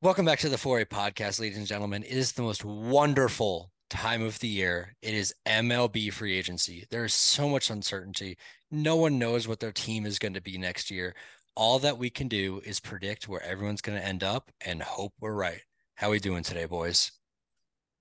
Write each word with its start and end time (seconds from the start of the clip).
Welcome 0.00 0.26
back 0.26 0.38
to 0.40 0.48
the 0.48 0.54
4A 0.54 0.86
podcast, 0.86 1.40
ladies 1.40 1.58
and 1.58 1.66
gentlemen. 1.66 2.04
It 2.04 2.12
is 2.12 2.30
the 2.30 2.42
most 2.42 2.64
wonderful 2.64 3.72
time 3.90 4.22
of 4.22 4.38
the 4.38 4.46
year. 4.46 4.94
It 5.02 5.12
is 5.12 5.34
MLB 5.44 6.12
free 6.12 6.38
agency. 6.38 6.86
There 6.88 7.04
is 7.04 7.12
so 7.12 7.48
much 7.48 7.68
uncertainty. 7.68 8.38
No 8.70 8.94
one 8.94 9.18
knows 9.18 9.48
what 9.48 9.58
their 9.58 9.72
team 9.72 10.06
is 10.06 10.20
going 10.20 10.34
to 10.34 10.40
be 10.40 10.56
next 10.56 10.88
year. 10.92 11.16
All 11.56 11.80
that 11.80 11.98
we 11.98 12.10
can 12.10 12.28
do 12.28 12.62
is 12.64 12.78
predict 12.78 13.26
where 13.26 13.42
everyone's 13.42 13.80
going 13.80 13.98
to 13.98 14.06
end 14.06 14.22
up 14.22 14.52
and 14.64 14.80
hope 14.80 15.14
we're 15.18 15.34
right. 15.34 15.62
How 15.96 16.06
are 16.06 16.10
we 16.10 16.20
doing 16.20 16.44
today, 16.44 16.66
boys? 16.66 17.10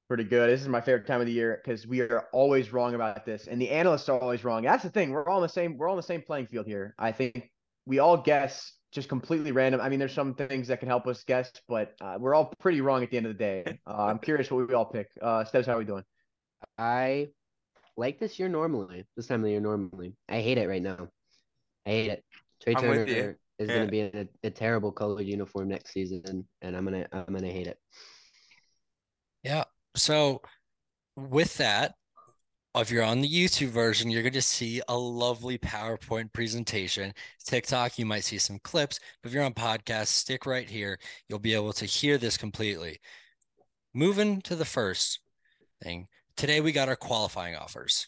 Pretty 0.07 0.23
good. 0.23 0.52
This 0.52 0.61
is 0.61 0.68
my 0.68 0.82
favorite 0.82 1.07
time 1.07 1.21
of 1.21 1.25
the 1.25 1.34
year 1.34 1.59
because 1.66 1.88
we 1.88 2.02
are 2.02 2.27
always 2.32 2.71
wrong 2.71 2.93
about 2.93 3.25
this, 3.25 3.48
and 3.48 3.59
the 3.59 3.71
analysts 3.71 4.07
are 4.07 4.20
always 4.20 4.43
wrong. 4.43 4.61
That's 4.61 4.84
the 4.84 4.91
thing. 4.91 5.09
We're 5.09 5.27
all 5.27 5.38
on 5.38 5.41
the 5.41 5.50
same. 5.50 5.79
We're 5.79 5.88
all 5.88 5.93
on 5.93 5.98
the 5.98 6.04
same 6.04 6.21
playing 6.21 6.45
field 6.45 6.68
here. 6.68 6.93
I 7.00 7.11
think 7.11 7.50
we 7.88 7.98
all 7.98 8.18
guess 8.18 8.71
just 8.91 9.09
completely 9.09 9.51
random. 9.51 9.81
I 9.81 9.89
mean, 9.89 9.99
there's 9.99 10.13
some 10.13 10.33
things 10.33 10.67
that 10.69 10.79
can 10.79 10.87
help 10.87 11.07
us 11.07 11.23
guess, 11.23 11.51
but 11.67 11.93
uh, 12.01 12.17
we're 12.19 12.33
all 12.33 12.54
pretty 12.59 12.81
wrong 12.81 13.04
at 13.04 13.11
the 13.11 13.17
end 13.17 13.25
of 13.25 13.37
the 13.37 13.37
day. 13.37 13.79
Uh, 13.87 14.05
I'm 14.05 14.19
curious 14.19 14.51
what 14.51 14.68
we 14.68 14.73
all 14.73 14.86
pick. 14.86 15.10
Uh, 15.21 15.43
Steves, 15.43 15.65
how 15.65 15.73
are 15.73 15.77
we 15.79 15.86
doing? 15.86 16.04
I 16.77 17.27
like 17.96 18.19
this 18.19 18.37
year 18.37 18.50
normally, 18.50 19.05
this 19.15 19.27
time 19.27 19.39
of 19.39 19.46
the 19.46 19.51
year 19.51 19.61
normally. 19.61 20.13
I 20.27 20.41
hate 20.41 20.57
it 20.57 20.68
right 20.68 20.82
now. 20.82 21.10
I 21.86 21.89
hate 21.89 22.11
it. 22.11 22.23
Trea 22.61 22.75
I'm. 22.75 22.83
Turner 22.83 23.37
is 23.60 23.69
Yeah. 23.69 23.75
going 23.75 23.86
to 23.87 23.91
be 23.91 24.00
in 24.01 24.29
a, 24.43 24.47
a 24.47 24.50
terrible 24.51 24.91
colored 24.91 25.25
uniform 25.25 25.69
next 25.69 25.93
season, 25.93 26.47
and 26.61 26.75
I'm 26.75 26.83
gonna 26.83 27.07
I'm 27.11 27.33
gonna 27.33 27.47
hate 27.47 27.68
it. 27.68 27.79
Yeah. 29.43 29.63
So, 29.96 30.41
with 31.15 31.57
that, 31.57 31.96
if 32.81 32.91
you're 32.91 33.03
on 33.03 33.22
the 33.22 33.30
YouTube 33.30 33.69
version, 33.69 34.09
you're 34.09 34.22
going 34.22 34.33
to 34.33 34.41
see 34.41 34.81
a 34.88 34.97
lovely 34.97 35.58
PowerPoint 35.58 36.31
presentation. 36.31 37.13
TikTok, 37.44 37.97
you 37.97 38.05
might 38.05 38.23
see 38.23 38.38
some 38.38 38.59
clips, 38.59 38.99
but 39.22 39.30
if 39.30 39.33
you're 39.33 39.44
on 39.44 39.53
podcast, 39.53 40.08
stick 40.08 40.45
right 40.45 40.69
here. 40.69 40.99
You'll 41.27 41.39
be 41.39 41.53
able 41.53 41.73
to 41.73 41.85
hear 41.85 42.17
this 42.17 42.38
completely. 42.38 42.99
Moving 43.94 44.41
to 44.41 44.55
the 44.55 44.66
first 44.66 45.19
thing. 45.81 46.07
Today 46.35 46.61
we 46.61 46.71
got 46.71 46.89
our 46.89 46.95
qualifying 46.95 47.55
offers. 47.55 48.07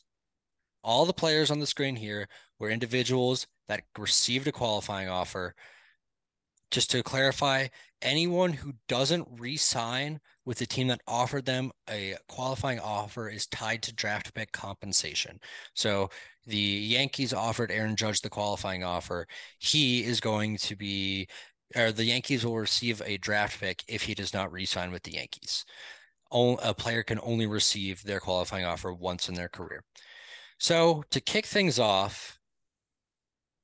All 0.84 1.06
the 1.06 1.14
players 1.14 1.50
on 1.50 1.60
the 1.60 1.68
screen 1.68 1.96
here 1.96 2.28
were 2.60 2.70
individuals 2.70 3.48
that 3.68 3.84
received 3.98 4.48
a 4.48 4.52
qualifying 4.52 5.10
offer. 5.10 5.56
Just 6.70 6.92
to 6.92 7.02
clarify, 7.02 7.68
anyone 8.02 8.54
who 8.54 8.74
doesn't 8.88 9.28
re-sign 9.38 10.20
with 10.46 10.58
the 10.58 10.66
team 10.66 10.88
that 10.88 11.02
offered 11.08 11.46
them 11.46 11.72
a 11.90 12.16
qualifying 12.28 12.80
offer 12.80 13.30
is 13.30 13.46
tied 13.48 13.84
to 13.84 13.94
draft 13.94 14.34
pick 14.34 14.52
compensation. 14.52 15.40
So 15.74 16.10
the 16.48 16.58
Yankees 16.58 17.34
offered 17.34 17.72
Aaron 17.72 17.96
Judge 17.96 18.22
the 18.22 18.30
qualifying 18.30 18.84
offer. 18.84 19.28
He 19.60 20.04
is 20.04 20.20
going 20.20 20.58
to 20.58 20.76
be, 20.76 21.28
or 21.76 21.92
the 21.92 22.06
Yankees 22.06 22.46
will 22.46 22.58
receive 22.58 23.02
a 23.06 23.18
draft 23.18 23.60
pick 23.60 23.84
if 23.88 24.02
he 24.02 24.16
does 24.16 24.34
not 24.34 24.52
re-sign 24.52 24.92
with 24.92 25.04
the 25.04 25.14
Yankees. 25.14 25.66
A 26.32 26.74
player 26.74 27.04
can 27.04 27.20
only 27.22 27.48
receive 27.48 28.04
their 28.04 28.20
qualifying 28.20 28.66
offer 28.66 28.94
once 28.94 29.30
in 29.30 29.36
their 29.36 29.50
career. 29.50 29.84
So 30.58 31.04
to 31.12 31.20
kick 31.20 31.46
things 31.46 31.80
off, 31.80 32.40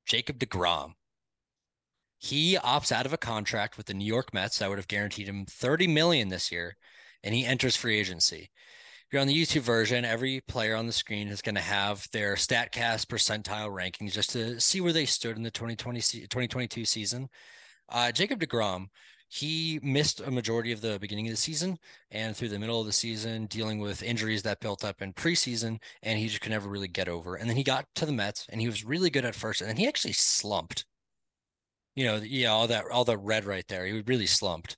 Jacob 0.05 0.39
DeGrom. 0.39 0.94
He 2.17 2.55
opts 2.55 2.91
out 2.91 3.05
of 3.05 3.13
a 3.13 3.17
contract 3.17 3.77
with 3.77 3.88
the 3.88 3.94
New 3.94 4.05
York 4.05 4.33
Mets 4.33 4.59
that 4.59 4.69
would 4.69 4.77
have 4.77 4.88
guaranteed 4.88 5.27
him 5.27 5.45
30 5.45 5.88
million 5.88 6.30
this 6.30 6.52
year, 6.52 6.77
and 7.23 7.35
he 7.35 7.45
enters 7.45 7.75
free 7.75 7.99
agency. 7.99 8.49
If 9.08 9.13
you're 9.13 9.21
on 9.21 9.27
the 9.27 9.39
YouTube 9.39 9.61
version, 9.61 10.03
every 10.03 10.41
player 10.41 10.75
on 10.75 10.88
the 10.88 10.91
screen 10.91 11.27
is 11.27 11.41
going 11.41 11.55
to 11.55 11.61
have 11.61 12.08
their 12.11 12.36
StatCast 12.36 13.05
percentile 13.05 13.69
rankings 13.69 14.13
just 14.13 14.31
to 14.31 14.59
see 14.59 14.81
where 14.81 14.93
they 14.93 15.05
stood 15.05 15.38
in 15.38 15.43
the 15.43 15.52
2020 15.52 15.99
2022 16.02 16.86
season. 16.86 17.30
Uh, 17.89 18.11
Jacob 18.11 18.39
DeGrom, 18.39 18.88
he 19.27 19.80
missed 19.83 20.21
a 20.21 20.31
majority 20.31 20.71
of 20.71 20.81
the 20.81 20.97
beginning 20.99 21.27
of 21.27 21.33
the 21.33 21.38
season 21.38 21.77
and 22.09 22.36
through 22.36 22.49
the 22.49 22.58
middle 22.58 22.80
of 22.80 22.88
the 22.88 22.93
season, 22.93 23.45
dealing 23.45 23.80
with 23.80 24.02
injuries 24.02 24.41
that 24.41 24.59
built 24.59 24.83
up 24.83 25.02
in 25.02 25.13
preseason, 25.13 25.77
and 26.02 26.17
he 26.17 26.27
just 26.27 26.41
could 26.41 26.52
never 26.52 26.69
really 26.69 26.88
get 26.88 27.08
over. 27.08 27.36
And 27.36 27.47
then 27.47 27.58
he 27.58 27.63
got 27.63 27.86
to 27.95 28.05
the 28.08 28.11
Mets, 28.11 28.47
and 28.49 28.59
he 28.59 28.67
was 28.67 28.83
really 28.83 29.11
good 29.11 29.26
at 29.26 29.36
first, 29.36 29.61
and 29.61 29.70
then 29.70 29.77
he 29.77 29.87
actually 29.87 30.14
slumped 30.14 30.86
you 31.95 32.06
know, 32.06 32.17
yeah, 32.17 32.50
all 32.50 32.67
that 32.67 32.86
all 32.92 33.06
the 33.06 33.17
red 33.17 33.45
right 33.45 33.67
there. 33.67 33.86
He 33.86 34.02
really 34.06 34.28
slumped. 34.28 34.78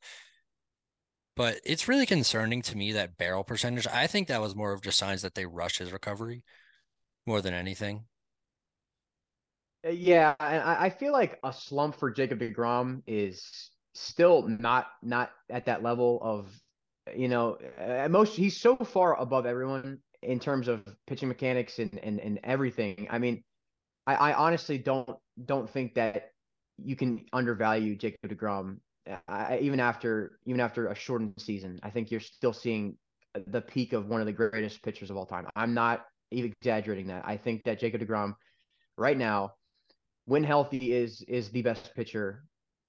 But 1.35 1.59
it's 1.63 1.87
really 1.87 2.05
concerning 2.07 2.63
to 2.63 2.77
me 2.77 2.93
that 2.93 3.17
barrel 3.17 3.43
percentage. 3.43 3.85
I 3.87 4.07
think 4.07 4.27
that 4.27 4.41
was 4.41 4.55
more 4.55 4.73
of 4.73 4.81
just 4.81 4.97
signs 4.97 5.21
that 5.21 5.35
they 5.35 5.45
rushed 5.45 5.77
his 5.77 5.91
recovery 5.91 6.43
more 7.27 7.41
than 7.41 7.53
anything. 7.53 8.05
Uh, 9.85 9.91
Yeah, 9.91 10.33
and 10.39 10.63
I, 10.63 10.89
feel 10.89 11.11
like 11.11 11.39
a 11.43 11.53
slump 11.53 11.95
for 11.95 12.09
Jacob 12.09 12.39
DeGrom 12.39 13.03
is 13.05 13.69
still 13.93 14.47
not 14.47 14.87
not 15.03 15.31
at 15.49 15.65
that 15.65 15.83
level 15.83 16.19
of, 16.23 16.49
you 17.15 17.27
know, 17.27 17.57
at 17.77 18.09
most 18.11 18.35
he's 18.35 18.57
so 18.57 18.75
far 18.75 19.19
above 19.19 19.45
everyone 19.45 19.99
in 20.23 20.39
terms 20.39 20.67
of 20.67 20.83
pitching 21.05 21.29
mechanics 21.29 21.79
and 21.79 21.99
and, 22.01 22.19
and 22.19 22.39
everything. 22.43 23.07
I 23.11 23.19
mean, 23.19 23.43
I, 24.07 24.15
I 24.15 24.33
honestly 24.33 24.79
don't 24.79 25.17
don't 25.45 25.69
think 25.69 25.93
that 25.95 26.31
you 26.83 26.95
can 26.95 27.25
undervalue 27.33 27.95
Jacob 27.95 28.29
DeGrom 28.29 28.77
uh, 29.09 29.17
I, 29.27 29.59
even 29.59 29.79
after 29.79 30.39
even 30.45 30.59
after 30.59 30.87
a 30.87 30.95
shortened 30.95 31.33
season. 31.37 31.79
I 31.83 31.89
think 31.89 32.11
you're 32.11 32.19
still 32.19 32.53
seeing 32.53 32.97
uh, 33.35 33.39
the 33.47 33.61
peak 33.61 33.93
of 33.93 34.07
one 34.07 34.21
of 34.21 34.27
the 34.27 34.33
greatest 34.33 34.81
pitchers 34.83 35.09
of 35.09 35.17
all 35.17 35.25
time. 35.25 35.47
I'm 35.55 35.73
not 35.73 36.05
even 36.31 36.53
exaggerating 36.59 37.07
that. 37.07 37.23
I 37.25 37.37
think 37.37 37.63
that 37.63 37.79
Jacob 37.79 38.01
DeGrom 38.01 38.33
right 38.97 39.17
now 39.17 39.53
when 40.25 40.43
healthy 40.43 40.93
is 40.93 41.21
is 41.27 41.49
the 41.49 41.61
best 41.61 41.93
pitcher 41.95 42.43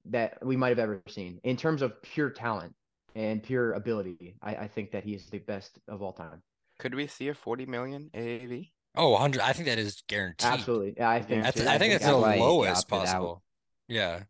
that 0.06 0.44
we 0.44 0.56
might 0.56 0.70
have 0.70 0.78
ever 0.78 1.02
seen 1.08 1.38
in 1.44 1.56
terms 1.56 1.82
of 1.82 2.00
pure 2.02 2.30
talent 2.30 2.74
and 3.14 3.42
pure 3.42 3.72
ability. 3.72 4.36
I, 4.42 4.54
I 4.54 4.68
think 4.68 4.90
that 4.92 5.04
he 5.04 5.14
is 5.14 5.26
the 5.26 5.38
best 5.38 5.78
of 5.88 6.02
all 6.02 6.12
time. 6.12 6.42
Could 6.78 6.94
we 6.94 7.06
see 7.06 7.28
a 7.28 7.34
40 7.34 7.66
million 7.66 8.10
AAV? 8.14 8.70
Oh, 8.96 9.10
100. 9.10 9.40
I 9.40 9.52
think 9.52 9.66
that 9.66 9.78
is 9.78 10.02
guaranteed. 10.08 10.48
Absolutely, 10.48 10.94
yeah, 10.96 11.10
I 11.10 11.20
think. 11.20 11.42
That's. 11.42 11.60
I 11.60 11.78
think 11.78 11.92
that's 11.92 12.04
that's 12.04 12.14
the 12.14 12.36
lowest 12.40 12.86
opted 12.92 12.94
out. 12.94 13.00
possible. 13.00 13.42
Yeah. 13.88 14.22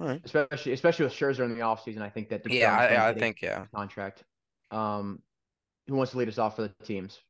All 0.00 0.08
right. 0.08 0.20
especially 0.24 0.72
especially 0.72 1.04
with 1.04 1.14
Scherzer 1.14 1.44
in 1.44 1.54
the 1.54 1.60
offseason. 1.60 2.02
I 2.02 2.08
think 2.08 2.28
that 2.30 2.44
DeGrom's 2.44 2.54
Yeah, 2.54 2.76
I, 2.76 3.08
I 3.10 3.14
think 3.14 3.40
yeah. 3.42 3.66
contract. 3.74 4.24
Um, 4.70 5.22
who 5.86 5.94
wants 5.94 6.12
to 6.12 6.18
lead 6.18 6.28
us 6.28 6.38
off 6.38 6.56
for 6.56 6.62
the 6.62 6.84
teams? 6.84 7.20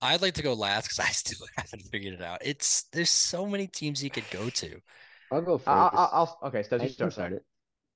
I'd 0.00 0.22
like 0.22 0.34
to 0.34 0.42
go 0.42 0.52
last 0.54 0.84
because 0.84 1.00
I 1.00 1.08
still 1.10 1.46
haven't 1.56 1.82
figured 1.90 2.14
it 2.14 2.22
out. 2.22 2.38
It's 2.44 2.84
there's 2.92 3.10
so 3.10 3.46
many 3.46 3.66
teams 3.66 4.04
you 4.04 4.10
could 4.10 4.28
go 4.30 4.50
to. 4.50 4.80
I'll 5.32 5.42
go 5.42 5.58
1st 5.58 5.66
I, 5.66 5.88
I, 5.88 6.04
I'll 6.12 6.38
okay. 6.44 6.62
So 6.62 6.76
I 6.76 6.82
you 6.82 6.86
can 6.86 6.94
start. 6.94 7.12
start 7.12 7.32
it. 7.32 7.44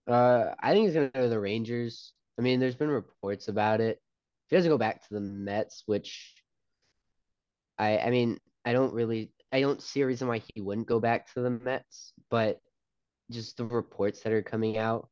Uh, 0.09 0.55
I 0.61 0.73
think 0.73 0.87
he's 0.87 0.95
gonna 0.95 1.11
go 1.11 1.23
to 1.23 1.29
the 1.29 1.39
Rangers. 1.39 2.13
I 2.39 2.43
mean, 2.43 2.59
there's 2.61 2.75
been 2.75 2.89
reports 2.89 3.49
about 3.49 3.81
it. 3.81 4.01
If 4.47 4.51
he 4.51 4.57
doesn't 4.57 4.71
go 4.71 4.79
back 4.79 5.07
to 5.07 5.15
the 5.15 5.21
Mets, 5.21 5.83
which 5.87 6.35
I 7.79 7.99
I 7.99 8.11
mean, 8.11 8.39
I 8.65 8.73
don't 8.73 8.95
really 8.95 9.31
I 9.53 9.61
don't 9.61 9.83
see 9.83 10.03
a 10.03 10.07
reason 10.07 10.29
why 10.29 10.43
he 10.55 10.61
wouldn't 10.61 10.87
go 10.87 11.01
back 11.01 11.33
to 11.33 11.41
the 11.41 11.51
Mets, 11.51 12.13
but 12.31 12.61
just 13.31 13.57
the 13.57 13.65
reports 13.65 14.21
that 14.21 14.33
are 14.33 14.43
coming 14.43 14.79
out 14.79 15.09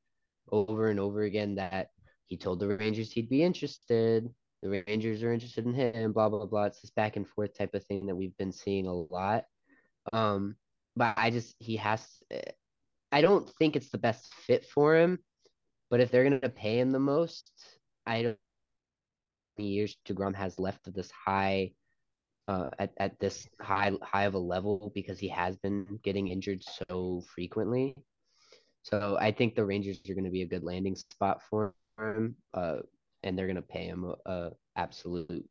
over 0.51 0.89
and 0.89 1.01
over 1.01 1.23
again 1.23 1.57
that 1.57 1.89
he 2.27 2.37
told 2.37 2.61
the 2.61 2.69
Rangers 2.69 3.13
he'd 3.13 3.29
be 3.29 3.43
interested. 3.43 4.29
The 4.63 4.85
Rangers 4.87 5.23
are 5.23 5.33
interested 5.33 5.67
in 5.67 5.75
him, 5.75 6.13
blah 6.13 6.29
blah 6.29 6.47
blah. 6.47 6.65
It's 6.65 6.81
this 6.81 6.91
back 6.91 7.17
and 7.17 7.27
forth 7.27 7.57
type 7.57 7.75
of 7.75 7.85
thing 7.85 8.07
that 8.07 8.17
we've 8.17 8.37
been 8.37 8.53
seeing 8.53 8.87
a 8.87 8.95
lot. 8.95 9.45
Um, 10.13 10.57
but 10.97 11.15
I 11.17 11.31
just 11.31 11.55
he 11.59 11.77
has 11.77 12.07
I 13.13 13.21
don't 13.21 13.49
think 13.59 13.77
it's 13.77 13.91
the 13.91 13.99
best 13.99 14.35
fit 14.35 14.65
for 14.67 14.97
him, 14.97 15.19
but 15.91 16.01
if 16.01 16.11
they're 16.11 16.25
gonna 16.25 16.49
pay 16.49 16.79
him 16.79 16.93
the 16.93 16.99
most, 16.99 17.51
I 18.07 18.23
don't 18.23 18.39
years 19.59 19.97
DeGrom 20.07 20.35
has 20.35 20.59
left 20.59 20.87
of 20.87 20.95
this 20.95 21.11
high 21.11 21.73
uh 22.49 22.71
at, 22.79 22.93
at 22.99 23.19
this 23.21 23.49
high 23.61 23.93
high 24.03 24.25
of 24.25 24.35
a 24.35 24.39
level 24.39 24.93
because 24.95 25.19
he 25.19 25.29
has 25.29 25.57
been 25.57 25.99
getting 26.03 26.29
injured 26.29 26.63
so 26.63 27.23
frequently. 27.35 27.95
So 28.83 29.17
I 29.21 29.33
think 29.33 29.55
the 29.55 29.65
Rangers 29.65 30.01
are 30.09 30.15
gonna 30.15 30.31
be 30.31 30.43
a 30.43 30.49
good 30.49 30.65
landing 30.65 30.97
spot 30.97 31.41
for 31.51 31.75
him. 31.99 32.37
Uh 32.55 32.79
and 33.23 33.37
they're 33.37 33.49
gonna 33.49 33.63
pay 33.63 33.87
him 33.87 34.05
a, 34.05 34.31
a 34.31 34.51
absolute 34.77 35.49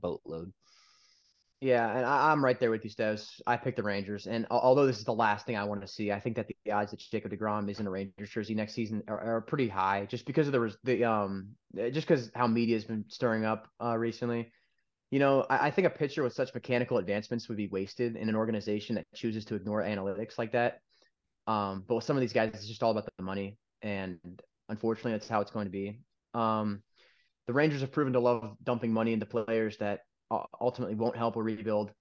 boatload. 0.00 0.52
Yeah, 1.60 1.90
and 1.96 2.04
I, 2.04 2.30
I'm 2.30 2.44
right 2.44 2.60
there 2.60 2.70
with 2.70 2.84
you, 2.84 2.90
Steves. 2.90 3.40
I 3.46 3.56
picked 3.56 3.78
the 3.78 3.82
Rangers, 3.82 4.26
and 4.26 4.46
although 4.50 4.86
this 4.86 4.98
is 4.98 5.04
the 5.04 5.14
last 5.14 5.46
thing 5.46 5.56
I 5.56 5.64
want 5.64 5.80
to 5.80 5.88
see, 5.88 6.12
I 6.12 6.20
think 6.20 6.36
that 6.36 6.48
the 6.48 6.70
odds 6.70 6.90
that 6.90 7.00
Jacob 7.00 7.32
Degrom 7.32 7.70
is 7.70 7.80
in 7.80 7.86
a 7.86 7.90
Rangers 7.90 8.28
jersey 8.28 8.54
next 8.54 8.74
season 8.74 9.02
are, 9.08 9.36
are 9.36 9.40
pretty 9.40 9.66
high, 9.66 10.06
just 10.10 10.26
because 10.26 10.48
of 10.48 10.52
the 10.52 10.76
the 10.84 11.04
um, 11.04 11.48
just 11.74 12.06
because 12.06 12.30
how 12.34 12.46
media 12.46 12.76
has 12.76 12.84
been 12.84 13.06
stirring 13.08 13.46
up 13.46 13.68
uh, 13.82 13.96
recently. 13.96 14.52
You 15.10 15.18
know, 15.18 15.46
I, 15.48 15.66
I 15.66 15.70
think 15.70 15.86
a 15.86 15.90
pitcher 15.90 16.22
with 16.22 16.32
such 16.32 16.54
mechanical 16.54 16.98
advancements 16.98 17.48
would 17.48 17.56
be 17.56 17.68
wasted 17.68 18.16
in 18.16 18.28
an 18.28 18.36
organization 18.36 18.96
that 18.96 19.04
chooses 19.14 19.44
to 19.46 19.54
ignore 19.54 19.82
analytics 19.82 20.38
like 20.38 20.52
that. 20.52 20.80
Um, 21.46 21.84
but 21.86 21.96
with 21.96 22.04
some 22.04 22.16
of 22.16 22.20
these 22.20 22.32
guys, 22.32 22.50
it's 22.54 22.66
just 22.66 22.82
all 22.82 22.90
about 22.90 23.08
the 23.16 23.22
money, 23.22 23.56
and 23.82 24.18
unfortunately, 24.68 25.12
that's 25.12 25.28
how 25.28 25.40
it's 25.40 25.50
going 25.50 25.66
to 25.66 25.70
be. 25.70 26.00
Um, 26.34 26.82
the 27.46 27.52
Rangers 27.52 27.80
have 27.80 27.92
proven 27.92 28.12
to 28.14 28.20
love 28.20 28.56
dumping 28.62 28.92
money 28.92 29.12
into 29.12 29.26
players 29.26 29.76
that 29.78 30.00
ultimately 30.60 30.96
won't 30.96 31.16
help 31.16 31.36
a 31.36 31.42
rebuild. 31.42 31.92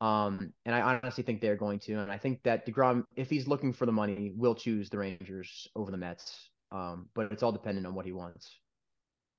Um, 0.00 0.54
and 0.64 0.74
I 0.74 0.80
honestly 0.80 1.22
think 1.22 1.40
they're 1.40 1.56
going 1.56 1.78
to. 1.80 1.94
And 1.94 2.10
I 2.10 2.16
think 2.16 2.42
that 2.44 2.66
DeGrom, 2.66 3.04
if 3.16 3.28
he's 3.28 3.46
looking 3.46 3.74
for 3.74 3.84
the 3.84 3.92
money, 3.92 4.32
will 4.34 4.54
choose 4.54 4.88
the 4.88 4.98
Rangers 4.98 5.68
over 5.76 5.90
the 5.90 5.98
Mets. 5.98 6.48
Um, 6.72 7.08
but 7.14 7.30
it's 7.32 7.42
all 7.42 7.52
dependent 7.52 7.86
on 7.86 7.94
what 7.94 8.06
he 8.06 8.12
wants. 8.12 8.58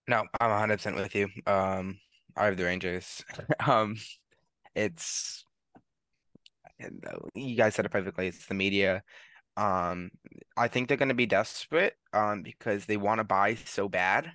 No, 0.08 0.24
I'm 0.40 0.70
100% 0.70 0.96
with 0.96 1.16
you. 1.16 1.30
Um, 1.48 1.98
I 2.38 2.46
have 2.46 2.58
the 2.58 2.66
Rangers. 2.66 3.24
Um, 3.68 3.96
it's 4.76 5.46
uh, 6.84 7.18
you 7.36 7.56
guys 7.56 7.76
said 7.76 7.86
it 7.86 7.92
perfectly. 7.92 8.28
It's 8.28 8.46
the 8.48 8.54
media. 8.54 9.04
Um, 9.58 10.12
I 10.58 10.68
think 10.68 10.88
they're 10.88 10.98
going 10.98 11.10
to 11.10 11.16
be 11.16 11.26
desperate 11.26 11.96
um 12.14 12.42
because 12.42 12.86
they 12.86 12.98
want 12.98 13.20
to 13.20 13.24
buy 13.24 13.56
so 13.56 13.90
bad. 13.90 14.32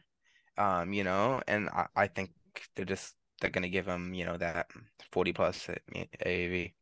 Um, 0.58 0.92
you 0.92 1.04
know, 1.04 1.42
and 1.48 1.68
I, 1.70 1.86
I 1.96 2.06
think 2.06 2.30
they're 2.74 2.84
just 2.84 3.14
they're 3.40 3.50
going 3.50 3.62
to 3.62 3.68
give 3.68 3.86
him, 3.86 4.14
you 4.14 4.24
know, 4.24 4.36
that 4.36 4.66
40 5.12 5.32
plus 5.32 5.68
AAV. 5.94 6.72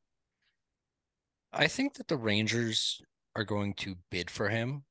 I 1.53 1.67
think 1.69 1.95
that 1.95 2.09
the 2.09 2.17
Rangers 2.17 3.01
are 3.37 3.45
going 3.45 3.75
to 3.75 3.97
bid 4.11 4.31
for 4.31 4.49
him. 4.49 4.85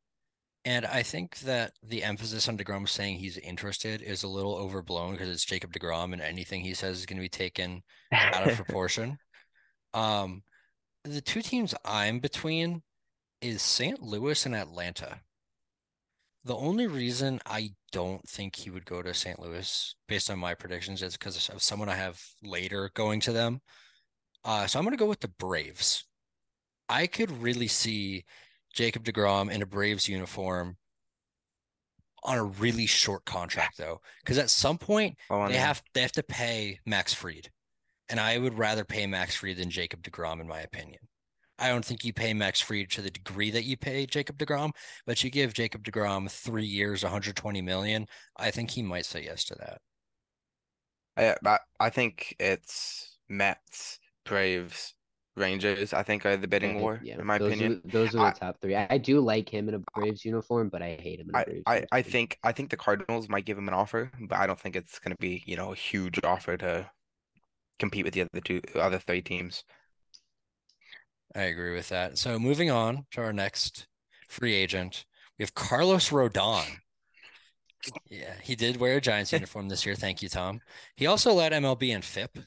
And 0.66 0.86
I 0.86 1.04
think 1.04 1.40
that 1.40 1.74
the 1.84 2.04
emphasis 2.04 2.48
on 2.48 2.58
DeGrom 2.58 2.88
saying 2.88 3.18
he's 3.18 3.38
interested 3.38 4.02
is 4.02 4.24
a 4.24 4.30
little 4.30 4.56
overblown 4.56 5.12
because 5.12 5.30
it's 5.30 5.44
Jacob 5.44 5.74
DeGrom 5.74 6.14
and 6.14 6.22
anything 6.22 6.62
he 6.62 6.74
says 6.74 7.00
is 7.00 7.06
going 7.06 7.18
to 7.18 7.22
be 7.22 7.30
taken 7.30 7.84
out 8.14 8.50
of 8.50 8.56
proportion. 8.64 9.18
Um, 9.94 10.44
the 11.04 11.20
two 11.20 11.42
teams 11.42 11.76
I'm 11.84 12.20
between 12.20 12.82
is 13.42 13.62
St. 13.62 14.02
Louis 14.02 14.46
and 14.46 14.56
Atlanta. 14.56 15.20
The 16.46 16.56
only 16.56 16.88
reason 16.88 17.42
I 17.46 17.72
don't 17.92 18.28
think 18.28 18.56
he 18.56 18.70
would 18.70 18.86
go 18.86 19.02
to 19.02 19.14
St. 19.14 19.40
Louis, 19.40 19.96
based 20.08 20.30
on 20.30 20.40
my 20.40 20.54
predictions, 20.54 21.02
is 21.02 21.18
because 21.18 21.50
of 21.50 21.62
someone 21.62 21.90
I 21.90 21.96
have 21.96 22.22
later 22.42 22.90
going 22.94 23.20
to 23.22 23.34
them. 23.34 23.62
Uh, 24.46 24.66
so 24.68 24.80
I'm 24.80 24.86
going 24.86 24.96
to 24.96 25.02
go 25.02 25.08
with 25.08 25.22
the 25.22 25.28
Braves. 25.28 26.06
I 26.90 27.08
could 27.08 27.32
really 27.42 27.68
see 27.68 28.26
Jacob 28.74 29.04
DeGrom 29.06 29.52
in 29.52 29.62
a 29.62 29.66
Braves 29.66 30.08
uniform 30.10 30.78
on 32.24 32.38
a 32.38 32.44
really 32.44 32.86
short 32.86 33.26
contract, 33.26 33.78
though, 33.78 34.02
because 34.24 34.38
at 34.38 34.50
some 34.50 34.78
point 34.78 35.18
Oh, 35.30 35.48
they 35.48 35.54
no. 35.54 35.60
have 35.60 35.84
they 35.94 36.02
have 36.02 36.12
to 36.14 36.24
pay 36.24 36.80
Max 36.86 37.14
Fried, 37.14 37.50
and 38.10 38.20
I 38.20 38.38
would 38.38 38.58
rather 38.58 38.86
pay 38.86 39.06
Max 39.08 39.36
Fried 39.36 39.58
than 39.58 39.70
Jacob 39.70 40.02
DeGrom, 40.04 40.40
in 40.42 40.48
my 40.48 40.62
opinion. 40.62 41.00
I 41.60 41.70
don't 41.70 41.86
think 41.86 42.04
you 42.04 42.14
pay 42.14 42.34
Max 42.34 42.62
Fried 42.62 42.90
to 42.92 43.02
the 43.02 43.12
degree 43.12 43.52
that 43.52 43.64
you 43.66 43.78
pay 43.78 44.06
Jacob 44.06 44.38
DeGrom, 44.38 44.72
but 45.06 45.24
you 45.24 45.30
give 45.30 45.54
Jacob 45.54 45.84
DeGrom 45.84 46.30
three 46.32 46.66
years, 46.66 47.04
120 47.04 47.62
million. 47.62 48.08
I 48.38 48.52
think 48.52 48.72
he 48.72 48.82
might 48.82 49.06
say 49.06 49.24
yes 49.24 49.44
to 49.46 49.56
that. 49.56 49.82
I, 51.16 51.36
I 51.46 51.60
I 51.80 51.90
think 51.90 52.36
it's 52.40 53.18
Mets, 53.30 54.00
Braves, 54.26 54.96
Rangers. 55.36 55.94
I 55.94 56.04
think 56.04 56.26
are 56.26 56.38
the 56.38 56.48
bidding 56.48 56.76
Yeah, 56.76 56.82
war, 56.82 57.00
yeah, 57.04 57.20
in 57.20 57.26
my 57.26 57.38
those 57.38 57.48
opinion. 57.48 57.74
Are, 57.86 57.90
those 57.90 58.16
are 58.16 58.20
I- 58.20 58.30
the 58.32 58.40
top 58.40 58.62
three. 58.62 58.76
I, 58.76 58.88
I 58.90 58.98
do 58.98 59.20
like 59.20 59.50
him 59.50 59.68
in 59.70 59.76
a 59.76 59.80
Braves 59.96 60.24
uniform, 60.26 60.70
but 60.70 60.82
I 60.82 60.96
hate 61.00 61.20
him 61.20 61.30
in 61.30 61.36
a 61.36 61.40
I, 61.40 61.44
Braves 61.46 61.64
I, 61.66 61.86
I 61.92 61.98
uniform. 61.98 62.04
think 62.04 62.40
I 62.44 62.52
think 62.52 62.70
the 62.70 62.78
Cardinals 62.78 63.30
might 63.30 63.46
give 63.46 63.58
him 63.58 63.68
an 63.68 63.74
offer, 63.74 64.12
but 64.28 64.38
I 64.38 64.48
don't 64.48 64.60
think 64.60 64.76
it's 64.76 65.00
gonna 65.00 65.16
be, 65.20 65.44
you 65.46 65.56
know, 65.56 65.72
a 65.72 65.76
huge 65.76 66.20
offer 66.24 66.58
to 66.58 66.90
compete 67.80 68.06
with 68.06 68.14
the 68.14 68.22
other 68.22 68.42
two 68.42 68.62
other 68.76 69.00
three 69.00 69.22
teams. 69.22 69.64
I 71.36 71.44
agree 71.44 71.74
with 71.76 71.90
that. 71.90 72.18
So 72.18 72.40
moving 72.40 72.72
on 72.72 73.06
to 73.12 73.22
our 73.22 73.34
next 73.34 73.88
free 74.28 74.54
agent, 74.54 75.06
we 75.38 75.44
have 75.44 75.54
Carlos 75.54 76.10
Rodon. 76.10 76.80
Yeah, 78.10 78.36
he 78.42 78.56
did 78.56 78.78
wear 78.78 78.98
a 78.98 79.02
Giants 79.02 79.34
uniform 79.34 79.68
this 79.70 79.86
year. 79.86 79.96
Thank 79.96 80.22
you, 80.22 80.30
Tom. 80.30 80.62
He 80.96 81.06
also 81.06 81.34
led 81.34 81.52
MLB 81.52 81.90
in 81.90 82.02
FIP. 82.02 82.38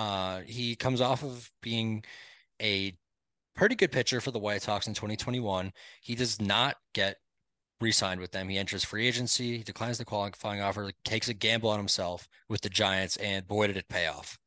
Uh, 0.00 0.40
he 0.46 0.74
comes 0.74 1.02
off 1.02 1.22
of 1.22 1.50
being 1.60 2.02
a 2.62 2.96
pretty 3.54 3.74
good 3.74 3.92
pitcher 3.92 4.18
for 4.18 4.30
the 4.30 4.38
White 4.38 4.62
Sox 4.62 4.86
in 4.86 4.94
2021. 4.94 5.70
He 6.00 6.14
does 6.14 6.40
not 6.40 6.76
get 6.94 7.18
re-signed 7.82 8.18
with 8.18 8.32
them. 8.32 8.48
He 8.48 8.56
enters 8.56 8.82
free 8.82 9.06
agency. 9.06 9.58
He 9.58 9.62
declines 9.62 9.98
the 9.98 10.06
qualifying 10.06 10.62
offer, 10.62 10.90
takes 11.04 11.28
a 11.28 11.34
gamble 11.34 11.68
on 11.68 11.78
himself 11.78 12.26
with 12.48 12.62
the 12.62 12.70
Giants, 12.70 13.18
and 13.18 13.46
boy, 13.46 13.66
did 13.66 13.76
it 13.76 13.90
pay 13.90 14.06
off. 14.06 14.38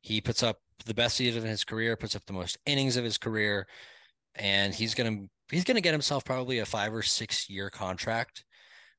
He 0.00 0.22
puts 0.22 0.42
up 0.42 0.60
the 0.86 0.94
best 0.94 1.16
season 1.16 1.42
of 1.42 1.48
his 1.48 1.64
career, 1.64 1.94
puts 1.94 2.16
up 2.16 2.24
the 2.24 2.32
most 2.32 2.56
innings 2.64 2.96
of 2.96 3.04
his 3.04 3.18
career, 3.18 3.66
and 4.34 4.72
he's 4.72 4.94
gonna 4.94 5.26
he's 5.50 5.64
gonna 5.64 5.82
get 5.82 5.92
himself 5.92 6.24
probably 6.24 6.60
a 6.60 6.64
five 6.64 6.94
or 6.94 7.02
six 7.02 7.50
year 7.50 7.68
contract. 7.68 8.46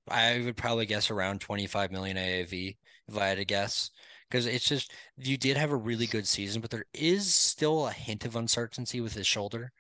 I 0.08 0.44
would 0.46 0.58
probably 0.58 0.86
guess 0.86 1.10
around 1.10 1.42
25 1.42 1.92
million 1.92 2.18
AAV 2.18 2.78
if 3.08 3.18
I 3.18 3.26
had 3.26 3.40
to 3.40 3.46
guess. 3.46 3.90
Because 4.30 4.48
it's 4.48 4.68
just 4.68 4.92
you 5.18 5.38
did 5.38 5.58
have 5.58 5.72
a 5.72 5.76
really 5.76 6.08
good 6.08 6.28
season, 6.28 6.62
but 6.62 6.72
there 6.72 6.86
is 6.94 7.34
still 7.34 7.88
a 7.88 7.92
hint 7.92 8.26
of 8.26 8.36
uncertainty 8.36 9.00
with 9.02 9.14
his 9.14 9.28
shoulder. 9.28 9.72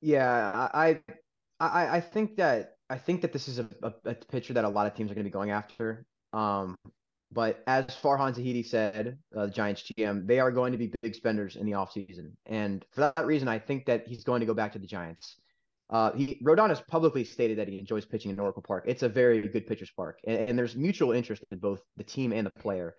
Yeah, 0.00 0.68
I, 0.74 1.00
I, 1.60 1.96
I 1.96 2.00
think 2.00 2.36
that 2.36 2.72
I 2.90 2.98
think 2.98 3.22
that 3.22 3.32
this 3.32 3.48
is 3.48 3.58
a, 3.58 3.68
a, 3.82 3.92
a 4.04 4.14
pitcher 4.14 4.52
that 4.54 4.64
a 4.64 4.68
lot 4.68 4.86
of 4.86 4.94
teams 4.94 5.10
are 5.10 5.14
going 5.14 5.24
to 5.24 5.30
be 5.30 5.32
going 5.32 5.50
after. 5.50 6.04
Um, 6.32 6.76
but 7.32 7.62
as 7.66 7.86
Farhan 7.86 8.34
Zaidi 8.34 8.66
said, 8.66 9.18
uh, 9.34 9.46
the 9.46 9.52
Giants 9.52 9.82
GM, 9.82 10.26
they 10.26 10.38
are 10.38 10.50
going 10.50 10.72
to 10.72 10.78
be 10.78 10.92
big 11.02 11.14
spenders 11.14 11.56
in 11.56 11.64
the 11.64 11.72
offseason. 11.72 12.32
And 12.46 12.84
for 12.90 13.00
that 13.00 13.24
reason, 13.24 13.48
I 13.48 13.58
think 13.58 13.86
that 13.86 14.06
he's 14.06 14.24
going 14.24 14.40
to 14.40 14.46
go 14.46 14.52
back 14.52 14.72
to 14.72 14.78
the 14.78 14.86
Giants. 14.86 15.36
Uh, 15.92 16.10
he 16.12 16.40
Rodon 16.42 16.70
has 16.70 16.80
publicly 16.80 17.22
stated 17.22 17.58
that 17.58 17.68
he 17.68 17.78
enjoys 17.78 18.06
pitching 18.06 18.30
in 18.30 18.40
Oracle 18.40 18.62
Park. 18.66 18.84
It's 18.88 19.02
a 19.02 19.08
very 19.10 19.46
good 19.46 19.66
pitcher's 19.66 19.90
park, 19.90 20.18
and, 20.26 20.48
and 20.48 20.58
there's 20.58 20.74
mutual 20.74 21.12
interest 21.12 21.44
in 21.50 21.58
both 21.58 21.82
the 21.98 22.02
team 22.02 22.32
and 22.32 22.46
the 22.46 22.50
player. 22.50 22.96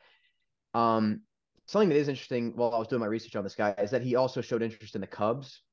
Um, 0.76 1.22
something 1.66 1.90
that 1.90 1.98
is 1.98 2.08
interesting 2.08 2.54
while 2.56 2.74
I 2.74 2.78
was 2.78 2.88
doing 2.88 3.00
my 3.00 3.08
research 3.08 3.36
on 3.36 3.44
this 3.44 3.56
guy 3.56 3.74
is 3.80 3.90
that 3.92 4.04
he 4.04 4.16
also 4.16 4.42
showed 4.42 4.62
interest 4.62 4.94
in 4.94 5.02
the 5.02 5.08
Cubs, 5.08 5.64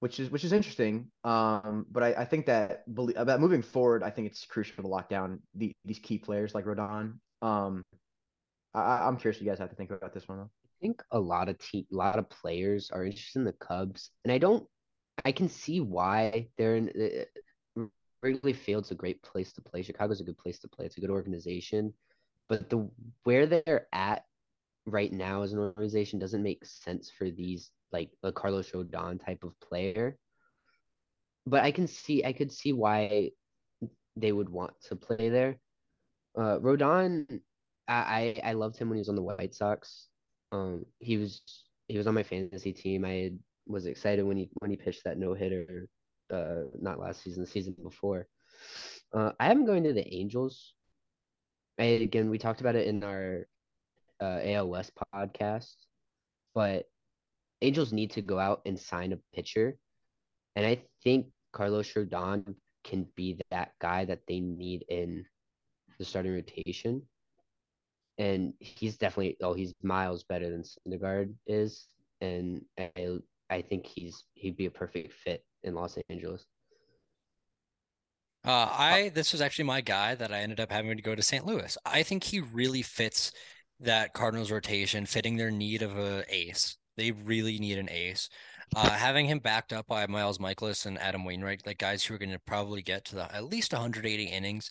which 0.00 0.20
is 0.20 0.30
which 0.30 0.44
is 0.44 0.52
interesting. 0.52 1.10
Um, 1.24 1.86
but 1.90 2.02
I, 2.02 2.08
I 2.08 2.24
think 2.26 2.44
that 2.46 2.84
about 3.16 3.40
moving 3.40 3.62
forward, 3.62 4.02
I 4.02 4.10
think 4.10 4.26
it's 4.26 4.44
crucial 4.44 4.82
to 4.82 4.88
lock 4.88 5.08
down 5.08 5.40
the, 5.54 5.72
these 5.86 5.98
key 5.98 6.18
players 6.18 6.54
like 6.54 6.66
Rodon. 6.66 7.14
Um, 7.40 7.82
I, 8.74 9.06
I'm 9.06 9.16
curious 9.16 9.38
what 9.38 9.44
you 9.44 9.50
guys 9.50 9.58
have 9.60 9.70
to 9.70 9.76
think 9.76 9.92
about 9.92 10.12
this 10.12 10.28
one 10.28 10.38
though. 10.38 10.50
I 10.64 10.76
think 10.82 11.02
a 11.10 11.18
lot 11.18 11.48
of 11.48 11.58
te- 11.58 11.86
a 11.90 11.96
lot 11.96 12.18
of 12.18 12.28
players 12.28 12.90
are 12.92 13.04
interested 13.04 13.38
in 13.38 13.44
the 13.44 13.54
Cubs, 13.54 14.10
and 14.24 14.32
I 14.32 14.36
don't. 14.36 14.66
I 15.24 15.32
can 15.32 15.48
see 15.48 15.80
why 15.80 16.48
they're 16.56 16.76
in. 16.76 16.88
Uh, 17.76 17.84
Wrigley 18.22 18.52
Field's 18.52 18.90
a 18.90 18.94
great 18.94 19.22
place 19.22 19.52
to 19.54 19.62
play. 19.62 19.82
Chicago's 19.82 20.20
a 20.20 20.24
good 20.24 20.36
place 20.38 20.58
to 20.60 20.68
play. 20.68 20.84
It's 20.86 20.98
a 20.98 21.00
good 21.00 21.10
organization, 21.10 21.94
but 22.48 22.68
the 22.68 22.88
where 23.24 23.46
they're 23.46 23.86
at 23.92 24.24
right 24.86 25.12
now 25.12 25.42
as 25.42 25.52
an 25.52 25.58
organization 25.58 26.18
doesn't 26.18 26.42
make 26.42 26.64
sense 26.64 27.10
for 27.10 27.30
these 27.30 27.70
like 27.92 28.10
a 28.22 28.32
Carlos 28.32 28.70
Rodon 28.70 29.24
type 29.24 29.42
of 29.44 29.58
player. 29.60 30.18
But 31.46 31.64
I 31.64 31.70
can 31.70 31.86
see 31.86 32.24
I 32.24 32.32
could 32.32 32.52
see 32.52 32.72
why 32.72 33.30
they 34.16 34.32
would 34.32 34.48
want 34.48 34.74
to 34.88 34.96
play 34.96 35.28
there. 35.30 35.58
Uh, 36.36 36.58
Rodon, 36.58 37.40
I, 37.88 38.34
I 38.44 38.50
I 38.50 38.52
loved 38.52 38.76
him 38.76 38.88
when 38.88 38.96
he 38.96 39.00
was 39.00 39.08
on 39.08 39.16
the 39.16 39.22
White 39.22 39.54
Sox. 39.54 40.08
Um, 40.52 40.84
he 40.98 41.16
was 41.16 41.42
he 41.88 41.96
was 41.96 42.06
on 42.06 42.14
my 42.14 42.22
fantasy 42.22 42.72
team. 42.72 43.04
I 43.04 43.12
had, 43.14 43.38
was 43.66 43.86
excited 43.86 44.24
when 44.24 44.36
he 44.36 44.50
when 44.58 44.70
he 44.70 44.76
pitched 44.76 45.04
that 45.04 45.18
no 45.18 45.34
hitter. 45.34 45.88
Uh, 46.32 46.62
not 46.80 47.00
last 47.00 47.22
season, 47.22 47.42
the 47.42 47.50
season 47.50 47.74
before. 47.82 48.28
Uh, 49.12 49.32
I 49.40 49.50
am 49.50 49.66
going 49.66 49.82
to 49.84 49.92
the 49.92 50.14
Angels. 50.14 50.74
I, 51.78 51.84
again, 51.84 52.30
we 52.30 52.38
talked 52.38 52.60
about 52.60 52.76
it 52.76 52.86
in 52.86 53.02
our 53.02 53.46
uh, 54.20 54.38
AL 54.44 54.84
podcast, 55.14 55.74
but 56.54 56.84
Angels 57.62 57.92
need 57.92 58.12
to 58.12 58.22
go 58.22 58.38
out 58.38 58.62
and 58.64 58.78
sign 58.78 59.12
a 59.12 59.18
pitcher, 59.34 59.76
and 60.54 60.64
I 60.64 60.82
think 61.02 61.26
Carlos 61.52 61.92
Rodon 61.92 62.54
can 62.84 63.06
be 63.16 63.38
that 63.50 63.72
guy 63.80 64.04
that 64.04 64.20
they 64.28 64.40
need 64.40 64.84
in 64.88 65.24
the 65.98 66.04
starting 66.04 66.32
rotation. 66.32 67.02
And 68.18 68.52
he's 68.60 68.98
definitely 68.98 69.36
oh 69.42 69.54
he's 69.54 69.72
miles 69.82 70.24
better 70.24 70.50
than 70.50 70.62
Syndergaard 70.62 71.34
is, 71.46 71.86
and 72.20 72.62
I 72.78 73.18
I 73.50 73.62
think 73.62 73.86
he's 73.86 74.24
he'd 74.34 74.56
be 74.56 74.66
a 74.66 74.70
perfect 74.70 75.12
fit 75.12 75.44
in 75.62 75.74
Los 75.74 75.98
Angeles. 76.08 76.46
Uh, 78.44 78.68
I 78.70 79.10
this 79.14 79.32
was 79.32 79.40
actually 79.40 79.66
my 79.66 79.80
guy 79.80 80.14
that 80.14 80.32
I 80.32 80.40
ended 80.40 80.60
up 80.60 80.72
having 80.72 80.96
to 80.96 81.02
go 81.02 81.14
to 81.14 81.22
St. 81.22 81.44
Louis. 81.44 81.76
I 81.84 82.02
think 82.02 82.24
he 82.24 82.40
really 82.40 82.82
fits 82.82 83.32
that 83.80 84.14
Cardinals 84.14 84.50
rotation, 84.50 85.04
fitting 85.06 85.36
their 85.36 85.50
need 85.50 85.82
of 85.82 85.98
a 85.98 86.24
ace. 86.28 86.76
They 86.96 87.10
really 87.12 87.58
need 87.58 87.78
an 87.78 87.90
ace. 87.90 88.28
Uh, 88.76 88.90
having 88.90 89.26
him 89.26 89.40
backed 89.40 89.72
up 89.72 89.86
by 89.88 90.06
Miles 90.06 90.38
Mikolas 90.38 90.86
and 90.86 90.98
Adam 90.98 91.24
Wainwright, 91.24 91.66
like 91.66 91.78
guys 91.78 92.04
who 92.04 92.14
are 92.14 92.18
going 92.18 92.30
to 92.30 92.38
probably 92.38 92.82
get 92.82 93.04
to 93.06 93.16
the, 93.16 93.34
at 93.34 93.44
least 93.44 93.72
180 93.72 94.24
innings. 94.24 94.70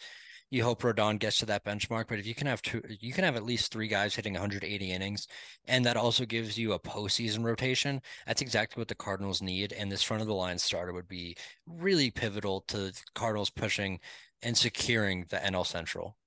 You 0.52 0.64
hope 0.64 0.82
Rodon 0.82 1.20
gets 1.20 1.38
to 1.40 1.46
that 1.46 1.64
benchmark, 1.64 2.06
but 2.08 2.18
if 2.18 2.26
you 2.26 2.34
can 2.34 2.48
have 2.48 2.62
two, 2.64 2.82
you 3.00 3.14
can 3.14 3.24
have 3.24 3.36
at 3.36 3.44
least 3.44 3.72
three 3.72 3.88
guys 3.88 4.16
hitting 4.16 4.34
180 4.34 4.92
innings, 4.92 5.28
and 5.68 5.86
that 5.86 5.96
also 5.96 6.26
gives 6.26 6.58
you 6.58 6.74
a 6.74 6.80
postseason 6.80 7.44
rotation. 7.44 8.02
That's 8.26 8.42
exactly 8.42 8.82
what 8.82 8.88
the 8.88 8.96
Cardinals 8.96 9.44
need, 9.44 9.74
and 9.74 9.92
this 9.92 10.02
front 10.02 10.22
of 10.22 10.28
the 10.28 10.34
line 10.34 10.58
starter 10.58 10.92
would 10.92 11.08
be 11.08 11.38
really 11.68 12.10
pivotal 12.10 12.62
to 12.62 12.78
the 12.78 13.02
Cardinals 13.14 13.52
pushing 13.52 14.00
and 14.42 14.58
securing 14.58 15.26
the 15.30 15.38
NL 15.38 15.68
Central. 15.68 16.18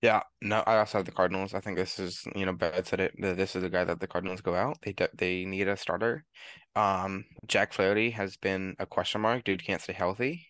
Yeah, 0.00 0.22
no, 0.40 0.62
I 0.66 0.78
also 0.78 0.98
have 0.98 1.06
the 1.06 1.12
Cardinals. 1.12 1.54
I 1.54 1.60
think 1.60 1.76
this 1.76 1.98
is, 1.98 2.24
you 2.36 2.46
know, 2.46 2.52
Bed 2.52 2.86
said 2.86 3.00
it. 3.00 3.14
This 3.18 3.56
is 3.56 3.62
the 3.62 3.68
guy 3.68 3.84
that 3.84 3.98
the 3.98 4.06
Cardinals 4.06 4.40
go 4.40 4.54
out. 4.54 4.78
They 4.82 4.94
they 5.14 5.44
need 5.44 5.68
a 5.68 5.76
starter. 5.76 6.24
Um, 6.76 7.24
Jack 7.46 7.72
Flaherty 7.72 8.10
has 8.10 8.36
been 8.36 8.76
a 8.78 8.86
question 8.86 9.20
mark. 9.20 9.44
Dude 9.44 9.64
can't 9.64 9.82
stay 9.82 9.92
healthy. 9.92 10.46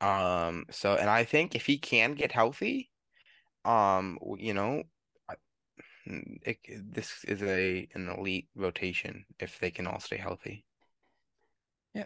Um, 0.00 0.66
so 0.70 0.94
and 0.94 1.10
I 1.10 1.24
think 1.24 1.54
if 1.54 1.66
he 1.66 1.78
can 1.78 2.14
get 2.14 2.32
healthy, 2.32 2.90
um, 3.64 4.18
you 4.38 4.54
know, 4.54 4.84
mm, 6.08 6.38
it, 6.42 6.58
this 6.92 7.24
is 7.24 7.42
a 7.42 7.88
an 7.94 8.08
elite 8.08 8.48
rotation 8.54 9.24
if 9.38 9.58
they 9.58 9.70
can 9.70 9.86
all 9.86 10.00
stay 10.00 10.16
healthy. 10.16 10.64
Yeah. 11.94 12.04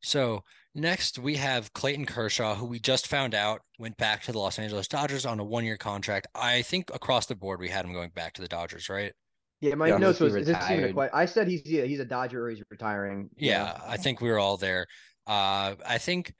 So 0.00 0.44
next 0.74 1.18
we 1.18 1.36
have 1.36 1.72
Clayton 1.72 2.06
Kershaw, 2.06 2.54
who 2.54 2.66
we 2.66 2.78
just 2.78 3.06
found 3.06 3.34
out 3.34 3.62
went 3.78 3.96
back 3.96 4.22
to 4.24 4.32
the 4.32 4.38
Los 4.38 4.58
Angeles 4.58 4.88
Dodgers 4.88 5.26
on 5.26 5.40
a 5.40 5.44
one-year 5.44 5.76
contract. 5.76 6.26
I 6.34 6.62
think 6.62 6.90
across 6.94 7.26
the 7.26 7.34
board 7.34 7.60
we 7.60 7.68
had 7.68 7.84
him 7.84 7.92
going 7.92 8.10
back 8.10 8.34
to 8.34 8.42
the 8.42 8.48
Dodgers, 8.48 8.88
right? 8.88 9.12
Yeah, 9.60 9.74
my 9.74 9.88
Yeah. 9.88 9.98
notes 9.98 10.20
was 10.20 10.34
is 10.36 10.46
this 10.46 10.70
even 10.70 10.84
a 10.84 10.92
question? 10.92 11.10
I 11.14 11.26
said 11.26 11.48
he's 11.48 11.62
yeah, 11.66 11.84
he's 11.84 12.00
a 12.00 12.04
Dodger 12.04 12.46
or 12.46 12.50
he's 12.50 12.62
retiring. 12.70 13.28
you 13.36 13.48
know. 13.48 13.52
Yeah, 13.52 13.80
I 13.86 13.96
think 13.96 14.20
we 14.20 14.30
were 14.30 14.38
all 14.38 14.56
there. 14.56 14.86
Uh, 15.26 15.74
I 15.86 15.98
think 15.98 16.34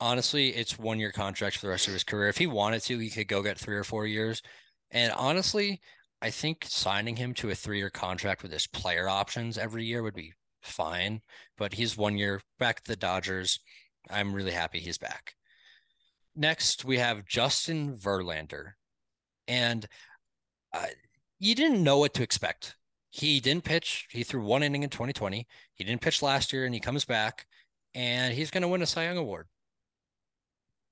honestly, 0.00 0.48
it's 0.48 0.78
one-year 0.78 1.12
contracts 1.12 1.58
for 1.58 1.66
the 1.66 1.70
rest 1.70 1.86
of 1.86 1.92
his 1.92 2.04
career. 2.04 2.28
If 2.28 2.38
he 2.38 2.46
wanted 2.46 2.82
to, 2.84 2.98
he 2.98 3.10
could 3.10 3.28
go 3.28 3.42
get 3.42 3.58
three 3.58 3.76
or 3.76 3.84
four 3.84 4.06
years. 4.06 4.42
And 4.90 5.12
honestly, 5.12 5.80
I 6.22 6.30
think 6.30 6.64
signing 6.68 7.16
him 7.16 7.34
to 7.34 7.50
a 7.50 7.54
three-year 7.54 7.90
contract 7.90 8.42
with 8.42 8.52
his 8.52 8.66
player 8.66 9.08
options 9.08 9.58
every 9.58 9.84
year 9.84 10.02
would 10.02 10.14
be 10.14 10.32
fine. 10.62 11.20
But 11.56 11.74
he's 11.74 11.96
one 11.96 12.18
year 12.18 12.40
back 12.58 12.82
to 12.82 12.90
the 12.90 12.96
Dodgers. 12.96 13.60
I'm 14.10 14.34
really 14.34 14.52
happy 14.52 14.80
he's 14.80 14.98
back. 14.98 15.34
Next, 16.34 16.84
we 16.84 16.98
have 16.98 17.26
Justin 17.26 17.96
Verlander. 17.96 18.72
And 19.46 19.86
uh, 20.72 20.86
you 21.38 21.54
didn't 21.54 21.82
know 21.82 21.98
what 21.98 22.14
to 22.14 22.22
expect. 22.22 22.76
He 23.10 23.40
didn't 23.40 23.64
pitch. 23.64 24.06
He 24.10 24.22
threw 24.22 24.44
one 24.44 24.62
inning 24.62 24.84
in 24.84 24.90
2020. 24.90 25.46
He 25.74 25.84
didn't 25.84 26.00
pitch 26.00 26.22
last 26.22 26.52
year, 26.52 26.64
and 26.64 26.72
he 26.72 26.80
comes 26.80 27.04
back, 27.04 27.46
and 27.94 28.32
he's 28.32 28.52
going 28.52 28.62
to 28.62 28.68
win 28.68 28.82
a 28.82 28.86
Cy 28.86 29.04
Young 29.04 29.16
Award. 29.16 29.48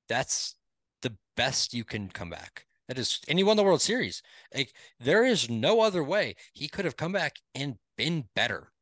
That's 0.09 0.55
the 1.03 1.17
best 1.37 1.75
you 1.75 1.85
can 1.85 2.09
come 2.09 2.31
back. 2.31 2.65
That 2.89 2.99
is, 2.99 3.21
and 3.29 3.39
he 3.39 3.45
won 3.45 3.57
the 3.57 3.65
World 3.65 3.83
Series. 3.83 4.23
Like 4.55 4.73
there 4.99 5.25
is 5.25 5.51
no 5.51 5.81
other 5.81 6.03
way 6.03 6.35
he 6.55 6.69
could 6.69 6.87
have 6.87 6.97
come 6.97 7.13
back 7.13 7.37
and 7.55 7.77
been 7.97 8.25
better. 8.35 8.73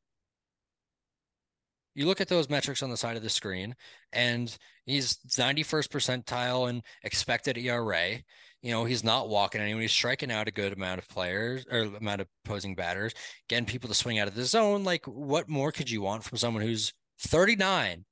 You 1.96 2.06
look 2.06 2.20
at 2.20 2.28
those 2.28 2.50
metrics 2.50 2.82
on 2.82 2.90
the 2.90 2.96
side 2.96 3.16
of 3.16 3.22
the 3.22 3.30
screen, 3.30 3.74
and 4.12 4.54
he's 4.84 5.16
91st 5.16 5.88
percentile 5.88 6.68
in 6.68 6.82
expected 7.02 7.56
ERA. 7.56 8.18
You 8.60 8.70
know, 8.70 8.84
he's 8.84 9.02
not 9.02 9.30
walking 9.30 9.62
anyone. 9.62 9.80
He's 9.80 9.92
striking 9.92 10.30
out 10.30 10.46
a 10.46 10.52
good 10.52 10.74
amount 10.74 10.98
of 10.98 11.08
players 11.08 11.64
or 11.70 11.78
amount 11.78 12.20
of 12.20 12.28
opposing 12.44 12.74
batters, 12.74 13.14
getting 13.48 13.64
people 13.64 13.88
to 13.88 13.94
swing 13.94 14.18
out 14.18 14.28
of 14.28 14.34
the 14.34 14.44
zone. 14.44 14.84
Like, 14.84 15.06
what 15.06 15.48
more 15.48 15.72
could 15.72 15.90
you 15.90 16.02
want 16.02 16.22
from 16.22 16.36
someone 16.36 16.62
who's 16.62 16.92
39? 17.20 18.04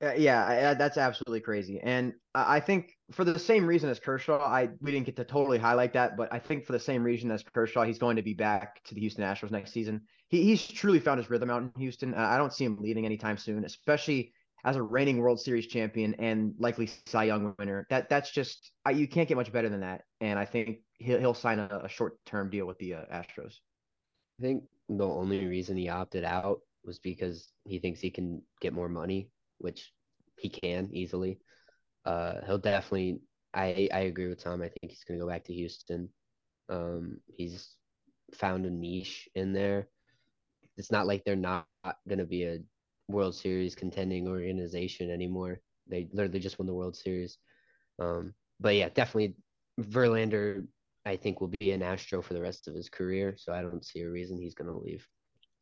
Uh, 0.00 0.12
yeah, 0.16 0.70
I, 0.70 0.74
that's 0.74 0.96
absolutely 0.96 1.40
crazy. 1.40 1.80
And 1.82 2.12
I 2.32 2.60
think 2.60 2.96
for 3.10 3.24
the 3.24 3.38
same 3.38 3.66
reason 3.66 3.90
as 3.90 3.98
Kershaw, 3.98 4.38
I 4.38 4.68
we 4.80 4.92
didn't 4.92 5.06
get 5.06 5.16
to 5.16 5.24
totally 5.24 5.58
highlight 5.58 5.92
that, 5.94 6.16
but 6.16 6.32
I 6.32 6.38
think 6.38 6.66
for 6.66 6.72
the 6.72 6.78
same 6.78 7.02
reason 7.02 7.32
as 7.32 7.42
Kershaw, 7.42 7.82
he's 7.82 7.98
going 7.98 8.16
to 8.16 8.22
be 8.22 8.34
back 8.34 8.82
to 8.84 8.94
the 8.94 9.00
Houston 9.00 9.24
Astros 9.24 9.50
next 9.50 9.72
season. 9.72 10.02
He 10.28 10.44
he's 10.44 10.64
truly 10.66 11.00
found 11.00 11.18
his 11.18 11.28
rhythm 11.30 11.50
out 11.50 11.62
in 11.62 11.72
Houston. 11.78 12.14
I 12.14 12.38
don't 12.38 12.52
see 12.52 12.64
him 12.64 12.78
leaving 12.80 13.06
anytime 13.06 13.38
soon, 13.38 13.64
especially 13.64 14.32
as 14.64 14.76
a 14.76 14.82
reigning 14.82 15.18
World 15.18 15.40
Series 15.40 15.66
champion 15.66 16.14
and 16.14 16.54
likely 16.58 16.88
Cy 17.06 17.24
Young 17.24 17.54
winner. 17.58 17.86
That 17.90 18.08
that's 18.08 18.30
just 18.30 18.70
I, 18.84 18.90
you 18.92 19.08
can't 19.08 19.28
get 19.28 19.36
much 19.36 19.52
better 19.52 19.68
than 19.68 19.80
that. 19.80 20.02
And 20.20 20.38
I 20.38 20.44
think 20.44 20.78
he'll 20.98 21.18
he'll 21.18 21.34
sign 21.34 21.58
a, 21.58 21.80
a 21.84 21.88
short 21.88 22.18
term 22.24 22.50
deal 22.50 22.66
with 22.66 22.78
the 22.78 22.94
uh, 22.94 23.04
Astros. 23.12 23.54
I 24.38 24.42
think 24.42 24.64
the 24.88 25.06
only 25.06 25.44
reason 25.46 25.76
he 25.76 25.88
opted 25.88 26.22
out 26.24 26.60
was 26.84 27.00
because 27.00 27.48
he 27.64 27.80
thinks 27.80 28.00
he 28.00 28.10
can 28.10 28.42
get 28.60 28.72
more 28.72 28.88
money, 28.88 29.28
which 29.58 29.92
he 30.38 30.48
can 30.48 30.90
easily. 30.92 31.38
Uh, 32.04 32.34
he'll 32.46 32.58
definitely. 32.58 33.20
I 33.54 33.88
I 33.92 34.00
agree 34.00 34.28
with 34.28 34.42
Tom. 34.42 34.62
I 34.62 34.68
think 34.68 34.92
he's 34.92 35.04
gonna 35.04 35.20
go 35.20 35.28
back 35.28 35.44
to 35.44 35.54
Houston. 35.54 36.08
Um, 36.68 37.18
he's 37.26 37.74
found 38.34 38.66
a 38.66 38.70
niche 38.70 39.28
in 39.34 39.52
there. 39.52 39.88
It's 40.76 40.92
not 40.92 41.06
like 41.06 41.24
they're 41.24 41.36
not 41.36 41.66
gonna 42.08 42.26
be 42.26 42.44
a 42.44 42.58
World 43.08 43.34
Series 43.34 43.74
contending 43.74 44.28
organization 44.28 45.10
anymore. 45.10 45.60
They 45.88 46.08
literally 46.12 46.40
just 46.40 46.58
won 46.58 46.66
the 46.66 46.74
World 46.74 46.96
Series. 46.96 47.38
Um, 47.98 48.34
but 48.60 48.74
yeah, 48.74 48.90
definitely 48.90 49.36
Verlander 49.80 50.66
I 51.08 51.16
think 51.16 51.40
will 51.40 51.52
be 51.58 51.70
an 51.70 51.82
Astro 51.82 52.20
for 52.20 52.34
the 52.34 52.42
rest 52.42 52.68
of 52.68 52.74
his 52.74 52.90
career, 52.90 53.34
so 53.38 53.52
I 53.52 53.62
don't 53.62 53.84
see 53.84 54.00
a 54.00 54.10
reason 54.10 54.38
he's 54.38 54.54
going 54.54 54.70
to 54.70 54.78
leave. 54.78 55.06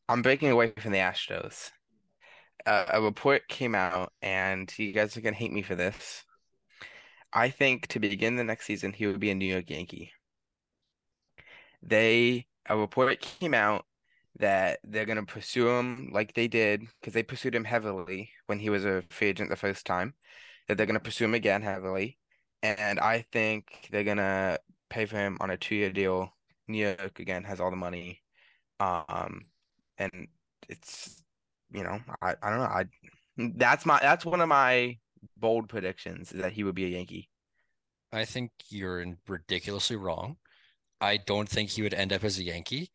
I'm 0.09 0.23
breaking 0.23 0.51
away 0.51 0.73
from 0.79 0.93
the 0.93 0.99
Astros. 0.99 1.71
Uh, 2.65 2.87
a 2.95 3.01
report 3.03 3.49
came 3.49 3.75
out, 3.75 4.13
and 4.23 4.73
you 4.79 4.93
guys 4.93 5.17
are 5.17 5.21
gonna 5.21 5.37
hate 5.37 5.53
me 5.53 5.63
for 5.63 5.75
this. 5.75 6.25
I 7.33 7.51
think 7.51 7.87
to 7.89 8.01
begin 8.01 8.37
the 8.37 8.45
next 8.45 8.67
season, 8.67 8.93
he 8.93 9.07
would 9.07 9.21
be 9.21 9.31
a 9.31 9.35
New 9.35 9.47
York 9.47 9.69
Yankee. 9.71 10.13
They 11.83 12.47
a 12.69 12.77
report 12.77 13.21
came 13.21 13.55
out 13.55 13.87
that 14.39 14.81
they're 14.85 15.05
gonna 15.07 15.25
pursue 15.25 15.69
him 15.69 16.11
like 16.13 16.35
they 16.35 16.49
did 16.49 16.83
because 17.01 17.15
they 17.15 17.23
pursued 17.23 17.55
him 17.55 17.65
heavily 17.65 18.31
when 18.47 18.59
he 18.59 18.71
was 18.71 18.85
a 18.85 19.03
free 19.11 19.29
agent 19.29 19.51
the 19.51 19.57
first 19.57 19.87
time. 19.87 20.15
That 20.69 20.77
they're 20.77 20.87
gonna 20.87 21.01
pursue 21.01 21.25
him 21.27 21.35
again 21.35 21.63
heavily, 21.63 22.19
and 22.63 22.99
I 23.01 23.25
think 23.33 23.89
they're 23.91 24.05
gonna 24.05 24.59
pay 24.91 25.07
for 25.07 25.17
him 25.17 25.37
on 25.41 25.51
a 25.51 25.57
two-year 25.57 25.91
deal. 25.91 26.33
New 26.69 26.79
York 26.79 27.21
again 27.21 27.45
has 27.45 27.61
all 27.61 27.71
the 27.71 27.77
money, 27.77 28.23
um, 28.81 29.43
and 29.99 30.29
it's 30.69 31.23
you 31.71 31.83
know 31.83 31.99
I 32.23 32.35
I 32.43 32.51
don't 32.51 32.59
know 32.59 32.65
I 32.65 32.85
that's 33.57 33.85
my 33.87 33.99
that's 34.01 34.25
one 34.25 34.41
of 34.41 34.49
my 34.49 34.99
bold 35.37 35.69
predictions 35.69 36.31
that 36.31 36.53
he 36.53 36.65
would 36.65 36.75
be 36.75 36.85
a 36.85 36.89
Yankee. 36.89 37.29
I 38.13 38.25
think 38.25 38.53
you're 38.69 39.05
ridiculously 39.29 39.97
wrong. 39.97 40.37
I 41.01 41.19
don't 41.19 41.49
think 41.49 41.71
he 41.71 41.83
would 41.83 41.95
end 41.95 42.13
up 42.13 42.25
as 42.25 42.39
a 42.39 42.45
Yankee. 42.45 42.91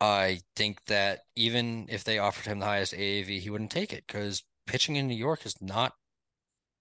I 0.00 0.40
think 0.56 0.84
that 0.86 1.20
even 1.36 1.86
if 1.88 2.04
they 2.04 2.18
offered 2.18 2.46
him 2.46 2.58
the 2.58 2.66
highest 2.66 2.94
AAV, 2.94 3.40
he 3.40 3.50
wouldn't 3.50 3.70
take 3.70 3.92
it 3.92 4.04
because 4.06 4.42
pitching 4.66 4.96
in 4.96 5.06
New 5.06 5.14
York 5.14 5.46
is 5.46 5.54
not, 5.60 5.92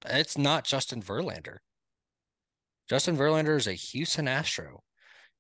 it's 0.06 0.38
not 0.38 0.66
Justin 0.66 1.02
Verlander. 1.02 1.58
Justin 2.90 3.18
Verlander 3.18 3.56
is 3.58 3.68
a 3.68 3.74
Houston 3.74 4.28
Astro. 4.28 4.82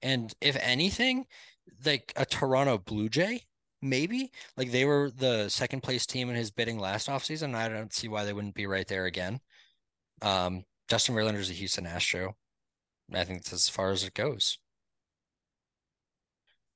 And 0.01 0.33
if 0.39 0.57
anything, 0.61 1.25
like 1.85 2.13
a 2.15 2.25
Toronto 2.25 2.77
Blue 2.77 3.09
Jay, 3.09 3.43
maybe 3.83 4.31
like 4.57 4.71
they 4.71 4.85
were 4.85 5.11
the 5.15 5.49
second 5.49 5.83
place 5.83 6.05
team 6.05 6.29
in 6.29 6.35
his 6.35 6.51
bidding 6.51 6.79
last 6.79 7.09
offseason. 7.09 7.53
I 7.53 7.69
don't 7.69 7.93
see 7.93 8.07
why 8.07 8.23
they 8.23 8.33
wouldn't 8.33 8.55
be 8.55 8.65
right 8.65 8.87
there 8.87 9.05
again. 9.05 9.39
Um, 10.21 10.63
Justin 10.87 11.15
Verlander 11.15 11.39
is 11.39 11.49
a 11.49 11.53
Houston 11.53 11.85
Astro. 11.85 12.35
I 13.13 13.23
think 13.23 13.43
that's 13.43 13.53
as 13.53 13.69
far 13.69 13.91
as 13.91 14.03
it 14.03 14.13
goes. 14.13 14.57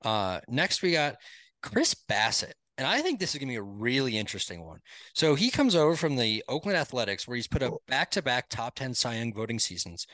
Uh, 0.04 0.40
next 0.48 0.82
we 0.82 0.92
got 0.92 1.16
Chris 1.64 1.96
Bassitt. 2.10 2.54
And 2.78 2.86
I 2.86 3.02
think 3.02 3.20
this 3.20 3.34
is 3.34 3.40
going 3.40 3.48
to 3.48 3.54
be 3.54 3.58
a 3.58 3.64
really 3.64 4.18
interesting 4.18 4.64
one. 4.64 4.80
So 5.16 5.34
he 5.34 5.50
comes 5.50 5.76
over 5.76 5.96
from 5.96 6.16
the 6.16 6.44
Oakland 6.48 6.78
Athletics, 6.78 7.28
where 7.28 7.36
he's 7.36 7.48
put 7.48 7.64
up 7.64 7.74
back 7.88 8.12
to 8.12 8.22
back 8.22 8.50
top 8.50 8.76
10 8.76 8.94
Cy 8.94 9.16
Young 9.16 9.34
voting 9.34 9.58
seasons. 9.58 10.06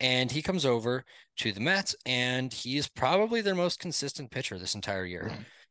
And 0.00 0.32
he 0.32 0.42
comes 0.42 0.66
over 0.66 1.04
to 1.36 1.52
the 1.52 1.60
Mets, 1.60 1.94
and 2.06 2.52
he's 2.52 2.88
probably 2.88 3.42
their 3.42 3.54
most 3.54 3.78
consistent 3.78 4.30
pitcher 4.30 4.58
this 4.58 4.74
entire 4.74 5.04
year 5.04 5.30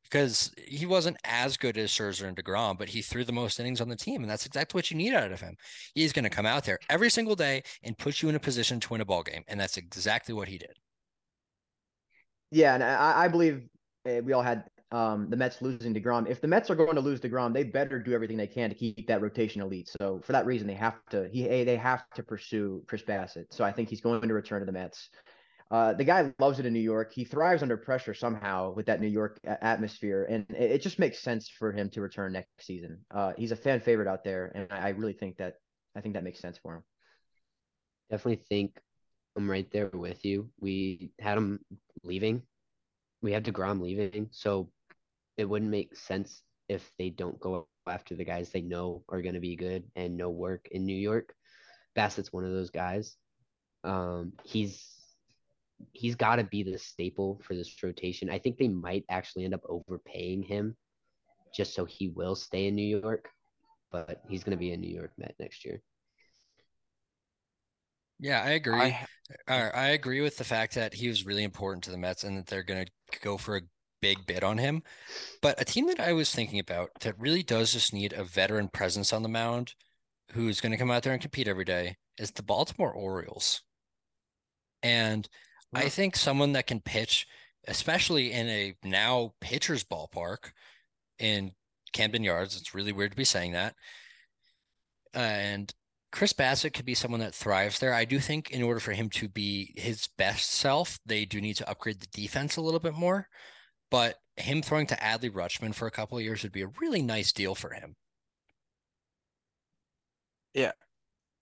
because 0.10 0.52
he 0.68 0.86
wasn't 0.86 1.18
as 1.24 1.58
good 1.58 1.78
as 1.78 1.92
Scherzer 1.92 2.28
and 2.28 2.36
DeGrom, 2.36 2.78
but 2.78 2.90
he 2.90 3.02
threw 3.02 3.24
the 3.24 3.32
most 3.32 3.60
innings 3.60 3.82
on 3.82 3.90
the 3.90 3.96
team. 3.96 4.22
And 4.22 4.30
that's 4.30 4.46
exactly 4.46 4.78
what 4.78 4.90
you 4.90 4.98
need 4.98 5.14
out 5.14 5.32
of 5.32 5.42
him. 5.42 5.56
He's 5.94 6.14
going 6.14 6.24
to 6.24 6.30
come 6.30 6.46
out 6.46 6.64
there 6.64 6.80
every 6.90 7.10
single 7.10 7.36
day 7.36 7.64
and 7.84 7.98
put 7.98 8.22
you 8.22 8.30
in 8.30 8.36
a 8.36 8.40
position 8.40 8.80
to 8.80 8.90
win 8.90 9.02
a 9.02 9.06
ball 9.06 9.24
game. 9.24 9.44
And 9.48 9.60
that's 9.60 9.78
exactly 9.78 10.34
what 10.34 10.48
he 10.48 10.58
did. 10.58 10.74
Yeah, 12.52 12.74
and 12.74 12.84
I, 12.84 13.26
I 13.26 13.28
believe 13.28 13.68
uh, 14.08 14.22
we 14.24 14.34
all 14.34 14.42
had 14.42 14.64
um, 14.92 15.30
the 15.30 15.38
Mets 15.38 15.62
losing 15.62 15.94
Degrom. 15.94 16.28
If 16.28 16.42
the 16.42 16.48
Mets 16.48 16.70
are 16.72 16.76
going 16.76 16.96
to 16.96 17.02
lose 17.02 17.20
Degrom, 17.20 17.54
they 17.54 17.64
better 17.64 18.00
do 18.00 18.14
everything 18.14 18.38
they 18.38 18.48
can 18.48 18.70
to 18.70 18.76
keep 18.76 19.08
that 19.08 19.22
rotation 19.22 19.62
elite. 19.62 19.90
So 20.00 20.20
for 20.24 20.32
that 20.32 20.48
reason, 20.48 20.68
they 20.68 20.74
have 20.74 20.96
to 21.12 21.30
he 21.32 21.48
they 21.48 21.76
have 21.76 22.10
to 22.16 22.24
pursue 22.24 22.84
Chris 22.88 23.04
Bassitt. 23.04 23.46
So 23.52 23.64
I 23.64 23.72
think 23.72 23.90
he's 23.90 24.02
going 24.02 24.28
to 24.28 24.34
return 24.34 24.62
to 24.62 24.66
the 24.66 24.72
Mets. 24.72 25.10
Uh, 25.72 25.94
the 25.94 26.04
guy 26.04 26.34
loves 26.40 26.60
it 26.60 26.66
in 26.66 26.74
New 26.74 26.80
York. 26.80 27.14
He 27.14 27.24
thrives 27.24 27.62
under 27.62 27.78
pressure 27.78 28.16
somehow 28.16 28.74
with 28.74 28.88
that 28.88 29.02
New 29.02 29.08
York 29.08 29.40
atmosphere, 29.44 30.26
and 30.28 30.46
it, 30.50 30.72
it 30.72 30.82
just 30.82 30.98
makes 30.98 31.20
sense 31.20 31.48
for 31.48 31.72
him 31.72 31.90
to 31.92 32.02
return 32.02 32.34
next 32.34 32.66
season. 32.66 33.00
Uh, 33.12 33.34
he's 33.38 33.52
a 33.52 33.56
fan 33.56 33.80
favorite 33.80 34.08
out 34.08 34.24
there, 34.24 34.52
and 34.56 34.68
I, 34.72 34.88
I 34.88 34.90
really 34.90 35.14
think 35.14 35.38
that 35.38 35.56
I 35.96 36.02
think 36.02 36.16
that 36.16 36.24
makes 36.24 36.40
sense 36.40 36.58
for 36.58 36.78
him. 36.78 36.84
Definitely 38.10 38.44
think 38.50 38.80
I'm 39.36 39.50
right 39.50 39.70
there 39.72 39.90
with 39.94 40.26
you. 40.26 40.50
We 40.60 41.12
had 41.20 41.38
him 41.38 41.60
leaving. 42.04 42.42
We 43.22 43.32
had 43.32 43.46
DeGrom 43.46 43.80
leaving, 43.80 44.30
so 44.32 44.72
it 45.38 45.46
wouldn't 45.46 45.70
make 45.70 45.96
sense 45.96 46.42
if 46.68 46.90
they 46.98 47.10
don't 47.10 47.40
go 47.40 47.68
after 47.88 48.16
the 48.16 48.26
guys 48.26 48.50
they 48.50 48.62
know 48.62 49.04
are 49.10 49.22
going 49.22 49.36
to 49.36 49.40
be 49.40 49.56
good 49.56 49.84
and 49.96 50.18
no 50.18 50.30
work 50.30 50.68
in 50.72 50.86
New 50.86 50.96
York. 50.96 51.34
Bassitt's 51.96 52.34
one 52.34 52.46
of 52.46 52.52
those 52.52 52.70
guys. 52.70 53.16
Um, 53.84 54.34
he's 54.44 54.99
he's 55.94 56.16
got 56.16 56.38
to 56.38 56.44
be 56.44 56.64
the 56.64 56.78
staple 56.78 57.42
for 57.44 57.56
this 57.56 57.76
rotation. 57.82 58.30
I 58.30 58.40
think 58.40 58.58
they 58.58 58.68
might 58.68 59.06
actually 59.10 59.46
end 59.46 59.54
up 59.54 59.64
overpaying 59.68 60.44
him 60.44 60.76
just 61.54 61.74
so 61.74 61.86
he 61.86 62.10
will 62.10 62.36
stay 62.36 62.68
in 62.68 62.76
New 62.76 63.00
York, 63.00 63.30
but 63.92 64.22
he's 64.28 64.44
going 64.44 64.58
to 64.58 64.60
be 64.60 64.72
a 64.72 64.78
New 64.78 64.94
York 64.94 65.12
Met 65.18 65.36
next 65.40 65.66
year. 65.66 65.82
Yeah, 68.20 68.44
I 68.44 68.50
agree. 68.50 68.80
I 68.80 69.06
I, 69.48 69.70
I 69.70 69.88
agree 69.90 70.22
with 70.22 70.38
the 70.38 70.44
fact 70.44 70.76
that 70.76 70.94
he 70.94 71.08
was 71.08 71.26
really 71.26 71.44
important 71.44 71.84
to 71.86 71.92
the 71.92 71.98
Mets 71.98 72.24
and 72.24 72.38
that 72.38 72.48
they're 72.48 72.64
going 72.64 72.86
to 72.86 73.20
go 73.22 73.38
for 73.38 73.58
a 73.58 73.62
big 74.02 74.26
bid 74.26 74.44
on 74.44 74.58
him. 74.58 74.84
But 75.42 75.62
a 75.62 75.66
team 75.66 75.88
that 75.88 76.00
I 76.00 76.14
was 76.14 76.34
thinking 76.34 76.60
about 76.60 76.90
that 77.02 77.20
really 77.20 77.44
does 77.44 77.74
just 77.74 77.94
need 77.94 78.14
a 78.14 78.24
veteran 78.24 78.70
presence 78.70 79.14
on 79.14 79.24
the 79.24 79.30
mound 79.30 79.74
who's 80.32 80.62
going 80.62 80.72
to 80.72 80.78
come 80.78 80.92
out 80.92 81.04
there 81.04 81.14
and 81.14 81.22
compete 81.22 81.48
every 81.48 81.66
day 81.66 81.98
is 82.18 82.32
the 82.32 82.44
Baltimore 82.44 82.94
Orioles. 82.94 83.62
And 84.82 85.28
I 85.74 85.90
think 85.90 86.16
someone 86.16 86.54
that 86.54 86.68
can 86.68 86.82
pitch, 86.82 87.28
especially 87.68 88.32
in 88.32 88.48
a 88.48 88.76
now 88.84 89.34
pitcher's 89.40 89.84
ballpark 89.84 90.52
in 91.20 91.52
Camden 91.94 92.24
Yards, 92.24 92.58
it's 92.58 92.74
really 92.74 92.92
weird 92.92 93.12
to 93.12 93.18
be 93.18 93.26
saying 93.26 93.52
that. 93.54 93.76
And 95.14 95.74
Chris 96.12 96.34
Bassitt 96.34 96.74
could 96.74 96.86
be 96.86 96.96
someone 96.96 97.20
that 97.20 97.36
thrives 97.36 97.80
there. 97.80 97.94
I 97.94 98.06
do 98.06 98.20
think 98.20 98.52
in 98.52 98.64
order 98.64 98.80
for 98.80 98.94
him 98.94 99.10
to 99.12 99.30
be 99.30 99.74
his 99.76 100.08
best 100.18 100.52
self, 100.52 101.00
they 101.06 101.26
do 101.26 101.40
need 101.40 101.56
to 101.58 101.70
upgrade 101.70 102.00
the 102.00 102.08
defense 102.08 102.58
a 102.58 102.62
little 102.62 102.80
bit 102.80 102.96
more. 102.96 103.28
But 103.92 104.16
him 104.38 104.62
throwing 104.62 104.88
to 104.88 104.96
Adley 104.96 105.30
Rutschman 105.32 105.76
for 105.76 105.88
a 105.88 105.92
couple 105.92 106.18
of 106.18 106.24
years 106.24 106.44
would 106.44 106.52
be 106.52 106.62
a 106.64 106.72
really 106.80 107.02
nice 107.02 107.32
deal 107.32 107.56
for 107.56 107.74
him. 107.74 107.96
Yeah. 110.54 110.72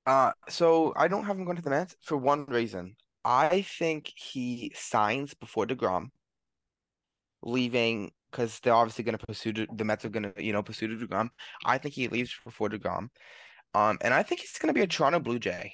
Uh 0.05 0.31
so 0.49 0.93
I 0.95 1.07
don't 1.07 1.25
have 1.25 1.37
him 1.37 1.45
going 1.45 1.57
to 1.57 1.63
the 1.63 1.69
Mets 1.69 1.95
for 2.01 2.17
one 2.17 2.45
reason. 2.45 2.95
I 3.27 3.61
think 3.63 4.13
he 4.15 4.71
signs 4.73 5.33
before 5.33 5.67
DeGrom, 5.67 6.11
leaving 7.43 8.11
because 8.31 8.59
they're 8.61 8.73
obviously 8.73 9.03
going 9.03 9.17
to 9.17 9.25
pursue 9.25 9.53
the 9.53 9.83
Mets 9.85 10.05
are 10.05 10.09
going 10.09 10.31
to 10.33 10.43
you 10.43 10.53
know 10.53 10.63
pursue 10.63 10.87
DeGrom. 10.87 11.29
I 11.65 11.77
think 11.77 11.93
he 11.93 12.07
leaves 12.07 12.33
before 12.45 12.69
DeGrom, 12.69 13.09
um, 13.73 13.97
and 14.01 14.13
I 14.13 14.23
think 14.23 14.41
he's 14.41 14.57
going 14.57 14.69
to 14.69 14.73
be 14.73 14.83
a 14.83 14.87
Toronto 14.87 15.19
Blue 15.19 15.39
Jay. 15.39 15.73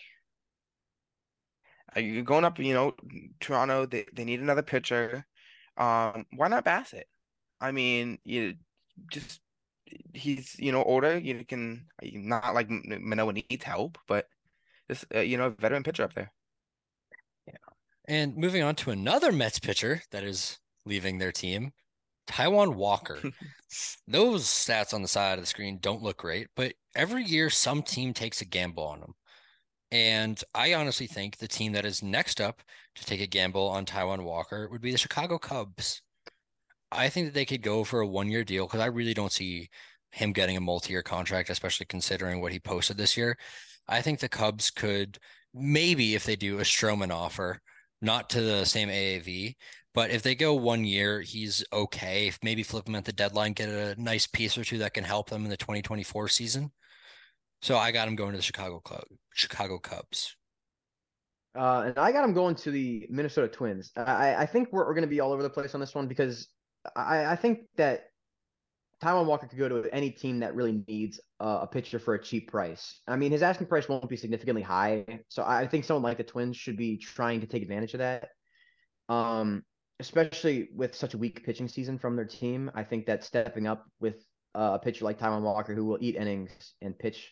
Uh, 1.96 2.00
You're 2.00 2.24
going 2.24 2.46
up, 2.46 2.60
you 2.60 2.74
know, 2.74 2.96
Toronto. 3.40 3.86
They 3.86 4.06
they 4.14 4.26
need 4.26 4.42
another 4.42 4.64
pitcher. 4.64 5.26
Um, 5.78 6.26
why 6.36 6.48
not 6.48 6.66
Bassitt? 6.66 7.06
I 7.62 7.72
mean, 7.72 8.18
you 8.24 8.56
just 9.12 9.42
he's 10.14 10.56
you 10.60 10.72
know 10.72 10.84
older. 10.84 11.18
You 11.20 11.46
can 11.46 11.86
not 12.02 12.56
like 12.56 12.70
Manoah 12.70 13.34
needs 13.34 13.64
help, 13.64 13.98
but 14.08 14.28
just 14.90 15.06
uh, 15.16 15.20
you 15.20 15.38
know, 15.38 15.48
a 15.48 15.50
veteran 15.52 15.84
pitcher 15.84 16.04
up 16.04 16.14
there. 16.16 16.32
And 18.08 18.36
moving 18.36 18.64
on 18.64 18.76
to 18.76 18.92
another 18.92 19.32
Mets 19.32 19.60
pitcher 19.60 20.02
that 20.12 20.24
is 20.24 20.60
leaving 20.86 21.18
their 21.18 21.32
team, 21.32 21.72
Taijuan 22.28 22.76
Walker. 22.76 23.20
Those 24.08 24.46
stats 24.46 24.94
on 24.94 25.02
the 25.02 25.08
side 25.08 25.40
of 25.40 25.44
the 25.44 25.48
screen 25.48 25.80
don't 25.82 26.04
look 26.04 26.18
great, 26.18 26.48
but 26.56 26.74
every 26.96 27.24
year 27.24 27.50
some 27.50 27.82
team 27.82 28.14
takes 28.14 28.42
a 28.42 28.46
gamble 28.46 28.84
on 28.84 29.00
him. 29.00 29.14
And 29.92 30.44
I 30.54 30.74
honestly 30.74 31.08
think 31.08 31.38
the 31.38 31.48
team 31.48 31.74
that 31.74 31.86
is 31.86 32.02
next 32.04 32.42
up 32.42 32.62
to 32.96 33.06
take 33.06 33.22
a 33.22 33.28
gamble 33.28 33.68
on 33.68 33.86
Taijuan 33.86 34.24
Walker 34.24 34.68
would 34.72 34.82
be 34.82 34.92
the 34.92 34.98
Chicago 34.98 35.38
Cubs. 35.38 36.02
I 36.92 37.10
think 37.10 37.28
that 37.28 37.34
they 37.34 37.46
could 37.46 37.62
go 37.62 37.84
for 37.84 38.02
a 38.02 38.08
one 38.08 38.30
year 38.30 38.44
deal 38.44 38.66
because 38.66 38.80
I 38.80 38.88
really 38.88 39.14
don't 39.14 39.32
see 39.32 39.70
him 40.12 40.32
getting 40.32 40.58
a 40.58 40.62
multi 40.62 40.94
year 40.94 41.04
contract, 41.04 41.50
especially 41.50 41.86
considering 41.88 42.42
what 42.42 42.52
he 42.52 42.60
posted 42.60 42.98
this 42.98 43.16
year. 43.16 43.38
I 43.88 44.02
think 44.02 44.20
the 44.20 44.30
Cubs 44.30 44.72
could 44.72 45.20
maybe, 45.54 46.16
if 46.16 46.24
they 46.24 46.36
do 46.36 46.60
a 46.60 46.64
Stroman 46.64 47.12
offer, 47.12 47.62
not 48.04 48.30
to 48.32 48.42
the 48.42 48.66
same 48.66 48.90
AAV, 48.90 49.56
but 49.94 50.10
if 50.10 50.24
they 50.24 50.36
go 50.36 50.54
one 50.54 50.84
year, 50.84 51.22
he's 51.22 51.64
okay. 51.72 52.28
If 52.28 52.40
maybe 52.44 52.64
flip 52.64 52.88
him 52.88 52.96
at 52.96 53.06
the 53.06 53.14
deadline, 53.14 53.54
get 53.54 53.70
a 53.70 54.00
nice 54.02 54.28
piece 54.28 54.58
or 54.58 54.64
two 54.64 54.80
that 54.80 54.94
can 54.94 55.04
help 55.04 55.30
them 55.30 55.44
in 55.44 55.50
the 55.50 55.58
2024 55.58 56.28
season. 56.28 56.72
So 57.62 57.78
I 57.78 57.92
got 57.92 58.08
him 58.08 58.16
going 58.16 58.32
to 58.32 58.38
the 58.38 58.44
Chicago 58.44 58.80
Club, 58.80 59.06
Chicago 59.34 59.80
Cubs. 59.80 60.36
Uh, 61.56 61.84
and 61.88 62.00
I 62.00 62.12
got 62.12 62.24
him 62.24 62.34
going 62.34 62.56
to 62.56 62.72
the 62.72 63.06
Minnesota 63.10 63.48
Twins. 63.48 63.92
I, 63.96 64.36
I 64.36 64.46
think 64.48 64.70
we're, 64.72 64.86
we're 64.86 64.96
going 64.96 65.04
to 65.04 65.08
be 65.08 65.20
all 65.20 65.32
over 65.32 65.44
the 65.44 65.50
place 65.50 65.76
on 65.76 65.80
this 65.80 65.94
one 65.94 66.08
because 66.08 66.48
I, 66.96 67.26
I 67.26 67.36
think 67.36 67.60
that 67.78 68.06
Taijuan 69.04 69.26
Walker 69.26 69.48
could 69.48 69.60
go 69.60 69.70
to 69.70 69.94
any 69.94 70.10
team 70.10 70.39
that 70.39 70.56
really 70.56 70.84
needs 70.88 71.20
uh, 71.39 71.60
a 71.62 71.68
pitcher 71.68 72.00
for 72.00 72.13
a 72.13 72.24
cheap 72.24 72.50
price. 72.50 73.02
I 73.08 73.16
mean, 73.16 73.32
his 73.32 73.44
asking 73.44 73.68
price 73.68 73.89
won't 73.89 74.08
be 74.10 74.18
significantly 74.18 74.62
high, 74.62 75.06
so 75.30 75.44
I 75.44 75.68
think 75.68 75.84
someone 75.84 76.04
like 76.04 76.18
the 76.18 76.24
Twins 76.24 76.58
should 76.58 76.78
be 76.78 76.98
trying 76.98 77.42
to 77.42 77.48
take 77.48 77.62
advantage 77.63 77.94
of 77.94 78.00
that. 78.00 78.30
Um, 79.10 79.63
especially 80.00 80.70
with 80.74 80.96
such 80.96 81.13
a 81.13 81.18
weak 81.18 81.46
pitching 81.46 81.68
season 81.68 81.98
from 81.98 82.16
their 82.16 82.26
team, 82.26 82.72
I 82.74 82.84
think 82.84 83.06
that 83.06 83.24
stepping 83.24 83.68
up 83.68 83.86
with 84.00 84.26
uh, 84.56 84.72
a 84.76 84.80
pitcher 84.80 85.06
like 85.06 85.20
Taijuan 85.20 85.42
Walker, 85.42 85.76
who 85.76 85.86
will 85.86 85.98
eat 86.00 86.16
innings 86.16 86.52
and 86.82 86.98
pitch 86.98 87.32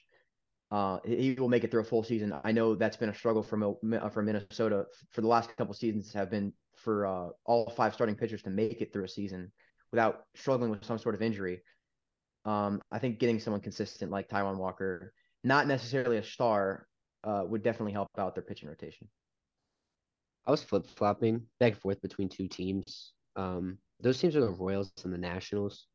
uh, 0.72 1.00
he 1.04 1.36
will 1.38 1.50
make 1.50 1.66
it 1.66 1.72
through 1.72 1.82
a 1.82 1.86
full 1.86 2.04
season. 2.04 2.34
I 2.46 2.54
know 2.54 2.76
that's 2.76 2.96
been 2.96 3.10
a 3.10 3.14
struggle 3.14 3.44
for 3.44 3.76
for 4.10 4.22
Minnesota 4.22 4.86
for 5.12 5.20
the 5.20 5.28
last 5.28 5.56
couple 5.58 5.74
seasons 5.74 6.14
have 6.14 6.32
been 6.32 6.54
for 6.78 7.06
uh, 7.06 7.28
all 7.46 7.70
five 7.76 7.94
starting 7.94 8.16
pitchers 8.16 8.42
to 8.44 8.50
make 8.50 8.82
it 8.82 8.94
through 8.94 9.04
a 9.04 9.10
season 9.10 9.52
without 9.92 10.24
struggling 10.36 10.72
with 10.72 10.86
some 10.86 10.98
sort 10.98 11.16
of 11.16 11.22
injury. 11.22 11.62
Um, 12.46 12.82
I 12.92 13.00
think 13.00 13.20
getting 13.20 13.40
someone 13.40 13.62
consistent 13.62 14.12
like 14.12 14.30
Taijuan 14.30 14.58
Walker, 14.58 15.14
not 15.44 15.68
necessarily 15.68 16.18
a 16.18 16.24
star, 16.24 16.88
uh, 17.24 17.44
would 17.46 17.64
definitely 17.64 17.94
help 17.94 18.10
out 18.18 18.34
their 18.36 18.44
pitching 18.44 18.70
rotation. 18.70 19.08
I 20.48 20.52
was 20.52 20.64
flip 20.64 20.88
flopping 20.88 21.44
back 21.60 21.74
and 21.74 21.82
forth 21.82 22.02
between 22.02 22.30
two 22.30 22.48
teams. 22.48 23.14
Um, 23.36 23.78
those 24.00 24.20
teams 24.20 24.36
are 24.36 24.42
the 24.42 24.50
Royals 24.50 24.92
and 25.04 25.14
the 25.14 25.18
Nationals. 25.18 25.86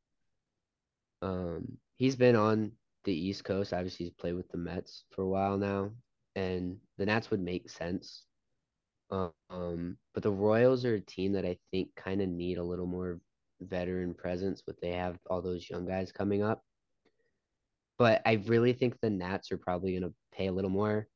Um, 1.20 1.78
he's 1.96 2.14
been 2.14 2.36
on 2.36 2.72
the 3.04 3.12
East 3.12 3.44
Coast. 3.44 3.72
Obviously, 3.72 4.06
he's 4.06 4.14
played 4.14 4.34
with 4.34 4.48
the 4.48 4.58
Mets 4.58 5.04
for 5.10 5.22
a 5.22 5.28
while 5.28 5.58
now, 5.58 5.90
and 6.36 6.76
the 6.98 7.06
Nats 7.06 7.30
would 7.30 7.40
make 7.40 7.68
sense. 7.68 8.24
Um, 9.10 9.96
but 10.14 10.22
the 10.22 10.30
Royals 10.30 10.84
are 10.84 10.94
a 10.94 11.00
team 11.00 11.32
that 11.32 11.44
I 11.44 11.58
think 11.70 11.90
kind 11.96 12.20
of 12.20 12.28
need 12.28 12.58
a 12.58 12.64
little 12.64 12.86
more 12.86 13.20
veteran 13.60 14.14
presence, 14.14 14.62
but 14.66 14.80
they 14.80 14.92
have 14.92 15.18
all 15.28 15.42
those 15.42 15.68
young 15.68 15.86
guys 15.86 16.12
coming 16.12 16.42
up. 16.42 16.62
But 17.98 18.22
I 18.26 18.42
really 18.46 18.72
think 18.72 18.98
the 19.00 19.10
Nats 19.10 19.50
are 19.52 19.58
probably 19.58 19.92
going 19.92 20.10
to 20.10 20.14
pay 20.32 20.48
a 20.48 20.52
little 20.52 20.70
more 20.70 21.08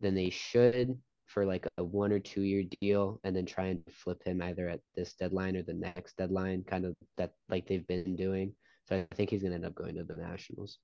than 0.00 0.14
they 0.14 0.30
should 0.30 0.96
for 1.26 1.44
like 1.44 1.66
a 1.78 1.84
one 1.84 2.12
or 2.12 2.20
two 2.20 2.42
year 2.42 2.62
deal 2.80 3.20
and 3.24 3.34
then 3.34 3.46
try 3.46 3.66
and 3.66 3.82
flip 3.90 4.22
him 4.24 4.40
either 4.42 4.68
at 4.68 4.80
this 4.94 5.14
deadline 5.14 5.56
or 5.56 5.62
the 5.62 5.74
next 5.74 6.16
deadline, 6.16 6.62
kind 6.64 6.84
of 6.84 6.94
that 7.16 7.32
like 7.48 7.66
they've 7.66 7.86
been 7.86 8.14
doing. 8.14 8.54
So 8.88 9.04
I 9.10 9.14
think 9.14 9.30
he's 9.30 9.42
going 9.42 9.50
to 9.50 9.56
end 9.56 9.66
up 9.66 9.74
going 9.74 9.96
to 9.96 10.04
the 10.04 10.14
Nationals. 10.14 10.78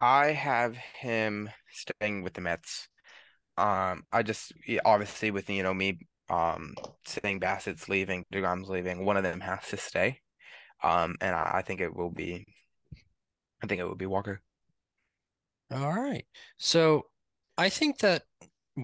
I 0.00 0.28
have 0.28 0.76
him 0.76 1.50
staying 1.70 2.22
with 2.22 2.32
the 2.34 2.40
Mets. 2.40 2.88
Um, 3.56 4.04
I 4.10 4.22
just 4.22 4.52
obviously 4.84 5.30
with 5.30 5.48
you 5.50 5.62
know 5.62 5.74
me 5.74 5.98
um 6.30 6.74
saying 7.04 7.40
Bassitt's 7.40 7.88
leaving, 7.88 8.24
DeGrom's 8.32 8.68
leaving, 8.68 9.04
one 9.04 9.16
of 9.16 9.22
them 9.22 9.40
has 9.40 9.66
to 9.68 9.76
stay. 9.76 10.20
Um, 10.82 11.16
and 11.20 11.34
I, 11.34 11.56
I 11.56 11.62
think 11.62 11.80
it 11.80 11.94
will 11.94 12.10
be, 12.10 12.46
I 13.62 13.66
think 13.66 13.80
it 13.80 13.84
will 13.84 13.96
be 13.96 14.06
Walker. 14.06 14.40
All 15.70 15.92
right. 15.92 16.24
So 16.56 17.06
I 17.58 17.68
think 17.68 17.98
that 17.98 18.22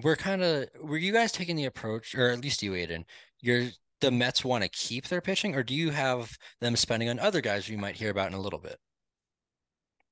we're 0.03 0.15
kind 0.15 0.43
of 0.43 0.67
were 0.81 0.97
you 0.97 1.11
guys 1.11 1.31
taking 1.31 1.55
the 1.55 1.65
approach, 1.65 2.13
or 2.15 2.29
at 2.29 2.41
least 2.41 2.61
you, 2.61 2.73
Aiden, 2.73 3.05
you're 3.41 3.69
the 4.01 4.11
Mets 4.11 4.45
want 4.45 4.63
to 4.63 4.69
keep 4.69 5.07
their 5.07 5.21
pitching, 5.21 5.55
or 5.55 5.63
do 5.63 5.73
you 5.73 5.89
have 5.89 6.37
them 6.61 6.75
spending 6.75 7.09
on 7.09 7.19
other 7.19 7.41
guys 7.41 7.67
we 7.67 7.75
might 7.75 7.95
hear 7.95 8.11
about 8.11 8.27
in 8.27 8.33
a 8.33 8.41
little 8.41 8.59
bit? 8.59 8.77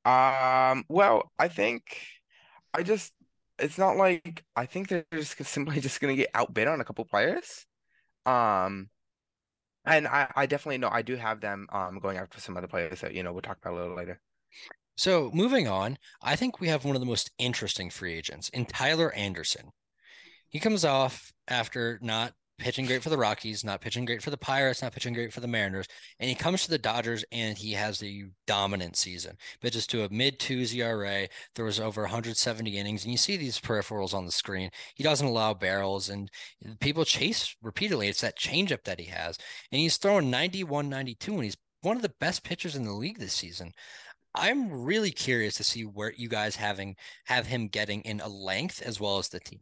Um, 0.05 0.83
well, 0.89 1.31
I 1.37 1.47
think 1.47 1.83
I 2.73 2.83
just 2.83 3.13
it's 3.59 3.77
not 3.77 3.97
like 3.97 4.43
I 4.55 4.65
think 4.65 4.87
they're 4.89 5.05
just 5.13 5.43
simply 5.45 5.79
just 5.81 5.99
gonna 6.01 6.15
get 6.15 6.31
outbid 6.33 6.67
on 6.67 6.81
a 6.81 6.85
couple 6.85 7.05
players. 7.05 7.65
Um, 8.25 8.89
and 9.85 10.07
I 10.07 10.31
I 10.35 10.45
definitely 10.45 10.79
know 10.79 10.89
I 10.91 11.01
do 11.01 11.15
have 11.15 11.41
them 11.41 11.67
um 11.71 11.99
going 11.99 12.17
after 12.17 12.39
some 12.39 12.57
other 12.57 12.67
players 12.67 13.01
that 13.01 13.13
you 13.13 13.23
know 13.23 13.33
we'll 13.33 13.41
talk 13.41 13.57
about 13.61 13.73
a 13.73 13.81
little 13.81 13.95
later. 13.95 14.19
So 14.97 15.29
moving 15.33 15.67
on, 15.67 15.97
I 16.21 16.35
think 16.35 16.59
we 16.59 16.69
have 16.69 16.85
one 16.85 16.95
of 16.95 17.01
the 17.01 17.05
most 17.05 17.31
interesting 17.37 17.89
free 17.89 18.13
agents 18.13 18.49
in 18.49 18.65
Tyler 18.65 19.11
Anderson. 19.13 19.71
He 20.47 20.59
comes 20.59 20.85
off 20.85 21.33
after 21.47 21.99
not 22.01 22.33
pitching 22.57 22.85
great 22.85 23.03
for 23.03 23.09
the 23.09 23.17
Rockies, 23.17 23.63
not 23.63 23.81
pitching 23.81 24.05
great 24.05 24.23
for 24.23 24.29
the 24.29 24.37
Pirates, 24.37 24.81
not 24.81 24.93
pitching 24.93 25.13
great 25.13 25.33
for 25.33 25.41
the 25.41 25.47
Mariners, 25.47 25.87
and 26.19 26.29
he 26.29 26.35
comes 26.35 26.63
to 26.63 26.69
the 26.69 26.77
Dodgers 26.77 27.25
and 27.31 27.57
he 27.57 27.73
has 27.73 28.01
a 28.01 28.25
dominant 28.47 28.95
season. 28.95 29.37
Pitches 29.61 29.85
to 29.87 30.03
a 30.03 30.09
mid 30.09 30.39
twos 30.39 30.73
ERA. 30.73 31.27
There 31.55 31.65
was 31.65 31.79
over 31.79 32.01
170 32.03 32.77
innings, 32.77 33.03
and 33.03 33.11
you 33.11 33.17
see 33.17 33.37
these 33.37 33.59
peripherals 33.59 34.13
on 34.13 34.25
the 34.25 34.31
screen. 34.31 34.69
He 34.95 35.03
doesn't 35.03 35.27
allow 35.27 35.53
barrels, 35.53 36.09
and 36.09 36.29
people 36.79 37.05
chase 37.05 37.55
repeatedly. 37.61 38.07
It's 38.07 38.21
that 38.21 38.39
changeup 38.39 38.83
that 38.85 38.99
he 38.99 39.07
has, 39.07 39.37
and 39.71 39.79
he's 39.79 39.97
throwing 39.97 40.29
91, 40.29 40.89
92, 40.89 41.33
and 41.33 41.43
he's 41.43 41.57
one 41.81 41.95
of 41.95 42.01
the 42.01 42.13
best 42.19 42.43
pitchers 42.43 42.75
in 42.75 42.83
the 42.83 42.93
league 42.93 43.19
this 43.19 43.33
season. 43.33 43.71
I'm 44.33 44.83
really 44.83 45.11
curious 45.11 45.55
to 45.55 45.63
see 45.63 45.83
where 45.83 46.13
you 46.15 46.27
guys 46.27 46.57
having 46.57 46.95
have 47.25 47.47
him 47.47 47.67
getting 47.67 48.01
in 48.01 48.19
a 48.19 48.27
length 48.27 48.81
as 48.81 48.99
well 48.99 49.17
as 49.17 49.29
the 49.29 49.39
team. 49.39 49.61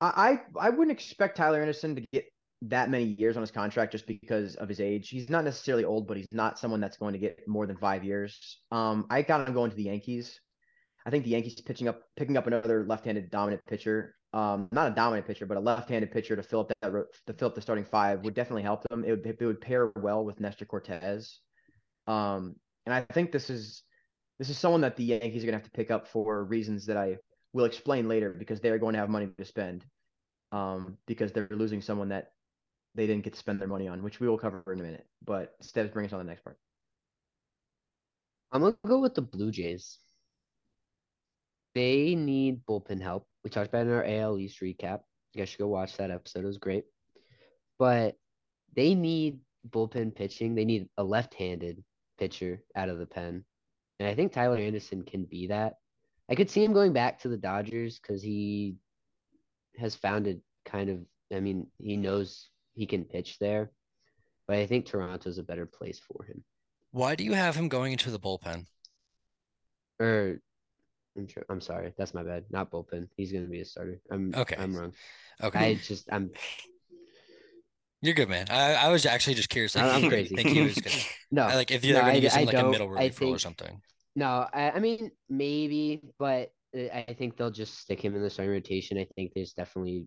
I 0.00 0.40
I 0.58 0.70
wouldn't 0.70 0.96
expect 0.96 1.36
Tyler 1.36 1.60
Anderson 1.60 1.96
to 1.96 2.04
get 2.12 2.24
that 2.62 2.90
many 2.90 3.04
years 3.04 3.36
on 3.36 3.40
his 3.42 3.50
contract 3.50 3.92
just 3.92 4.06
because 4.06 4.56
of 4.56 4.68
his 4.68 4.80
age. 4.80 5.08
He's 5.08 5.30
not 5.30 5.44
necessarily 5.44 5.84
old, 5.84 6.08
but 6.08 6.16
he's 6.16 6.28
not 6.32 6.58
someone 6.58 6.80
that's 6.80 6.96
going 6.96 7.12
to 7.12 7.18
get 7.18 7.46
more 7.46 7.66
than 7.66 7.76
five 7.76 8.04
years. 8.04 8.60
Um, 8.70 9.06
I 9.10 9.22
got 9.22 9.46
him 9.46 9.54
going 9.54 9.70
to 9.70 9.76
the 9.76 9.84
Yankees. 9.84 10.40
I 11.06 11.10
think 11.10 11.24
the 11.24 11.30
Yankees 11.30 11.60
pitching 11.60 11.88
up, 11.88 12.02
picking 12.16 12.36
up 12.36 12.46
another 12.46 12.84
left-handed 12.84 13.30
dominant 13.30 13.62
pitcher. 13.66 14.14
Um, 14.32 14.68
not 14.72 14.92
a 14.92 14.94
dominant 14.94 15.26
pitcher, 15.26 15.46
but 15.46 15.56
a 15.56 15.60
left-handed 15.60 16.10
pitcher 16.10 16.36
to 16.36 16.42
fill 16.42 16.60
up 16.60 16.72
that 16.82 16.92
to 17.26 17.32
fill 17.32 17.48
up 17.48 17.54
the 17.54 17.62
starting 17.62 17.84
five 17.84 18.24
would 18.24 18.34
definitely 18.34 18.62
help 18.62 18.82
them. 18.88 19.04
It 19.04 19.10
would 19.10 19.26
it 19.26 19.46
would 19.46 19.60
pair 19.60 19.90
well 19.96 20.24
with 20.24 20.40
Nestor 20.40 20.66
Cortes. 20.66 21.40
Um, 22.06 22.56
and 22.84 22.94
I 22.94 23.02
think 23.12 23.32
this 23.32 23.48
is 23.48 23.84
this 24.38 24.50
is 24.50 24.58
someone 24.58 24.82
that 24.82 24.96
the 24.96 25.04
Yankees 25.04 25.42
are 25.42 25.46
going 25.46 25.58
to 25.58 25.62
have 25.62 25.64
to 25.64 25.70
pick 25.70 25.90
up 25.90 26.08
for 26.08 26.44
reasons 26.44 26.86
that 26.86 26.96
I 26.96 27.16
will 27.52 27.64
explain 27.64 28.08
later 28.08 28.30
because 28.30 28.60
they're 28.60 28.78
going 28.78 28.94
to 28.94 28.98
have 29.00 29.08
money 29.08 29.28
to 29.38 29.44
spend. 29.44 29.84
Um, 30.50 30.96
because 31.06 31.32
they're 31.32 31.48
losing 31.50 31.82
someone 31.82 32.08
that 32.08 32.32
they 32.94 33.06
didn't 33.06 33.24
get 33.24 33.34
to 33.34 33.38
spend 33.38 33.60
their 33.60 33.68
money 33.68 33.86
on, 33.86 34.02
which 34.02 34.18
we 34.18 34.28
will 34.28 34.38
cover 34.38 34.62
in 34.72 34.80
a 34.80 34.82
minute. 34.82 35.06
But 35.24 35.54
Steps, 35.60 35.92
bring 35.92 36.06
us 36.06 36.12
on 36.12 36.18
the 36.18 36.24
next 36.24 36.42
part. 36.42 36.58
I'm 38.50 38.62
gonna 38.62 38.76
go 38.86 38.98
with 38.98 39.14
the 39.14 39.22
Blue 39.22 39.50
Jays. 39.50 39.98
They 41.74 42.14
need 42.14 42.64
bullpen 42.66 43.02
help. 43.02 43.26
We 43.44 43.50
talked 43.50 43.68
about 43.68 43.86
in 43.86 43.92
our 43.92 44.04
AL 44.04 44.38
East 44.38 44.60
recap. 44.60 45.00
You 45.32 45.40
guys 45.40 45.50
should 45.50 45.58
go 45.58 45.68
watch 45.68 45.96
that 45.98 46.10
episode. 46.10 46.44
It 46.44 46.46
was 46.46 46.58
great. 46.58 46.84
But 47.78 48.16
they 48.74 48.94
need 48.94 49.40
bullpen 49.68 50.14
pitching. 50.14 50.54
They 50.54 50.64
need 50.64 50.88
a 50.96 51.04
left-handed 51.04 51.84
pitcher 52.18 52.62
out 52.74 52.88
of 52.88 52.98
the 52.98 53.06
pen. 53.06 53.44
And 54.00 54.08
I 54.08 54.14
think 54.14 54.32
Tyler 54.32 54.56
Anderson 54.56 55.02
can 55.02 55.24
be 55.24 55.48
that. 55.48 55.74
I 56.30 56.34
could 56.34 56.50
see 56.50 56.62
him 56.64 56.72
going 56.72 56.92
back 56.92 57.20
to 57.20 57.28
the 57.28 57.36
Dodgers 57.36 57.98
because 57.98 58.22
he 58.22 58.76
has 59.78 59.94
found 59.94 60.26
it 60.26 60.40
kind 60.64 60.90
of 60.90 61.00
I 61.34 61.40
mean, 61.40 61.66
he 61.78 61.96
knows 61.96 62.48
he 62.74 62.86
can 62.86 63.04
pitch 63.04 63.38
there. 63.38 63.70
But 64.46 64.56
I 64.56 64.66
think 64.66 64.86
Toronto's 64.86 65.38
a 65.38 65.42
better 65.42 65.66
place 65.66 66.00
for 66.00 66.24
him. 66.24 66.42
Why 66.90 67.14
do 67.14 67.24
you 67.24 67.34
have 67.34 67.54
him 67.54 67.68
going 67.68 67.92
into 67.92 68.10
the 68.10 68.18
bullpen? 68.18 68.64
Or 70.00 70.38
I'm 71.16 71.28
sure 71.28 71.44
I'm 71.50 71.60
sorry, 71.60 71.92
that's 71.98 72.14
my 72.14 72.22
bad. 72.22 72.44
Not 72.50 72.70
bullpen. 72.70 73.08
He's 73.16 73.32
gonna 73.32 73.46
be 73.46 73.60
a 73.60 73.64
starter. 73.64 74.00
I'm 74.10 74.32
okay. 74.34 74.56
I'm 74.58 74.74
wrong. 74.74 74.92
Okay. 75.42 75.58
I 75.58 75.74
just 75.74 76.08
I'm 76.10 76.30
You're 78.00 78.14
good, 78.14 78.28
man. 78.28 78.46
I, 78.48 78.74
I 78.74 78.88
was 78.88 79.04
actually 79.04 79.34
just 79.34 79.50
curious. 79.50 79.74
Like, 79.74 79.84
I'm 79.84 80.08
crazy. 80.08 80.34
Think 80.34 80.48
he 80.48 80.62
was 80.62 80.76
gonna 80.76 80.96
no 81.30 81.46
like 81.48 81.70
if 81.70 81.84
you're 81.84 81.96
no, 81.96 82.00
gonna 82.00 82.12
I, 82.12 82.16
use 82.16 82.34
him 82.34 82.46
like 82.46 82.56
a 82.56 82.64
middle 82.64 82.88
relief 82.88 83.20
role 83.20 83.34
or 83.34 83.38
something. 83.38 83.82
No. 84.18 84.46
I, 84.52 84.72
I 84.72 84.78
mean 84.80 85.10
maybe, 85.28 86.02
but 86.18 86.50
uh, 86.76 86.88
I 86.92 87.14
think 87.16 87.36
they'll 87.36 87.50
just 87.50 87.78
stick 87.78 88.04
him 88.04 88.14
in 88.14 88.22
the 88.22 88.30
starting 88.30 88.52
rotation. 88.52 88.98
I 88.98 89.06
think 89.14 89.32
there's 89.34 89.52
definitely 89.52 90.06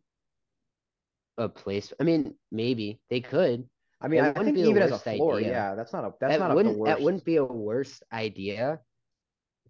a 1.37 1.47
place. 1.47 1.93
I 1.99 2.03
mean, 2.03 2.35
maybe 2.51 2.99
they 3.09 3.21
could. 3.21 3.67
I 4.01 4.07
mean, 4.07 4.21
I 4.21 4.27
wouldn't 4.29 4.45
think 4.45 4.57
be 4.57 4.63
even 4.63 4.81
as 4.81 4.91
a 4.91 4.97
floor, 4.99 5.37
idea. 5.37 5.51
yeah, 5.51 5.75
that's 5.75 5.93
not 5.93 6.03
a 6.03 6.13
that's 6.19 6.33
that 6.33 6.39
not 6.39 6.47
a, 6.47 6.49
the 6.49 6.55
wouldn't 6.55 6.77
worst. 6.77 6.89
that 6.89 7.03
wouldn't 7.03 7.25
be 7.25 7.35
a 7.37 7.45
worst 7.45 8.03
idea. 8.11 8.79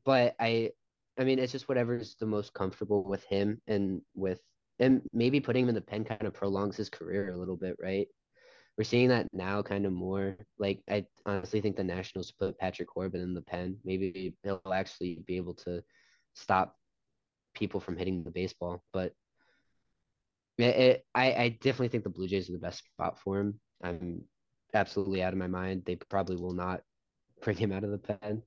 But 0.06 0.36
I 0.40 0.72
I 1.20 1.24
mean 1.24 1.38
it's 1.38 1.52
just 1.52 1.70
whatever's 1.70 2.16
the 2.20 2.26
most 2.26 2.54
comfortable 2.54 3.04
with 3.04 3.24
him 3.26 3.62
and 3.68 4.02
with 4.16 4.40
and 4.80 5.02
maybe 5.14 5.40
putting 5.40 5.64
him 5.64 5.70
in 5.70 5.76
the 5.76 5.82
pen 5.82 6.04
kind 6.04 6.24
of 6.24 6.34
prolongs 6.34 6.78
his 6.78 6.90
career 6.90 7.32
a 7.32 7.38
little 7.38 7.58
bit, 7.58 7.76
right? 7.80 8.08
We're 8.82 8.86
seeing 8.86 9.10
that 9.10 9.28
now 9.32 9.62
kind 9.62 9.86
of 9.86 9.94
more. 9.94 10.36
Like 10.58 10.82
I 10.90 11.06
honestly 11.28 11.62
think 11.62 11.76
the 11.76 11.84
Nationals 11.84 12.32
put 12.32 12.58
Patrick 12.58 12.88
Corbin 12.88 13.22
in 13.22 13.36
the 13.36 13.44
pen. 13.44 13.78
Maybe 13.86 14.34
he'll 14.42 14.60
actually 14.74 15.22
be 15.28 15.38
able 15.38 15.54
to 15.66 15.84
stop 16.34 16.76
people 17.54 17.80
from 17.80 17.96
hitting 17.96 18.24
the 18.24 18.32
baseball. 18.32 18.84
But 18.92 19.14
it, 20.58 20.64
it, 20.64 21.06
I, 21.14 21.34
I 21.34 21.50
definitely 21.62 21.90
think 21.90 22.04
the 22.04 22.10
Blue 22.10 22.28
Jays 22.28 22.50
are 22.50 22.54
the 22.54 22.58
best 22.58 22.84
spot 22.84 23.20
for 23.20 23.40
him. 23.40 23.60
I'm 23.84 24.24
absolutely 24.74 25.22
out 25.22 25.34
of 25.34 25.38
my 25.38 25.46
mind. 25.46 25.84
They 25.86 25.98
probably 25.98 26.38
will 26.38 26.56
not 26.56 26.82
bring 27.44 27.58
him 27.58 27.72
out 27.72 27.84
of 27.84 27.92
the 27.92 28.00
pen, 28.00 28.42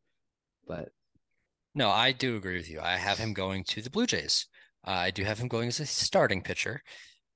but 0.66 0.88
No, 1.76 1.90
I 1.90 2.10
do 2.10 2.34
agree 2.34 2.56
with 2.56 2.68
you. 2.68 2.80
I 2.80 2.96
have 2.96 3.18
him 3.18 3.34
going 3.34 3.62
to 3.68 3.82
the 3.82 3.88
Blue 3.88 4.08
Jays. 4.08 4.48
Uh, 4.84 4.90
I 4.90 5.10
do 5.12 5.22
have 5.22 5.38
him 5.38 5.46
going 5.46 5.68
as 5.68 5.78
a 5.78 5.86
starting 5.86 6.42
pitcher, 6.42 6.82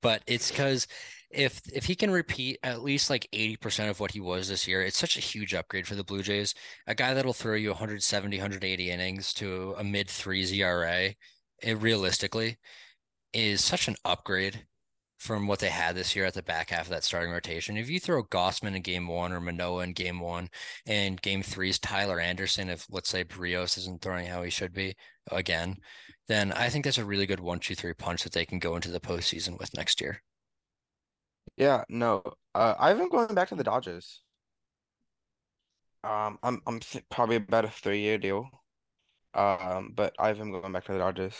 but 0.01 0.23
it's 0.27 0.51
because 0.51 0.87
if 1.31 1.61
if 1.73 1.85
he 1.85 1.95
can 1.95 2.11
repeat 2.11 2.57
at 2.63 2.81
least 2.81 3.09
like 3.09 3.27
80% 3.33 3.89
of 3.89 3.99
what 3.99 4.11
he 4.11 4.19
was 4.19 4.47
this 4.47 4.67
year, 4.67 4.81
it's 4.81 4.97
such 4.97 5.17
a 5.17 5.21
huge 5.21 5.53
upgrade 5.53 5.87
for 5.87 5.95
the 5.95 6.03
Blue 6.03 6.23
Jays. 6.23 6.55
A 6.87 6.95
guy 6.95 7.13
that'll 7.13 7.33
throw 7.33 7.55
you 7.55 7.69
170, 7.69 8.37
180 8.37 8.91
innings 8.91 9.33
to 9.35 9.75
a 9.77 9.83
mid 9.83 10.09
three 10.09 10.43
ERA, 10.59 11.13
it 11.61 11.81
realistically 11.81 12.57
is 13.33 13.63
such 13.63 13.87
an 13.87 13.95
upgrade 14.05 14.65
from 15.19 15.47
what 15.47 15.59
they 15.59 15.69
had 15.69 15.95
this 15.95 16.15
year 16.15 16.25
at 16.25 16.33
the 16.33 16.41
back 16.41 16.69
half 16.69 16.83
of 16.83 16.89
that 16.89 17.03
starting 17.03 17.31
rotation. 17.31 17.77
If 17.77 17.89
you 17.89 17.99
throw 17.99 18.23
Gausman 18.23 18.75
in 18.75 18.81
game 18.81 19.07
one 19.07 19.33
or 19.33 19.41
Manoah 19.41 19.83
in 19.83 19.91
game 19.93 20.19
one 20.19 20.49
and 20.87 21.21
game 21.21 21.43
three 21.43 21.69
is 21.69 21.77
Tyler 21.77 22.19
Anderson, 22.19 22.69
if 22.69 22.85
let's 22.89 23.09
say 23.09 23.25
Berrios 23.25 23.77
isn't 23.77 24.01
throwing 24.01 24.27
how 24.27 24.43
he 24.43 24.49
should 24.49 24.73
be 24.73 24.95
again, 25.29 25.75
then 26.29 26.53
I 26.53 26.69
think 26.69 26.85
that's 26.85 26.97
a 26.99 27.05
really 27.05 27.27
good 27.27 27.41
one, 27.41 27.59
two, 27.59 27.75
three 27.75 27.93
punch 27.93 28.23
that 28.23 28.31
they 28.33 28.45
can 28.47 28.59
go 28.59 28.77
into 28.77 28.89
the 28.91 29.01
postseason 29.01 29.59
with 29.59 29.75
next 29.75 29.99
year. 30.01 30.23
Yeah, 31.57 31.83
no. 31.89 32.23
Uh, 32.55 32.75
I 32.79 32.89
have 32.89 32.97
been 32.97 33.09
going 33.09 33.35
back 33.35 33.49
to 33.49 33.55
the 33.55 33.63
Dodgers. 33.63 34.21
Um, 36.03 36.39
I'm 36.43 36.61
I'm 36.67 36.79
th 36.79 37.03
probably 37.09 37.35
about 37.37 37.65
a 37.65 37.69
three-year 37.69 38.17
deal. 38.17 38.49
Um, 39.35 39.93
but 39.95 40.15
I 40.19 40.29
have 40.29 40.39
been 40.39 40.51
going 40.51 40.73
back 40.73 40.85
to 40.85 40.93
the 40.93 40.99
Dodgers. 40.99 41.35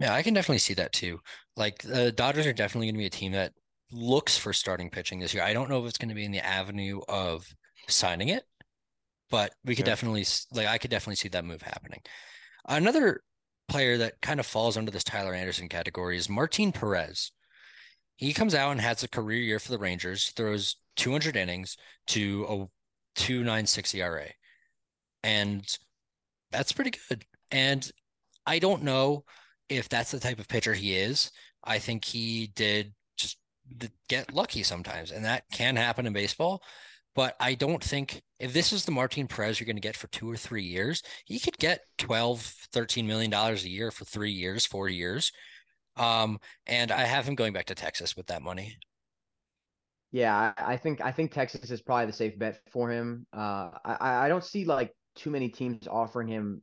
Yeah, 0.00 0.14
I 0.14 0.22
can 0.22 0.34
definitely 0.34 0.58
see 0.58 0.74
that 0.74 0.92
too. 0.92 1.20
Like 1.56 1.82
the 1.82 2.12
Dodgers 2.12 2.46
are 2.46 2.52
definitely 2.52 2.86
going 2.86 2.94
to 2.94 2.98
be 2.98 3.06
a 3.06 3.10
team 3.10 3.32
that 3.32 3.52
looks 3.90 4.38
for 4.38 4.52
starting 4.52 4.90
pitching 4.90 5.18
this 5.18 5.34
year. 5.34 5.42
I 5.42 5.52
don't 5.52 5.68
know 5.68 5.80
if 5.82 5.88
it's 5.88 5.98
going 5.98 6.08
to 6.10 6.14
be 6.14 6.24
in 6.24 6.30
the 6.32 6.44
avenue 6.44 7.00
of 7.08 7.44
signing 7.88 8.28
it, 8.28 8.44
but 9.30 9.54
we 9.64 9.76
could 9.76 9.84
Yeah. 9.84 9.86
definitely 9.86 10.26
like 10.52 10.68
I 10.68 10.78
could 10.78 10.90
definitely 10.90 11.16
see 11.16 11.28
that 11.30 11.44
move 11.46 11.62
happening. 11.62 12.02
Another 12.66 13.22
player 13.68 13.98
that 13.98 14.20
kind 14.20 14.40
of 14.40 14.46
falls 14.46 14.76
under 14.76 14.90
this 14.90 15.04
Tyler 15.04 15.34
Anderson 15.34 15.68
category 15.68 16.16
is 16.16 16.28
Martin 16.28 16.72
Perez. 16.72 17.32
He 18.16 18.32
comes 18.32 18.54
out 18.54 18.72
and 18.72 18.80
has 18.80 19.02
a 19.02 19.08
career 19.08 19.40
year 19.40 19.58
for 19.58 19.70
the 19.70 19.78
Rangers, 19.78 20.30
throws 20.30 20.76
200 20.96 21.36
innings 21.36 21.76
to 22.08 22.44
a 22.48 23.20
2.96 23.20 23.94
ERA. 23.94 24.26
And 25.22 25.64
that's 26.50 26.72
pretty 26.72 26.92
good. 27.08 27.24
And 27.50 27.88
I 28.46 28.58
don't 28.58 28.82
know 28.82 29.24
if 29.68 29.88
that's 29.88 30.10
the 30.10 30.20
type 30.20 30.38
of 30.38 30.48
pitcher 30.48 30.74
he 30.74 30.96
is. 30.96 31.30
I 31.62 31.78
think 31.78 32.04
he 32.04 32.48
did 32.54 32.94
just 33.16 33.38
get 34.08 34.32
lucky 34.32 34.62
sometimes, 34.62 35.10
and 35.10 35.24
that 35.24 35.44
can 35.52 35.76
happen 35.76 36.06
in 36.06 36.12
baseball. 36.12 36.62
But 37.14 37.34
I 37.40 37.54
don't 37.54 37.82
think 37.82 38.22
if 38.38 38.52
this 38.52 38.72
is 38.72 38.84
the 38.84 38.92
Martin 38.92 39.26
Perez 39.26 39.58
you're 39.58 39.66
going 39.66 39.76
to 39.76 39.80
get 39.82 39.96
for 39.96 40.06
two 40.08 40.30
or 40.30 40.36
three 40.36 40.62
years, 40.62 41.02
he 41.26 41.38
could 41.40 41.58
get 41.58 41.80
12, 41.98 42.40
13 42.72 43.06
million 43.06 43.30
dollars 43.30 43.64
a 43.64 43.68
year 43.68 43.90
for 43.90 44.04
three 44.04 44.30
years, 44.32 44.66
four 44.66 44.88
years. 44.88 45.32
Um, 45.96 46.38
and 46.66 46.92
I 46.92 47.02
have 47.02 47.26
him 47.26 47.34
going 47.34 47.52
back 47.52 47.66
to 47.66 47.74
Texas 47.74 48.16
with 48.16 48.28
that 48.28 48.42
money. 48.42 48.76
Yeah, 50.10 50.54
I 50.56 50.76
think 50.76 51.00
I 51.02 51.12
think 51.12 51.32
Texas 51.32 51.70
is 51.70 51.82
probably 51.82 52.06
the 52.06 52.12
safe 52.12 52.38
bet 52.38 52.60
for 52.70 52.90
him. 52.90 53.26
Uh, 53.32 53.70
I 53.84 54.26
I 54.26 54.28
don't 54.28 54.44
see 54.44 54.64
like 54.64 54.94
too 55.16 55.30
many 55.30 55.48
teams 55.50 55.86
offering 55.86 56.28
him 56.28 56.62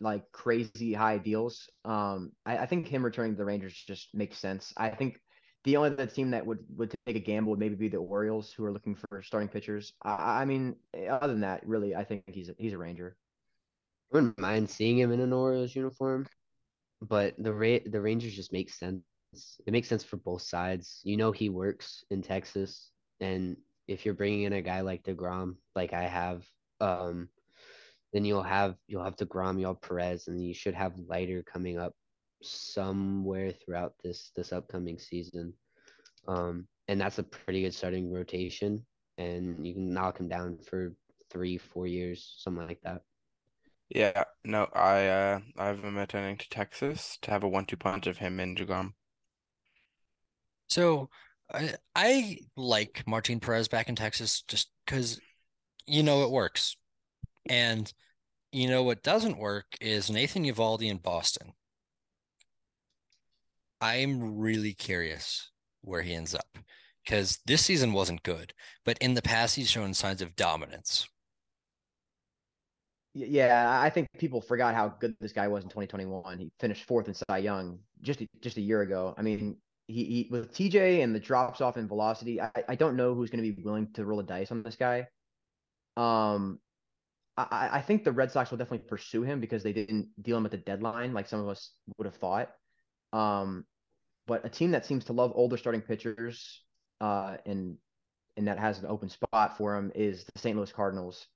like 0.00 0.30
crazy 0.32 0.92
high 0.92 1.18
deals. 1.18 1.68
Um, 1.84 2.32
I, 2.44 2.58
I 2.58 2.66
think 2.66 2.88
him 2.88 3.04
returning 3.04 3.32
to 3.32 3.38
the 3.38 3.44
Rangers 3.44 3.74
just 3.86 4.08
makes 4.12 4.38
sense. 4.38 4.72
I 4.76 4.88
think 4.90 5.20
the 5.64 5.76
only 5.76 5.90
other 5.90 6.06
team 6.06 6.30
that 6.30 6.46
would 6.46 6.60
would 6.76 6.94
take 7.06 7.16
a 7.16 7.20
gamble 7.20 7.50
would 7.50 7.58
maybe 7.58 7.74
be 7.74 7.88
the 7.88 7.98
Orioles, 7.98 8.52
who 8.52 8.64
are 8.64 8.72
looking 8.72 8.94
for 8.94 9.22
starting 9.22 9.48
pitchers. 9.48 9.92
I, 10.02 10.42
I 10.42 10.44
mean, 10.44 10.76
other 11.08 11.28
than 11.28 11.40
that, 11.40 11.66
really, 11.66 11.94
I 11.94 12.04
think 12.04 12.24
he's 12.26 12.48
a, 12.48 12.54
he's 12.58 12.72
a 12.72 12.78
Ranger. 12.78 13.16
I 14.12 14.16
wouldn't 14.16 14.38
mind 14.38 14.70
seeing 14.70 14.98
him 14.98 15.12
in 15.12 15.20
an 15.20 15.32
Orioles 15.32 15.74
uniform. 15.74 16.26
But 17.02 17.34
the 17.38 17.52
Ra- 17.52 17.86
the 17.86 18.00
Rangers 18.00 18.34
just 18.34 18.52
make 18.52 18.70
sense. 18.70 19.02
It 19.66 19.72
makes 19.72 19.88
sense 19.88 20.04
for 20.04 20.16
both 20.16 20.42
sides. 20.42 21.00
You 21.04 21.16
know 21.16 21.32
he 21.32 21.48
works 21.48 22.04
in 22.10 22.22
Texas, 22.22 22.90
and 23.20 23.56
if 23.88 24.04
you're 24.04 24.14
bringing 24.14 24.42
in 24.42 24.52
a 24.52 24.62
guy 24.62 24.80
like 24.82 25.02
Degrom, 25.02 25.56
like 25.74 25.92
I 25.92 26.02
have, 26.02 26.44
um, 26.80 27.28
then 28.12 28.24
you'll 28.24 28.42
have 28.42 28.76
you'll 28.86 29.04
have 29.04 29.16
Degrom, 29.16 29.58
you'll 29.58 29.74
have 29.74 29.82
Perez, 29.82 30.28
and 30.28 30.44
you 30.44 30.52
should 30.52 30.74
have 30.74 30.98
Leiter 31.08 31.42
coming 31.42 31.78
up 31.78 31.94
somewhere 32.42 33.52
throughout 33.52 33.94
this 34.02 34.30
this 34.36 34.52
upcoming 34.52 34.98
season. 34.98 35.52
Um, 36.28 36.66
and 36.88 37.00
that's 37.00 37.18
a 37.18 37.22
pretty 37.22 37.62
good 37.62 37.74
starting 37.74 38.12
rotation, 38.12 38.84
and 39.18 39.66
you 39.66 39.74
can 39.74 39.92
knock 39.92 40.18
him 40.18 40.28
down 40.28 40.58
for 40.58 40.94
three, 41.30 41.58
four 41.58 41.86
years, 41.86 42.34
something 42.38 42.66
like 42.66 42.80
that. 42.82 43.02
Yeah, 43.88 44.24
no, 44.44 44.68
I 44.72 45.08
uh 45.08 45.40
I 45.58 45.66
have 45.66 45.80
him 45.80 45.96
returning 45.96 46.36
to 46.38 46.48
Texas 46.48 47.18
to 47.22 47.30
have 47.30 47.42
a 47.42 47.48
one-two 47.48 47.76
punch 47.76 48.06
of 48.06 48.18
him 48.18 48.38
and 48.40 48.56
Degrom. 48.56 48.92
So 50.68 51.10
I 51.52 51.74
I 51.94 52.38
like 52.56 53.02
Martin 53.06 53.40
Perez 53.40 53.68
back 53.68 53.88
in 53.88 53.96
Texas 53.96 54.42
just 54.46 54.70
because 54.84 55.20
you 55.86 56.02
know 56.02 56.22
it 56.24 56.30
works. 56.30 56.76
And 57.48 57.92
you 58.52 58.68
know 58.68 58.82
what 58.82 59.02
doesn't 59.02 59.38
work 59.38 59.66
is 59.80 60.10
Nathan 60.10 60.44
Eovaldi 60.44 60.88
in 60.88 60.98
Boston. 60.98 61.52
I'm 63.80 64.38
really 64.38 64.74
curious 64.74 65.50
where 65.82 66.02
he 66.02 66.14
ends 66.14 66.34
up 66.34 66.46
because 67.04 67.38
this 67.46 67.64
season 67.64 67.92
wasn't 67.92 68.22
good, 68.22 68.52
but 68.84 68.98
in 68.98 69.14
the 69.14 69.22
past 69.22 69.56
he's 69.56 69.70
shown 69.70 69.94
signs 69.94 70.22
of 70.22 70.36
dominance. 70.36 71.08
Yeah, 73.14 73.80
I 73.80 73.90
think 73.90 74.06
people 74.18 74.40
forgot 74.40 74.74
how 74.74 74.88
good 75.00 75.16
this 75.20 75.32
guy 75.32 75.48
was 75.48 75.64
in 75.64 75.70
2021. 75.70 76.38
He 76.38 76.52
finished 76.60 76.84
fourth 76.84 77.08
in 77.08 77.14
Cy 77.14 77.38
Young 77.38 77.80
just 78.02 78.22
just 78.40 78.56
a 78.56 78.60
year 78.60 78.82
ago. 78.82 79.14
I 79.18 79.22
mean, 79.22 79.56
he, 79.88 80.04
he 80.04 80.28
with 80.30 80.52
TJ 80.52 81.02
and 81.02 81.12
the 81.14 81.18
drops 81.18 81.60
off 81.60 81.76
in 81.76 81.88
velocity, 81.88 82.40
I, 82.40 82.50
I 82.68 82.74
don't 82.76 82.96
know 82.96 83.14
who's 83.14 83.30
going 83.30 83.42
to 83.42 83.52
be 83.52 83.62
willing 83.62 83.92
to 83.94 84.04
roll 84.04 84.18
the 84.18 84.24
dice 84.24 84.52
on 84.52 84.62
this 84.62 84.76
guy. 84.76 85.08
Um, 85.96 86.60
I, 87.36 87.68
I 87.72 87.80
think 87.80 88.04
the 88.04 88.12
Red 88.12 88.30
Sox 88.30 88.50
will 88.50 88.58
definitely 88.58 88.86
pursue 88.86 89.22
him 89.22 89.40
because 89.40 89.62
they 89.62 89.72
didn't 89.72 90.08
deal 90.22 90.36
him 90.36 90.44
at 90.44 90.52
the 90.52 90.58
deadline 90.58 91.12
like 91.12 91.26
some 91.26 91.40
of 91.40 91.48
us 91.48 91.72
would 91.98 92.06
have 92.06 92.14
thought. 92.14 92.50
Um, 93.12 93.64
but 94.26 94.44
a 94.44 94.48
team 94.48 94.70
that 94.72 94.86
seems 94.86 95.04
to 95.06 95.12
love 95.12 95.32
older 95.34 95.56
starting 95.56 95.82
pitchers, 95.82 96.62
uh, 97.00 97.36
and 97.46 97.76
and 98.36 98.46
that 98.46 98.58
has 98.58 98.78
an 98.78 98.86
open 98.86 99.08
spot 99.08 99.56
for 99.56 99.76
him 99.76 99.90
is 99.94 100.24
the 100.24 100.38
St. 100.38 100.56
Louis 100.56 100.72
Cardinals. 100.72 101.26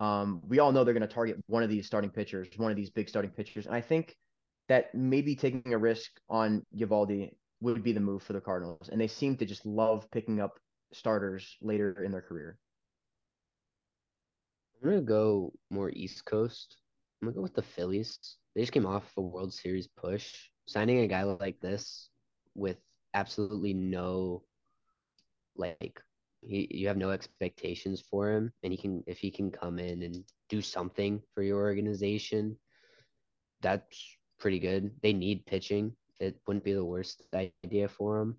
Um, 0.00 0.42
we 0.46 0.58
all 0.58 0.72
know 0.72 0.84
they're 0.84 0.92
going 0.92 1.08
to 1.08 1.14
target 1.14 1.36
one 1.46 1.62
of 1.62 1.70
these 1.70 1.86
starting 1.86 2.10
pitchers, 2.10 2.48
one 2.56 2.70
of 2.70 2.76
these 2.76 2.90
big 2.90 3.08
starting 3.08 3.30
pitchers, 3.30 3.66
and 3.66 3.74
I 3.74 3.80
think 3.80 4.14
that 4.68 4.94
maybe 4.94 5.36
taking 5.36 5.72
a 5.72 5.78
risk 5.78 6.10
on 6.28 6.62
Eovaldi 6.76 7.30
would 7.60 7.82
be 7.82 7.92
the 7.92 8.00
move 8.00 8.22
for 8.22 8.32
the 8.32 8.40
Cardinals, 8.40 8.88
and 8.90 9.00
they 9.00 9.06
seem 9.06 9.36
to 9.36 9.46
just 9.46 9.64
love 9.64 10.10
picking 10.10 10.40
up 10.40 10.58
starters 10.92 11.56
later 11.62 12.02
in 12.02 12.12
their 12.12 12.22
career. 12.22 12.58
I'm 14.82 14.90
gonna 14.90 15.02
go 15.02 15.52
more 15.70 15.90
East 15.90 16.24
Coast. 16.24 16.76
I'm 17.20 17.28
gonna 17.28 17.36
go 17.36 17.42
with 17.42 17.54
the 17.54 17.62
Phillies. 17.62 18.18
They 18.54 18.62
just 18.62 18.72
came 18.72 18.86
off 18.86 19.10
a 19.16 19.22
World 19.22 19.54
Series 19.54 19.88
push. 19.96 20.34
Signing 20.66 21.00
a 21.00 21.06
guy 21.06 21.22
like 21.22 21.60
this 21.60 22.10
with 22.54 22.78
absolutely 23.14 23.72
no 23.72 24.42
like 25.56 26.00
he, 26.42 26.68
you 26.70 26.86
have 26.88 26.96
no 26.96 27.10
expectations 27.10 28.02
for 28.10 28.30
him 28.30 28.52
and 28.62 28.72
he 28.72 28.76
can 28.76 29.02
if 29.06 29.18
he 29.18 29.30
can 29.30 29.50
come 29.50 29.78
in 29.78 30.02
and 30.02 30.22
do 30.48 30.60
something 30.60 31.22
for 31.34 31.42
your 31.42 31.60
organization 31.60 32.56
that's 33.62 34.16
pretty 34.38 34.58
good. 34.58 34.90
They 35.02 35.12
need 35.12 35.46
pitching. 35.46 35.92
It 36.20 36.38
wouldn't 36.46 36.64
be 36.64 36.72
the 36.72 36.84
worst 36.84 37.22
idea 37.34 37.88
for 37.88 38.20
him. 38.20 38.36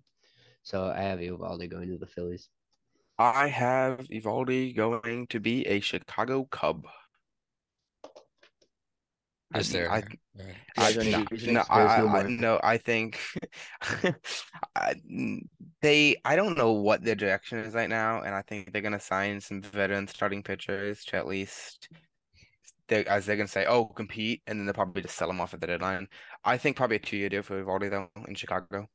So 0.62 0.86
i 0.86 1.00
have 1.00 1.20
Eovaldi 1.20 1.70
going 1.70 1.88
to 1.88 1.98
the 1.98 2.06
phillies. 2.06 2.48
I 3.18 3.48
have 3.48 4.00
Eovaldi 4.08 4.76
going 4.76 5.26
to 5.28 5.40
be 5.40 5.66
a 5.66 5.80
Chicago 5.80 6.44
Cub. 6.50 6.86
I 9.52 9.62
there? 9.62 9.90
I, 9.90 10.02
Alright. 10.38 10.56
I, 10.76 10.88
Is 10.88 10.94
there 10.94 11.04
any 11.04 11.52
no, 11.52 11.52
no, 11.52 11.64
I, 11.70 11.82
I, 11.82 12.00
no 12.00 12.08
I, 12.08 12.22
no, 12.28 12.60
I 12.62 12.76
think 12.76 13.18
I, 14.76 14.94
n- 15.10 15.48
they, 15.80 16.16
I 16.24 16.36
don't 16.36 16.56
know 16.56 16.72
what 16.72 17.02
their 17.02 17.14
direction 17.14 17.58
is 17.58 17.74
right 17.74 17.88
now, 17.88 18.22
and 18.22 18.34
I 18.34 18.42
think 18.42 18.72
they're 18.72 18.82
gonna 18.82 19.00
sign 19.00 19.40
some 19.40 19.62
veteran 19.62 20.06
starting 20.06 20.42
pitchers 20.42 21.04
to 21.06 21.16
at 21.16 21.26
least, 21.26 21.88
they 22.88 23.04
as 23.06 23.26
they're 23.26 23.36
gonna 23.36 23.48
say, 23.48 23.64
oh, 23.66 23.86
compete, 23.86 24.42
and 24.46 24.58
then 24.58 24.66
they'll 24.66 24.74
probably 24.74 25.02
just 25.02 25.16
sell 25.16 25.28
them 25.28 25.40
off 25.40 25.54
at 25.54 25.60
the 25.60 25.66
deadline. 25.66 26.08
I 26.44 26.58
think 26.58 26.76
probably 26.76 26.96
a 26.96 27.00
two-year 27.00 27.30
deal 27.30 27.42
for 27.42 27.62
Eovaldi 27.62 27.90
though 27.90 28.10
in 28.26 28.34
Chicago. 28.34 28.88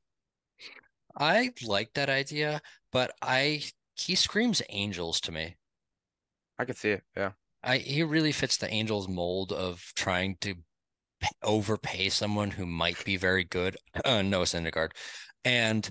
I 1.18 1.52
like 1.66 1.94
that 1.94 2.10
idea, 2.10 2.62
but 2.92 3.12
I 3.22 3.64
he 3.96 4.16
screams 4.16 4.62
Angels 4.70 5.20
to 5.22 5.32
me. 5.32 5.56
I 6.58 6.66
could 6.66 6.78
see 6.78 6.92
it, 6.92 7.04
yeah. 7.16 7.32
I 7.64 7.78
he 7.78 8.04
really 8.04 8.32
fits 8.32 8.58
the 8.58 8.72
Angels 8.72 9.08
mold 9.08 9.52
of 9.52 9.92
trying 9.96 10.38
to 10.42 10.56
overpay 11.42 12.10
someone 12.10 12.52
who 12.52 12.66
might 12.66 13.04
be 13.06 13.18
very 13.18 13.44
good. 13.44 13.78
Uh, 14.06 14.22
Noah 14.22 14.46
Syndergaard, 14.46 14.92
and 15.46 15.90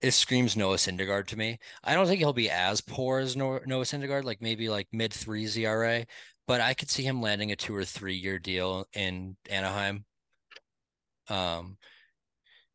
it 0.00 0.12
screams 0.12 0.56
Noah 0.56 0.76
Syndergaard 0.76 1.26
to 1.28 1.36
me. 1.36 1.58
I 1.82 1.94
don't 1.94 2.06
think 2.06 2.18
he'll 2.18 2.32
be 2.32 2.50
as 2.50 2.80
poor 2.80 3.18
as 3.20 3.36
Noah, 3.36 3.60
Syndergaard, 3.60 4.24
like 4.24 4.42
maybe 4.42 4.68
like 4.68 4.86
mid 4.92 5.12
threes 5.12 5.56
ERA, 5.56 6.04
but 6.46 6.60
I 6.60 6.74
could 6.74 6.90
see 6.90 7.02
him 7.02 7.22
landing 7.22 7.52
a 7.52 7.56
two 7.56 7.74
or 7.74 7.84
three 7.84 8.14
year 8.14 8.38
deal 8.38 8.86
in 8.92 9.36
Anaheim. 9.48 10.04
Um, 11.28 11.78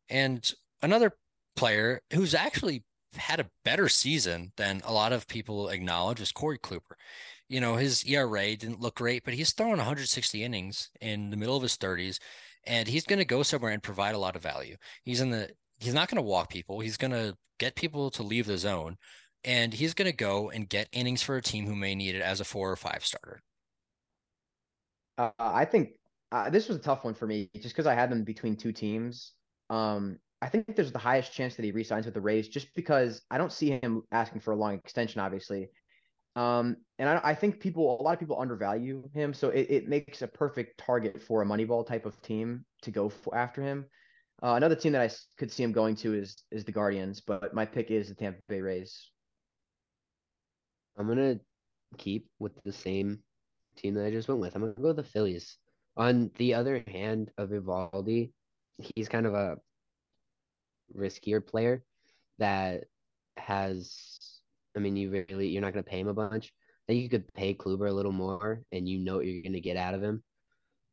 and 0.08 0.50
another 0.82 1.12
player 1.56 2.00
who's 2.12 2.34
actually 2.34 2.84
had 3.14 3.40
a 3.40 3.50
better 3.64 3.88
season 3.88 4.52
than 4.56 4.80
a 4.84 4.92
lot 4.92 5.12
of 5.12 5.26
people 5.28 5.68
acknowledge 5.68 6.20
is 6.20 6.32
Corey 6.32 6.58
Kluber. 6.58 6.96
You 7.50 7.60
know, 7.60 7.74
his 7.74 8.04
ERA 8.04 8.54
didn't 8.54 8.80
look 8.80 8.94
great, 8.94 9.24
but 9.24 9.34
he's 9.34 9.52
throwing 9.52 9.76
160 9.76 10.44
innings 10.44 10.88
in 11.00 11.30
the 11.30 11.36
middle 11.36 11.56
of 11.56 11.64
his 11.64 11.76
30s, 11.76 12.20
and 12.64 12.86
he's 12.86 13.04
going 13.04 13.18
to 13.18 13.24
go 13.24 13.42
somewhere 13.42 13.72
and 13.72 13.82
provide 13.82 14.14
a 14.14 14.18
lot 14.18 14.36
of 14.36 14.42
value. 14.42 14.76
He's 15.02 15.20
in 15.20 15.30
the 15.30 15.50
he's 15.80 15.92
not 15.92 16.08
going 16.08 16.22
to 16.22 16.22
walk 16.22 16.48
people. 16.48 16.78
He's 16.78 16.96
going 16.96 17.10
to 17.10 17.36
get 17.58 17.74
people 17.74 18.08
to 18.12 18.22
leave 18.22 18.46
the 18.46 18.56
zone, 18.56 18.96
and 19.44 19.74
he's 19.74 19.94
going 19.94 20.08
to 20.08 20.16
go 20.16 20.50
and 20.50 20.68
get 20.68 20.88
innings 20.92 21.22
for 21.22 21.36
a 21.36 21.42
team 21.42 21.66
who 21.66 21.74
may 21.74 21.96
need 21.96 22.14
it 22.14 22.22
as 22.22 22.38
a 22.38 22.44
four 22.44 22.70
or 22.70 22.76
five 22.76 23.04
starter. 23.04 23.42
Uh, 25.18 25.30
I 25.40 25.64
think 25.64 25.90
uh, 26.30 26.50
this 26.50 26.68
was 26.68 26.76
a 26.76 26.80
tough 26.80 27.04
one 27.04 27.14
for 27.14 27.26
me 27.26 27.50
just 27.56 27.74
because 27.74 27.88
I 27.88 27.94
had 27.94 28.10
them 28.10 28.22
between 28.22 28.54
two 28.54 28.70
teams. 28.70 29.32
Um, 29.70 30.18
I 30.40 30.48
think 30.48 30.76
there's 30.76 30.92
the 30.92 30.98
highest 30.98 31.32
chance 31.32 31.56
that 31.56 31.64
he 31.64 31.72
resigns 31.72 32.06
with 32.06 32.14
the 32.14 32.20
Rays 32.20 32.48
just 32.48 32.72
because 32.74 33.22
I 33.28 33.38
don't 33.38 33.52
see 33.52 33.70
him 33.70 34.02
asking 34.12 34.40
for 34.40 34.52
a 34.52 34.56
long 34.56 34.74
extension, 34.74 35.20
obviously. 35.20 35.68
Um, 36.36 36.76
and 36.98 37.08
I, 37.08 37.20
I 37.24 37.34
think 37.34 37.60
people, 37.60 38.00
a 38.00 38.02
lot 38.02 38.12
of 38.12 38.20
people 38.20 38.40
undervalue 38.40 39.08
him, 39.12 39.34
so 39.34 39.50
it, 39.50 39.66
it 39.68 39.88
makes 39.88 40.22
a 40.22 40.28
perfect 40.28 40.78
target 40.78 41.20
for 41.20 41.42
a 41.42 41.46
Moneyball 41.46 41.86
type 41.86 42.06
of 42.06 42.20
team 42.22 42.64
to 42.82 42.90
go 42.90 43.08
for, 43.08 43.34
after 43.36 43.62
him. 43.62 43.86
Uh, 44.42 44.54
another 44.54 44.76
team 44.76 44.92
that 44.92 45.02
I 45.02 45.10
could 45.38 45.50
see 45.50 45.62
him 45.62 45.72
going 45.72 45.96
to 45.96 46.14
is 46.14 46.42
is 46.50 46.64
the 46.64 46.72
Guardians, 46.72 47.20
but 47.20 47.52
my 47.52 47.66
pick 47.66 47.90
is 47.90 48.08
the 48.08 48.14
Tampa 48.14 48.40
Bay 48.48 48.60
Rays. 48.60 49.10
i'm 50.96 51.08
gonna 51.08 51.38
keep 51.98 52.28
with 52.38 52.52
the 52.64 52.72
same 52.72 53.18
team 53.76 53.94
that 53.94 54.04
i 54.04 54.10
just 54.10 54.28
went 54.28 54.40
with 54.40 54.54
i'm 54.54 54.62
gonna 54.62 54.74
go 54.74 54.88
with 54.88 54.96
the 54.96 55.02
phillies 55.02 55.56
on 55.96 56.30
the 56.36 56.54
other 56.54 56.82
hand 56.86 57.30
of 57.36 57.50
Eovaldi, 57.50 58.32
he's 58.78 59.08
kind 59.08 59.26
of 59.26 59.34
a 59.34 59.58
riskier 60.96 61.46
player 61.46 61.84
that 62.38 62.84
has 63.36 64.29
I 64.76 64.78
mean 64.78 64.96
you 64.96 65.10
really 65.10 65.48
you're 65.48 65.62
not 65.62 65.72
gonna 65.72 65.82
pay 65.82 66.00
him 66.00 66.08
a 66.08 66.14
bunch. 66.14 66.52
I 66.88 66.92
think 66.92 67.02
you 67.02 67.08
could 67.08 67.32
pay 67.34 67.54
Kluber 67.54 67.88
a 67.88 67.92
little 67.92 68.12
more 68.12 68.62
and 68.72 68.88
you 68.88 68.98
know 68.98 69.16
what 69.16 69.26
you're 69.26 69.42
gonna 69.42 69.60
get 69.60 69.76
out 69.76 69.94
of 69.94 70.02
him. 70.02 70.22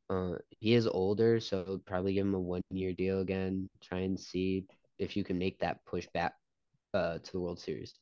Uh 0.10 0.36
he 0.60 0.74
is 0.74 0.88
older, 0.88 1.40
so 1.40 1.82
probably 1.86 2.14
give 2.14 2.26
him 2.26 2.34
a 2.34 2.40
one 2.40 2.62
year 2.72 2.94
deal 2.94 3.20
again. 3.22 3.70
Try 3.82 4.00
and 4.00 4.20
see 4.20 4.66
if 5.00 5.16
you 5.16 5.24
can 5.24 5.38
make 5.38 5.60
that 5.60 5.84
push 5.86 6.08
back 6.14 6.34
uh 6.94 7.20
to 7.20 7.32
the 7.32 7.40
World 7.40 7.60
Series. 7.60 7.94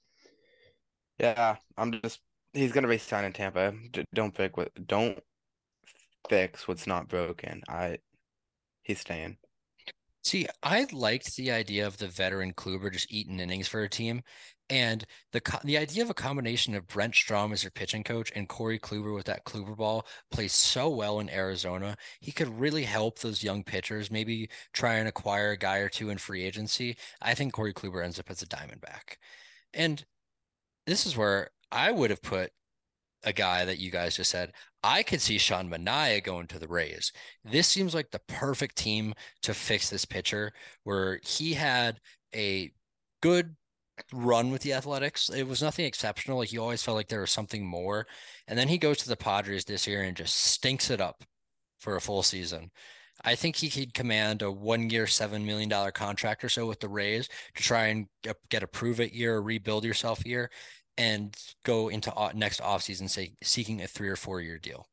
Yeah, 1.20 1.56
I'm 1.78 1.92
just 2.02 2.20
he's 2.54 2.72
gonna 2.72 2.88
be 2.88 2.98
signed 2.98 3.26
in 3.26 3.34
Tampa. 3.34 3.74
D- 3.92 4.06
don't 4.14 4.34
pick 4.34 4.58
what 4.58 4.72
don't 4.88 5.20
fix 6.30 6.68
what's 6.68 6.88
not 6.88 7.08
broken. 7.08 7.62
I 7.68 8.00
he's 8.84 9.00
staying. 9.00 9.38
See, 10.24 10.48
I 10.64 10.88
liked 10.92 11.36
the 11.36 11.52
idea 11.52 11.86
of 11.86 11.98
the 11.98 12.08
veteran 12.08 12.54
Kluber 12.54 12.92
just 12.92 13.12
eating 13.12 13.40
innings 13.40 13.68
for 13.68 13.84
a 13.84 13.90
team, 13.90 14.24
and 14.70 15.06
the 15.32 15.42
the 15.64 15.78
idea 15.78 16.04
of 16.04 16.10
a 16.10 16.16
combination 16.16 16.76
of 16.76 16.88
Brent 16.88 17.16
Strom 17.16 17.54
as 17.54 17.64
your 17.64 17.72
pitching 17.72 18.04
coach 18.04 18.32
and 18.36 18.50
Corey 18.50 18.80
Kluber 18.80 19.14
with 19.14 19.26
that 19.26 19.46
Kluber 19.46 19.76
ball 19.76 20.06
plays 20.32 20.54
so 20.54 20.90
well 20.90 21.20
in 21.20 21.30
Arizona. 21.30 21.96
He 22.20 22.32
could 22.32 22.60
really 22.60 22.84
help 22.84 23.20
those 23.20 23.44
young 23.44 23.64
pitchers. 23.64 24.12
Maybe 24.12 24.50
try 24.74 24.96
and 24.96 25.08
acquire 25.08 25.52
a 25.52 25.58
guy 25.58 25.78
or 25.78 25.90
two 25.90 26.10
in 26.10 26.18
free 26.18 26.44
agency. 26.44 26.98
I 27.22 27.34
think 27.36 27.54
Corey 27.54 27.74
Kluber 27.74 28.04
ends 28.04 28.20
up 28.20 28.30
as 28.30 28.42
a 28.42 28.48
Diamondback, 28.48 29.18
and 29.74 30.04
this 30.88 31.06
is 31.06 31.18
where 31.18 31.50
I 31.72 31.92
would 31.92 32.10
have 32.10 32.22
put 32.22 32.52
a 33.24 33.34
guy 33.34 33.66
that 33.66 33.80
you 33.80 33.92
guys 33.92 34.16
just 34.16 34.32
said. 34.32 34.52
I 34.84 35.02
could 35.02 35.20
see 35.20 35.40
Sean 35.40 35.70
Manaea 35.70 36.24
going 36.24 36.46
to 36.48 36.60
the 36.60 36.68
Rays. 36.68 37.12
This 37.44 37.68
seems 37.68 37.96
like 37.96 38.12
the 38.12 38.22
perfect 38.28 38.78
team 38.78 39.16
to 39.42 39.54
fix 39.54 39.90
this 39.90 40.06
pitcher 40.06 40.54
where 40.84 41.20
he 41.24 41.54
had 41.54 42.00
a 42.36 42.72
good 43.22 43.56
run 44.12 44.52
with 44.52 44.62
the 44.62 44.74
Athletics. 44.74 45.30
It 45.30 45.48
was 45.48 45.62
nothing 45.62 45.86
exceptional. 45.86 46.40
Like 46.40 46.50
he 46.50 46.58
always 46.58 46.84
felt 46.84 46.98
like 46.98 47.08
there 47.08 47.22
was 47.22 47.32
something 47.32 47.66
more. 47.66 48.08
And 48.48 48.58
then 48.58 48.68
he 48.68 48.78
goes 48.78 48.98
to 49.00 49.10
the 49.10 49.16
Padres 49.16 49.66
this 49.66 49.88
year 49.88 50.04
and 50.04 50.18
just 50.18 50.36
stinks 50.36 50.90
it 50.90 51.02
up 51.02 51.24
for 51.80 51.96
a 51.96 52.02
full 52.02 52.24
season. 52.24 52.72
I 53.24 53.36
think 53.36 53.56
he 53.56 53.70
could 53.70 53.94
command 53.94 54.42
a 54.42 54.52
one 54.52 54.90
year, 54.90 55.06
$7 55.06 55.44
million 55.46 55.70
contract 55.92 56.44
or 56.44 56.50
so 56.50 56.68
with 56.68 56.80
the 56.80 56.90
Rays 56.90 57.30
to 57.56 57.64
try 57.64 57.88
and 57.88 58.08
get- 58.50 58.64
a 58.64 58.68
prove 58.68 59.00
it 59.00 59.14
year, 59.14 59.40
rebuild 59.40 59.86
yourself 59.86 60.26
year, 60.26 60.50
and 60.98 61.36
go 61.64 61.90
into 61.90 62.14
next 62.34 62.62
offseason 62.62 63.10
say 63.10 63.36
seeking 63.44 63.82
a 63.82 63.88
three 63.88 64.10
or 64.10 64.16
four 64.16 64.42
year 64.42 64.58
deal. 64.58 64.88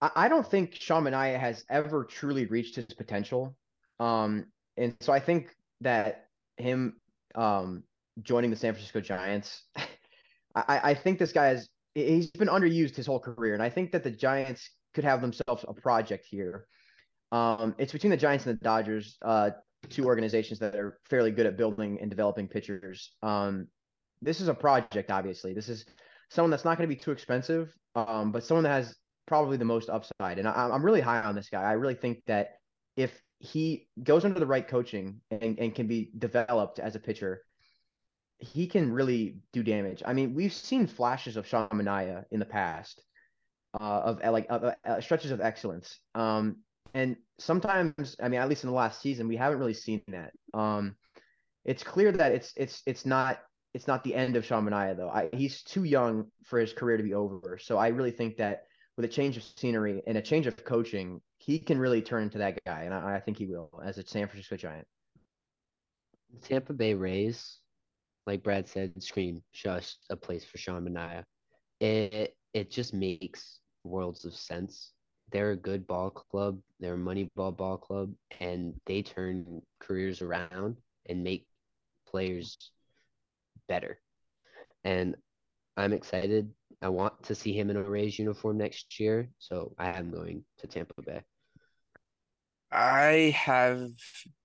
I, 0.00 0.28
don't 0.28 0.46
think 0.46 0.74
Sean 0.74 1.04
Manaea 1.04 1.38
has 1.38 1.64
ever 1.68 2.04
truly 2.04 2.46
reached 2.46 2.76
his 2.76 2.86
potential. 2.86 3.54
Um, 3.98 4.46
and 4.78 4.96
so 5.00 5.12
I 5.12 5.20
think 5.20 5.54
that 5.82 6.28
him 6.56 6.99
um, 7.34 7.84
joining 8.22 8.50
the 8.50 8.56
San 8.56 8.72
Francisco 8.72 9.00
Giants, 9.00 9.62
I, 10.54 10.80
I 10.82 10.94
think 10.94 11.18
this 11.18 11.32
guy 11.32 11.46
has 11.46 11.68
he's 11.94 12.30
been 12.30 12.48
underused 12.48 12.96
his 12.96 13.06
whole 13.06 13.20
career, 13.20 13.54
and 13.54 13.62
I 13.62 13.70
think 13.70 13.92
that 13.92 14.04
the 14.04 14.10
Giants 14.10 14.68
could 14.94 15.04
have 15.04 15.20
themselves 15.20 15.64
a 15.66 15.72
project 15.72 16.26
here. 16.28 16.66
Um, 17.32 17.74
it's 17.78 17.92
between 17.92 18.10
the 18.10 18.16
Giants 18.16 18.46
and 18.46 18.58
the 18.58 18.64
Dodgers. 18.64 19.16
Uh, 19.22 19.50
two 19.88 20.04
organizations 20.04 20.58
that 20.58 20.76
are 20.76 20.98
fairly 21.08 21.30
good 21.30 21.46
at 21.46 21.56
building 21.56 21.98
and 22.00 22.10
developing 22.10 22.46
pitchers. 22.46 23.12
Um, 23.22 23.68
this 24.20 24.40
is 24.40 24.48
a 24.48 24.54
project, 24.54 25.10
obviously. 25.10 25.54
This 25.54 25.68
is 25.68 25.86
someone 26.28 26.50
that's 26.50 26.64
not 26.64 26.76
going 26.76 26.88
to 26.88 26.94
be 26.94 27.00
too 27.00 27.12
expensive, 27.12 27.72
um, 27.94 28.30
but 28.30 28.44
someone 28.44 28.64
that 28.64 28.70
has 28.70 28.94
probably 29.26 29.56
the 29.56 29.64
most 29.64 29.88
upside. 29.88 30.38
And 30.38 30.46
I, 30.46 30.68
I'm 30.68 30.84
really 30.84 31.00
high 31.00 31.22
on 31.22 31.34
this 31.34 31.48
guy. 31.48 31.62
I 31.62 31.72
really 31.72 31.94
think 31.94 32.22
that 32.26 32.56
if 32.96 33.18
he 33.40 33.88
goes 34.02 34.24
under 34.24 34.38
the 34.38 34.46
right 34.46 34.68
coaching 34.68 35.20
and, 35.30 35.58
and 35.58 35.74
can 35.74 35.86
be 35.86 36.10
developed 36.18 36.78
as 36.78 36.94
a 36.94 37.00
pitcher, 37.00 37.42
he 38.38 38.66
can 38.66 38.92
really 38.92 39.38
do 39.52 39.62
damage. 39.62 40.02
I 40.04 40.12
mean, 40.12 40.34
we've 40.34 40.52
seen 40.52 40.86
flashes 40.86 41.36
of 41.36 41.46
Sean 41.46 41.68
Manaea 41.70 42.24
in 42.30 42.38
the 42.38 42.46
past, 42.46 43.02
uh, 43.80 44.00
of 44.04 44.32
like 44.32 44.46
uh, 44.50 44.72
uh, 44.84 45.00
stretches 45.00 45.30
of 45.30 45.40
excellence. 45.40 46.00
Um, 46.14 46.58
and 46.92 47.16
sometimes, 47.38 48.14
I 48.22 48.28
mean, 48.28 48.40
at 48.40 48.48
least 48.48 48.64
in 48.64 48.70
the 48.70 48.76
last 48.76 49.00
season, 49.00 49.26
we 49.26 49.36
haven't 49.36 49.58
really 49.58 49.74
seen 49.74 50.02
that. 50.08 50.32
Um, 50.52 50.96
it's 51.64 51.82
clear 51.82 52.12
that 52.12 52.32
it's 52.32 52.52
it's 52.56 52.82
it's 52.86 53.06
not 53.06 53.40
it's 53.72 53.86
not 53.86 54.04
the 54.04 54.14
end 54.14 54.36
of 54.36 54.44
Sean 54.44 54.68
Manaea 54.68 54.96
though. 54.96 55.10
I, 55.10 55.30
he's 55.32 55.62
too 55.62 55.84
young 55.84 56.26
for 56.44 56.58
his 56.58 56.74
career 56.74 56.98
to 56.98 57.02
be 57.02 57.14
over. 57.14 57.58
So 57.58 57.78
I 57.78 57.88
really 57.88 58.10
think 58.10 58.36
that 58.36 58.64
with 58.96 59.04
a 59.06 59.08
change 59.08 59.38
of 59.38 59.44
scenery 59.44 60.02
and 60.06 60.18
a 60.18 60.22
change 60.22 60.46
of 60.46 60.62
coaching, 60.64 61.20
he 61.50 61.58
can 61.58 61.80
really 61.80 62.00
turn 62.00 62.22
into 62.22 62.38
that 62.38 62.62
guy, 62.64 62.82
and 62.82 62.94
I, 62.94 63.16
I 63.16 63.20
think 63.20 63.36
he 63.36 63.46
will 63.46 63.82
as 63.84 63.98
a 63.98 64.06
San 64.06 64.28
Francisco 64.28 64.56
Giant. 64.56 64.86
Tampa 66.42 66.72
Bay 66.72 66.94
Rays, 66.94 67.58
like 68.24 68.44
Brad 68.44 68.68
said, 68.68 69.02
scream 69.02 69.42
just 69.52 69.98
a 70.10 70.16
place 70.16 70.44
for 70.44 70.58
Sean 70.58 70.88
Manaea. 70.88 71.24
It 71.80 72.36
it 72.54 72.70
just 72.70 72.94
makes 72.94 73.58
worlds 73.82 74.24
of 74.24 74.34
sense. 74.34 74.92
They're 75.32 75.50
a 75.50 75.56
good 75.56 75.88
ball 75.88 76.10
club. 76.10 76.60
They're 76.78 76.94
a 76.94 76.98
money 76.98 77.28
ball 77.34 77.50
ball 77.50 77.78
club, 77.78 78.12
and 78.38 78.74
they 78.86 79.02
turn 79.02 79.60
careers 79.80 80.22
around 80.22 80.76
and 81.06 81.24
make 81.24 81.46
players 82.06 82.56
better. 83.66 83.98
And 84.84 85.16
I'm 85.76 85.92
excited. 85.92 86.52
I 86.80 86.90
want 86.90 87.24
to 87.24 87.34
see 87.34 87.52
him 87.52 87.70
in 87.70 87.76
a 87.76 87.82
Rays 87.82 88.20
uniform 88.20 88.58
next 88.58 89.00
year, 89.00 89.28
so 89.40 89.74
I 89.78 89.90
am 89.98 90.12
going 90.12 90.44
to 90.58 90.68
Tampa 90.68 91.02
Bay. 91.02 91.22
I 92.72 93.34
have 93.36 93.90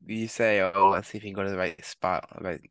you 0.06 0.28
say, 0.28 0.62
oh, 0.62 0.90
let's 0.90 1.10
see 1.10 1.18
if 1.18 1.24
he 1.24 1.30
can 1.30 1.36
go 1.36 1.44
to 1.44 1.50
the 1.50 1.58
right 1.58 1.84
spot, 1.86 2.28
but 2.42 2.62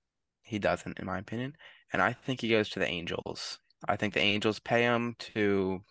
he 0.43 0.59
doesn't, 0.59 0.99
in 0.99 1.07
my 1.07 1.19
opinion. 1.19 1.57
And 1.93 2.03
I 2.03 2.12
think 2.12 2.40
he 2.40 2.49
goes 2.49 2.71
to 2.71 2.81
the 2.81 2.88
Angels. 2.88 3.59
I 3.87 3.97
think 3.97 4.14
the 4.14 4.21
Angels 4.21 4.59
pay 4.59 4.83
him 4.83 5.14
to 5.35 5.83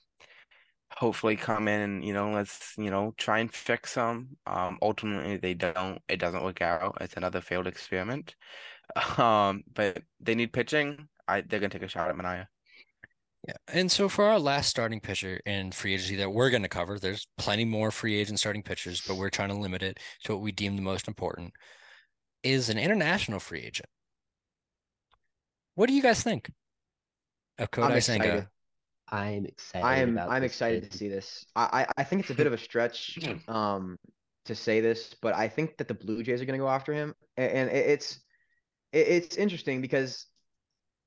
hopefully 0.95 1.35
come 1.35 1.67
in 1.67 1.81
and 1.81 2.05
you 2.05 2.13
know 2.13 2.29
let's 2.31 2.73
you 2.77 2.91
know 2.91 3.13
try 3.17 3.39
and 3.39 3.53
fix 3.53 3.95
them. 3.95 4.37
Um, 4.45 4.77
ultimately 4.81 5.37
they 5.37 5.53
don't. 5.53 6.01
It 6.07 6.17
doesn't 6.17 6.43
work 6.43 6.61
out. 6.61 6.97
It's 7.01 7.17
another 7.17 7.41
failed 7.41 7.67
experiment. 7.67 8.35
Um, 9.17 9.63
but 9.73 10.03
they 10.19 10.35
need 10.35 10.51
pitching. 10.53 11.07
I 11.27 11.41
they're 11.41 11.59
gonna 11.59 11.69
take 11.69 11.83
a 11.83 11.87
shot 11.87 12.09
at 12.09 12.15
Manaea. 12.15 12.47
Yeah. 13.47 13.55
And 13.67 13.91
so 13.91 14.07
for 14.07 14.25
our 14.25 14.39
last 14.39 14.69
starting 14.69 15.01
pitcher 15.01 15.39
in 15.45 15.71
free 15.71 15.93
agency 15.93 16.15
that 16.17 16.31
we're 16.31 16.49
going 16.49 16.63
to 16.63 16.69
cover, 16.69 16.97
there's 16.97 17.27
plenty 17.37 17.65
more 17.65 17.91
free 17.91 18.17
agent 18.17 18.39
starting 18.39 18.63
pitchers, 18.63 19.01
but 19.05 19.17
we're 19.17 19.29
trying 19.29 19.49
to 19.49 19.55
limit 19.55 19.83
it 19.83 19.99
to 20.23 20.33
what 20.33 20.41
we 20.41 20.53
deem 20.53 20.75
the 20.77 20.81
most 20.81 21.07
important, 21.07 21.51
is 22.43 22.69
an 22.69 22.77
international 22.77 23.39
free 23.39 23.61
agent. 23.61 23.89
What 25.75 25.87
do 25.87 25.93
you 25.93 26.01
guys 26.01 26.23
think 26.23 26.49
of 27.57 27.69
Kodai 27.71 28.01
Senga? 28.01 28.47
I'm 29.09 29.45
excited. 29.45 29.85
I 29.85 29.97
am 29.97 30.17
I'm 30.17 30.43
excited 30.43 30.89
to 30.89 30.97
see 30.97 31.09
this. 31.09 31.45
I, 31.55 31.85
I 31.97 32.03
think 32.03 32.21
it's 32.21 32.31
a 32.31 32.35
bit 32.35 32.47
of 32.47 32.53
a 32.53 32.57
stretch 32.57 33.19
um 33.47 33.97
to 34.45 34.55
say 34.55 34.81
this, 34.81 35.15
but 35.21 35.33
I 35.33 35.47
think 35.47 35.77
that 35.77 35.87
the 35.87 35.93
Blue 35.93 36.21
Jays 36.23 36.41
are 36.41 36.45
going 36.45 36.59
to 36.59 36.63
go 36.63 36.69
after 36.69 36.93
him, 36.93 37.13
and 37.37 37.69
it's 37.69 38.19
it's 38.91 39.37
interesting 39.37 39.81
because 39.81 40.27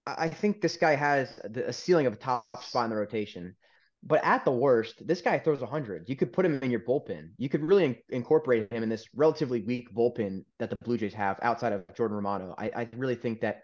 I 0.07 0.29
think 0.29 0.61
this 0.61 0.77
guy 0.77 0.95
has 0.95 1.41
a 1.55 1.73
ceiling 1.73 2.07
of 2.07 2.13
a 2.13 2.17
top 2.17 2.45
spot 2.63 2.85
in 2.85 2.91
the 2.91 2.97
rotation. 2.97 3.57
But 4.03 4.25
at 4.25 4.45
the 4.45 4.53
worst, 4.53 5.05
this 5.05 5.21
guy 5.21 5.39
throws 5.39 5.61
100. 5.61 6.09
You 6.09 6.15
could 6.15 6.33
put 6.33 6.45
him 6.45 6.61
in 6.63 6.71
your 6.71 6.81
bullpen. 6.81 7.31
You 7.39 7.49
could 7.49 7.63
really 7.63 7.85
in- 7.85 7.97
incorporate 8.11 8.73
him 8.73 8.85
in 8.85 8.89
this 8.89 9.07
relatively 9.15 9.63
weak 9.63 9.93
bullpen 9.93 10.45
that 10.61 10.71
the 10.71 10.77
Blue 10.85 10.97
Jays 10.97 11.15
have 11.15 11.41
outside 11.43 11.73
of 11.73 11.83
Jordan 11.97 12.17
Romano. 12.17 12.55
I, 12.57 12.71
I 12.77 12.89
really 12.95 13.17
think 13.17 13.41
that 13.41 13.63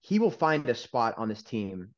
he 0.00 0.18
will 0.18 0.30
find 0.30 0.66
a 0.68 0.74
spot 0.74 1.14
on 1.18 1.28
this 1.28 1.42
team, 1.42 1.90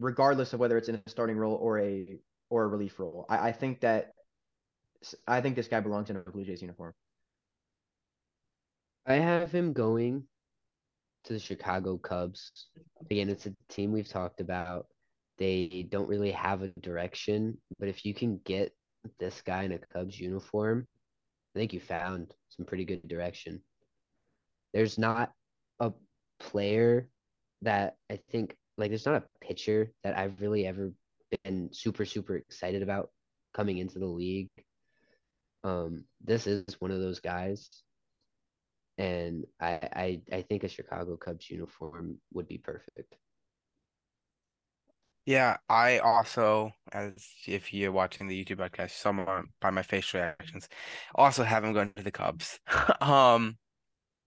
regardless 0.00 0.52
of 0.52 0.60
whether 0.60 0.76
it's 0.76 0.90
in 0.90 0.96
a 0.96 1.10
starting 1.10 1.36
role 1.36 1.54
or 1.54 1.80
a 1.80 2.18
or 2.50 2.64
a 2.64 2.68
relief 2.68 2.98
role. 2.98 3.24
I, 3.28 3.48
I 3.48 3.52
think 3.52 3.80
that 3.80 4.12
I 5.26 5.40
think 5.40 5.56
this 5.56 5.68
guy 5.68 5.80
belongs 5.80 6.10
in 6.10 6.16
a 6.16 6.20
Blue 6.20 6.44
Jays 6.44 6.60
uniform. 6.60 6.92
I 9.06 9.14
have 9.14 9.50
him 9.50 9.72
going 9.72 10.24
to 11.24 11.32
the 11.32 11.38
Chicago 11.38 11.96
Cubs. 11.98 12.50
Again, 13.10 13.28
it's 13.28 13.46
a 13.46 13.54
team 13.68 13.92
we've 13.92 14.08
talked 14.08 14.40
about. 14.40 14.86
They 15.38 15.86
don't 15.90 16.08
really 16.08 16.30
have 16.32 16.62
a 16.62 16.68
direction, 16.80 17.58
but 17.78 17.88
if 17.88 18.04
you 18.04 18.14
can 18.14 18.40
get 18.44 18.72
this 19.18 19.42
guy 19.42 19.64
in 19.64 19.72
a 19.72 19.78
Cubs 19.78 20.18
uniform, 20.20 20.86
I 21.54 21.58
think 21.58 21.72
you 21.72 21.80
found 21.80 22.32
some 22.48 22.66
pretty 22.66 22.84
good 22.84 23.06
direction. 23.08 23.62
There's 24.72 24.98
not 24.98 25.32
a 25.80 25.92
player 26.38 27.08
that 27.62 27.96
I 28.10 28.18
think 28.30 28.56
like 28.78 28.90
there's 28.90 29.06
not 29.06 29.22
a 29.22 29.46
pitcher 29.46 29.92
that 30.02 30.16
I've 30.16 30.40
really 30.40 30.66
ever 30.66 30.92
been 31.44 31.68
super 31.72 32.04
super 32.04 32.36
excited 32.36 32.82
about 32.82 33.10
coming 33.54 33.78
into 33.78 33.98
the 33.98 34.06
league. 34.06 34.50
Um, 35.64 36.04
this 36.24 36.46
is 36.46 36.64
one 36.80 36.90
of 36.90 37.00
those 37.00 37.20
guys 37.20 37.68
and 38.98 39.44
I, 39.60 39.72
I 39.92 40.20
I 40.32 40.42
think 40.42 40.64
a 40.64 40.68
Chicago 40.68 41.16
Cubs 41.16 41.50
uniform 41.50 42.18
would 42.32 42.48
be 42.48 42.58
perfect. 42.58 43.16
Yeah, 45.24 45.58
I 45.68 45.98
also, 45.98 46.72
as 46.92 47.12
if 47.46 47.72
you're 47.72 47.92
watching 47.92 48.26
the 48.26 48.44
YouTube 48.44 48.58
podcast, 48.58 48.90
someone 48.90 49.46
by 49.60 49.70
my 49.70 49.82
facial 49.82 50.20
reactions, 50.20 50.68
also 51.14 51.44
have 51.44 51.62
him 51.62 51.72
going 51.72 51.92
to 51.94 52.02
the 52.02 52.10
Cubs. 52.10 52.58
um, 53.00 53.56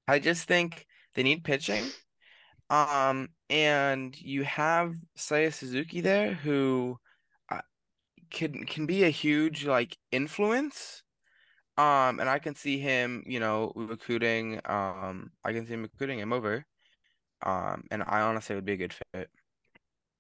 I 0.08 0.20
just 0.20 0.48
think 0.48 0.86
they 1.14 1.24
need 1.24 1.44
pitching. 1.44 1.84
Um, 2.70 3.30
and 3.50 4.20
you 4.20 4.44
have 4.44 4.96
Seiya 5.18 5.54
Suzuki 5.54 6.02
there 6.02 6.34
who 6.34 6.98
uh, 7.50 7.62
can 8.32 8.66
can 8.66 8.86
be 8.86 9.04
a 9.04 9.10
huge 9.10 9.66
like 9.66 9.98
influence 10.12 11.04
um, 11.78 12.20
and 12.20 12.30
I 12.30 12.40
can 12.40 12.56
see 12.56 12.80
him, 12.80 13.24
you 13.26 13.40
know, 13.40 13.72
recruiting. 13.76 14.62
Um, 14.66 15.32
I 15.44 15.52
can 15.54 15.66
see 15.66 15.74
him 15.74 15.84
recruiting 15.84 16.20
him 16.20 16.32
over. 16.32 16.66
Um, 17.44 17.84
and 17.92 18.04
I 18.06 18.22
honestly 18.22 18.56
would 18.56 18.66
be 18.66 18.74
a 18.74 18.78
good 18.78 18.94
fit. 19.14 19.30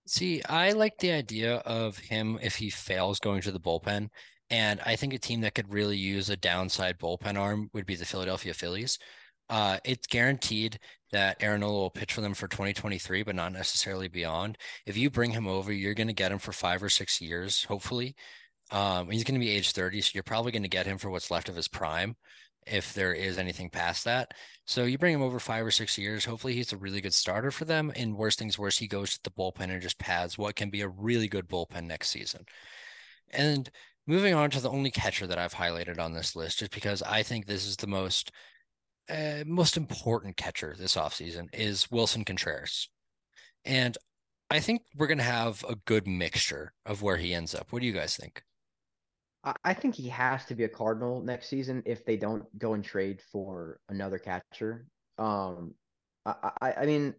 See, 0.05 0.43
I 0.43 0.71
like 0.71 0.97
the 0.99 1.11
idea 1.11 1.55
of 1.57 1.97
him 1.97 2.37
if 2.41 2.55
he 2.55 2.69
fails 2.69 3.19
going 3.19 3.41
to 3.41 3.51
the 3.51 3.59
bullpen. 3.59 4.09
And 4.49 4.79
I 4.85 4.95
think 4.95 5.13
a 5.13 5.17
team 5.17 5.41
that 5.41 5.55
could 5.55 5.73
really 5.73 5.97
use 5.97 6.29
a 6.29 6.37
downside 6.37 6.99
bullpen 6.99 7.37
arm 7.37 7.69
would 7.73 7.85
be 7.85 7.95
the 7.95 8.05
Philadelphia 8.05 8.53
Phillies. 8.53 8.99
Uh, 9.49 9.77
it's 9.83 10.07
guaranteed 10.07 10.79
that 11.11 11.37
Aaron 11.39 11.61
Nola 11.61 11.73
will 11.73 11.89
pitch 11.89 12.13
for 12.13 12.21
them 12.21 12.33
for 12.33 12.47
2023, 12.47 13.23
but 13.23 13.35
not 13.35 13.53
necessarily 13.53 14.07
beyond. 14.07 14.57
If 14.85 14.97
you 14.97 15.09
bring 15.09 15.31
him 15.31 15.47
over, 15.47 15.71
you're 15.71 15.93
going 15.93 16.07
to 16.07 16.13
get 16.13 16.31
him 16.31 16.39
for 16.39 16.51
five 16.51 16.83
or 16.83 16.89
six 16.89 17.21
years, 17.21 17.63
hopefully. 17.63 18.15
Um, 18.71 19.10
he's 19.10 19.23
going 19.23 19.39
to 19.39 19.45
be 19.45 19.51
age 19.51 19.71
30, 19.71 20.01
so 20.01 20.12
you're 20.13 20.23
probably 20.23 20.51
going 20.51 20.63
to 20.63 20.69
get 20.69 20.86
him 20.86 20.97
for 20.97 21.10
what's 21.10 21.32
left 21.32 21.49
of 21.49 21.56
his 21.56 21.67
prime, 21.67 22.15
if 22.65 22.93
there 22.93 23.13
is 23.13 23.38
anything 23.38 23.69
past 23.69 24.06
that. 24.06 24.34
So 24.65 24.84
you 24.86 24.97
bring 24.97 25.13
him 25.13 25.21
over 25.21 25.39
five 25.39 25.65
or 25.65 25.71
six 25.71 25.97
years. 25.97 26.25
Hopefully, 26.25 26.54
he's 26.54 26.73
a 26.73 26.78
really 26.78 27.01
good 27.01 27.13
starter 27.13 27.51
for 27.51 27.65
them. 27.65 27.91
And 27.95 28.17
worst 28.17 28.39
things 28.39 28.58
worse, 28.58 28.78
he 28.78 28.88
goes 28.88 29.13
to 29.13 29.23
the 29.23 29.32
bullpen 29.32 29.69
and 29.69 29.82
just 29.82 29.99
pads 29.99 30.38
what 30.38 30.56
can 30.56 30.69
be 30.69 30.82
a 30.82 30.89
really 30.89 31.28
good 31.28 31.47
bullpen 31.47 31.86
next 31.86 32.10
season. 32.10 32.45
And 33.32 33.69
moving 34.08 34.34
on 34.34 34.49
to 34.51 34.60
the 34.60 34.69
only 34.69 34.91
catcher 34.91 35.28
that 35.28 35.38
I've 35.38 35.54
highlighted 35.54 35.99
on 35.99 36.13
this 36.13 36.36
list, 36.36 36.60
just 36.60 36.71
because 36.71 37.01
I 37.04 37.23
think 37.23 37.45
this 37.45 37.65
is 37.65 37.78
the 37.78 37.88
most 37.88 38.32
uh, 39.08 39.43
most 39.45 39.78
important 39.78 40.36
catcher 40.36 40.75
this 40.78 40.95
offseason, 40.95 41.47
is 41.53 41.88
Willson 41.91 42.26
Contreras. 42.26 42.89
And 43.63 43.95
I 44.49 44.59
think 44.59 44.82
we're 44.95 45.07
going 45.07 45.20
to 45.20 45.24
have 45.24 45.63
a 45.68 45.76
good 45.76 46.07
mixture 46.07 46.74
of 46.86 47.01
where 47.01 47.18
he 47.18 47.34
ends 47.34 47.53
up. 47.53 47.72
What 47.72 47.82
do 47.82 47.88
you 47.88 47.93
guys 47.93 48.16
think? 48.16 48.41
I 49.63 49.73
think 49.73 49.95
he 49.95 50.09
has 50.09 50.43
to 50.45 50.55
be 50.55 50.63
a 50.63 50.69
Cardinal 50.69 51.21
next 51.21 51.49
season 51.49 51.83
if 51.85 52.03
they 52.05 52.17
don't 52.17 52.45
go 52.57 52.73
and 52.73 52.83
trade 52.83 53.21
for 53.31 53.79
another 53.89 54.17
catcher. 54.17 54.87
Um, 55.19 55.75
I, 56.25 56.51
I, 56.61 56.73
I 56.73 56.85
mean, 56.85 57.13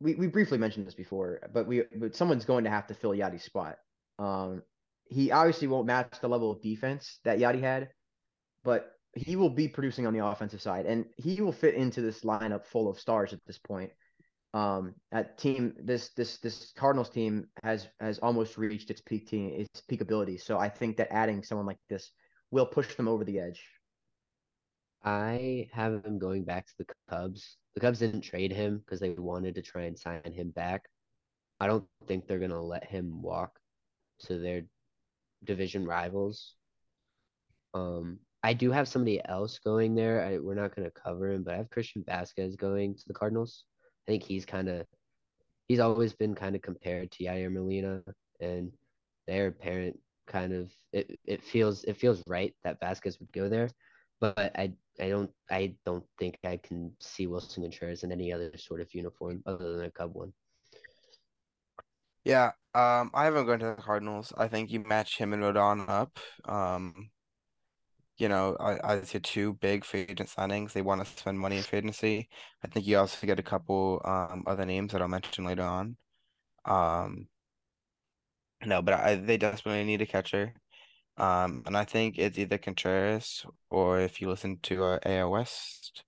we, 0.00 0.14
we 0.16 0.26
briefly 0.26 0.58
mentioned 0.58 0.86
this 0.86 0.94
before, 0.94 1.48
but 1.52 1.66
we 1.68 1.84
but 1.96 2.16
someone's 2.16 2.44
going 2.44 2.64
to 2.64 2.70
have 2.70 2.88
to 2.88 2.94
fill 2.94 3.12
Yadi's 3.12 3.44
spot. 3.44 3.76
Um, 4.18 4.62
he 5.04 5.30
obviously 5.30 5.68
won't 5.68 5.86
match 5.86 6.14
the 6.20 6.28
level 6.28 6.50
of 6.50 6.62
defense 6.62 7.20
that 7.24 7.38
Yadi 7.38 7.60
had, 7.60 7.90
but 8.64 8.90
he 9.14 9.36
will 9.36 9.50
be 9.50 9.68
producing 9.68 10.06
on 10.06 10.14
the 10.14 10.24
offensive 10.24 10.62
side, 10.62 10.86
and 10.86 11.04
he 11.16 11.40
will 11.40 11.52
fit 11.52 11.74
into 11.74 12.00
this 12.00 12.22
lineup 12.22 12.66
full 12.66 12.90
of 12.90 12.98
stars 12.98 13.32
at 13.32 13.40
this 13.46 13.58
point 13.58 13.92
um 14.54 14.94
that 15.10 15.38
team 15.38 15.74
this 15.82 16.10
this 16.10 16.38
this 16.38 16.72
cardinals 16.76 17.08
team 17.08 17.46
has 17.62 17.88
has 18.00 18.18
almost 18.18 18.58
reached 18.58 18.90
its 18.90 19.00
peak 19.00 19.26
team 19.26 19.50
its 19.54 19.80
peak 19.82 20.02
ability 20.02 20.36
so 20.36 20.58
i 20.58 20.68
think 20.68 20.96
that 20.96 21.12
adding 21.12 21.42
someone 21.42 21.66
like 21.66 21.78
this 21.88 22.12
will 22.50 22.66
push 22.66 22.94
them 22.96 23.08
over 23.08 23.24
the 23.24 23.40
edge 23.40 23.62
I 25.04 25.68
have 25.72 26.04
him 26.04 26.18
going 26.18 26.44
back 26.44 26.66
to 26.66 26.72
the 26.78 26.86
Cubs. 27.10 27.56
The 27.74 27.80
Cubs 27.80 27.98
didn't 27.98 28.20
trade 28.20 28.52
him 28.52 28.78
because 28.78 29.00
they 29.00 29.10
wanted 29.10 29.54
to 29.56 29.62
try 29.62 29.82
and 29.82 29.98
sign 29.98 30.32
him 30.32 30.50
back. 30.50 30.88
I 31.58 31.66
don't 31.66 31.86
think 32.06 32.26
they're 32.26 32.38
gonna 32.38 32.62
let 32.62 32.84
him 32.84 33.22
walk 33.22 33.58
to 34.26 34.38
their 34.38 34.62
division 35.44 35.84
rivals. 35.84 36.54
Um, 37.74 38.20
I 38.42 38.52
do 38.54 38.70
have 38.70 38.88
somebody 38.88 39.20
else 39.24 39.58
going 39.58 39.94
there. 39.94 40.24
I, 40.24 40.38
we're 40.38 40.54
not 40.54 40.74
gonna 40.74 40.90
cover 40.90 41.30
him, 41.30 41.42
but 41.42 41.54
I 41.54 41.58
have 41.58 41.70
Christian 41.70 42.04
Vazquez 42.04 42.56
going 42.56 42.94
to 42.94 43.04
the 43.06 43.14
Cardinals. 43.14 43.64
I 44.06 44.12
think 44.12 44.22
he's 44.22 44.44
kind 44.44 44.68
of 44.68 44.86
he's 45.68 45.80
always 45.80 46.12
been 46.12 46.34
kind 46.34 46.56
of 46.56 46.62
compared 46.62 47.10
to 47.12 47.24
Yadier 47.24 47.52
Molina, 47.52 48.02
and 48.40 48.72
their 49.26 49.50
parent 49.50 49.98
kind 50.26 50.52
of 50.52 50.70
it, 50.92 51.18
it 51.24 51.42
feels 51.42 51.84
it 51.84 51.96
feels 51.96 52.22
right 52.26 52.54
that 52.64 52.80
Vazquez 52.80 53.18
would 53.20 53.32
go 53.32 53.48
there, 53.48 53.70
but 54.20 54.38
I 54.56 54.72
I 55.00 55.08
don't 55.08 55.30
I 55.50 55.74
don't 55.86 56.04
think 56.18 56.38
I 56.44 56.56
can 56.56 56.92
see 57.00 57.26
Willson 57.26 57.62
Contreras 57.62 58.02
in 58.02 58.12
any 58.12 58.32
other 58.32 58.50
sort 58.56 58.80
of 58.80 58.92
uniform 58.94 59.42
other 59.46 59.76
than 59.76 59.86
a 59.86 59.90
Cub 59.90 60.14
one. 60.14 60.32
Yeah, 62.24 62.52
um, 62.74 63.10
I 63.14 63.24
haven't 63.24 63.46
gone 63.46 63.58
to 63.60 63.74
the 63.76 63.82
Cardinals. 63.82 64.32
I 64.36 64.46
think 64.46 64.70
you 64.70 64.80
match 64.80 65.18
him 65.18 65.32
and 65.32 65.42
Rodon 65.42 65.88
up. 65.88 66.18
Um, 66.44 67.10
you 68.18 68.28
know, 68.28 68.56
I, 68.60 68.94
I 68.94 69.02
see 69.02 69.20
two 69.20 69.54
big 69.54 69.84
free 69.84 70.02
agent 70.02 70.28
signings. 70.28 70.72
They 70.72 70.82
want 70.82 71.04
to 71.04 71.10
spend 71.10 71.38
money 71.38 71.56
in 71.58 71.62
free 71.62 71.78
agency. 71.78 72.28
I 72.64 72.68
think 72.68 72.86
you 72.86 72.98
also 72.98 73.26
get 73.26 73.38
a 73.38 73.42
couple 73.42 74.00
um 74.04 74.44
other 74.46 74.66
names 74.66 74.92
that 74.92 75.02
I'll 75.02 75.08
mention 75.08 75.44
later 75.44 75.62
on. 75.62 75.96
Um, 76.64 77.28
no, 78.64 78.82
but 78.82 78.94
I 78.94 79.16
they 79.16 79.36
desperately 79.36 79.84
need 79.84 80.02
a 80.02 80.06
catcher. 80.06 80.54
Um, 81.16 81.62
and 81.66 81.76
I 81.76 81.84
think 81.84 82.18
it's 82.18 82.38
either 82.38 82.58
Contreras 82.58 83.44
or 83.70 84.00
if 84.00 84.20
you 84.20 84.28
listen 84.28 84.58
to 84.64 84.84
uh, 84.84 84.98
AL 85.04 85.30
West, 85.30 86.04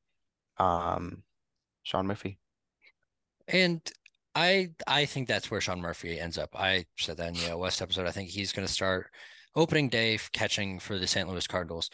um, 0.58 1.22
Sean 1.82 2.06
Murphy. 2.06 2.38
And 3.48 3.80
I 4.34 4.70
I 4.86 5.04
think 5.06 5.28
that's 5.28 5.50
where 5.50 5.60
Sean 5.60 5.80
Murphy 5.80 6.18
ends 6.18 6.38
up. 6.38 6.50
I 6.54 6.86
said 6.98 7.18
that 7.18 7.36
in 7.36 7.50
the 7.50 7.56
West 7.56 7.82
episode. 7.82 8.06
I 8.06 8.12
think 8.12 8.30
he's 8.30 8.52
going 8.52 8.66
to 8.66 8.72
start 8.72 9.10
opening 9.56 9.88
day 9.88 10.18
catching 10.32 10.78
for 10.78 10.98
the 10.98 11.06
St. 11.06 11.28
Louis 11.28 11.46
Cardinals. 11.46 11.90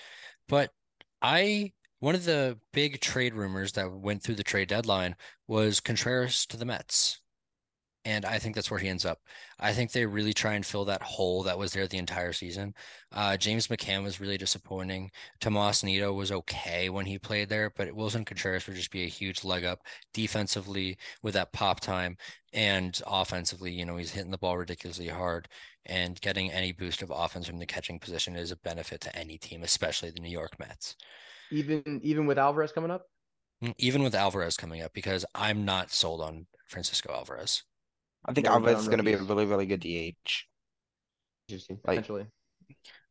But 0.49 0.71
I 1.23 1.73
one 2.01 2.15
of 2.15 2.25
the 2.25 2.59
big 2.73 3.01
trade 3.01 3.35
rumors 3.35 3.73
that 3.73 3.93
went 3.93 4.23
through 4.23 4.37
the 4.37 4.43
trade 4.43 4.69
deadline 4.69 5.17
was 5.47 5.81
Contreras 5.81 6.47
to 6.47 6.57
the 6.57 6.65
Mets. 6.65 7.21
And 8.05 8.25
I 8.25 8.39
think 8.39 8.55
that's 8.55 8.71
where 8.71 8.81
he 8.81 8.89
ends 8.89 9.05
up. 9.05 9.19
I 9.59 9.73
think 9.73 9.93
they 9.93 10.07
really 10.07 10.33
try 10.33 10.55
and 10.55 10.65
fill 10.65 10.87
that 10.87 11.03
hole 11.03 11.43
that 11.43 11.59
was 11.59 11.73
there 11.73 11.87
the 11.87 11.99
entire 11.99 12.33
season. 12.33 12.73
Uh, 13.13 13.37
James 13.37 13.67
McCann 13.67 14.03
was 14.03 14.21
really 14.21 14.39
disappointing. 14.39 15.11
Tomas 15.39 15.85
Nido 15.85 16.15
was 16.15 16.33
okay 16.33 16.89
when 16.89 17.05
he 17.05 17.19
played 17.19 17.51
there, 17.51 17.71
but 17.77 17.89
Willson 17.95 18.25
Contreras 18.25 18.67
would 18.67 18.77
just 18.77 18.91
be 18.91 19.05
a 19.05 19.09
huge 19.09 19.45
leg 19.45 19.65
up 19.65 19.81
defensively 20.15 20.97
with 21.23 21.35
that 21.35 21.53
pop 21.53 21.81
time 21.81 22.17
and 22.55 23.03
offensively. 23.07 23.71
You 23.71 23.85
know, 23.85 23.99
he's 23.99 24.13
hitting 24.13 24.31
the 24.31 24.39
ball 24.39 24.57
ridiculously 24.57 25.09
hard 25.09 25.49
and 25.87 26.21
getting 26.21 26.51
any 26.51 26.73
boost 26.73 27.03
of 27.03 27.13
offense 27.15 27.47
from 27.47 27.59
the 27.59 27.67
catching 27.67 27.99
position 27.99 28.37
is 28.37 28.51
a 28.51 28.57
benefit 28.57 29.01
to 29.03 29.17
any 29.17 29.37
team, 29.37 29.63
especially 29.63 30.11
the 30.11 30.21
New 30.21 30.31
York 30.31 30.59
Mets. 30.59 30.97
Even 31.51 32.01
even 32.03 32.27
with 32.27 32.39
Alvarez 32.39 32.73
coming 32.73 32.91
up? 32.91 33.03
Mm, 33.63 33.75
even 33.79 34.03
with 34.03 34.15
Alvarez 34.15 34.57
coming 34.57 34.83
up, 34.83 34.93
because 34.95 35.25
I'm 35.35 35.65
not 35.65 35.91
sold 35.91 36.21
on 36.21 36.47
Francisco 36.67 37.13
Alvarez. 37.13 37.65
I 38.25 38.33
think 38.33 38.47
No 38.47 38.53
Alvarez 38.53 38.81
is 38.81 38.85
down 38.85 38.91
going 38.91 38.99
to 38.99 39.05
be 39.05 39.13
a 39.13 39.17
rookies. 39.17 39.29
really, 39.29 39.47
really 39.47 39.67
good 39.67 39.81
DH. 39.81 40.45
Interesting. 41.49 41.79
Like, 41.85 42.07
Potentially. 42.07 42.27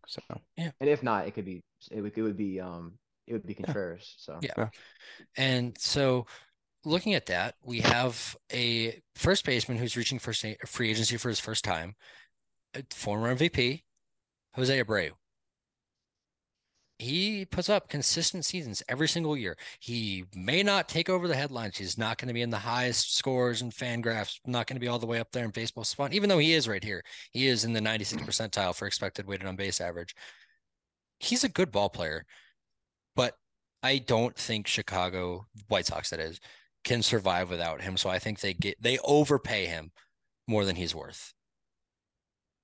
so 0.07 0.21
And 0.57 0.73
if 0.79 1.03
not, 1.03 1.27
it 1.27 1.31
could 1.31 1.45
be 1.45 1.61
it 1.91 2.01
would, 2.01 2.17
it 2.17 2.21
would 2.21 2.37
be 2.37 2.59
um 2.59 2.93
it 3.27 3.33
would 3.33 3.45
be 3.45 3.53
Contreras. 3.53 4.15
So 4.17 4.39
Yeah. 4.41 4.69
And 5.37 5.77
so 5.77 6.25
looking 6.85 7.13
at 7.13 7.25
that, 7.27 7.55
we 7.63 7.81
have 7.81 8.35
a 8.51 9.01
first 9.15 9.45
baseman 9.45 9.77
who's 9.77 9.97
reaching 9.97 10.19
for 10.19 10.33
sa- 10.33 10.53
free 10.65 10.89
agency 10.89 11.17
for 11.17 11.29
his 11.29 11.39
first 11.39 11.63
time, 11.63 11.95
a 12.73 12.83
former 12.91 13.35
MVP, 13.35 13.83
Jose 14.55 14.83
Abreu. 14.83 15.11
He 16.99 17.45
puts 17.45 17.69
up 17.69 17.87
consistent 17.87 18.43
seasons 18.43 18.83
every 18.89 19.07
single 19.07 19.37
year. 19.37 19.55
He 19.79 20.25
may 20.35 20.63
not 20.63 20.89
take 20.89 21.09
over 21.09 21.29
the 21.29 21.35
headlines. 21.35 21.77
He's 21.77 21.97
not 21.97 22.17
going 22.17 22.27
to 22.27 22.33
be 22.33 22.41
in 22.41 22.49
the 22.49 22.57
highest 22.57 23.15
scores 23.15 23.61
and 23.61 23.71
FanGraphs, 23.71 24.41
not 24.45 24.67
going 24.67 24.75
to 24.75 24.81
be 24.81 24.89
all 24.89 24.99
the 24.99 25.05
way 25.05 25.19
up 25.19 25.31
there 25.31 25.45
in 25.45 25.51
baseball 25.51 25.85
spot, 25.85 26.13
even 26.13 26.27
though 26.27 26.37
he 26.37 26.53
is 26.53 26.67
right 26.67 26.83
here. 26.83 27.01
He 27.31 27.47
is 27.47 27.63
in 27.63 27.71
the 27.71 27.79
96 27.79 28.23
percentile 28.23 28.75
for 28.75 28.85
expected 28.85 29.25
weighted 29.25 29.47
on 29.47 29.55
base 29.55 29.79
average. 29.79 30.13
He's 31.19 31.45
a 31.45 31.49
good 31.49 31.71
ball 31.71 31.89
player, 31.89 32.25
but 33.15 33.35
I 33.81 33.99
don't 33.99 34.35
think 34.35 34.67
Chicago 34.67 35.47
White 35.69 35.85
Sox 35.85 36.09
that 36.09 36.19
is 36.19 36.41
can 36.83 37.01
survive 37.01 37.49
without 37.49 37.81
him. 37.81 37.95
So 37.95 38.09
I 38.09 38.19
think 38.19 38.41
they 38.41 38.53
get 38.53 38.81
they 38.81 38.97
overpay 38.99 39.67
him 39.67 39.91
more 40.47 40.65
than 40.65 40.75
he's 40.75 40.95
worth. 40.95 41.33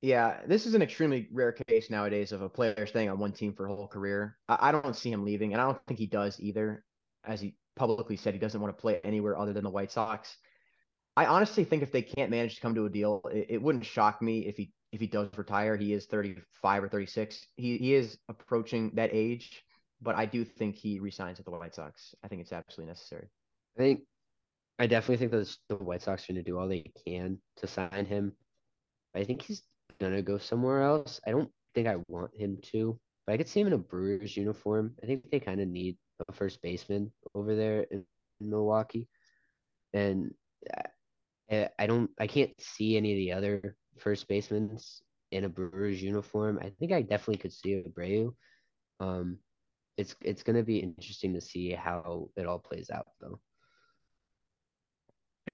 Yeah, 0.05 0.41
this 0.45 0.67
is 0.67 0.75
an 0.75 0.83
extremely 0.83 1.27
rare 1.31 1.51
case 1.51 1.89
nowadays 1.89 2.31
of 2.31 2.43
a 2.43 2.47
player 2.47 2.85
staying 2.85 3.09
on 3.09 3.17
one 3.17 3.31
team 3.31 3.55
for 3.55 3.65
a 3.65 3.75
whole 3.75 3.87
career. 3.87 4.37
I, 4.47 4.71
don't 4.71 4.95
see 4.95 5.11
him 5.11 5.25
leaving, 5.25 5.51
and 5.51 5.59
I 5.59 5.65
don't 5.65 5.83
think 5.87 5.99
he 5.99 6.05
does 6.05 6.39
either. 6.39 6.85
As 7.23 7.41
he 7.41 7.55
publicly 7.75 8.15
said, 8.15 8.35
he 8.35 8.39
doesn't 8.39 8.61
want 8.61 8.77
to 8.77 8.79
play 8.79 9.01
anywhere 9.03 9.35
other 9.35 9.51
than 9.51 9.63
the 9.63 9.69
White 9.71 9.91
Sox. 9.91 10.37
I 11.17 11.25
honestly 11.25 11.63
think 11.63 11.81
if 11.81 11.91
they 11.91 12.03
can't 12.03 12.29
manage 12.29 12.53
to 12.53 12.61
come 12.61 12.75
to 12.75 12.85
a 12.85 12.89
deal, 12.89 13.19
it, 13.33 13.47
it 13.49 13.61
wouldn't 13.63 13.83
shock 13.83 14.21
me 14.21 14.45
if 14.45 14.57
he 14.57 14.71
if 14.91 15.01
he 15.01 15.07
does 15.07 15.27
retire. 15.35 15.75
He 15.75 15.91
is 15.91 16.05
35 16.05 16.83
or 16.83 16.87
36. 16.87 17.43
He 17.55 17.79
he 17.79 17.95
is 17.95 18.19
approaching 18.29 18.91
that 18.93 19.09
age, 19.11 19.63
but 20.03 20.13
I 20.13 20.27
do 20.27 20.45
think 20.45 20.75
he 20.75 20.99
resigns 20.99 21.39
at 21.39 21.45
the 21.45 21.51
White 21.51 21.73
Sox. 21.73 22.13
I 22.23 22.27
think 22.27 22.43
it's 22.43 22.53
absolutely 22.53 22.91
necessary. 22.91 23.27
I 23.75 23.81
think 23.81 24.01
I 24.77 24.85
definitely 24.85 25.17
think 25.17 25.31
that 25.31 25.57
the 25.67 25.83
White 25.83 26.03
Sox 26.03 26.29
are 26.29 26.33
going 26.33 26.43
to 26.43 26.51
do 26.51 26.59
all 26.59 26.67
they 26.67 26.91
can 27.07 27.39
to 27.57 27.65
sign 27.65 28.05
him. 28.05 28.33
I 29.15 29.23
think 29.23 29.41
he's 29.41 29.63
gonna 29.99 30.21
go 30.21 30.37
somewhere 30.37 30.81
else. 30.81 31.19
I 31.25 31.31
don't 31.31 31.51
think 31.73 31.87
I 31.87 31.97
want 32.07 32.35
him 32.35 32.57
to, 32.71 32.99
but 33.25 33.33
I 33.33 33.37
could 33.37 33.47
see 33.49 33.61
him 33.61 33.67
in 33.67 33.73
a 33.73 33.77
Brewers 33.77 34.35
uniform. 34.37 34.95
I 35.01 35.05
think 35.05 35.29
they 35.29 35.39
kind 35.39 35.61
of 35.61 35.67
need 35.67 35.97
a 36.27 36.33
first 36.33 36.61
baseman 36.61 37.11
over 37.33 37.55
there 37.55 37.81
in, 37.91 38.03
in 38.39 38.49
Milwaukee, 38.49 39.07
and 39.93 40.33
I, 41.51 41.69
I 41.77 41.87
don't, 41.87 42.09
I 42.19 42.27
can't 42.27 42.53
see 42.59 42.97
any 42.97 43.13
of 43.13 43.17
the 43.17 43.31
other 43.33 43.75
first 43.99 44.27
basemen 44.27 44.77
in 45.31 45.43
a 45.43 45.49
Brewers 45.49 46.01
uniform. 46.01 46.59
I 46.61 46.71
think 46.79 46.91
I 46.91 47.01
definitely 47.01 47.37
could 47.37 47.53
see 47.53 47.83
Abreu. 47.83 48.33
Um, 48.99 49.39
it's 49.97 50.15
it's 50.21 50.43
gonna 50.43 50.63
be 50.63 50.79
interesting 50.79 51.33
to 51.33 51.41
see 51.41 51.71
how 51.71 52.29
it 52.35 52.45
all 52.45 52.59
plays 52.59 52.89
out, 52.89 53.07
though. 53.21 53.39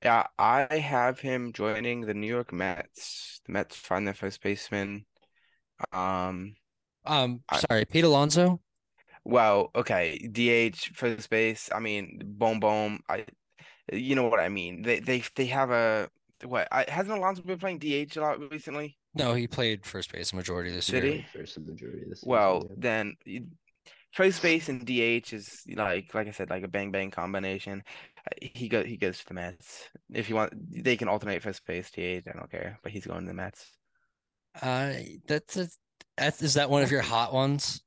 Yeah, 0.03 0.27
I 0.39 0.77
have 0.77 1.19
him 1.19 1.53
joining 1.53 2.01
the 2.01 2.13
New 2.13 2.27
York 2.27 2.51
Mets. 2.53 3.41
The 3.45 3.51
Mets 3.53 3.75
find 3.75 4.05
their 4.07 4.13
first 4.13 4.41
baseman. 4.41 5.05
Um, 5.91 6.55
Um, 7.05 7.43
I- 7.49 7.59
sorry, 7.59 7.85
Pete 7.85 8.03
Alonso. 8.03 8.61
well, 9.23 9.71
okay, 9.75 10.17
DH 10.31 10.91
first 10.95 11.29
base. 11.29 11.69
I 11.73 11.79
mean, 11.79 12.21
boom, 12.23 12.59
boom. 12.59 12.99
I, 13.09 13.25
you 13.91 14.15
know 14.15 14.27
what 14.27 14.39
I 14.39 14.49
mean. 14.49 14.81
They 14.83 14.99
they 14.99 15.23
they 15.35 15.45
have 15.47 15.71
a 15.71 16.09
what? 16.45 16.67
I, 16.71 16.85
hasn't 16.87 17.17
Alonso 17.17 17.41
been 17.43 17.59
playing 17.59 17.79
DH 17.79 18.17
a 18.17 18.21
lot 18.21 18.39
recently? 18.51 18.97
No, 19.13 19.33
he 19.33 19.47
played 19.47 19.85
first 19.85 20.11
base 20.13 20.31
a 20.31 20.35
majority 20.35 20.71
this 20.71 20.87
Did 20.87 21.03
year. 21.03 21.13
he? 21.13 21.25
First 21.33 21.55
the 21.55 21.61
majority 21.61 22.03
of 22.03 22.09
the 22.09 22.15
season, 22.15 22.29
Well, 22.29 22.67
yeah. 22.69 22.75
then 22.77 23.15
you- 23.25 23.47
first 24.13 24.41
base 24.41 24.69
and 24.69 24.85
DH 24.85 25.33
is 25.33 25.63
like 25.73 26.13
like 26.13 26.27
I 26.27 26.31
said, 26.31 26.49
like 26.49 26.63
a 26.63 26.67
bang 26.67 26.91
bang 26.91 27.11
combination. 27.11 27.83
Uh, 28.27 28.35
He 28.41 28.67
go 28.67 28.83
he 28.83 28.97
goes 28.97 29.19
to 29.19 29.25
the 29.27 29.33
Mets. 29.33 29.89
If 30.13 30.29
you 30.29 30.35
want, 30.35 30.53
they 30.83 30.97
can 30.97 31.07
alternate 31.07 31.41
first 31.41 31.65
base, 31.65 31.89
DH. 31.91 32.27
I 32.27 32.33
don't 32.35 32.51
care, 32.51 32.79
but 32.83 32.91
he's 32.91 33.05
going 33.05 33.21
to 33.21 33.27
the 33.27 33.33
Mets. 33.33 33.65
Uh, 34.61 34.93
that's 35.27 35.57
a, 35.57 35.67
that's, 36.17 36.41
is 36.41 36.55
that 36.55 36.69
one 36.69 36.83
of 36.83 36.91
your 36.91 37.01
hot 37.01 37.33
ones? 37.33 37.81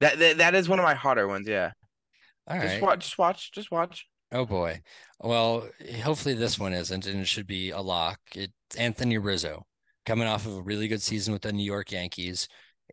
That 0.00 0.18
that, 0.18 0.38
that 0.38 0.54
is 0.54 0.68
one 0.68 0.78
of 0.78 0.84
my 0.84 0.94
hotter 0.94 1.26
ones. 1.26 1.46
Yeah, 1.48 1.72
All 2.46 2.60
just 2.60 2.80
watch, 2.82 3.00
just 3.04 3.18
watch, 3.18 3.52
just 3.52 3.70
watch. 3.70 4.06
Oh 4.30 4.44
boy. 4.44 4.80
Well, 5.20 5.68
hopefully 6.02 6.34
this 6.34 6.58
one 6.58 6.72
isn't, 6.72 7.06
and 7.06 7.20
it 7.20 7.26
should 7.26 7.46
be 7.46 7.70
a 7.70 7.80
lock. 7.80 8.18
It's 8.34 8.52
Anthony 8.76 9.18
Rizzo 9.18 9.64
coming 10.04 10.26
off 10.28 10.46
of 10.46 10.56
a 10.56 10.62
really 10.62 10.88
good 10.88 11.02
season 11.02 11.32
with 11.32 11.42
the 11.42 11.52
New 11.52 11.64
York 11.64 11.90
Yankees. 11.92 12.48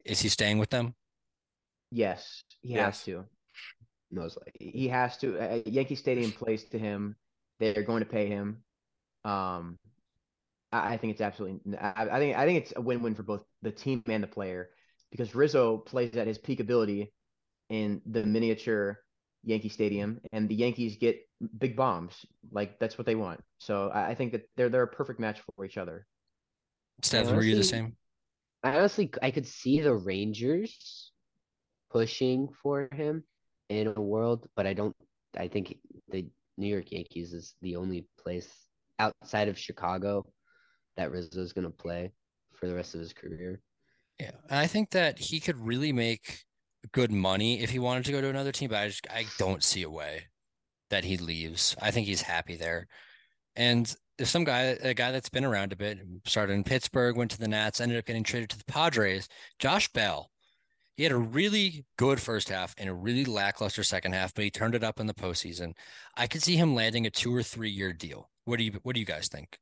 Is 0.06 0.22
he 0.22 0.30
staying 0.30 0.58
with 0.60 0.70
them? 0.70 0.96
Yes, 1.92 2.44
he 2.62 2.74
Yes. 2.74 2.86
has 2.86 3.04
to. 3.04 3.26
Most 4.16 4.38
likely. 4.38 4.72
he 4.72 4.88
has 4.88 5.18
to. 5.18 5.38
Uh, 5.40 5.62
Yankee 5.66 5.96
Stadium 5.96 6.32
plays 6.32 6.64
to 6.66 6.80
him. 6.80 7.16
They're 7.60 7.84
going 7.84 8.02
to 8.02 8.10
pay 8.10 8.28
him. 8.28 8.64
Um, 9.24 9.78
I, 10.72 10.94
I 10.94 10.98
think 10.98 11.12
it's 11.12 11.22
absolutely. 11.22 11.78
I, 11.78 12.08
I 12.12 12.20
think 12.20 12.38
I 12.38 12.46
think 12.46 12.64
it's 12.64 12.74
a 12.76 12.82
win-win 12.82 13.16
for 13.16 13.24
both 13.24 13.44
the 13.62 13.72
team 13.72 14.04
and 14.08 14.24
the 14.24 14.28
player 14.28 14.70
because 15.12 15.36
Rizzo 15.36 15.78
plays 15.78 16.16
at 16.18 16.28
his 16.28 16.38
peak 16.38 16.60
ability 16.60 17.14
in 17.70 18.02
the 18.06 18.24
miniature 18.24 19.00
Yankee 19.44 19.70
Stadium, 19.70 20.20
and 20.34 20.50
the 20.50 20.56
Yankees 20.56 20.98
get 20.98 21.18
big 21.58 21.76
bombs. 21.76 22.26
Like 22.52 22.80
that's 22.80 22.98
what 22.98 23.06
they 23.06 23.16
want. 23.16 23.42
So 23.60 23.90
I, 23.90 24.10
I 24.10 24.16
think 24.16 24.32
that 24.34 24.50
they're 24.58 24.70
they're 24.70 24.84
a 24.84 24.88
perfect 24.88 25.20
match 25.20 25.42
for 25.56 25.66
each 25.66 25.78
other. 25.78 26.08
Stabs, 27.02 27.32
were 27.32 27.44
you 27.44 27.56
the 27.56 27.64
same? 27.64 27.96
I 28.64 28.78
honestly 28.78 29.12
I 29.22 29.32
could 29.32 29.48
see 29.48 29.82
the 29.82 29.94
Rangers 29.94 31.12
pushing 31.92 32.50
for 32.62 32.90
him, 32.92 33.24
in 33.70 33.94
a 33.96 34.02
world, 34.02 34.48
but 34.56 34.68
I 34.68 34.74
don't. 34.74 34.96
I 35.38 35.48
think 35.48 35.78
the 36.10 36.26
New 36.58 36.68
York 36.68 36.92
Yankees 36.92 37.34
is 37.34 37.56
the 37.62 37.76
only 37.76 38.08
place 38.22 38.50
outside 39.00 39.48
of 39.48 39.58
Chicago 39.58 40.26
that 40.98 41.12
Rizzo's 41.12 41.52
going 41.52 41.66
to 41.66 41.72
play 41.72 42.14
for 42.54 42.68
the 42.68 42.76
rest 42.76 42.94
of 42.94 43.02
his 43.02 43.14
career. 43.14 43.60
Yeah, 44.20 44.32
and 44.50 44.60
I 44.60 44.68
think 44.68 44.92
that 44.92 45.20
he 45.20 45.40
could 45.40 45.60
really 45.60 45.92
make 45.92 46.46
good 46.94 47.12
money 47.12 47.62
if 47.62 47.70
he 47.70 47.80
wanted 47.80 48.06
to 48.06 48.12
go 48.12 48.22
to 48.22 48.30
another 48.30 48.52
team, 48.52 48.70
but 48.70 48.78
I 48.78 48.88
just 48.88 49.08
I 49.10 49.26
don't 49.38 49.64
see 49.64 49.84
a 49.84 49.90
way 49.90 50.28
that 50.90 51.04
he 51.04 51.18
leaves. 51.18 51.76
I 51.82 51.92
think 51.92 52.08
he's 52.08 52.22
happy 52.22 52.56
there. 52.56 52.88
And 53.56 53.94
if 54.18 54.28
some 54.28 54.44
guy, 54.44 54.78
a 54.82 54.94
guy 54.94 55.12
that's 55.12 55.30
been 55.30 55.46
around 55.46 55.74
a 55.74 55.78
bit, 55.78 56.00
started 56.26 56.54
in 56.54 56.64
Pittsburgh, 56.64 57.18
went 57.18 57.32
to 57.32 57.40
the 57.40 57.48
Nats, 57.48 57.82
ended 57.82 57.98
up 57.98 58.06
getting 58.06 58.24
traded 58.24 58.50
to 58.52 58.58
the 58.58 58.66
Padres, 58.66 59.28
Josh 59.60 59.92
Bell. 59.92 60.30
He 60.96 61.04
had 61.04 61.12
a 61.12 61.18
really 61.18 61.86
good 61.98 62.22
first 62.22 62.50
half 62.50 62.74
and 62.78 62.90
a 62.90 62.94
really 62.94 63.26
lackluster 63.26 63.84
second 63.84 64.14
half, 64.14 64.34
but 64.34 64.46
he 64.46 64.50
turned 64.50 64.76
it 64.76 64.84
up 64.84 65.00
in 65.00 65.08
the 65.08 65.14
postseason. 65.14 65.74
I 66.16 66.28
could 66.28 66.42
see 66.42 66.56
him 66.56 66.74
landing 66.74 67.06
a 67.06 67.10
two 67.10 67.36
or 67.36 67.44
three 67.44 67.70
year 67.70 67.92
deal. 67.92 68.30
What 68.46 68.58
do 68.58 68.64
you 68.64 68.80
What 68.84 68.94
do 68.94 69.00
you 69.00 69.06
guys 69.06 69.28
think? 69.28 69.60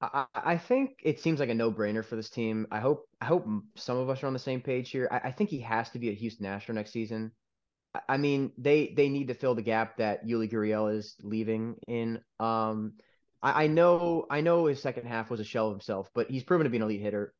I, 0.00 0.26
I 0.34 0.58
think 0.58 0.98
it 1.02 1.20
seems 1.20 1.40
like 1.40 1.48
a 1.48 1.54
no-brainer 1.54 2.04
for 2.04 2.16
this 2.16 2.30
team. 2.30 2.66
I 2.70 2.80
hope 2.80 3.06
I 3.20 3.24
hope 3.24 3.46
some 3.76 3.96
of 3.96 4.08
us 4.08 4.22
are 4.22 4.26
on 4.26 4.32
the 4.32 4.38
same 4.38 4.60
page 4.60 4.90
here. 4.90 5.08
I, 5.10 5.28
I 5.28 5.32
think 5.32 5.50
he 5.50 5.60
has 5.60 5.90
to 5.90 5.98
be 5.98 6.10
a 6.10 6.14
Houston 6.14 6.46
Astro 6.46 6.74
next 6.74 6.92
season. 6.92 7.32
I, 8.08 8.16
mean, 8.16 8.52
they 8.56 8.94
they 8.96 9.08
need 9.08 9.28
to 9.28 9.34
fill 9.34 9.54
the 9.54 9.62
gap 9.62 9.98
that 9.98 10.26
Yuli 10.26 10.50
Gurriel 10.50 10.94
is 10.94 11.14
leaving 11.22 11.76
in. 11.86 12.20
Um, 12.40 12.94
I, 13.42 13.64
I 13.64 13.66
know 13.66 14.26
I 14.30 14.40
know 14.40 14.66
his 14.66 14.80
second 14.80 15.06
half 15.06 15.30
was 15.30 15.40
a 15.40 15.44
shell 15.44 15.66
of 15.66 15.72
himself, 15.72 16.10
but 16.14 16.30
he's 16.30 16.44
proven 16.44 16.64
to 16.64 16.70
be 16.70 16.78
an 16.78 16.84
elite 16.84 17.02
hitter. 17.02 17.34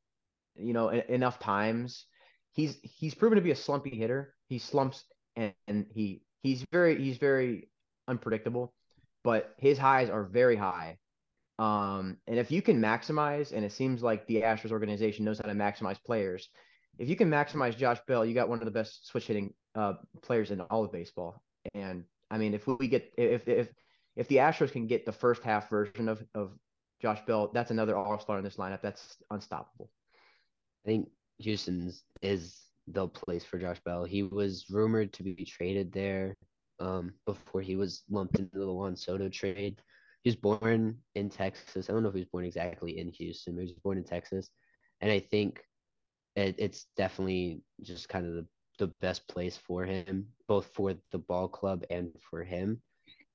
You 0.56 0.72
know, 0.72 0.88
enough 0.88 1.38
times. 1.38 2.06
He's 2.52 2.78
he's 2.82 3.14
proven 3.14 3.36
to 3.36 3.42
be 3.42 3.50
a 3.50 3.56
slumpy 3.56 3.96
hitter. 3.96 4.34
He 4.48 4.58
slumps 4.58 5.04
and, 5.36 5.54
and 5.66 5.86
he 5.90 6.22
he's 6.42 6.64
very 6.72 7.02
he's 7.02 7.18
very 7.18 7.68
unpredictable, 8.08 8.74
but 9.24 9.54
his 9.58 9.78
highs 9.78 10.10
are 10.10 10.24
very 10.24 10.56
high 10.56 10.98
um, 11.58 12.16
and 12.26 12.38
if 12.38 12.50
you 12.50 12.62
can 12.62 12.80
maximize, 12.80 13.52
and 13.52 13.64
it 13.64 13.72
seems 13.72 14.02
like 14.02 14.26
the 14.26 14.42
Astros 14.42 14.72
organization 14.72 15.24
knows 15.24 15.38
how 15.38 15.48
to 15.48 15.54
maximize 15.54 16.02
players, 16.02 16.48
if 16.98 17.08
you 17.08 17.14
can 17.14 17.30
maximize 17.30 17.76
Josh 17.76 17.98
Bell, 18.08 18.24
you 18.24 18.34
got 18.34 18.48
one 18.48 18.58
of 18.58 18.64
the 18.64 18.72
best 18.72 19.06
switch 19.06 19.26
hitting 19.26 19.54
uh, 19.76 19.94
players 20.22 20.50
in 20.50 20.60
all 20.60 20.84
of 20.84 20.92
baseball. 20.92 21.40
And 21.72 22.04
I 22.30 22.38
mean, 22.38 22.54
if 22.54 22.66
we 22.66 22.88
get 22.88 23.12
if 23.16 23.46
if 23.46 23.68
if 24.16 24.28
the 24.28 24.36
Astros 24.36 24.72
can 24.72 24.88
get 24.88 25.06
the 25.06 25.12
first 25.12 25.42
half 25.42 25.70
version 25.70 26.08
of 26.08 26.24
of 26.34 26.52
Josh 27.00 27.20
Bell, 27.26 27.50
that's 27.54 27.70
another 27.70 27.96
All 27.96 28.18
Star 28.18 28.38
in 28.38 28.44
this 28.44 28.56
lineup. 28.56 28.82
That's 28.82 29.16
unstoppable. 29.30 29.88
I 30.84 30.88
think 30.88 31.10
Houston's 31.42 32.04
is 32.20 32.58
the 32.88 33.08
place 33.08 33.44
for 33.44 33.58
Josh 33.58 33.80
Bell. 33.84 34.04
He 34.04 34.22
was 34.22 34.66
rumored 34.70 35.12
to 35.14 35.22
be 35.22 35.44
traded 35.44 35.92
there 35.92 36.36
um, 36.80 37.12
before 37.26 37.60
he 37.60 37.76
was 37.76 38.02
lumped 38.10 38.38
into 38.38 38.58
the 38.58 38.72
Juan 38.72 38.96
Soto 38.96 39.28
trade 39.28 39.80
he 40.22 40.30
was 40.30 40.36
born 40.36 40.98
in 41.14 41.28
Texas. 41.28 41.88
I 41.88 41.92
don't 41.92 42.02
know 42.02 42.08
if 42.08 42.14
he 42.14 42.20
was 42.20 42.28
born 42.28 42.44
exactly 42.44 42.98
in 42.98 43.08
Houston, 43.08 43.54
but 43.54 43.62
he 43.62 43.72
was 43.72 43.82
born 43.82 43.98
in 43.98 44.04
Texas. 44.04 44.50
And 45.00 45.10
I 45.10 45.18
think 45.18 45.62
it, 46.36 46.54
it's 46.58 46.86
definitely 46.96 47.62
just 47.82 48.08
kind 48.08 48.26
of 48.26 48.34
the, 48.34 48.46
the 48.78 48.92
best 49.00 49.26
place 49.26 49.56
for 49.56 49.84
him, 49.84 50.28
both 50.46 50.66
for 50.74 50.94
the 51.10 51.18
ball 51.18 51.48
club 51.48 51.84
and 51.90 52.12
for 52.30 52.44
him. 52.44 52.80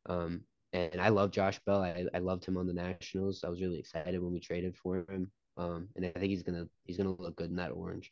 Um, 0.05 0.41
and 0.71 1.01
I 1.01 1.09
love 1.09 1.31
Josh 1.31 1.59
Bell. 1.65 1.81
I, 1.81 2.05
I 2.13 2.19
loved 2.19 2.45
him 2.45 2.57
on 2.57 2.67
the 2.67 2.73
Nationals. 2.73 3.43
I 3.43 3.49
was 3.49 3.61
really 3.61 3.79
excited 3.79 4.21
when 4.21 4.31
we 4.31 4.39
traded 4.39 4.77
for 4.77 5.05
him. 5.09 5.29
Um, 5.57 5.89
and 5.95 6.05
I 6.05 6.09
think 6.11 6.29
he's 6.29 6.43
gonna 6.43 6.67
he's 6.85 6.97
gonna 6.97 7.15
look 7.17 7.35
good 7.35 7.49
in 7.49 7.55
that 7.57 7.71
orange. 7.71 8.11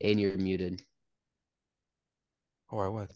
And 0.00 0.20
you're 0.20 0.36
muted. 0.36 0.82
Oh, 2.70 2.78
I 2.78 2.88
was. 2.88 3.08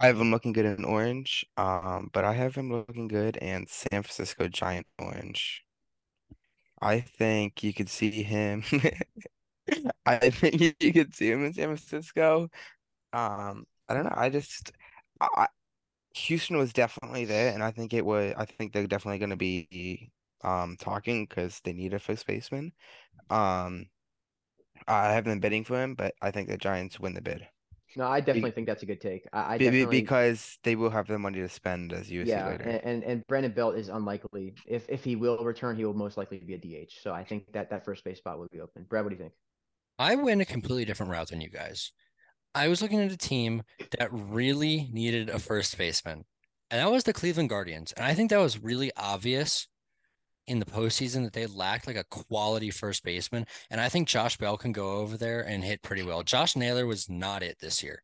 I 0.00 0.06
have 0.06 0.20
him 0.20 0.30
looking 0.30 0.52
good 0.52 0.66
in 0.66 0.84
orange, 0.84 1.44
um, 1.56 2.10
but 2.12 2.24
I 2.24 2.34
have 2.34 2.54
him 2.54 2.70
looking 2.70 3.08
good 3.08 3.36
in 3.36 3.66
San 3.66 4.02
Francisco 4.02 4.48
Giant 4.48 4.86
orange. 4.98 5.64
I 6.80 7.00
think 7.00 7.62
you 7.62 7.72
could 7.74 7.88
see 7.88 8.22
him. 8.22 8.62
I 10.06 10.30
think 10.30 10.60
you, 10.60 10.72
you 10.80 10.92
could 10.92 11.14
see 11.14 11.30
him 11.30 11.44
in 11.44 11.52
San 11.54 11.66
Francisco. 11.66 12.50
Um, 13.12 13.66
I 13.88 13.94
don't 13.94 14.04
know. 14.04 14.14
I 14.14 14.30
just, 14.30 14.72
I, 15.20 15.48
Houston 16.14 16.58
was 16.58 16.72
definitely 16.72 17.24
there, 17.26 17.54
and 17.54 17.62
I 17.62 17.72
think 17.72 17.94
it 17.94 18.06
was. 18.06 18.34
I 18.38 18.46
think 18.46 18.72
they're 18.72 18.86
definitely 18.86 19.18
going 19.18 19.30
to 19.30 19.36
be 19.36 20.10
um 20.42 20.76
talking 20.78 21.26
because 21.26 21.60
they 21.64 21.72
need 21.72 21.94
a 21.94 21.98
first 21.98 22.26
baseman. 22.26 22.72
Um, 23.30 23.86
I 24.86 25.12
haven't 25.12 25.32
been 25.32 25.40
bidding 25.40 25.64
for 25.64 25.82
him, 25.82 25.94
but 25.94 26.14
I 26.20 26.30
think 26.30 26.48
the 26.48 26.56
Giants 26.56 27.00
win 27.00 27.14
the 27.14 27.22
bid. 27.22 27.46
No, 27.96 28.06
I 28.06 28.20
definitely 28.20 28.50
think 28.50 28.66
that's 28.66 28.82
a 28.82 28.86
good 28.86 29.00
take. 29.00 29.26
I, 29.32 29.54
I 29.54 29.58
Be- 29.58 29.64
be- 29.64 29.70
definitely 29.70 30.00
because 30.02 30.58
they 30.64 30.76
will 30.76 30.90
have 30.90 31.06
the 31.06 31.18
money 31.18 31.38
to 31.38 31.48
spend 31.48 31.92
as 31.92 32.10
you 32.10 32.24
see 32.26 32.30
yeah, 32.30 32.48
later. 32.48 32.64
and, 32.64 32.84
and 32.84 33.04
and 33.04 33.26
Brandon 33.26 33.52
Belt 33.52 33.76
is 33.76 33.88
unlikely. 33.88 34.54
If 34.66 34.86
if 34.88 35.02
he 35.02 35.16
will 35.16 35.38
return, 35.38 35.76
he 35.76 35.84
will 35.84 35.94
most 35.94 36.18
likely 36.18 36.38
be 36.38 36.54
a 36.54 36.58
DH. 36.58 36.92
So 37.02 37.14
I 37.14 37.24
think 37.24 37.52
that 37.52 37.70
that 37.70 37.84
first 37.84 38.04
base 38.04 38.18
spot 38.18 38.38
will 38.38 38.48
be 38.52 38.60
open. 38.60 38.84
Brad, 38.88 39.04
what 39.04 39.10
do 39.10 39.16
you 39.16 39.22
think? 39.22 39.32
I 39.98 40.14
went 40.14 40.42
a 40.42 40.44
completely 40.44 40.84
different 40.84 41.10
route 41.10 41.28
than 41.28 41.40
you 41.40 41.48
guys. 41.48 41.92
I 42.54 42.68
was 42.68 42.82
looking 42.82 43.00
at 43.00 43.12
a 43.12 43.16
team 43.16 43.62
that 43.98 44.10
really 44.12 44.88
needed 44.92 45.30
a 45.30 45.38
first 45.38 45.76
baseman, 45.78 46.24
and 46.70 46.80
that 46.80 46.90
was 46.90 47.04
the 47.04 47.14
Cleveland 47.14 47.48
Guardians. 47.48 47.92
And 47.92 48.04
I 48.04 48.12
think 48.12 48.28
that 48.30 48.38
was 48.38 48.62
really 48.62 48.90
obvious 48.96 49.68
in 50.46 50.60
the 50.60 50.66
postseason 50.66 51.24
that 51.24 51.32
they 51.32 51.46
lacked 51.46 51.86
like 51.86 51.96
a 51.96 52.04
quality 52.04 52.70
first 52.70 53.02
baseman. 53.02 53.46
And 53.70 53.80
I 53.80 53.88
think 53.88 54.08
Josh 54.08 54.36
Bell 54.36 54.56
can 54.56 54.72
go 54.72 54.96
over 54.96 55.16
there 55.16 55.40
and 55.40 55.64
hit 55.64 55.82
pretty 55.82 56.02
well. 56.02 56.22
Josh 56.22 56.56
Naylor 56.56 56.86
was 56.86 57.08
not 57.08 57.42
it 57.42 57.58
this 57.60 57.82
year. 57.82 58.02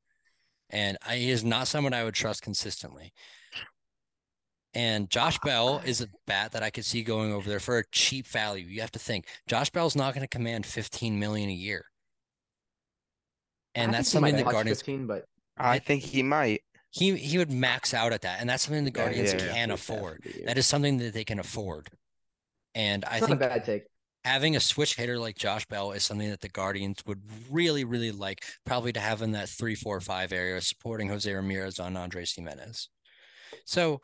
And 0.71 0.97
I, 1.07 1.17
he 1.17 1.31
is 1.31 1.45
not 1.45 1.69
someone 1.69 1.93
I 1.93 2.05
would 2.05 2.15
trust 2.15 2.43
consistently. 2.43 3.13
And 4.75 5.11
Josh 5.11 5.39
Bell 5.41 5.83
is 5.85 6.01
a 6.01 6.09
bat 6.27 6.53
that 6.53 6.63
I 6.63 6.71
could 6.71 6.87
see 6.87 7.03
going 7.03 7.33
over 7.33 7.49
there 7.49 7.61
for 7.61 7.79
a 7.79 7.85
cheap 7.93 8.27
value. 8.27 8.65
You 8.65 8.81
have 8.81 8.93
to 8.93 8.99
think 8.99 9.27
Josh 9.47 9.71
Bell's 9.71 9.95
not 9.95 10.15
going 10.15 10.23
to 10.23 10.29
command 10.29 10.65
15 10.65 11.19
million 11.19 11.51
a 11.51 11.53
year. 11.53 11.85
And 13.75 13.91
I 13.91 13.99
that's 13.99 14.13
think 14.13 14.19
he 14.19 14.21
might 14.23 14.31
something 14.31 14.45
the 14.45 14.45
touch 14.45 14.53
Guardians 14.55 14.79
15, 14.79 15.07
but 15.07 15.25
I 15.59 15.79
think 15.79 16.03
he 16.03 16.23
might. 16.23 16.63
he 16.91 17.17
he 17.17 17.39
would 17.39 17.51
max 17.51 17.93
out 17.93 18.13
at 18.13 18.23
that. 18.23 18.41
And 18.41 18.49
that's 18.49 18.65
something 18.65 18.85
the 18.85 18.91
Guardians 18.91 19.35
yeah, 19.35 19.45
yeah. 19.45 19.53
can 19.53 19.71
First 19.71 19.83
afford. 19.83 20.35
That 20.47 20.57
is 20.57 20.67
something 20.67 20.99
that 20.99 21.13
they 21.13 21.25
can 21.25 21.39
afford. 21.39 21.89
And 22.75 23.05
I 23.05 23.19
it's 23.19 23.27
think 23.27 23.39
bad 23.39 23.65
take. 23.65 23.85
having 24.25 24.57
a 24.57 24.61
switch 24.61 24.97
hitter 24.97 25.19
like 25.19 25.37
Josh 25.37 25.67
Bell 25.67 25.93
is 25.93 26.05
something 26.05 26.31
that 26.31 26.41
the 26.41 26.49
Guardians 26.49 26.99
would 27.07 27.21
really, 27.51 27.85
really 27.85 28.13
like, 28.13 28.45
probably 28.65 28.93
to 28.93 29.01
have 29.01 29.23
in 29.23 29.33
that 29.33 29.49
three, 29.49 29.75
four, 29.75 30.01
five 30.01 30.33
area, 30.33 30.61
supporting 30.61 31.09
Jose 31.09 31.33
Ramirez 31.33 31.79
on 31.79 31.97
Andres 31.97 32.33
Gimenez. 32.35 32.89
So, 33.65 34.01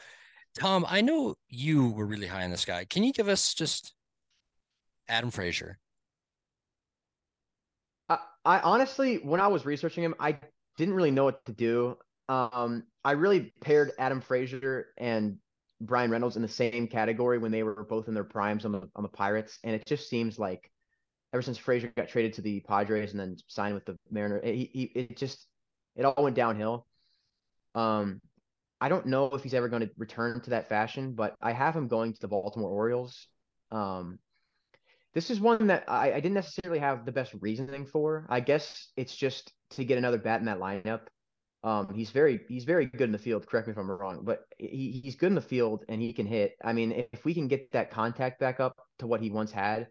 Tom, 0.59 0.85
I 0.89 1.01
know 1.03 1.37
you 1.49 1.91
were 1.91 2.07
really 2.07 2.27
high 2.27 2.45
on 2.45 2.51
this 2.51 2.65
guy. 2.65 2.85
Can 2.85 3.05
you 3.05 3.13
give 3.13 3.29
us 3.29 3.55
just 3.55 3.95
Adam 5.09 5.31
Frazier? 5.31 5.79
I, 8.09 8.19
I 8.45 8.61
honestly, 8.61 9.17
when 9.17 9.41
I 9.41 9.47
was 9.49 9.65
researching 9.65 10.05
him, 10.05 10.15
I 10.19 10.39
didn't 10.77 10.95
really 10.95 11.11
know 11.11 11.25
what 11.25 11.45
to 11.47 11.53
do. 11.53 11.97
Um, 12.29 12.85
I 13.05 13.13
really 13.13 13.53
paired 13.61 13.93
Adam 13.99 14.21
Frazier 14.21 14.89
and 14.99 15.39
Bryan 15.81 16.11
Reynolds 16.11 16.37
in 16.37 16.43
the 16.43 16.49
same 16.49 16.89
category 16.89 17.39
when 17.39 17.53
they 17.53 17.63
were 17.63 17.85
both 17.85 18.09
in 18.09 18.15
their 18.15 18.25
primes 18.25 18.65
on 18.65 18.73
the 18.73 18.89
on 18.97 19.03
the 19.03 19.09
Pirates, 19.09 19.59
and 19.65 19.75
it 19.75 19.85
just 19.87 20.09
seems 20.09 20.39
like 20.39 20.71
ever 21.33 21.43
since 21.43 21.59
Frazier 21.59 21.93
got 21.97 22.09
traded 22.09 22.33
to 22.35 22.43
the 22.43 22.61
Padres 22.61 23.13
and 23.13 23.21
then 23.21 23.37
signed 23.47 23.75
with 23.75 23.85
the 23.85 23.97
Mariners, 24.11 24.43
he, 24.45 24.71
he 24.73 24.83
it 24.95 25.17
just 25.17 25.47
it 25.97 26.05
all 26.05 26.23
went 26.23 26.37
downhill. 26.37 26.87
Um, 27.75 28.21
I 28.81 28.89
don't 28.89 29.07
know 29.07 29.27
if 29.27 29.43
he's 29.43 29.55
ever 29.55 29.69
going 29.69 29.83
to 29.83 29.91
return 29.99 30.41
to 30.43 30.51
that 30.51 30.69
fashion, 30.69 31.13
but 31.13 31.35
I 31.43 31.53
have 31.53 31.75
him 31.75 31.89
going 31.89 32.13
to 32.13 32.21
the 32.21 32.29
Baltimore 32.29 32.71
Orioles. 32.71 33.27
Um, 33.71 34.19
this 35.15 35.31
is 35.31 35.41
one 35.41 35.67
that 35.69 35.85
I, 35.89 36.13
I 36.13 36.21
didn't 36.21 36.35
necessarily 36.35 36.79
have 36.79 37.05
the 37.05 37.13
best 37.13 37.35
reasoning 37.41 37.87
for. 37.87 38.27
I 38.29 38.41
guess 38.41 38.89
it's 38.97 39.17
just 39.17 39.53
to 39.71 39.85
get 39.85 39.99
another 39.99 40.19
bat 40.19 40.41
in 40.41 40.47
that 40.47 40.61
lineup. 40.61 41.01
Um, 41.65 41.93
he's 41.93 42.11
very 42.11 42.41
he's 42.49 42.65
very 42.65 42.87
good 42.87 43.03
in 43.03 43.13
the 43.13 43.19
field. 43.19 43.47
Correct 43.47 43.67
me 43.67 43.73
if 43.73 43.79
I'm 43.79 43.91
wrong, 43.91 44.21
but 44.23 44.45
he, 44.59 45.01
he's 45.03 45.17
good 45.17 45.29
in 45.29 45.35
the 45.35 45.41
field 45.41 45.85
and 45.89 46.01
he 46.01 46.13
can 46.13 46.27
hit. 46.27 46.57
I 46.63 46.73
mean, 46.73 46.93
if 47.13 47.25
we 47.25 47.35
can 47.35 47.49
get 47.49 47.73
that 47.73 47.91
contact 47.91 48.39
back 48.39 48.61
up 48.61 48.77
to 49.01 49.07
what 49.07 49.21
he 49.21 49.31
once 49.31 49.51
had, 49.51 49.89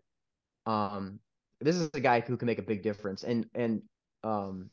um, 0.66 1.20
this 1.60 1.76
is 1.76 1.90
a 1.94 2.00
guy 2.00 2.22
who 2.22 2.38
can 2.38 2.46
make 2.46 2.60
a 2.60 2.64
big 2.64 2.84
difference. 2.84 3.24
And 3.24 3.50
and 3.54 3.82
um, 4.24 4.70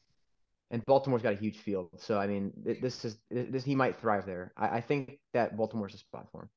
and 0.71 0.85
Baltimore's 0.87 1.23
got 1.23 1.35
a 1.35 1.37
huge 1.37 1.59
field, 1.59 1.91
so 1.99 2.19
I 2.19 2.27
mean, 2.27 2.53
this 2.81 3.05
is 3.05 3.19
this 3.31 3.65
he 3.65 3.75
might 3.75 4.01
thrive 4.01 4.27
there. 4.27 4.53
I, 4.57 4.77
I 4.77 4.81
think 4.81 5.19
that 5.33 5.57
Baltimore's 5.57 5.95
a 5.95 5.99
spot 5.99 6.29
for 6.31 6.43
him. 6.43 6.51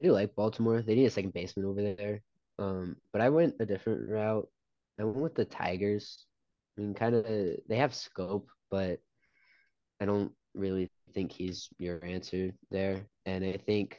I 0.00 0.06
do 0.06 0.12
like 0.12 0.36
Baltimore. 0.36 0.82
They 0.82 0.94
need 0.94 1.06
a 1.06 1.10
second 1.10 1.32
baseman 1.32 1.66
over 1.66 1.82
there. 1.82 2.22
Um, 2.58 2.96
but 3.12 3.20
I 3.20 3.28
went 3.30 3.54
a 3.60 3.66
different 3.66 4.08
route. 4.08 4.48
I 4.98 5.04
went 5.04 5.18
with 5.18 5.34
the 5.34 5.44
Tigers. 5.44 6.24
I 6.76 6.82
mean, 6.82 6.94
kind 6.94 7.14
of 7.14 7.24
they 7.24 7.76
have 7.76 7.92
Schoop, 7.92 8.44
but 8.70 9.00
I 10.00 10.04
don't 10.04 10.32
really 10.54 10.90
think 11.12 11.32
he's 11.32 11.68
your 11.78 12.04
answer 12.04 12.52
there. 12.70 13.06
And 13.24 13.44
I 13.44 13.56
think 13.56 13.98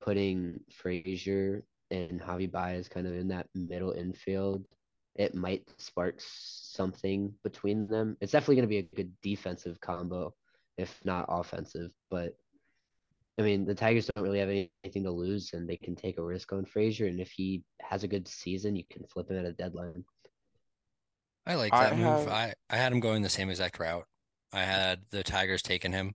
putting 0.00 0.60
Frazier 0.70 1.64
and 1.90 2.20
Javi 2.20 2.50
Baez 2.50 2.88
kind 2.88 3.06
of 3.06 3.14
in 3.14 3.28
that 3.28 3.48
middle 3.54 3.92
infield 3.92 4.66
it 5.18 5.34
might 5.34 5.66
spark 5.78 6.16
something 6.18 7.32
between 7.42 7.86
them. 7.86 8.16
It's 8.20 8.32
definitely 8.32 8.56
going 8.56 8.64
to 8.64 8.68
be 8.68 8.78
a 8.78 8.96
good 8.96 9.12
defensive 9.22 9.80
combo, 9.80 10.34
if 10.76 11.00
not 11.04 11.24
offensive. 11.28 11.90
But 12.10 12.36
I 13.38 13.42
mean, 13.42 13.64
the 13.64 13.74
Tigers 13.74 14.10
don't 14.14 14.24
really 14.24 14.38
have 14.40 14.50
anything 14.50 15.04
to 15.04 15.10
lose, 15.10 15.52
and 15.54 15.68
they 15.68 15.76
can 15.76 15.96
take 15.96 16.18
a 16.18 16.22
risk 16.22 16.52
on 16.52 16.64
Frazier. 16.64 17.06
And 17.06 17.20
if 17.20 17.30
he 17.30 17.62
has 17.80 18.02
a 18.02 18.08
good 18.08 18.28
season, 18.28 18.76
you 18.76 18.84
can 18.90 19.06
flip 19.06 19.30
him 19.30 19.38
at 19.38 19.44
a 19.44 19.52
deadline. 19.52 20.04
I 21.46 21.54
like 21.54 21.72
I 21.72 21.84
that 21.84 21.96
move. 21.96 22.04
have- 22.06 22.28
I, 22.28 22.54
I 22.68 22.76
had 22.76 22.92
him 22.92 23.00
going 23.00 23.22
the 23.22 23.28
same 23.28 23.48
exact 23.48 23.78
route. 23.78 24.04
I 24.52 24.62
had 24.62 25.00
the 25.10 25.22
Tigers 25.22 25.62
taking 25.62 25.92
him. 25.92 26.14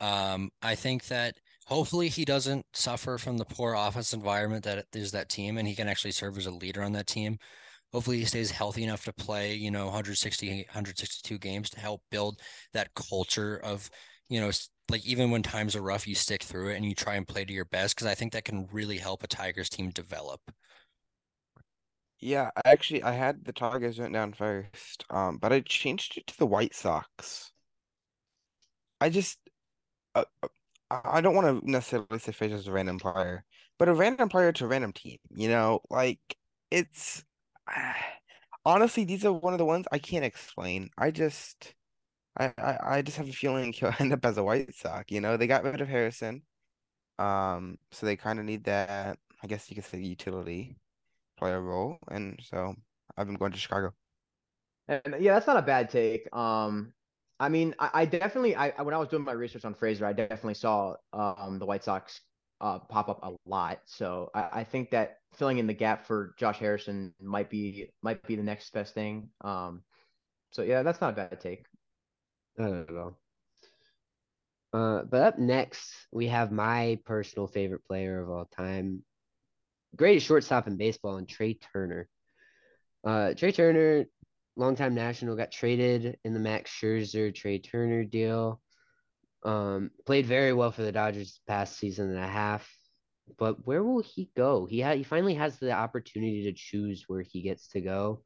Um, 0.00 0.50
I 0.62 0.74
think 0.74 1.06
that 1.08 1.36
hopefully 1.66 2.08
he 2.08 2.24
doesn't 2.24 2.66
suffer 2.72 3.18
from 3.18 3.36
the 3.38 3.44
poor 3.44 3.74
office 3.74 4.12
environment 4.12 4.64
that 4.64 4.86
is 4.94 5.12
that 5.12 5.28
team, 5.28 5.58
and 5.58 5.68
he 5.68 5.74
can 5.74 5.88
actually 5.88 6.12
serve 6.12 6.38
as 6.38 6.46
a 6.46 6.50
leader 6.50 6.82
on 6.82 6.92
that 6.92 7.06
team. 7.06 7.38
Hopefully 7.92 8.18
he 8.18 8.24
stays 8.24 8.50
healthy 8.50 8.84
enough 8.84 9.04
to 9.04 9.12
play, 9.12 9.54
you 9.54 9.70
know, 9.70 9.86
160, 9.86 10.48
162 10.48 11.38
games 11.38 11.70
to 11.70 11.80
help 11.80 12.02
build 12.10 12.40
that 12.72 12.94
culture 12.94 13.56
of, 13.58 13.90
you 14.28 14.40
know, 14.40 14.50
like 14.90 15.04
even 15.06 15.30
when 15.30 15.42
times 15.42 15.76
are 15.76 15.82
rough, 15.82 16.06
you 16.06 16.14
stick 16.14 16.42
through 16.42 16.68
it 16.70 16.76
and 16.76 16.84
you 16.84 16.94
try 16.94 17.14
and 17.14 17.26
play 17.26 17.44
to 17.44 17.52
your 17.52 17.64
best 17.66 17.94
because 17.96 18.06
I 18.06 18.14
think 18.14 18.32
that 18.32 18.44
can 18.44 18.68
really 18.72 18.98
help 18.98 19.22
a 19.22 19.26
Tigers 19.26 19.68
team 19.68 19.90
develop. 19.90 20.40
Yeah, 22.20 22.50
actually 22.64 23.02
I 23.02 23.12
had 23.12 23.44
the 23.44 23.52
Tigers 23.52 23.98
went 23.98 24.12
down 24.12 24.34
first, 24.34 25.04
um, 25.10 25.38
but 25.38 25.52
I 25.52 25.60
changed 25.60 26.18
it 26.18 26.26
to 26.28 26.38
the 26.38 26.46
White 26.46 26.74
Sox. 26.74 27.52
I 29.00 29.10
just, 29.10 29.38
uh, 30.14 30.24
uh, 30.42 30.48
I 30.90 31.20
don't 31.20 31.34
want 31.34 31.62
to 31.64 31.70
necessarily 31.70 32.18
say 32.18 32.32
Frazier's 32.32 32.68
a 32.68 32.72
random 32.72 32.98
player, 32.98 33.44
but 33.78 33.88
a 33.88 33.94
random 33.94 34.28
player 34.28 34.52
to 34.52 34.64
a 34.66 34.68
random 34.68 34.92
team. 34.92 35.18
You 35.30 35.48
know, 35.48 35.80
like 35.90 36.20
it's 36.70 37.24
honestly 38.64 39.04
these 39.04 39.24
are 39.24 39.32
one 39.32 39.54
of 39.54 39.58
the 39.58 39.64
ones 39.64 39.86
I 39.92 39.98
can't 39.98 40.24
explain. 40.24 40.90
I 40.98 41.10
just, 41.10 41.74
I, 42.38 42.52
I, 42.58 42.78
I 42.98 43.02
just 43.02 43.18
have 43.18 43.28
a 43.28 43.32
feeling 43.32 43.72
he'll 43.74 43.94
end 44.00 44.12
up 44.12 44.24
as 44.26 44.38
a 44.38 44.44
White 44.44 44.74
Sox. 44.74 45.10
You 45.12 45.20
know, 45.20 45.36
they 45.36 45.46
got 45.46 45.64
rid 45.64 45.80
of 45.80 45.88
Harrison, 45.88 46.42
um, 47.18 47.78
so 47.92 48.06
they 48.06 48.16
kind 48.16 48.38
of 48.38 48.44
need 48.46 48.64
that. 48.64 49.18
I 49.42 49.46
guess 49.48 49.70
you 49.70 49.76
could 49.76 49.84
say 49.86 50.00
utility 50.00 50.76
player 51.38 51.60
role, 51.62 51.98
and 52.10 52.38
so 52.42 52.74
I've 53.16 53.26
been 53.28 53.36
going 53.36 53.52
to 53.52 53.58
Chicago. 53.58 53.94
And 54.88 55.16
yeah, 55.20 55.34
that's 55.34 55.46
not 55.46 55.56
a 55.56 55.62
bad 55.62 55.90
take. 55.90 56.34
Um, 56.34 56.92
I 57.40 57.48
mean, 57.48 57.74
I, 57.78 57.90
I 57.94 58.04
definitely, 58.04 58.54
I 58.54 58.82
when 58.82 58.94
I 58.94 58.98
was 58.98 59.08
doing 59.08 59.24
my 59.24 59.32
research 59.32 59.64
on 59.64 59.74
Frazier, 59.74 60.06
I 60.06 60.12
definitely 60.12 60.54
saw 60.54 60.94
um 61.12 61.58
the 61.58 61.66
White 61.66 61.82
Sox 61.82 62.20
uh 62.60 62.78
pop 62.78 63.08
up 63.08 63.20
a 63.24 63.32
lot. 63.46 63.80
So 63.86 64.30
I, 64.34 64.60
I 64.60 64.64
think 64.64 64.90
that 64.90 65.16
filling 65.32 65.58
in 65.58 65.66
the 65.66 65.74
gap 65.74 66.06
for 66.06 66.34
Josh 66.38 66.58
Harrison 66.58 67.14
might 67.20 67.50
be 67.50 67.90
might 68.02 68.24
be 68.26 68.36
the 68.36 68.42
next 68.42 68.72
best 68.72 68.94
thing. 68.94 69.30
Um, 69.40 69.82
so 70.52 70.62
yeah, 70.62 70.82
that's 70.82 71.00
not 71.00 71.14
a 71.14 71.16
bad 71.16 71.40
take. 71.40 71.64
Not 72.58 72.72
at 72.90 72.96
all. 72.96 73.18
Uh, 74.72 75.02
but 75.02 75.22
up 75.22 75.38
next, 75.38 75.92
we 76.12 76.28
have 76.28 76.52
my 76.52 76.98
personal 77.04 77.48
favorite 77.48 77.84
player 77.88 78.20
of 78.20 78.30
all 78.30 78.44
time, 78.56 79.02
greatest 79.96 80.26
shortstop 80.26 80.66
in 80.68 80.76
baseball, 80.76 81.16
and 81.16 81.28
Trea 81.28 81.54
Turner. 81.72 82.08
Uh, 83.04 83.34
Trea 83.34 83.52
Turner, 83.52 84.04
longtime 84.56 84.94
national, 84.94 85.36
got 85.36 85.52
traded 85.52 86.18
in 86.24 86.34
the 86.34 86.40
Max 86.40 86.70
Scherzer 86.70 87.34
Trea 87.34 87.58
Turner 87.58 88.04
deal. 88.04 88.60
Um, 89.42 89.90
played 90.04 90.26
very 90.26 90.52
well 90.52 90.70
for 90.70 90.82
the 90.82 90.92
Dodgers 90.92 91.40
past 91.46 91.78
season 91.78 92.10
and 92.10 92.18
a 92.18 92.28
half. 92.28 92.70
But 93.38 93.66
where 93.66 93.82
will 93.82 94.02
he 94.02 94.30
go? 94.36 94.66
He 94.66 94.80
ha- 94.80 94.94
he 94.94 95.02
finally 95.02 95.34
has 95.34 95.58
the 95.58 95.72
opportunity 95.72 96.44
to 96.44 96.52
choose 96.52 97.04
where 97.06 97.22
he 97.22 97.42
gets 97.42 97.68
to 97.68 97.80
go. 97.80 98.22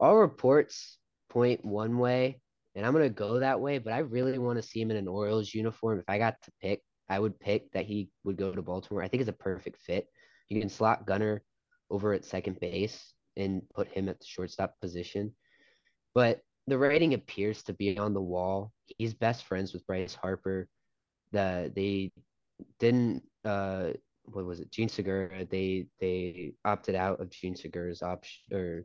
All 0.00 0.16
reports 0.16 0.98
point 1.28 1.64
one 1.64 1.98
way, 1.98 2.40
and 2.74 2.84
I'm 2.84 2.92
gonna 2.92 3.10
go 3.10 3.38
that 3.40 3.60
way. 3.60 3.78
But 3.78 3.92
I 3.92 3.98
really 3.98 4.38
want 4.38 4.56
to 4.56 4.62
see 4.62 4.80
him 4.80 4.90
in 4.90 4.96
an 4.96 5.06
Orioles 5.06 5.54
uniform. 5.54 5.98
If 5.98 6.08
I 6.08 6.18
got 6.18 6.40
to 6.42 6.52
pick, 6.60 6.82
I 7.08 7.18
would 7.18 7.38
pick 7.38 7.70
that 7.72 7.84
he 7.84 8.10
would 8.24 8.36
go 8.36 8.52
to 8.52 8.62
Baltimore. 8.62 9.02
I 9.02 9.08
think 9.08 9.20
it's 9.20 9.30
a 9.30 9.34
perfect 9.34 9.80
fit. 9.82 10.06
You 10.48 10.60
can 10.60 10.70
slot 10.70 11.06
Gunnar 11.06 11.42
over 11.90 12.14
at 12.14 12.24
second 12.24 12.58
base 12.58 13.12
and 13.36 13.62
put 13.74 13.88
him 13.88 14.08
at 14.08 14.18
the 14.18 14.26
shortstop 14.26 14.80
position. 14.80 15.34
But 16.14 16.40
the 16.66 16.78
writing 16.78 17.14
appears 17.14 17.62
to 17.64 17.72
be 17.72 17.98
on 17.98 18.14
the 18.14 18.20
wall. 18.20 18.72
He's 18.98 19.14
best 19.14 19.44
friends 19.44 19.72
with 19.72 19.86
Bryce 19.86 20.14
Harper. 20.14 20.68
The 21.32 21.72
they 21.74 22.12
didn't 22.78 23.22
uh 23.44 23.90
what 24.24 24.44
was 24.44 24.60
it? 24.60 24.70
Jean 24.70 24.88
Segura. 24.88 25.44
They 25.44 25.86
they 26.00 26.52
opted 26.64 26.94
out 26.94 27.20
of 27.20 27.30
Jean 27.30 27.56
Segura's 27.56 28.02
option 28.02 28.56
or 28.56 28.84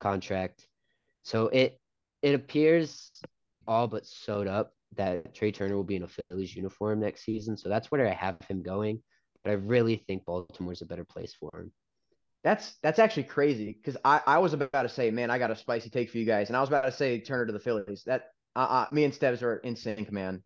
contract. 0.00 0.66
So 1.22 1.48
it 1.48 1.78
it 2.22 2.34
appears 2.34 3.10
all 3.66 3.86
but 3.86 4.06
sewed 4.06 4.46
up 4.46 4.72
that 4.96 5.34
Trea 5.34 5.52
Turner 5.52 5.76
will 5.76 5.84
be 5.84 5.96
in 5.96 6.04
a 6.04 6.08
Phillies 6.08 6.54
uniform 6.54 7.00
next 7.00 7.24
season. 7.24 7.56
So 7.56 7.68
that's 7.68 7.90
where 7.90 8.06
I 8.06 8.12
have 8.12 8.36
him 8.48 8.62
going. 8.62 9.02
But 9.42 9.50
I 9.50 9.54
really 9.54 9.96
think 9.96 10.24
Baltimore's 10.24 10.82
a 10.82 10.86
better 10.86 11.04
place 11.04 11.34
for 11.38 11.50
him. 11.54 11.72
That's 12.44 12.74
that's 12.82 12.98
actually 12.98 13.24
crazy 13.24 13.72
because 13.72 13.96
I, 14.04 14.20
I 14.26 14.38
was 14.38 14.52
about 14.52 14.82
to 14.82 14.88
say, 14.88 15.10
man, 15.10 15.30
I 15.30 15.38
got 15.38 15.50
a 15.50 15.56
spicy 15.56 15.88
take 15.88 16.10
for 16.10 16.18
you 16.18 16.26
guys, 16.26 16.48
and 16.48 16.56
I 16.56 16.60
was 16.60 16.68
about 16.68 16.84
to 16.84 16.92
say 16.92 17.18
Turner 17.18 17.46
to 17.46 17.52
the 17.52 17.58
Phillies. 17.58 18.04
That 18.04 18.26
uh, 18.54 18.58
uh 18.58 18.86
me 18.92 19.04
and 19.04 19.14
Steves 19.14 19.42
are 19.42 19.56
in 19.56 19.74
sync, 19.74 20.12
man. 20.12 20.42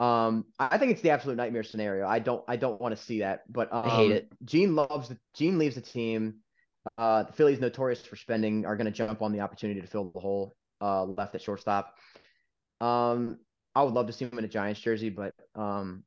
Um, 0.00 0.44
I 0.58 0.76
think 0.76 0.92
it's 0.92 1.00
the 1.00 1.10
absolute 1.10 1.36
nightmare 1.36 1.62
scenario. 1.62 2.06
I 2.06 2.18
don't 2.18 2.44
I 2.48 2.56
don't 2.56 2.80
want 2.80 2.94
to 2.94 3.00
see 3.00 3.20
that, 3.20 3.42
but 3.48 3.72
um, 3.72 3.86
I 3.86 3.88
hate 3.90 4.10
it. 4.10 4.28
Jean 4.44 4.74
loves 4.74 5.08
the 5.08 5.16
Jean 5.34 5.58
leaves 5.58 5.76
the 5.76 5.80
team. 5.80 6.40
Uh, 6.98 7.22
the 7.22 7.32
Phillies, 7.32 7.60
notorious 7.60 8.04
for 8.04 8.16
spending, 8.16 8.66
are 8.66 8.76
going 8.76 8.86
to 8.86 8.92
jump 8.92 9.22
on 9.22 9.32
the 9.32 9.40
opportunity 9.40 9.80
to 9.80 9.86
fill 9.86 10.10
the 10.10 10.20
hole 10.20 10.54
uh, 10.80 11.04
left 11.04 11.34
at 11.34 11.42
shortstop. 11.42 11.94
Um, 12.80 13.38
I 13.74 13.82
would 13.82 13.94
love 13.94 14.06
to 14.06 14.12
see 14.12 14.24
him 14.24 14.38
in 14.38 14.44
a 14.44 14.48
Giants 14.48 14.80
jersey, 14.80 15.10
but 15.10 15.34
um, 15.54 16.04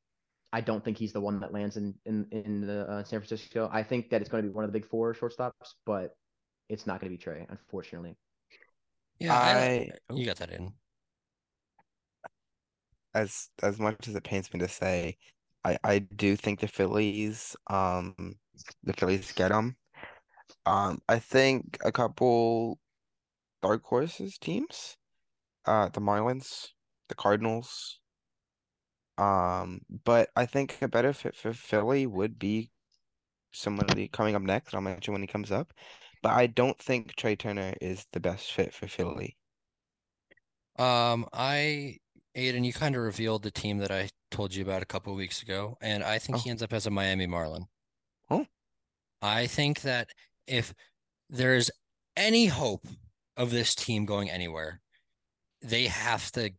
I 0.52 0.62
don't 0.62 0.84
think 0.84 0.98
he's 0.98 1.14
the 1.14 1.22
one 1.22 1.40
that 1.42 1.54
lands 1.54 1.78
in 1.78 1.94
in 2.06 2.26
in 2.32 2.66
the 2.66 2.82
uh, 2.90 3.04
San 3.04 3.20
Francisco. 3.20 3.70
I 3.72 3.84
think 3.84 4.10
that 4.10 4.22
it's 4.22 4.30
going 4.30 4.44
to 4.44 4.50
be 4.50 4.54
one 4.54 4.64
of 4.64 4.72
the 4.72 4.80
big 4.80 4.88
four 4.88 5.14
shortstops, 5.14 5.76
but 5.86 6.16
it's 6.70 6.88
not 6.88 7.00
going 7.00 7.12
to 7.12 7.18
be 7.18 7.22
Trea, 7.22 7.46
unfortunately. 7.50 8.16
Yeah, 9.20 9.36
I, 9.36 9.92
I 10.10 10.16
you 10.16 10.26
got 10.26 10.38
that 10.38 10.52
in. 10.52 10.74
as 13.14 13.50
as 13.62 13.80
much 13.80 14.08
as 14.08 14.16
it 14.16 14.24
pains 14.24 14.54
me 14.54 14.60
to 14.60 14.68
say, 14.68 15.18
I 15.64 15.78
I 15.84 16.00
do 16.00 16.36
think 16.36 16.60
the 16.60 16.68
Phillies 16.68 17.56
um 17.68 18.36
the 18.84 18.94
Phillies 18.94 19.32
get 19.32 19.52
him. 19.52 19.76
Um, 20.66 21.02
I 21.10 21.20
think 21.20 21.78
a 21.84 21.92
couple 21.92 22.80
dark 23.62 23.84
horses 23.86 24.38
teams, 24.38 24.98
uh, 25.66 25.90
the 25.90 26.02
Marlins, 26.02 26.70
the 27.10 27.16
Cardinals. 27.16 28.00
Um, 29.20 29.82
but 30.06 30.30
I 30.36 30.46
think 30.46 30.78
a 30.82 30.88
better 30.88 31.12
fit 31.14 31.36
for 31.36 31.54
Philly 31.54 32.08
would 32.08 32.40
be 32.40 32.72
somebody 33.52 34.08
coming 34.08 34.36
up 34.36 34.42
next. 34.42 34.74
I'll 34.74 34.82
mention 34.82 35.12
when 35.12 35.22
he 35.22 35.28
comes 35.28 35.52
up. 35.52 35.74
But 36.22 36.34
I 36.34 36.48
don't 36.48 36.78
think 36.80 37.16
Trea 37.16 37.36
Turner 37.36 37.74
is 37.82 38.06
the 38.14 38.20
best 38.20 38.52
fit 38.52 38.74
for 38.74 38.88
Philly. 38.88 39.38
Um, 40.78 41.28
I, 41.34 41.98
Aiden, 42.36 42.66
you 42.66 42.74
kind 42.74 42.96
of 42.96 43.02
revealed 43.02 43.44
the 43.44 43.52
team 43.52 43.80
that 43.80 43.92
I 43.92 44.10
told 44.32 44.54
you 44.54 44.64
about 44.64 44.82
a 44.82 44.86
couple 44.86 45.12
of 45.12 45.18
weeks 45.18 45.42
ago, 45.42 45.78
and 45.82 46.04
I 46.04 46.20
think 46.20 46.38
Oh. 46.38 46.42
he 46.42 46.50
ends 46.50 46.64
up 46.64 46.74
as 46.74 46.86
a 46.86 46.92
Miami 46.92 47.28
Marlin. 47.28 47.66
Oh. 48.30 48.46
I 49.22 49.48
think 49.48 49.82
that 49.82 50.10
if 50.48 50.74
there's 51.30 51.70
any 52.16 52.46
hope 52.48 52.88
of 53.36 53.52
this 53.52 53.76
team 53.76 54.06
going 54.06 54.30
anywhere, 54.30 54.82
they 55.62 55.88
have 55.88 56.32
to 56.34 56.52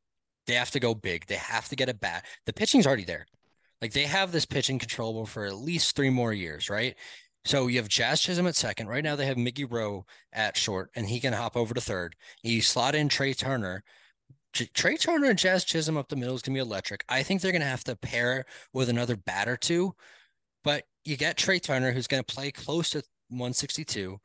they 0.50 0.56
have 0.56 0.72
to 0.72 0.80
go 0.80 0.94
big. 0.94 1.26
They 1.26 1.36
have 1.36 1.68
to 1.68 1.76
get 1.76 1.88
a 1.88 1.94
bat. 1.94 2.24
The 2.44 2.52
pitching's 2.52 2.86
already 2.86 3.04
there. 3.04 3.26
Like 3.80 3.92
they 3.92 4.02
have 4.04 4.32
this 4.32 4.44
pitching 4.44 4.78
controllable 4.78 5.26
for 5.26 5.44
at 5.44 5.54
least 5.54 5.94
three 5.94 6.10
more 6.10 6.32
years, 6.32 6.68
right? 6.68 6.96
So 7.44 7.68
you 7.68 7.78
have 7.78 7.88
Jazz 7.88 8.20
Chisholm 8.20 8.48
at 8.48 8.56
second. 8.56 8.88
Right 8.88 9.04
now 9.04 9.16
they 9.16 9.26
have 9.26 9.38
Mickey 9.38 9.64
Rowe 9.64 10.04
at 10.32 10.56
short, 10.56 10.90
and 10.94 11.06
he 11.06 11.20
can 11.20 11.32
hop 11.32 11.56
over 11.56 11.72
to 11.72 11.80
third. 11.80 12.16
You 12.42 12.60
slot 12.60 12.94
in 12.94 13.08
Trea 13.08 13.32
Turner. 13.32 13.84
Trea 14.52 14.98
Turner 14.98 15.30
and 15.30 15.38
Jazz 15.38 15.64
Chisholm 15.64 15.96
up 15.96 16.08
the 16.08 16.16
middle 16.16 16.34
is 16.34 16.42
gonna 16.42 16.56
be 16.56 16.60
electric. 16.60 17.04
I 17.08 17.22
think 17.22 17.40
they're 17.40 17.52
gonna 17.52 17.64
have 17.64 17.84
to 17.84 17.96
pair 17.96 18.44
with 18.72 18.88
another 18.88 19.16
bat 19.16 19.48
or 19.48 19.56
two, 19.56 19.94
but 20.64 20.84
you 21.04 21.16
get 21.16 21.36
Trea 21.36 21.60
Turner 21.60 21.92
who's 21.92 22.08
gonna 22.08 22.24
play 22.24 22.50
close 22.50 22.90
to 22.90 23.04
162, 23.28 24.18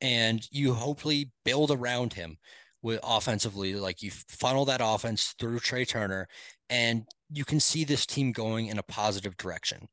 and 0.00 0.48
you 0.50 0.72
hopefully 0.72 1.30
build 1.44 1.70
around 1.70 2.14
him 2.14 2.38
with 2.82 3.00
offensively, 3.02 3.74
like 3.74 4.02
you 4.02 4.10
funnel 4.10 4.64
that 4.66 4.80
offense 4.82 5.34
through 5.38 5.60
Trea 5.60 5.86
Turner, 5.86 6.26
and 6.68 7.04
you 7.30 7.44
can 7.44 7.60
see 7.60 7.84
this 7.84 8.04
team 8.06 8.32
going 8.32 8.66
in 8.66 8.78
a 8.78 8.82
positive 8.82 9.36
direction. 9.36 9.88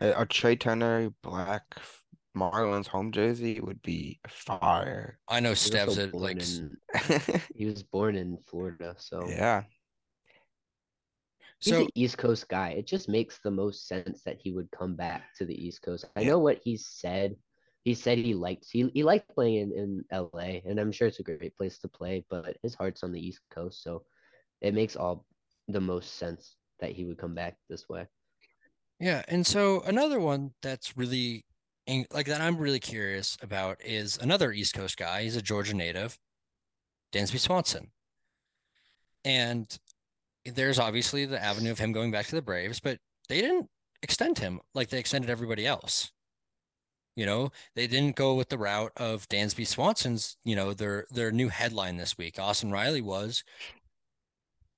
A, 0.00 0.22
a 0.22 0.26
Trea 0.26 0.56
Turner 0.56 1.10
black 1.22 1.62
Marlins 2.36 2.86
home 2.86 3.12
jersey 3.12 3.60
would 3.60 3.80
be 3.82 4.18
fire. 4.28 5.18
I 5.28 5.40
know 5.40 5.48
He 5.50 5.52
was 5.52 5.70
Steves 5.70 5.98
it 5.98 6.14
like 6.14 6.42
in- 6.42 7.40
he 7.54 7.66
was 7.66 7.82
born 7.82 8.16
in 8.16 8.38
Florida, 8.46 8.94
so 8.98 9.26
Yeah. 9.28 9.62
he's 11.60 11.72
so 11.74 11.80
an 11.82 11.88
East 11.94 12.18
Coast 12.18 12.48
guy. 12.48 12.70
It 12.70 12.86
just 12.86 13.08
makes 13.08 13.38
the 13.42 13.50
most 13.50 13.88
sense 13.88 14.22
that 14.24 14.38
he 14.40 14.52
would 14.52 14.70
come 14.70 14.96
back 14.96 15.34
to 15.38 15.44
the 15.46 15.54
East 15.54 15.82
Coast. 15.82 16.04
I 16.16 16.20
Yeah. 16.20 16.30
know 16.30 16.38
what 16.38 16.60
he's 16.62 16.86
said. 16.86 17.36
He 17.86 17.94
said 17.94 18.18
he 18.18 18.34
liked 18.34 18.66
he, 18.68 18.90
he 18.94 19.04
liked 19.04 19.32
playing 19.32 19.70
in, 19.70 20.04
in 20.10 20.28
LA, 20.32 20.58
and 20.66 20.80
I'm 20.80 20.90
sure 20.90 21.06
it's 21.06 21.20
a 21.20 21.22
great 21.22 21.56
place 21.56 21.78
to 21.78 21.88
play, 21.88 22.24
but 22.28 22.56
his 22.60 22.74
heart's 22.74 23.04
on 23.04 23.12
the 23.12 23.24
East 23.24 23.42
Coast, 23.48 23.80
so 23.80 24.02
it 24.60 24.74
makes 24.74 24.96
all 24.96 25.24
the 25.68 25.80
most 25.80 26.16
sense 26.16 26.56
that 26.80 26.90
he 26.90 27.04
would 27.04 27.16
come 27.16 27.32
back 27.32 27.56
this 27.70 27.88
way. 27.88 28.08
Yeah, 28.98 29.22
and 29.28 29.46
so 29.46 29.82
another 29.82 30.18
one 30.18 30.50
that's 30.62 30.96
really 30.96 31.44
like 32.12 32.26
that 32.26 32.40
I'm 32.40 32.58
really 32.58 32.80
curious 32.80 33.38
about 33.40 33.80
is 33.84 34.18
another 34.18 34.50
East 34.50 34.74
Coast 34.74 34.96
guy. 34.96 35.22
He's 35.22 35.36
a 35.36 35.42
Georgia 35.42 35.74
native, 35.74 36.18
Dansby 37.12 37.38
Swanson. 37.38 37.92
And 39.24 39.78
there's 40.44 40.80
obviously 40.80 41.24
the 41.24 41.40
avenue 41.40 41.70
of 41.70 41.78
him 41.78 41.92
going 41.92 42.10
back 42.10 42.26
to 42.26 42.34
the 42.34 42.42
Braves, 42.42 42.80
but 42.80 42.98
they 43.28 43.40
didn't 43.40 43.68
extend 44.02 44.40
him 44.40 44.58
like 44.74 44.88
they 44.88 44.98
extended 44.98 45.30
everybody 45.30 45.68
else. 45.68 46.10
You 47.16 47.26
know, 47.26 47.50
they 47.74 47.86
didn't 47.86 48.14
go 48.14 48.34
with 48.34 48.50
the 48.50 48.58
route 48.58 48.92
of 48.96 49.28
Dansby 49.28 49.66
Swanson's, 49.66 50.36
you 50.44 50.54
know, 50.54 50.74
their 50.74 51.06
their 51.10 51.32
new 51.32 51.48
headline 51.48 51.96
this 51.96 52.18
week. 52.18 52.38
Austin 52.38 52.70
Riley 52.70 53.00
was, 53.00 53.42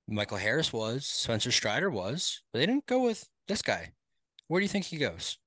Michael 0.07 0.37
Harris 0.37 0.71
was, 0.71 1.05
Spencer 1.05 1.51
Strider 1.51 1.89
was, 1.89 2.41
but 2.51 2.59
they 2.59 2.65
didn't 2.65 2.85
go 2.85 3.03
with 3.03 3.27
this 3.47 3.61
guy. 3.61 3.91
Where 4.47 4.59
do 4.59 4.63
you 4.63 4.69
think 4.69 4.85
he 4.85 4.97
goes? 4.97 5.37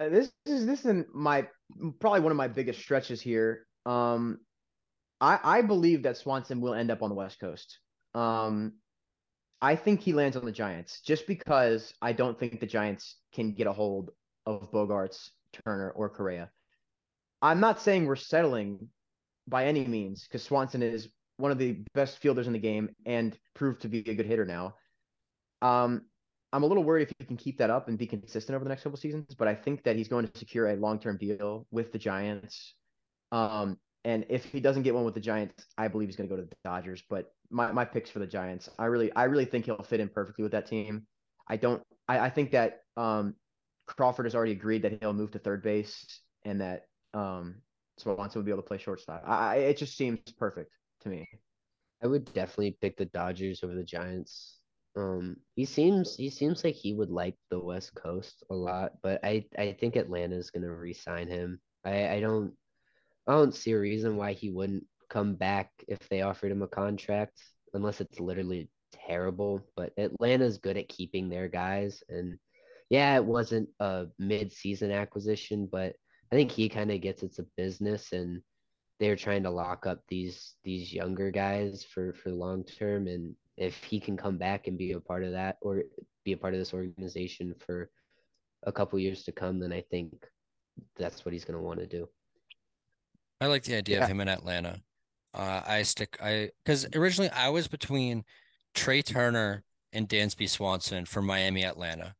Uh, 0.00 0.08
this 0.08 0.32
is 0.46 0.66
this 0.66 0.84
is 0.84 1.04
my 1.12 1.46
probably 2.00 2.20
one 2.20 2.32
of 2.32 2.36
my 2.36 2.48
biggest 2.48 2.80
stretches 2.80 3.20
here. 3.20 3.66
Um, 3.86 4.38
I 5.20 5.38
I 5.44 5.62
believe 5.62 6.02
that 6.02 6.16
Swanson 6.16 6.60
will 6.60 6.74
end 6.74 6.90
up 6.90 7.02
on 7.02 7.10
the 7.10 7.14
West 7.14 7.38
Coast. 7.38 7.78
Um, 8.14 8.72
I 9.60 9.76
think 9.76 10.00
he 10.00 10.12
lands 10.12 10.36
on 10.36 10.44
the 10.44 10.52
Giants 10.52 11.00
just 11.00 11.26
because 11.26 11.94
I 12.02 12.12
don't 12.12 12.38
think 12.38 12.58
the 12.58 12.66
Giants 12.66 13.16
can 13.32 13.52
get 13.52 13.66
a 13.66 13.72
hold 13.72 14.10
of 14.46 14.70
Bogaerts, 14.72 15.30
Turner, 15.64 15.90
or 15.90 16.08
Correa. 16.08 16.50
I'm 17.42 17.60
not 17.60 17.80
saying 17.80 18.06
we're 18.06 18.16
settling 18.16 18.88
by 19.46 19.66
any 19.66 19.84
means 19.84 20.24
because 20.24 20.42
Swanson 20.42 20.82
is 20.82 21.08
one 21.36 21.50
of 21.50 21.58
the 21.58 21.78
best 21.94 22.18
fielders 22.18 22.46
in 22.46 22.52
the 22.52 22.58
game 22.58 22.88
and 23.06 23.36
proved 23.54 23.82
to 23.82 23.88
be 23.88 23.98
a 24.08 24.14
good 24.14 24.26
hitter 24.26 24.46
now. 24.46 24.74
Um, 25.60 26.02
I'm 26.52 26.62
a 26.62 26.66
little 26.66 26.84
worried 26.84 27.08
if 27.08 27.14
he 27.18 27.24
can 27.24 27.36
keep 27.36 27.58
that 27.58 27.70
up 27.70 27.88
and 27.88 27.98
be 27.98 28.06
consistent 28.06 28.54
over 28.54 28.64
the 28.64 28.68
next 28.68 28.84
couple 28.84 28.96
seasons, 28.96 29.34
but 29.36 29.48
I 29.48 29.54
think 29.54 29.82
that 29.82 29.96
he's 29.96 30.08
going 30.08 30.26
to 30.28 30.38
secure 30.38 30.68
a 30.68 30.76
long-term 30.76 31.18
deal 31.18 31.66
with 31.70 31.90
the 31.92 31.98
Giants. 31.98 32.74
Um, 33.32 33.78
and 34.04 34.24
if 34.28 34.44
he 34.44 34.60
doesn't 34.60 34.82
get 34.82 34.94
one 34.94 35.04
with 35.04 35.14
the 35.14 35.20
Giants, 35.20 35.66
I 35.76 35.88
believe 35.88 36.08
he's 36.08 36.16
going 36.16 36.28
to 36.28 36.36
go 36.36 36.40
to 36.40 36.46
the 36.46 36.56
Dodgers. 36.62 37.02
But 37.10 37.32
my, 37.50 37.72
my 37.72 37.84
picks 37.84 38.10
for 38.10 38.20
the 38.20 38.26
Giants, 38.26 38.68
I 38.78 38.84
really 38.84 39.12
I 39.14 39.24
really 39.24 39.46
think 39.46 39.64
he'll 39.64 39.82
fit 39.82 40.00
in 40.00 40.08
perfectly 40.08 40.42
with 40.42 40.52
that 40.52 40.66
team. 40.66 41.06
I 41.48 41.56
don't 41.56 41.82
I, 42.08 42.20
I 42.20 42.30
think 42.30 42.52
that 42.52 42.80
um, 42.96 43.34
Crawford 43.86 44.26
has 44.26 44.34
already 44.34 44.52
agreed 44.52 44.82
that 44.82 44.98
he'll 45.00 45.12
move 45.12 45.30
to 45.32 45.38
third 45.38 45.62
base 45.62 46.20
and 46.44 46.60
that 46.60 46.86
um, 47.12 47.56
Swanson 47.98 48.40
will 48.40 48.44
be 48.44 48.50
able 48.50 48.62
to 48.62 48.68
play 48.68 48.78
shortstop. 48.78 49.22
I, 49.26 49.56
it 49.56 49.76
just 49.76 49.96
seems 49.96 50.20
perfect 50.38 50.72
to 51.02 51.08
me. 51.08 51.28
I 52.02 52.06
would 52.06 52.24
definitely 52.34 52.76
pick 52.80 52.96
the 52.96 53.06
Dodgers 53.06 53.62
over 53.62 53.74
the 53.74 53.84
Giants. 53.84 54.58
Um, 54.96 55.36
he 55.56 55.64
seems 55.64 56.16
he 56.16 56.30
seems 56.30 56.62
like 56.62 56.74
he 56.74 56.92
would 56.94 57.10
like 57.10 57.34
the 57.50 57.58
West 57.58 57.94
Coast 57.94 58.44
a 58.50 58.54
lot, 58.54 58.92
but 59.02 59.20
I 59.24 59.44
I 59.58 59.72
think 59.72 59.96
Atlanta 59.96 60.36
is 60.36 60.50
gonna 60.50 60.72
re-sign 60.72 61.28
him. 61.28 61.60
I 61.84 62.08
I 62.08 62.20
don't 62.20 62.52
I 63.26 63.32
don't 63.32 63.54
see 63.54 63.72
a 63.72 63.80
reason 63.80 64.16
why 64.16 64.34
he 64.34 64.50
wouldn't 64.50 64.84
come 65.08 65.34
back 65.34 65.70
if 65.88 66.08
they 66.08 66.22
offered 66.22 66.52
him 66.52 66.62
a 66.62 66.68
contract, 66.68 67.42
unless 67.72 68.00
it's 68.00 68.20
literally 68.20 68.68
terrible. 68.92 69.66
But 69.76 69.92
Atlanta's 69.98 70.58
good 70.58 70.76
at 70.76 70.88
keeping 70.88 71.28
their 71.28 71.48
guys, 71.48 72.02
and 72.08 72.38
yeah, 72.90 73.16
it 73.16 73.24
wasn't 73.24 73.68
a 73.80 74.06
mid-season 74.18 74.90
acquisition, 74.90 75.68
but 75.70 75.94
I 76.32 76.36
think 76.36 76.50
he 76.50 76.68
kind 76.68 76.90
of 76.90 77.00
gets 77.00 77.22
it's 77.22 77.38
a 77.38 77.46
business, 77.56 78.12
and 78.12 78.42
they're 79.00 79.16
trying 79.16 79.42
to 79.44 79.50
lock 79.50 79.86
up 79.86 80.00
these 80.08 80.54
these 80.64 80.92
younger 80.92 81.30
guys 81.30 81.84
for 81.84 82.14
for 82.14 82.30
long 82.30 82.64
term, 82.64 83.06
and 83.06 83.34
if 83.56 83.82
he 83.84 84.00
can 84.00 84.16
come 84.16 84.36
back 84.36 84.66
and 84.66 84.78
be 84.78 84.92
a 84.92 85.00
part 85.00 85.24
of 85.24 85.32
that 85.32 85.56
or 85.60 85.84
be 86.24 86.32
a 86.32 86.36
part 86.36 86.54
of 86.54 86.60
this 86.60 86.74
organization 86.74 87.54
for 87.58 87.90
a 88.64 88.72
couple 88.72 88.98
years 88.98 89.24
to 89.24 89.32
come, 89.32 89.60
then 89.60 89.72
I 89.72 89.82
think 89.90 90.12
that's 90.96 91.24
what 91.24 91.32
he's 91.32 91.44
going 91.44 91.58
to 91.58 91.64
want 91.64 91.80
to 91.80 91.86
do. 91.86 92.08
I 93.40 93.46
like 93.46 93.64
the 93.64 93.76
idea 93.76 93.98
yeah. 93.98 94.04
of 94.04 94.10
him 94.10 94.20
in 94.20 94.28
Atlanta. 94.28 94.80
Uh, 95.34 95.62
I 95.66 95.82
stick 95.82 96.16
I 96.22 96.50
because 96.64 96.86
originally 96.94 97.30
I 97.30 97.48
was 97.48 97.68
between 97.68 98.24
Trea 98.74 99.02
Turner 99.02 99.64
and 99.92 100.08
Dansby 100.08 100.48
Swanson 100.48 101.04
for 101.04 101.22
Miami 101.22 101.64
Atlanta, 101.64 102.14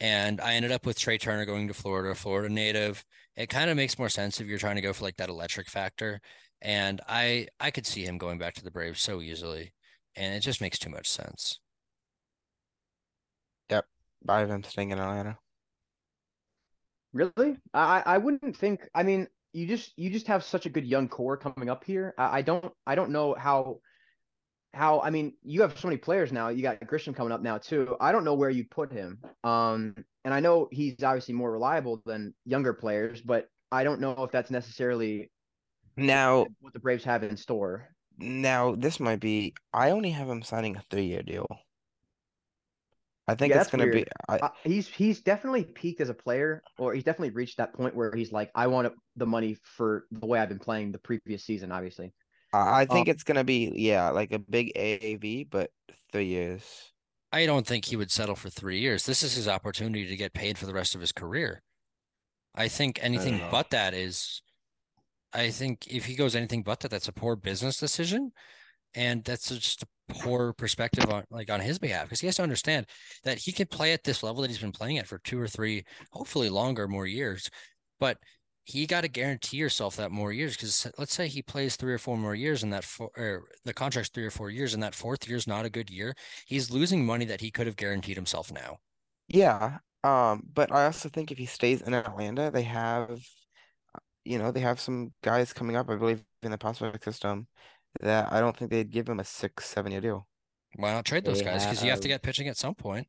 and 0.00 0.40
I 0.40 0.54
ended 0.54 0.72
up 0.72 0.86
with 0.86 0.98
Trea 0.98 1.18
Turner 1.18 1.44
going 1.44 1.68
to 1.68 1.74
Florida, 1.74 2.14
Florida 2.14 2.52
native. 2.52 3.04
It 3.36 3.48
kind 3.48 3.70
of 3.70 3.76
makes 3.76 3.98
more 3.98 4.08
sense 4.08 4.40
if 4.40 4.46
you're 4.46 4.58
trying 4.58 4.76
to 4.76 4.82
go 4.82 4.92
for 4.92 5.04
like 5.04 5.16
that 5.16 5.28
electric 5.28 5.68
factor, 5.68 6.20
and 6.62 7.00
I 7.08 7.48
I 7.60 7.70
could 7.70 7.86
see 7.86 8.04
him 8.04 8.18
going 8.18 8.38
back 8.38 8.54
to 8.54 8.64
the 8.64 8.70
Braves 8.70 9.00
so 9.00 9.20
easily 9.20 9.72
and 10.18 10.34
it 10.34 10.40
just 10.40 10.60
makes 10.60 10.78
too 10.78 10.90
much 10.90 11.08
sense. 11.08 11.60
Yep. 13.70 13.86
I 14.28 14.40
have 14.40 14.50
him 14.50 14.64
staying 14.64 14.90
in 14.90 14.98
Atlanta. 14.98 15.38
Really? 17.12 17.56
I 17.72 18.02
I 18.04 18.18
wouldn't 18.18 18.56
think. 18.56 18.86
I 18.94 19.02
mean, 19.02 19.28
you 19.52 19.66
just 19.66 19.92
you 19.96 20.10
just 20.10 20.26
have 20.26 20.44
such 20.44 20.66
a 20.66 20.70
good 20.70 20.84
young 20.84 21.08
core 21.08 21.36
coming 21.36 21.70
up 21.70 21.84
here. 21.84 22.14
I, 22.18 22.38
I 22.38 22.42
don't 22.42 22.72
I 22.86 22.94
don't 22.96 23.10
know 23.10 23.34
how 23.38 23.80
how 24.74 25.00
I 25.00 25.10
mean 25.10 25.34
you 25.42 25.62
have 25.62 25.78
so 25.78 25.88
many 25.88 25.98
players 25.98 26.32
now. 26.32 26.48
You 26.48 26.62
got 26.62 26.84
Grissom 26.86 27.14
coming 27.14 27.32
up 27.32 27.42
now 27.42 27.58
too. 27.58 27.96
I 28.00 28.12
don't 28.12 28.24
know 28.24 28.34
where 28.34 28.50
you 28.50 28.64
put 28.64 28.92
him. 28.92 29.18
Um, 29.44 29.94
and 30.24 30.34
I 30.34 30.40
know 30.40 30.68
he's 30.70 31.02
obviously 31.02 31.34
more 31.34 31.50
reliable 31.50 32.02
than 32.04 32.34
younger 32.44 32.74
players, 32.74 33.20
but 33.20 33.48
I 33.72 33.84
don't 33.84 34.00
know 34.00 34.12
if 34.24 34.30
that's 34.30 34.50
necessarily 34.50 35.30
now 35.96 36.46
what 36.60 36.72
the 36.72 36.80
Braves 36.80 37.04
have 37.04 37.22
in 37.22 37.36
store. 37.36 37.88
Now, 38.18 38.74
this 38.74 38.98
might 38.98 39.20
be. 39.20 39.54
I 39.72 39.90
only 39.90 40.10
have 40.10 40.28
him 40.28 40.42
signing 40.42 40.76
a 40.76 40.82
three-year 40.90 41.22
deal. 41.22 41.46
I 43.28 43.34
think 43.34 43.52
yeah, 43.52 43.60
it's 43.60 43.70
gonna 43.70 43.84
weird. 43.84 43.94
be. 43.94 44.06
I, 44.28 44.38
uh, 44.38 44.48
he's 44.64 44.88
he's 44.88 45.20
definitely 45.20 45.64
peaked 45.64 46.00
as 46.00 46.08
a 46.08 46.14
player, 46.14 46.62
or 46.78 46.94
he's 46.94 47.04
definitely 47.04 47.30
reached 47.30 47.58
that 47.58 47.74
point 47.74 47.94
where 47.94 48.12
he's 48.14 48.32
like, 48.32 48.50
I 48.54 48.68
want 48.68 48.92
the 49.16 49.26
money 49.26 49.58
for 49.62 50.06
the 50.10 50.26
way 50.26 50.40
I've 50.40 50.48
been 50.48 50.58
playing 50.58 50.92
the 50.92 50.98
previous 50.98 51.44
season. 51.44 51.70
Obviously, 51.70 52.12
I 52.52 52.86
think 52.86 53.08
um, 53.08 53.12
it's 53.12 53.24
gonna 53.24 53.44
be 53.44 53.72
yeah, 53.74 54.10
like 54.10 54.32
a 54.32 54.38
big 54.38 54.72
AAV, 54.74 55.50
but 55.50 55.70
three 56.12 56.26
years. 56.26 56.92
I 57.30 57.44
don't 57.44 57.66
think 57.66 57.84
he 57.84 57.96
would 57.96 58.10
settle 58.10 58.36
for 58.36 58.48
three 58.48 58.78
years. 58.80 59.04
This 59.04 59.22
is 59.22 59.34
his 59.34 59.48
opportunity 59.48 60.06
to 60.06 60.16
get 60.16 60.32
paid 60.32 60.56
for 60.56 60.64
the 60.64 60.72
rest 60.72 60.94
of 60.94 61.00
his 61.00 61.12
career. 61.12 61.62
I 62.54 62.68
think 62.68 62.98
anything 63.02 63.40
I 63.40 63.50
but 63.50 63.70
that 63.70 63.92
is 63.92 64.42
I 65.32 65.50
think 65.50 65.86
if 65.88 66.06
he 66.06 66.14
goes 66.14 66.34
anything 66.34 66.62
but 66.62 66.80
that, 66.80 66.90
that's 66.90 67.08
a 67.08 67.12
poor 67.12 67.36
business 67.36 67.76
decision, 67.78 68.32
and 68.94 69.22
that's 69.24 69.50
just 69.50 69.82
a 69.82 69.86
poor 70.08 70.54
perspective 70.54 71.10
on 71.10 71.24
like 71.30 71.50
on 71.50 71.60
his 71.60 71.78
behalf 71.78 72.04
because 72.04 72.20
he 72.20 72.26
has 72.26 72.36
to 72.36 72.42
understand 72.42 72.86
that 73.24 73.38
he 73.38 73.52
can 73.52 73.66
play 73.66 73.92
at 73.92 74.04
this 74.04 74.22
level 74.22 74.40
that 74.42 74.50
he's 74.50 74.58
been 74.58 74.72
playing 74.72 74.98
at 74.98 75.06
for 75.06 75.18
two 75.18 75.38
or 75.38 75.46
three, 75.46 75.84
hopefully 76.12 76.48
longer, 76.48 76.88
more 76.88 77.06
years, 77.06 77.50
but 78.00 78.16
he 78.68 78.86
got 78.86 79.00
to 79.00 79.08
guarantee 79.08 79.56
yourself 79.56 79.96
that 79.96 80.12
more 80.12 80.32
years 80.32 80.54
because 80.54 80.90
let's 80.98 81.14
say 81.14 81.26
he 81.26 81.42
plays 81.42 81.76
three 81.76 81.92
or 81.92 81.98
four 81.98 82.16
more 82.16 82.34
years 82.34 82.62
and 82.62 82.72
that 82.72 82.84
four, 82.84 83.10
or 83.16 83.44
the 83.64 83.72
contract's 83.72 84.10
three 84.10 84.26
or 84.26 84.30
four 84.30 84.50
years 84.50 84.74
and 84.74 84.82
that 84.82 84.94
fourth 84.94 85.26
year 85.26 85.36
is 85.36 85.46
not 85.46 85.64
a 85.64 85.70
good 85.70 85.90
year 85.90 86.14
he's 86.46 86.70
losing 86.70 87.04
money 87.04 87.24
that 87.24 87.40
he 87.40 87.50
could 87.50 87.66
have 87.66 87.76
guaranteed 87.76 88.16
himself 88.16 88.52
now 88.52 88.78
yeah 89.28 89.78
um 90.04 90.42
but 90.52 90.70
i 90.70 90.84
also 90.84 91.08
think 91.08 91.32
if 91.32 91.38
he 91.38 91.46
stays 91.46 91.80
in 91.82 91.94
atlanta 91.94 92.50
they 92.50 92.62
have 92.62 93.20
you 94.28 94.38
know, 94.38 94.50
they 94.50 94.60
have 94.60 94.78
some 94.78 95.12
guys 95.22 95.54
coming 95.54 95.74
up, 95.74 95.88
I 95.88 95.96
believe, 95.96 96.22
in 96.42 96.50
the 96.50 96.58
prospect 96.58 97.02
system 97.02 97.46
that 98.00 98.30
I 98.30 98.40
don't 98.40 98.54
think 98.54 98.70
they'd 98.70 98.90
give 98.90 99.08
him 99.08 99.20
a 99.20 99.24
six, 99.24 99.64
seven 99.64 99.90
year 99.90 100.02
deal. 100.02 100.26
Why 100.76 100.92
not 100.92 101.06
trade 101.06 101.24
those 101.24 101.38
they 101.38 101.44
guys? 101.44 101.64
Because 101.64 101.82
you 101.82 101.90
have 101.90 102.00
to 102.00 102.08
get 102.08 102.22
pitching 102.22 102.46
at 102.46 102.58
some 102.58 102.74
point. 102.74 103.06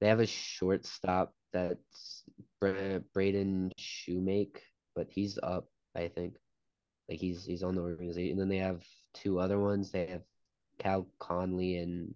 They 0.00 0.06
have 0.06 0.20
a 0.20 0.26
shortstop 0.26 1.34
that's 1.52 2.22
Braden 2.60 3.72
Shewmake, 3.78 4.58
but 4.94 5.08
he's 5.10 5.38
up, 5.42 5.68
I 5.94 6.08
think. 6.08 6.36
Like 7.08 7.18
he's 7.18 7.44
he's 7.44 7.62
on 7.62 7.74
the 7.74 7.82
organization. 7.82 8.32
And 8.32 8.40
then 8.40 8.48
they 8.48 8.58
have 8.58 8.84
two 9.14 9.40
other 9.40 9.58
ones. 9.58 9.90
They 9.90 10.06
have 10.06 10.22
Cal 10.78 11.06
Conley 11.18 11.78
and 11.78 12.14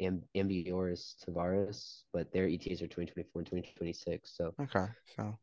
Amb- 0.00 0.24
Ambioris 0.36 1.16
Tavarez, 1.24 2.04
but 2.12 2.30
their 2.32 2.46
ETAs 2.46 2.82
are 2.82 2.86
2024 2.86 3.40
and 3.40 3.46
2026. 3.46 4.36
So 4.36 4.54
okay, 4.60 4.86
so 5.16 5.38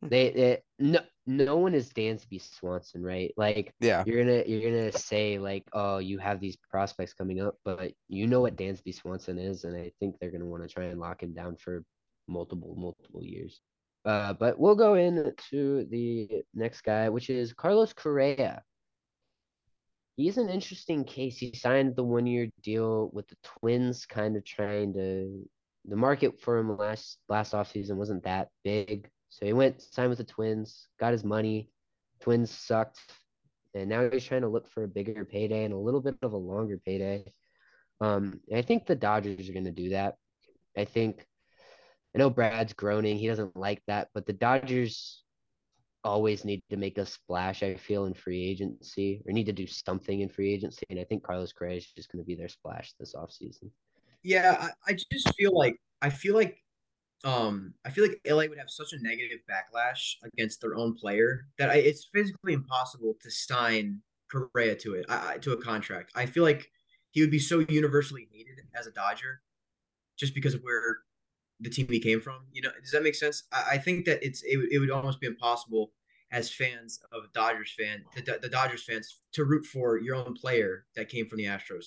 hmm. 0.00 0.08
they, 0.08 0.30
they 0.30 0.62
no 0.78 1.00
no 1.26 1.56
one 1.58 1.74
is 1.74 1.90
Dansby 1.90 2.40
Swanson, 2.40 3.02
right? 3.02 3.32
Like 3.36 3.74
yeah, 3.80 4.02
you're 4.06 4.24
gonna 4.24 4.42
you're 4.46 4.70
gonna 4.70 4.92
say 4.92 5.38
like, 5.38 5.64
oh, 5.72 5.98
you 5.98 6.18
have 6.18 6.40
these 6.40 6.56
prospects 6.56 7.12
coming 7.12 7.40
up, 7.40 7.56
but 7.64 7.92
you 8.08 8.26
know 8.26 8.40
what 8.40 8.56
Dansby 8.56 8.94
Swanson 8.94 9.38
is, 9.38 9.64
and 9.64 9.76
I 9.76 9.92
think 10.00 10.16
they're 10.18 10.30
gonna 10.30 10.46
want 10.46 10.62
to 10.62 10.68
try 10.68 10.84
and 10.84 11.00
lock 11.00 11.22
him 11.22 11.34
down 11.34 11.56
for 11.56 11.84
multiple 12.30 12.74
multiple 12.78 13.22
years. 13.22 13.60
Uh, 14.04 14.32
but 14.32 14.58
we'll 14.58 14.76
go 14.76 14.94
into 14.94 15.86
the 15.90 16.42
next 16.54 16.80
guy, 16.82 17.08
which 17.08 17.28
is 17.28 17.52
Carlos 17.52 17.92
Correa. 17.92 18.62
He's 20.16 20.38
an 20.38 20.48
interesting 20.48 21.04
case. 21.04 21.38
He 21.38 21.52
signed 21.54 21.96
the 21.96 22.04
one 22.04 22.26
year 22.26 22.48
deal 22.62 23.10
with 23.12 23.28
the 23.28 23.36
Twins, 23.42 24.06
kind 24.06 24.36
of 24.36 24.44
trying 24.44 24.94
to. 24.94 25.46
The 25.86 25.96
market 25.96 26.40
for 26.40 26.58
him 26.58 26.76
last 26.76 27.18
last 27.28 27.52
offseason 27.52 27.96
wasn't 27.96 28.24
that 28.24 28.48
big 28.64 29.08
So 29.30 29.46
he 29.46 29.52
went 29.54 29.80
signed 29.80 30.10
with 30.10 30.18
the 30.18 30.24
Twins, 30.24 30.88
got 30.98 31.12
his 31.12 31.24
money. 31.24 31.70
Twins 32.20 32.50
sucked, 32.50 33.00
and 33.74 33.88
now 33.88 34.08
he's 34.10 34.24
trying 34.24 34.42
to 34.42 34.48
look 34.48 34.68
for 34.68 34.84
a 34.84 34.88
bigger 34.88 35.24
payday 35.24 35.64
and 35.64 35.72
a 35.72 35.78
little 35.78 36.02
bit 36.02 36.16
of 36.22 36.32
a 36.32 36.36
longer 36.36 36.78
payday. 36.84 37.32
Um, 38.00 38.40
I 38.54 38.62
think 38.62 38.86
the 38.86 38.94
Dodgers 38.94 39.48
are 39.48 39.52
going 39.54 39.64
to 39.64 39.70
do 39.70 39.90
that. 39.90 40.16
I 40.76 40.84
think 40.84 41.26
I 42.14 42.18
know 42.18 42.30
Brad's 42.30 42.72
groaning; 42.72 43.18
he 43.18 43.28
doesn't 43.28 43.56
like 43.56 43.82
that, 43.86 44.08
but 44.14 44.26
the 44.26 44.32
Dodgers 44.32 45.22
always 46.02 46.44
need 46.44 46.62
to 46.70 46.76
make 46.76 46.98
a 46.98 47.06
splash. 47.06 47.62
I 47.62 47.74
feel 47.74 48.06
in 48.06 48.14
free 48.14 48.44
agency 48.44 49.22
or 49.26 49.32
need 49.32 49.46
to 49.46 49.52
do 49.52 49.66
something 49.66 50.20
in 50.20 50.28
free 50.28 50.52
agency, 50.52 50.84
and 50.90 50.98
I 50.98 51.04
think 51.04 51.22
Carlos 51.22 51.52
Correa 51.52 51.76
is 51.76 51.86
just 51.96 52.10
going 52.10 52.22
to 52.22 52.26
be 52.26 52.34
their 52.34 52.48
splash 52.48 52.92
this 52.98 53.14
offseason. 53.14 53.70
Yeah, 54.22 54.56
I, 54.60 54.92
I 54.92 54.96
just 55.12 55.34
feel 55.36 55.56
like 55.56 55.76
I 56.02 56.10
feel 56.10 56.34
like 56.34 56.58
um 57.24 57.74
I 57.84 57.90
feel 57.90 58.06
like 58.06 58.20
LA 58.26 58.46
would 58.48 58.58
have 58.58 58.70
such 58.70 58.92
a 58.92 59.02
negative 59.02 59.40
backlash 59.48 60.14
against 60.22 60.60
their 60.60 60.74
own 60.74 60.94
player 60.94 61.46
that 61.58 61.70
I, 61.70 61.74
it's 61.74 62.08
physically 62.12 62.54
impossible 62.54 63.16
to 63.22 63.30
sign 63.30 64.00
Correa 64.30 64.74
to 64.76 64.94
it 64.94 65.06
I, 65.08 65.38
to 65.38 65.52
a 65.52 65.62
contract. 65.62 66.12
I 66.14 66.26
feel 66.26 66.44
like 66.44 66.70
he 67.10 67.20
would 67.20 67.30
be 67.30 67.38
so 67.38 67.64
universally 67.68 68.28
hated 68.32 68.60
as 68.74 68.86
a 68.86 68.92
Dodger 68.92 69.42
just 70.16 70.34
because 70.34 70.54
of 70.54 70.60
where 70.62 70.98
the 71.60 71.70
team 71.70 71.86
he 71.88 72.00
came 72.00 72.20
from. 72.20 72.46
You 72.52 72.62
know, 72.62 72.70
does 72.80 72.92
that 72.92 73.02
make 73.02 73.14
sense? 73.14 73.44
I, 73.52 73.64
I 73.72 73.78
think 73.78 74.06
that 74.06 74.22
it's 74.22 74.42
it, 74.42 74.58
it 74.70 74.78
would 74.78 74.90
almost 74.90 75.20
be 75.20 75.26
impossible 75.26 75.92
as 76.32 76.50
fans 76.50 77.00
of 77.12 77.32
Dodgers 77.32 77.74
fan, 77.76 78.04
the, 78.14 78.38
the 78.40 78.48
Dodgers 78.48 78.84
fans, 78.84 79.20
to 79.32 79.44
root 79.44 79.66
for 79.66 79.98
your 79.98 80.14
own 80.14 80.34
player 80.34 80.86
that 80.94 81.08
came 81.08 81.26
from 81.26 81.38
the 81.38 81.44
Astros 81.44 81.86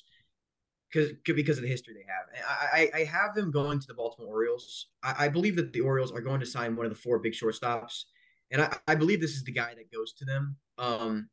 because 0.93 1.11
because 1.25 1.57
of 1.57 1.63
the 1.63 1.69
history 1.69 1.93
they 1.93 2.05
have. 2.07 2.45
I, 2.47 2.89
I, 2.93 3.03
have 3.05 3.33
them 3.33 3.51
going 3.51 3.79
to 3.79 3.87
the 3.87 3.93
Baltimore 3.93 4.35
Orioles. 4.35 4.87
I, 5.03 5.25
I, 5.25 5.27
believe 5.27 5.55
that 5.55 5.73
the 5.73 5.81
Orioles 5.81 6.11
are 6.11 6.21
going 6.21 6.39
to 6.39 6.45
sign 6.45 6.75
one 6.75 6.85
of 6.85 6.91
the 6.91 6.97
four 6.97 7.19
big 7.19 7.33
shortstops, 7.33 8.03
and 8.51 8.61
I, 8.61 8.77
I 8.87 8.95
believe 8.95 9.19
this 9.19 9.35
is 9.35 9.43
the 9.43 9.51
guy 9.51 9.73
that 9.75 9.91
goes 9.91 10.13
to 10.13 10.25
them. 10.25 10.57
Um, 10.77 11.29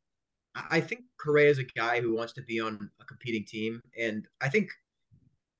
I 0.55 0.81
think 0.81 1.01
Correa 1.17 1.49
is 1.49 1.59
a 1.59 1.63
guy 1.63 2.01
who 2.01 2.13
wants 2.13 2.33
to 2.33 2.41
be 2.41 2.59
on 2.59 2.89
a 2.99 3.05
competing 3.05 3.45
team, 3.45 3.81
and 3.97 4.25
I 4.41 4.49
think 4.49 4.69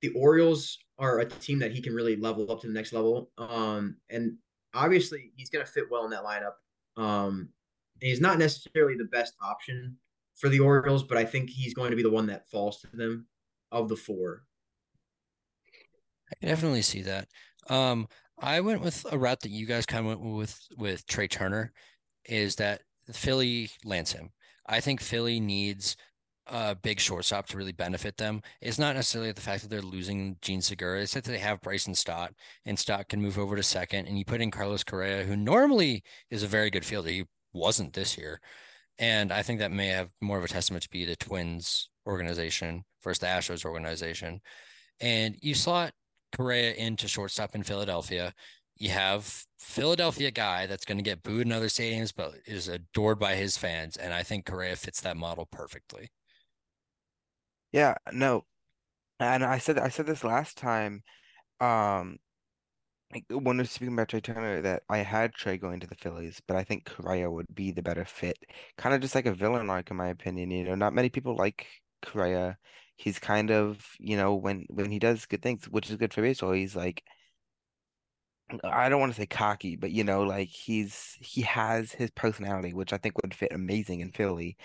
the 0.01 0.09
Orioles 0.09 0.77
are 0.97 1.19
a 1.19 1.25
team 1.25 1.59
that 1.59 1.71
he 1.71 1.81
can 1.81 1.93
really 1.93 2.15
level 2.15 2.51
up 2.51 2.61
to 2.61 2.67
the 2.67 2.73
next 2.73 2.93
level. 2.93 3.31
Um, 3.37 3.97
and 4.09 4.37
obviously 4.73 5.31
he's 5.35 5.49
going 5.49 5.65
to 5.65 5.71
fit 5.71 5.85
well 5.89 6.05
in 6.05 6.11
that 6.11 6.23
lineup. 6.23 7.01
Um, 7.01 7.49
he's 7.99 8.21
not 8.21 8.37
necessarily 8.37 8.95
the 8.95 9.05
best 9.05 9.33
option 9.41 9.97
for 10.35 10.49
the 10.49 10.59
Orioles, 10.59 11.03
but 11.03 11.17
I 11.17 11.25
think 11.25 11.49
he's 11.49 11.73
going 11.73 11.91
to 11.91 11.97
be 11.97 12.03
the 12.03 12.09
one 12.09 12.27
that 12.27 12.49
falls 12.49 12.81
to 12.81 12.87
them 12.95 13.27
of 13.71 13.89
the 13.89 13.95
four. 13.95 14.43
I 16.31 16.35
can 16.39 16.49
definitely 16.49 16.81
see 16.81 17.01
that. 17.01 17.27
Um, 17.69 18.07
I 18.39 18.61
went 18.61 18.81
with 18.81 19.05
a 19.11 19.17
route 19.17 19.41
that 19.41 19.51
you 19.51 19.65
guys 19.65 19.85
kind 19.85 20.05
of 20.05 20.07
went 20.07 20.35
with 20.35 20.59
with 20.77 21.05
Trea 21.05 21.27
Turner, 21.27 21.71
is 22.25 22.55
that 22.55 22.81
Philly 23.11 23.69
lands 23.83 24.11
him. 24.11 24.29
I 24.65 24.79
think 24.79 25.01
Philly 25.01 25.39
needs 25.39 25.95
a 26.51 26.75
big 26.75 26.99
shortstop 26.99 27.47
to 27.47 27.57
really 27.57 27.71
benefit 27.71 28.17
them. 28.17 28.41
It's 28.59 28.77
not 28.77 28.95
necessarily 28.95 29.31
the 29.31 29.41
fact 29.41 29.61
that 29.61 29.69
they're 29.69 29.81
losing 29.81 30.35
Jean 30.41 30.61
Segura. 30.61 31.01
It's 31.01 31.13
that 31.13 31.23
they 31.23 31.37
have 31.37 31.61
Bryson 31.61 31.95
Stott, 31.95 32.33
and 32.65 32.77
Stott 32.77 33.07
can 33.07 33.21
move 33.21 33.39
over 33.39 33.55
to 33.55 33.63
second, 33.63 34.07
and 34.07 34.19
you 34.19 34.25
put 34.25 34.41
in 34.41 34.51
Carlos 34.51 34.83
Correa, 34.83 35.23
who 35.23 35.37
normally 35.37 36.03
is 36.29 36.43
a 36.43 36.47
very 36.47 36.69
good 36.69 36.85
fielder. 36.85 37.09
He 37.09 37.23
wasn't 37.53 37.93
this 37.93 38.17
year. 38.17 38.41
And 38.99 39.31
I 39.31 39.41
think 39.41 39.59
that 39.59 39.71
may 39.71 39.87
have 39.87 40.09
more 40.19 40.37
of 40.37 40.43
a 40.43 40.49
testament 40.49 40.83
to 40.83 40.89
be 40.89 41.05
the 41.05 41.15
Twins 41.15 41.89
organization 42.05 42.83
versus 43.01 43.19
the 43.19 43.27
Astros 43.27 43.65
organization. 43.65 44.41
And 44.99 45.37
you 45.41 45.55
slot 45.55 45.93
Correa 46.35 46.73
into 46.73 47.07
shortstop 47.07 47.55
in 47.55 47.63
Philadelphia. 47.63 48.33
You 48.75 48.89
have 48.89 49.45
Philadelphia 49.57 50.31
guy 50.31 50.65
that's 50.65 50.85
going 50.85 50.97
to 50.97 51.03
get 51.03 51.23
booed 51.23 51.45
in 51.45 51.51
other 51.51 51.67
stadiums, 51.67 52.13
but 52.15 52.33
is 52.45 52.67
adored 52.67 53.19
by 53.19 53.35
his 53.35 53.57
fans. 53.57 53.95
And 53.95 54.13
I 54.13 54.23
think 54.23 54.45
Correa 54.45 54.75
fits 54.75 55.01
that 55.01 55.17
model 55.17 55.45
perfectly. 55.45 56.09
Yeah, 57.71 57.95
no. 58.11 58.45
And 59.19 59.43
I 59.45 59.59
said 59.59 59.79
I 59.79 59.89
said 59.89 60.05
this 60.07 60.23
last 60.23 60.57
time, 60.57 61.03
um, 61.59 62.19
when 63.29 63.57
we 63.57 63.63
are 63.63 63.65
speaking 63.65 63.93
about 63.93 64.07
Trea 64.09 64.21
Turner, 64.21 64.61
that 64.61 64.83
I 64.89 64.99
had 64.99 65.33
Trea 65.33 65.57
going 65.57 65.79
to 65.81 65.87
the 65.87 65.95
Phillies, 65.95 66.41
but 66.47 66.55
I 66.55 66.63
think 66.63 66.85
Correa 66.85 67.29
would 67.29 67.53
be 67.53 67.71
the 67.71 67.81
better 67.81 68.05
fit. 68.05 68.37
Kind 68.77 68.95
of 68.95 69.01
just 69.01 69.15
like 69.15 69.25
a 69.25 69.33
villain 69.33 69.69
arc, 69.69 69.91
in 69.91 69.97
my 69.97 70.07
opinion. 70.07 70.49
You 70.51 70.63
know, 70.63 70.75
not 70.75 70.93
many 70.93 71.09
people 71.09 71.35
like 71.35 71.67
Correa. 72.01 72.57
He's 72.95 73.19
kind 73.19 73.51
of, 73.51 73.85
you 73.99 74.15
know, 74.15 74.35
when 74.35 74.65
when 74.69 74.91
he 74.91 74.99
does 74.99 75.25
good 75.25 75.41
things, 75.41 75.65
which 75.69 75.89
is 75.89 75.97
good 75.97 76.13
for 76.13 76.21
baseball, 76.21 76.53
he's 76.53 76.75
like 76.75 77.03
I 78.65 78.89
don't 78.89 78.99
want 78.99 79.13
to 79.13 79.21
say 79.21 79.25
cocky, 79.27 79.75
but 79.77 79.91
you 79.91 80.03
know, 80.03 80.23
like 80.23 80.49
he's 80.49 81.15
he 81.21 81.41
has 81.43 81.91
his 81.93 82.11
personality, 82.11 82.73
which 82.73 82.91
I 82.91 82.97
think 82.97 83.15
would 83.21 83.33
fit 83.33 83.53
amazing 83.53 84.01
in 84.01 84.11
Philly. 84.11 84.57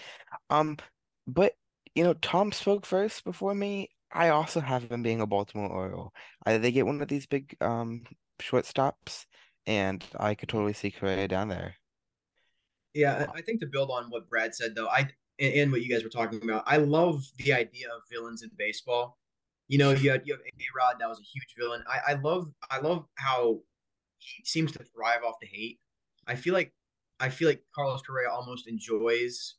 Um, 0.51 0.79
but 1.27 1.55
you 1.97 2.05
know, 2.05 2.15
Tom 2.15 2.53
spoke 2.53 2.87
first 2.87 3.25
before 3.25 3.55
me. 3.55 3.89
I 4.13 4.29
also 4.29 4.61
have 4.61 4.85
him 4.85 5.03
being 5.03 5.21
a 5.21 5.27
Baltimore 5.27 5.69
Oriole. 5.69 6.13
Either 6.45 6.59
they 6.59 6.71
get 6.71 6.87
one 6.87 7.01
of 7.03 7.09
these 7.09 7.27
big 7.27 7.57
um 7.61 8.05
shortstops, 8.41 9.25
and 9.67 10.05
I 10.21 10.35
could 10.35 10.49
totally 10.49 10.75
see 10.75 10.91
Correa 10.91 11.27
down 11.27 11.49
there. 11.49 11.75
Yeah, 12.95 13.27
I 13.35 13.41
think 13.41 13.61
to 13.61 13.67
build 13.67 13.91
on 13.91 14.11
what 14.11 14.29
Brad 14.29 14.55
said, 14.55 14.75
though, 14.75 14.89
I 14.89 15.09
and, 15.39 15.73
what 15.73 15.83
you 15.83 15.89
guys 15.89 16.05
were 16.05 16.11
talking 16.11 16.43
about, 16.43 16.65
I 16.67 16.77
love 16.77 17.23
the 17.39 17.53
idea 17.53 17.89
of 17.89 18.03
villains 18.11 18.43
in 18.43 18.51
baseball. 18.57 19.19
You 19.69 19.79
know, 19.79 19.91
you 19.91 20.11
have, 20.13 20.23
you 20.25 20.35
have 20.35 20.41
A 20.41 20.65
Rod, 20.77 20.97
that 21.01 21.09
was 21.09 21.19
a 21.19 21.23
huge 21.23 21.55
villain. 21.59 21.83
I, 21.89 22.13
I 22.13 22.15
love 22.15 22.53
I 22.71 22.79
love 22.79 23.07
how 23.17 23.61
he 24.19 24.45
seems 24.45 24.73
to 24.73 24.85
thrive 24.85 25.25
off 25.27 25.35
the 25.41 25.47
hate. 25.47 25.81
I 26.27 26.37
feel 26.37 26.55
like 26.55 26.73
I 27.21 27.31
feel 27.31 27.49
like 27.49 27.63
Carlos 27.75 28.03
Correa 28.03 28.31
almost 28.31 28.69
enjoys 28.69 29.57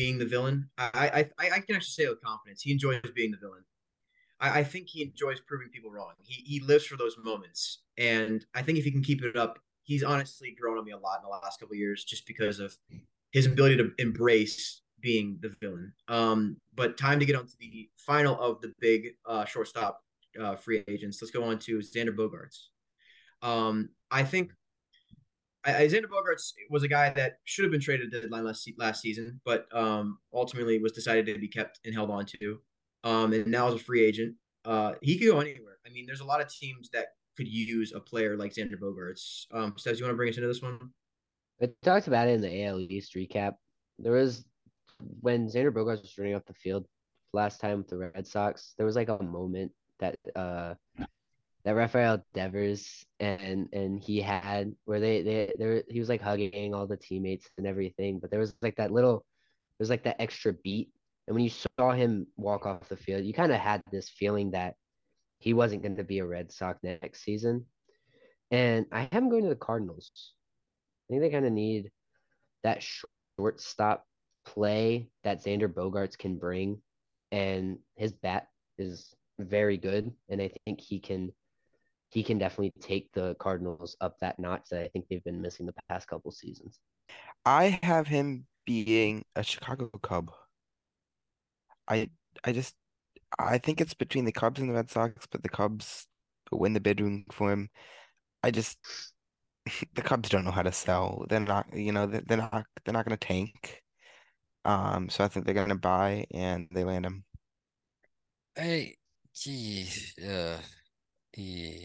being 0.00 0.16
the 0.18 0.24
villain. 0.24 0.66
I 0.78 1.28
I 1.40 1.50
I 1.56 1.60
can 1.60 1.76
actually 1.76 1.96
say 1.98 2.08
with 2.08 2.22
confidence 2.22 2.62
he 2.62 2.72
enjoys 2.72 3.02
being 3.14 3.32
the 3.32 3.36
villain. 3.36 3.64
I, 4.40 4.60
I 4.60 4.64
think 4.64 4.88
he 4.88 5.02
enjoys 5.02 5.40
proving 5.40 5.68
people 5.68 5.90
wrong. 5.90 6.12
He 6.22 6.42
he 6.52 6.60
lives 6.60 6.86
for 6.86 6.96
those 6.96 7.16
moments, 7.22 7.82
and 7.98 8.44
I 8.54 8.62
think 8.62 8.78
if 8.78 8.84
he 8.84 8.90
can 8.90 9.02
keep 9.02 9.22
it 9.22 9.36
up, 9.36 9.58
he's 9.82 10.02
honestly 10.02 10.56
grown 10.58 10.78
on 10.78 10.84
me 10.86 10.92
a 10.92 10.98
lot 10.98 11.18
in 11.18 11.24
the 11.24 11.28
last 11.28 11.60
couple 11.60 11.76
years 11.76 12.04
just 12.04 12.26
because 12.26 12.60
of 12.60 12.74
his 13.32 13.44
ability 13.44 13.76
to 13.76 13.92
embrace 13.98 14.80
being 15.02 15.38
the 15.42 15.52
villain. 15.60 15.92
Um, 16.08 16.56
but 16.74 16.96
time 16.96 17.20
to 17.20 17.26
get 17.26 17.36
on 17.36 17.46
to 17.46 17.56
the 17.60 17.90
final 17.96 18.40
of 18.40 18.62
the 18.62 18.72
big 18.80 19.10
uh, 19.26 19.44
shortstop 19.44 20.00
uh, 20.40 20.56
free 20.56 20.82
agents. 20.88 21.20
Let's 21.20 21.30
go 21.30 21.44
on 21.44 21.58
to 21.60 21.78
Xander 21.78 22.16
Bogaerts. 22.16 22.68
Um, 23.42 23.90
I 24.10 24.22
think 24.24 24.52
Xander 25.66 26.06
Bogaerts 26.06 26.52
was 26.70 26.82
a 26.82 26.88
guy 26.88 27.10
that 27.10 27.38
should 27.44 27.64
have 27.64 27.72
been 27.72 27.80
traded 27.80 28.06
at 28.06 28.12
the 28.12 28.20
deadline 28.22 28.44
last, 28.44 28.70
last 28.78 29.02
season, 29.02 29.40
but 29.44 29.66
um, 29.72 30.18
ultimately 30.32 30.78
was 30.78 30.92
decided 30.92 31.26
to 31.26 31.38
be 31.38 31.48
kept 31.48 31.80
and 31.84 31.94
held 31.94 32.10
on 32.10 32.24
to. 32.26 32.58
Um, 33.04 33.32
and 33.32 33.46
now 33.46 33.68
as 33.68 33.74
a 33.74 33.78
free 33.78 34.04
agent, 34.04 34.34
uh, 34.64 34.94
he 35.02 35.18
could 35.18 35.26
go 35.26 35.40
anywhere. 35.40 35.78
I 35.86 35.90
mean, 35.90 36.06
there's 36.06 36.20
a 36.20 36.24
lot 36.24 36.40
of 36.40 36.48
teams 36.52 36.90
that 36.90 37.08
could 37.36 37.48
use 37.48 37.92
a 37.94 38.00
player 38.00 38.36
like 38.36 38.52
Xander 38.52 38.78
Bogaerts. 38.80 39.46
Um, 39.52 39.74
Steph, 39.76 39.98
you 39.98 40.04
want 40.04 40.12
to 40.12 40.16
bring 40.16 40.30
us 40.30 40.36
into 40.36 40.48
this 40.48 40.62
one? 40.62 40.90
I 41.62 41.68
talked 41.82 42.06
about 42.06 42.28
it 42.28 42.32
in 42.32 42.40
the 42.40 42.64
AL 42.64 42.80
East 42.80 43.14
recap. 43.14 43.54
There 43.98 44.12
was 44.12 44.44
when 45.20 45.48
Xander 45.48 45.72
Bogaerts 45.72 46.02
was 46.02 46.18
running 46.18 46.34
up 46.34 46.46
the 46.46 46.54
field 46.54 46.86
last 47.32 47.60
time 47.60 47.78
with 47.78 47.88
the 47.88 47.98
Red 47.98 48.26
Sox. 48.26 48.74
There 48.76 48.86
was 48.86 48.96
like 48.96 49.08
a 49.08 49.22
moment 49.22 49.72
that 49.98 50.16
uh 50.34 50.74
that 51.64 51.74
Rafael 51.74 52.24
Devers 52.34 53.04
and 53.18 53.68
and 53.72 54.00
he 54.02 54.20
had 54.20 54.72
where 54.84 55.00
they 55.00 55.22
they 55.22 55.52
there 55.58 55.82
he 55.88 55.98
was 55.98 56.08
like 56.08 56.22
hugging 56.22 56.74
all 56.74 56.86
the 56.86 56.96
teammates 56.96 57.48
and 57.58 57.66
everything, 57.66 58.18
but 58.18 58.30
there 58.30 58.40
was 58.40 58.54
like 58.62 58.76
that 58.76 58.92
little 58.92 59.24
there 59.78 59.84
was 59.84 59.90
like 59.90 60.04
that 60.04 60.20
extra 60.20 60.52
beat. 60.52 60.90
And 61.26 61.34
when 61.34 61.44
you 61.44 61.50
saw 61.50 61.92
him 61.92 62.26
walk 62.36 62.66
off 62.66 62.88
the 62.88 62.96
field, 62.96 63.24
you 63.24 63.32
kind 63.32 63.52
of 63.52 63.60
had 63.60 63.82
this 63.92 64.08
feeling 64.08 64.50
that 64.52 64.74
he 65.38 65.54
wasn't 65.54 65.82
going 65.82 65.96
to 65.96 66.04
be 66.04 66.18
a 66.18 66.26
Red 66.26 66.52
Sox 66.52 66.78
next 66.82 67.22
season. 67.22 67.66
And 68.50 68.86
I 68.90 69.08
have 69.12 69.30
going 69.30 69.44
to 69.44 69.48
the 69.48 69.56
Cardinals. 69.56 70.10
I 71.08 71.12
think 71.12 71.22
they 71.22 71.30
kind 71.30 71.46
of 71.46 71.52
need 71.52 71.90
that 72.62 72.84
shortstop 73.38 74.04
play 74.44 75.08
that 75.24 75.42
Xander 75.42 75.68
Bogaerts 75.68 76.18
can 76.18 76.36
bring. 76.36 76.80
And 77.32 77.78
his 77.96 78.12
bat 78.12 78.48
is 78.76 79.14
very 79.38 79.76
good. 79.76 80.12
And 80.28 80.42
I 80.42 80.50
think 80.64 80.80
he 80.80 80.98
can 80.98 81.32
he 82.10 82.22
can 82.22 82.38
definitely 82.38 82.72
take 82.80 83.12
the 83.12 83.34
Cardinals 83.38 83.96
up 84.00 84.18
that 84.20 84.38
notch 84.38 84.68
that 84.70 84.82
I 84.82 84.88
think 84.88 85.06
they've 85.08 85.24
been 85.24 85.40
missing 85.40 85.66
the 85.66 85.74
past 85.88 86.08
couple 86.08 86.30
seasons. 86.32 86.80
I 87.44 87.78
have 87.82 88.06
him 88.06 88.46
being 88.66 89.24
a 89.36 89.42
Chicago 89.42 89.88
Cub. 90.02 90.30
I 91.88 92.10
I 92.44 92.52
just 92.52 92.74
I 93.38 93.58
think 93.58 93.80
it's 93.80 93.94
between 93.94 94.24
the 94.24 94.32
Cubs 94.32 94.60
and 94.60 94.68
the 94.68 94.74
Red 94.74 94.90
Sox, 94.90 95.26
but 95.30 95.42
the 95.42 95.48
Cubs 95.48 96.06
win 96.50 96.72
the 96.72 96.80
bid 96.80 97.00
for 97.32 97.52
him. 97.52 97.70
I 98.42 98.50
just 98.50 98.78
the 99.94 100.02
Cubs 100.02 100.28
don't 100.28 100.44
know 100.44 100.50
how 100.50 100.62
to 100.62 100.72
sell. 100.72 101.26
They're 101.28 101.40
not, 101.40 101.66
you 101.72 101.92
know, 101.92 102.06
they're 102.06 102.36
not 102.36 102.66
they're 102.84 102.92
not 102.92 103.06
going 103.06 103.16
to 103.16 103.26
tank. 103.26 103.82
Um, 104.64 105.08
so 105.08 105.24
I 105.24 105.28
think 105.28 105.46
they're 105.46 105.54
going 105.54 105.68
to 105.68 105.74
buy 105.74 106.26
and 106.32 106.68
they 106.70 106.84
land 106.84 107.06
him. 107.06 107.24
Hey, 108.54 108.96
gee, 109.34 109.88
uh, 110.28 110.58
yeah. 111.36 111.84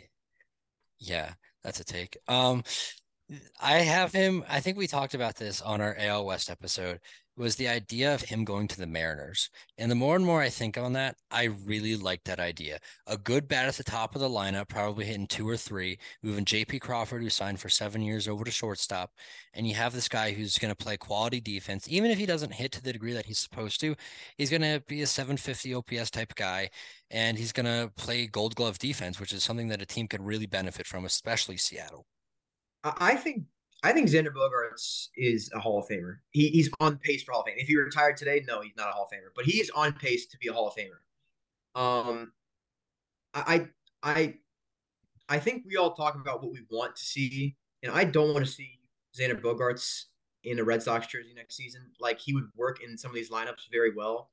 Yeah, 1.05 1.33
that's 1.63 1.79
a 1.79 1.83
take. 1.83 2.17
Um, 2.27 2.63
I 3.59 3.79
have 3.79 4.11
him. 4.13 4.43
I 4.47 4.59
think 4.59 4.77
we 4.77 4.87
talked 4.87 5.13
about 5.13 5.35
this 5.35 5.61
on 5.61 5.81
our 5.81 5.95
AL 5.97 6.25
West 6.25 6.49
episode. 6.49 6.99
Was 7.37 7.57
the 7.57 7.67
idea 7.67 8.13
of 8.13 8.21
him 8.21 8.45
going 8.45 8.69
to 8.69 8.77
the 8.77 8.87
Mariners. 8.87 9.49
And 9.77 9.91
the 9.91 9.95
more 9.95 10.15
and 10.15 10.25
more 10.25 10.41
I 10.41 10.47
think 10.47 10.77
on 10.77 10.93
that, 10.93 11.17
I 11.29 11.45
really 11.65 11.97
like 11.97 12.23
that 12.23 12.39
idea. 12.39 12.79
A 13.07 13.17
good 13.17 13.49
bat 13.49 13.65
at 13.65 13.75
the 13.75 13.83
top 13.83 14.15
of 14.15 14.21
the 14.21 14.29
lineup, 14.29 14.69
probably 14.69 15.03
hitting 15.03 15.27
two 15.27 15.47
or 15.47 15.57
three, 15.57 15.99
moving 16.23 16.45
JP 16.45 16.79
Crawford, 16.79 17.21
who 17.21 17.29
signed 17.29 17.59
for 17.59 17.67
seven 17.67 18.01
years 18.01 18.29
over 18.29 18.45
to 18.45 18.51
shortstop. 18.51 19.11
And 19.53 19.67
you 19.67 19.75
have 19.75 19.91
this 19.93 20.07
guy 20.07 20.31
who's 20.31 20.57
going 20.57 20.73
to 20.73 20.81
play 20.81 20.95
quality 20.95 21.41
defense. 21.41 21.87
Even 21.89 22.09
if 22.09 22.17
he 22.17 22.25
doesn't 22.25 22.53
hit 22.53 22.71
to 22.71 22.81
the 22.81 22.93
degree 22.93 23.13
that 23.13 23.25
he's 23.25 23.39
supposed 23.39 23.81
to, 23.81 23.95
he's 24.37 24.49
going 24.49 24.61
to 24.61 24.81
be 24.87 25.01
a 25.01 25.07
750 25.07 25.73
OPS 25.73 26.11
type 26.11 26.35
guy. 26.35 26.69
And 27.11 27.37
he's 27.37 27.51
going 27.51 27.65
to 27.65 27.91
play 27.97 28.27
gold 28.27 28.55
glove 28.55 28.79
defense, 28.79 29.19
which 29.19 29.33
is 29.33 29.43
something 29.43 29.67
that 29.67 29.81
a 29.81 29.85
team 29.85 30.07
could 30.07 30.25
really 30.25 30.45
benefit 30.45 30.87
from, 30.87 31.03
especially 31.03 31.57
Seattle. 31.57 32.05
I 32.83 33.15
think 33.15 33.43
I 33.83 33.91
think 33.91 34.09
Xander 34.09 34.33
Bogaerts 34.33 35.09
is 35.15 35.51
a 35.53 35.59
Hall 35.59 35.79
of 35.79 35.87
Famer. 35.87 36.17
He, 36.31 36.49
he's 36.49 36.69
on 36.79 36.97
pace 36.97 37.23
for 37.23 37.33
Hall 37.33 37.41
of 37.41 37.47
Fame. 37.47 37.55
If 37.57 37.67
he 37.67 37.75
retired 37.75 38.17
today, 38.17 38.43
no, 38.47 38.61
he's 38.61 38.75
not 38.75 38.89
a 38.89 38.91
Hall 38.91 39.07
of 39.11 39.15
Famer, 39.15 39.29
but 39.35 39.45
he 39.45 39.59
is 39.59 39.69
on 39.75 39.93
pace 39.93 40.25
to 40.27 40.37
be 40.37 40.47
a 40.47 40.53
Hall 40.53 40.67
of 40.67 40.73
Famer. 40.75 41.79
Um, 41.79 42.31
I 43.33 43.67
I 44.01 44.35
I 45.27 45.39
think 45.39 45.63
we 45.67 45.75
all 45.75 45.93
talk 45.93 46.15
about 46.15 46.41
what 46.41 46.51
we 46.51 46.61
want 46.71 46.95
to 46.95 47.03
see, 47.03 47.55
and 47.83 47.91
I 47.91 48.05
don't 48.05 48.33
want 48.33 48.45
to 48.45 48.51
see 48.51 48.79
Xander 49.17 49.39
Bogaerts 49.39 50.05
in 50.43 50.59
a 50.59 50.63
Red 50.63 50.81
Sox 50.81 51.07
jersey 51.07 51.33
next 51.35 51.55
season. 51.55 51.91
Like 51.99 52.19
he 52.19 52.33
would 52.33 52.47
work 52.55 52.81
in 52.81 52.97
some 52.97 53.11
of 53.11 53.15
these 53.15 53.31
lineups 53.31 53.69
very 53.71 53.93
well. 53.95 54.31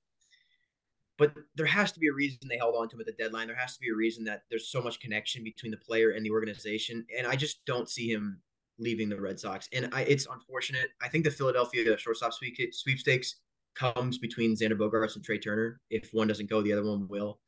But 1.19 1.35
there 1.55 1.67
has 1.67 1.93
to 1.93 2.01
be 2.01 2.09
a 2.09 2.13
reason 2.13 2.39
they 2.49 2.57
held 2.57 2.75
on 2.75 2.89
to 2.89 2.97
him 2.97 3.01
at 3.01 3.07
the 3.07 3.13
deadline. 3.13 3.47
There 3.47 3.57
has 3.57 3.75
to 3.75 3.81
be 3.81 3.91
a 3.91 3.95
reason 3.95 4.25
that 4.25 4.43
there's 4.51 4.71
so 4.71 4.81
much 4.81 4.99
connection 4.99 5.45
between 5.45 5.71
the 5.71 5.77
player 5.77 6.11
and 6.11 6.25
the 6.25 6.31
organization. 6.31 7.07
And 7.17 7.27
I 7.27 7.37
just 7.37 7.65
don't 7.67 7.89
see 7.89 8.09
him 8.09 8.41
leaving 8.83 9.09
the 9.09 9.21
Red 9.21 9.39
Sox. 9.39 9.69
And 9.73 9.89
I, 9.93 10.03
it's 10.03 10.27
unfortunate. 10.27 10.89
I 11.01 11.09
think 11.09 11.25
the 11.25 11.31
Philadelphia 11.31 11.97
shortstop 11.97 12.33
sweepstakes 12.33 13.37
comes 13.75 14.19
between 14.19 14.55
Xander 14.55 14.77
Bogaerts 14.77 15.17
and 15.17 15.25
Trea 15.25 15.39
Turner. 15.39 15.81
If 15.91 16.11
one 16.13 16.29
doesn't 16.29 16.51
go, 16.51 16.63
the 16.63 16.73
other 16.73 16.85
one 16.85 17.09
will. 17.09 17.41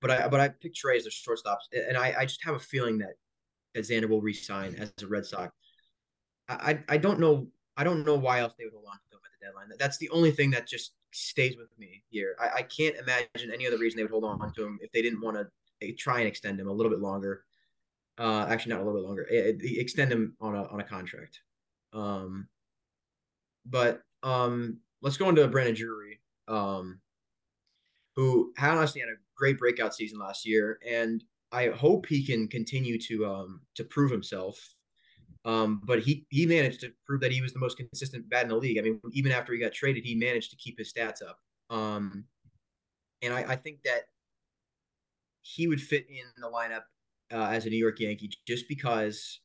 But 0.00 0.10
I 0.10 0.28
but 0.28 0.40
I 0.40 0.48
pick 0.48 0.74
Trea 0.74 0.96
as 0.96 1.04
the 1.04 1.10
shortstops, 1.10 1.64
and 1.72 1.96
I, 1.96 2.14
I 2.18 2.24
just 2.26 2.44
have 2.44 2.54
a 2.54 2.60
feeling 2.60 2.98
that 2.98 3.14
that 3.74 3.84
Xander 3.84 4.08
will 4.08 4.20
resign 4.20 4.74
as 4.76 4.92
a 5.02 5.06
Red 5.06 5.26
Sox. 5.26 5.52
I, 6.48 6.78
I 6.88 6.96
don't 6.96 7.18
know 7.18 7.48
I 7.76 7.84
don't 7.84 8.04
know 8.06 8.14
why 8.14 8.40
else 8.40 8.54
they 8.58 8.64
would 8.64 8.72
hold 8.72 8.86
on 8.86 8.98
to 9.10 9.16
him 9.16 9.20
at 9.24 9.30
the 9.38 9.46
deadline. 9.46 9.78
That's 9.78 9.98
the 9.98 10.08
only 10.10 10.30
thing 10.30 10.50
that 10.50 10.66
just 10.66 10.92
stays 11.12 11.56
with 11.56 11.68
me 11.78 12.02
here. 12.08 12.36
I, 12.40 12.58
I 12.58 12.62
can't 12.62 12.96
imagine 12.96 13.52
any 13.52 13.66
other 13.66 13.78
reason 13.78 13.96
they 13.96 14.04
would 14.04 14.12
hold 14.12 14.24
on 14.24 14.52
to 14.52 14.64
him 14.64 14.78
if 14.80 14.92
they 14.92 15.02
didn't 15.02 15.20
want 15.20 15.36
to 15.36 15.46
eh, 15.86 15.92
try 15.98 16.20
and 16.20 16.28
extend 16.28 16.60
him 16.60 16.68
a 16.68 16.72
little 16.72 16.90
bit 16.90 17.00
longer. 17.00 17.44
Uh, 18.18 18.46
actually, 18.48 18.72
not 18.72 18.80
a 18.80 18.84
little 18.84 19.00
bit 19.00 19.06
longer. 19.06 19.26
It, 19.30 19.60
it, 19.60 19.80
extend 19.80 20.10
him 20.10 20.36
on 20.40 20.54
a 20.54 20.64
on 20.64 20.80
a 20.80 20.84
contract. 20.84 21.40
Um, 21.92 22.48
but 23.66 24.02
um, 24.22 24.80
let's 25.02 25.16
go 25.16 25.28
into 25.28 25.46
Brandon 25.48 25.74
Drury, 25.74 26.20
um, 26.48 27.00
who 28.14 28.52
had 28.56 28.70
honestly 28.70 29.00
had 29.00 29.10
a 29.10 29.20
great 29.36 29.58
breakout 29.58 29.94
season 29.94 30.18
last 30.18 30.46
year, 30.46 30.78
and 30.88 31.22
I 31.52 31.68
hope 31.68 32.06
he 32.06 32.24
can 32.24 32.48
continue 32.48 32.98
to 33.02 33.26
um 33.26 33.60
to 33.74 33.84
prove 33.84 34.10
himself. 34.10 34.58
Um, 35.44 35.80
but 35.84 36.00
he 36.00 36.26
he 36.30 36.46
managed 36.46 36.80
to 36.80 36.92
prove 37.06 37.20
that 37.20 37.32
he 37.32 37.42
was 37.42 37.52
the 37.52 37.60
most 37.60 37.76
consistent 37.76 38.28
bat 38.30 38.44
in 38.44 38.48
the 38.48 38.56
league. 38.56 38.78
I 38.78 38.82
mean, 38.82 39.00
even 39.12 39.30
after 39.30 39.52
he 39.52 39.58
got 39.58 39.72
traded, 39.72 40.04
he 40.04 40.14
managed 40.14 40.50
to 40.50 40.56
keep 40.56 40.78
his 40.78 40.92
stats 40.92 41.22
up. 41.22 41.38
Um, 41.70 42.24
and 43.22 43.32
I, 43.32 43.52
I 43.52 43.56
think 43.56 43.82
that 43.84 44.02
he 45.42 45.68
would 45.68 45.80
fit 45.80 46.06
in 46.08 46.24
the 46.42 46.50
lineup 46.50 46.82
uh, 47.32 47.48
as 47.50 47.66
a 47.66 47.70
New 47.70 47.76
York 47.76 47.98
Yankee 48.00 48.30
just 48.46 48.68
because, 48.68 49.40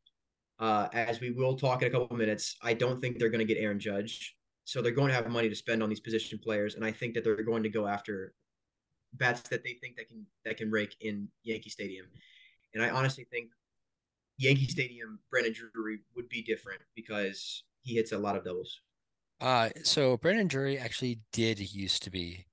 uh, 0.59 0.87
as 0.93 1.19
we 1.19 1.31
will 1.31 1.55
talk 1.55 1.81
in 1.81 1.87
a 1.87 1.91
couple 1.91 2.07
of 2.09 2.17
minutes, 2.17 2.57
I 2.61 2.73
don't 2.73 3.01
think 3.01 3.17
they're 3.17 3.29
going 3.29 3.45
to 3.45 3.53
get 3.53 3.61
Aaron 3.61 3.79
Judge. 3.79 4.35
So 4.63 4.81
they're 4.81 4.91
going 4.91 5.09
to 5.09 5.15
have 5.15 5.27
money 5.27 5.49
to 5.49 5.55
spend 5.55 5.81
on 5.81 5.89
these 5.89 5.99
position 5.99 6.39
players, 6.41 6.75
and 6.75 6.85
I 6.85 6.91
think 6.91 7.15
that 7.15 7.23
they're 7.23 7.43
going 7.43 7.63
to 7.63 7.69
go 7.69 7.87
after 7.87 8.33
bats 9.13 9.41
that 9.49 9.63
they 9.63 9.73
think 9.73 9.97
that 9.97 10.07
can 10.07 10.25
that 10.45 10.57
can 10.57 10.71
rake 10.71 10.95
in 11.01 11.27
Yankee 11.43 11.69
Stadium. 11.69 12.05
And 12.73 12.83
I 12.83 12.89
honestly 12.89 13.25
think 13.31 13.49
Yankee 14.37 14.67
Stadium 14.67 15.19
Brandon 15.29 15.53
Drury 15.53 15.99
would 16.15 16.29
be 16.29 16.41
different 16.41 16.81
because 16.95 17.63
he 17.81 17.95
hits 17.95 18.11
a 18.11 18.17
lot 18.17 18.35
of 18.35 18.43
doubles. 18.43 18.81
Uh, 19.41 19.69
so 19.83 20.17
Brandon 20.17 20.47
Drury 20.47 20.77
actually 20.77 21.19
did 21.33 21.59
used 21.73 22.03
to 22.03 22.11
be 22.11 22.45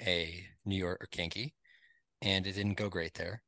a 0.00 0.46
New 0.64 0.76
York 0.76 1.08
Yankee, 1.16 1.54
and 2.20 2.46
it 2.46 2.52
didn't 2.52 2.76
go 2.76 2.88
great 2.88 3.14
there. 3.14 3.42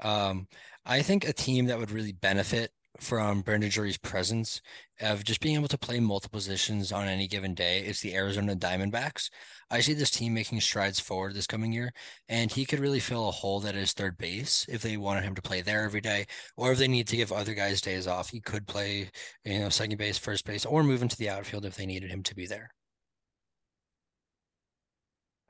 Um, 0.00 0.46
I 0.84 1.02
think 1.02 1.26
a 1.26 1.32
team 1.32 1.66
that 1.66 1.78
would 1.78 1.90
really 1.90 2.12
benefit 2.12 2.70
from 3.00 3.42
Brandon 3.42 3.68
Drury's 3.68 3.98
presence 3.98 4.60
of 5.00 5.24
just 5.24 5.40
being 5.40 5.54
able 5.56 5.68
to 5.68 5.78
play 5.78 6.00
multiple 6.00 6.38
positions 6.38 6.92
on 6.92 7.06
any 7.06 7.26
given 7.26 7.54
day 7.54 7.80
is 7.80 8.00
the 8.00 8.14
Arizona 8.14 8.56
Diamondbacks. 8.56 9.30
I 9.70 9.80
see 9.80 9.92
this 9.92 10.10
team 10.10 10.32
making 10.34 10.60
strides 10.60 11.00
forward 11.00 11.34
this 11.34 11.46
coming 11.46 11.72
year, 11.72 11.92
and 12.28 12.50
he 12.50 12.64
could 12.64 12.78
really 12.78 13.00
fill 13.00 13.28
a 13.28 13.32
hole 13.32 13.60
that 13.60 13.74
is 13.76 13.92
third 13.92 14.16
base 14.16 14.64
if 14.68 14.82
they 14.82 14.96
wanted 14.96 15.24
him 15.24 15.34
to 15.34 15.42
play 15.42 15.60
there 15.60 15.84
every 15.84 16.00
day, 16.00 16.26
or 16.56 16.72
if 16.72 16.78
they 16.78 16.88
need 16.88 17.06
to 17.08 17.16
give 17.16 17.32
other 17.32 17.54
guys 17.54 17.80
days 17.80 18.06
off, 18.06 18.30
he 18.30 18.40
could 18.40 18.66
play, 18.66 19.10
you 19.44 19.58
know, 19.58 19.68
second 19.68 19.98
base, 19.98 20.18
first 20.18 20.44
base, 20.44 20.64
or 20.64 20.82
move 20.82 21.02
into 21.02 21.16
the 21.16 21.28
outfield 21.28 21.64
if 21.64 21.76
they 21.76 21.86
needed 21.86 22.10
him 22.10 22.22
to 22.22 22.34
be 22.34 22.46
there. 22.46 22.70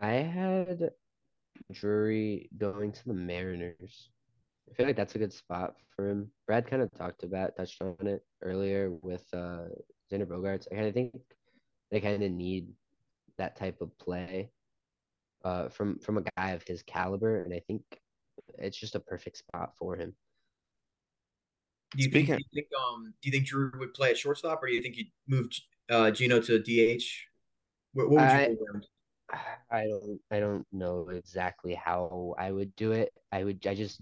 I 0.00 0.14
had 0.14 0.90
Drury 1.72 2.50
going 2.56 2.92
to 2.92 3.04
the 3.06 3.14
Mariners. 3.14 4.10
I 4.70 4.74
feel 4.74 4.86
like 4.86 4.96
that's 4.96 5.14
a 5.14 5.18
good 5.18 5.32
spot 5.32 5.76
for 5.94 6.08
him. 6.08 6.30
Brad 6.46 6.68
kind 6.68 6.82
of 6.82 6.92
talked 6.92 7.22
about, 7.22 7.56
touched 7.56 7.80
on 7.80 8.06
it 8.06 8.22
earlier 8.42 8.90
with 9.02 9.24
uh, 9.32 9.66
Xander 10.12 10.26
Bogaerts. 10.26 10.66
I 10.70 10.74
kind 10.74 10.88
of 10.88 10.94
think 10.94 11.14
they 11.90 12.00
kind 12.00 12.22
of 12.22 12.30
need 12.30 12.68
that 13.38 13.56
type 13.56 13.80
of 13.80 13.96
play 13.98 14.50
uh, 15.44 15.68
from 15.68 15.98
from 15.98 16.18
a 16.18 16.24
guy 16.36 16.50
of 16.50 16.62
his 16.66 16.82
caliber, 16.82 17.42
and 17.42 17.54
I 17.54 17.60
think 17.60 17.82
it's 18.58 18.78
just 18.78 18.96
a 18.96 19.00
perfect 19.00 19.38
spot 19.38 19.72
for 19.78 19.96
him. 19.96 20.14
Do 21.96 22.02
you, 22.02 22.10
think, 22.10 22.26
do 22.26 22.32
you 22.34 22.38
think 22.52 22.66
um 22.78 23.14
do 23.22 23.28
you 23.28 23.32
think 23.32 23.46
Drew 23.46 23.70
would 23.78 23.94
play 23.94 24.10
at 24.10 24.18
shortstop, 24.18 24.62
or 24.62 24.66
do 24.66 24.74
you 24.74 24.82
think 24.82 24.96
you'd 24.96 25.12
move 25.28 25.48
uh, 25.88 26.10
Geno 26.10 26.40
to 26.40 26.58
DH? 26.58 27.04
What, 27.92 28.10
what 28.10 28.20
would 28.20 28.30
I, 28.30 28.48
you 28.48 28.56
do? 28.56 28.80
I 29.70 29.84
don't 29.84 30.20
I 30.30 30.40
don't 30.40 30.66
know 30.72 31.08
exactly 31.08 31.74
how 31.74 32.34
I 32.38 32.50
would 32.50 32.74
do 32.76 32.92
it. 32.92 33.12
I 33.32 33.44
would 33.44 33.64
I 33.66 33.74
just 33.74 34.00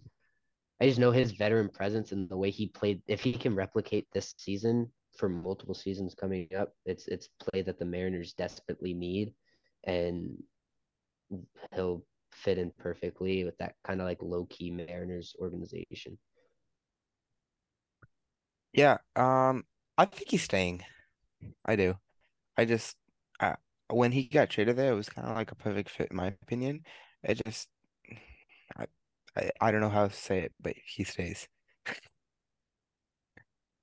I 0.81 0.87
just 0.87 0.99
know 0.99 1.13
his 1.13 1.33
veteran 1.33 1.69
presence 1.69 2.13
and 2.13 2.29
the 2.29 2.37
way 2.37 2.51
he 2.51 2.67
played. 2.67 3.03
If 3.07 3.21
he 3.21 3.33
can 3.33 3.55
replicate 3.55 4.07
this 4.13 4.35
season 4.39 4.91
for 5.17 5.29
multiple 5.29 5.75
seasons 5.75 6.15
coming 6.15 6.49
up, 6.57 6.75
it's 6.85 7.07
it's 7.09 7.29
play 7.39 7.63
that 7.63 7.79
the 7.79 7.85
Mariners 7.85 8.33
desperately 8.33 8.95
need, 8.95 9.33
and 9.85 10.43
he'll 11.75 12.05
fit 12.33 12.59
in 12.59 12.73
perfectly 12.79 13.45
with 13.45 13.57
that 13.59 13.75
kind 13.85 14.01
of 14.01 14.07
like 14.07 14.21
low 14.21 14.47
key 14.51 14.71
Mariners 14.71 15.37
organization. 15.39 16.19
Yeah, 18.73 18.99
um, 19.15 19.65
I 19.97 20.07
think 20.07 20.31
he's 20.31 20.43
staying. 20.43 20.83
I 21.65 21.77
do. 21.77 21.95
I 22.57 22.65
just, 22.65 22.97
uh, 23.39 23.55
when 23.89 24.11
he 24.11 24.25
got 24.25 24.51
traded 24.51 24.77
there, 24.77 24.93
it 24.93 24.97
was 24.97 25.09
kind 25.09 25.29
of 25.29 25.37
like 25.37 25.53
a 25.53 25.57
perfect 25.57 25.91
fit, 25.91 26.09
in 26.11 26.17
my 26.17 26.35
opinion. 26.43 26.83
It 27.23 27.41
just, 27.47 27.69
I, 28.77 28.87
I, 29.37 29.51
I 29.61 29.71
don't 29.71 29.81
know 29.81 29.89
how 29.89 30.09
to 30.09 30.15
say 30.15 30.41
it, 30.41 30.53
but 30.61 30.75
he 30.85 31.05
stays. 31.05 31.49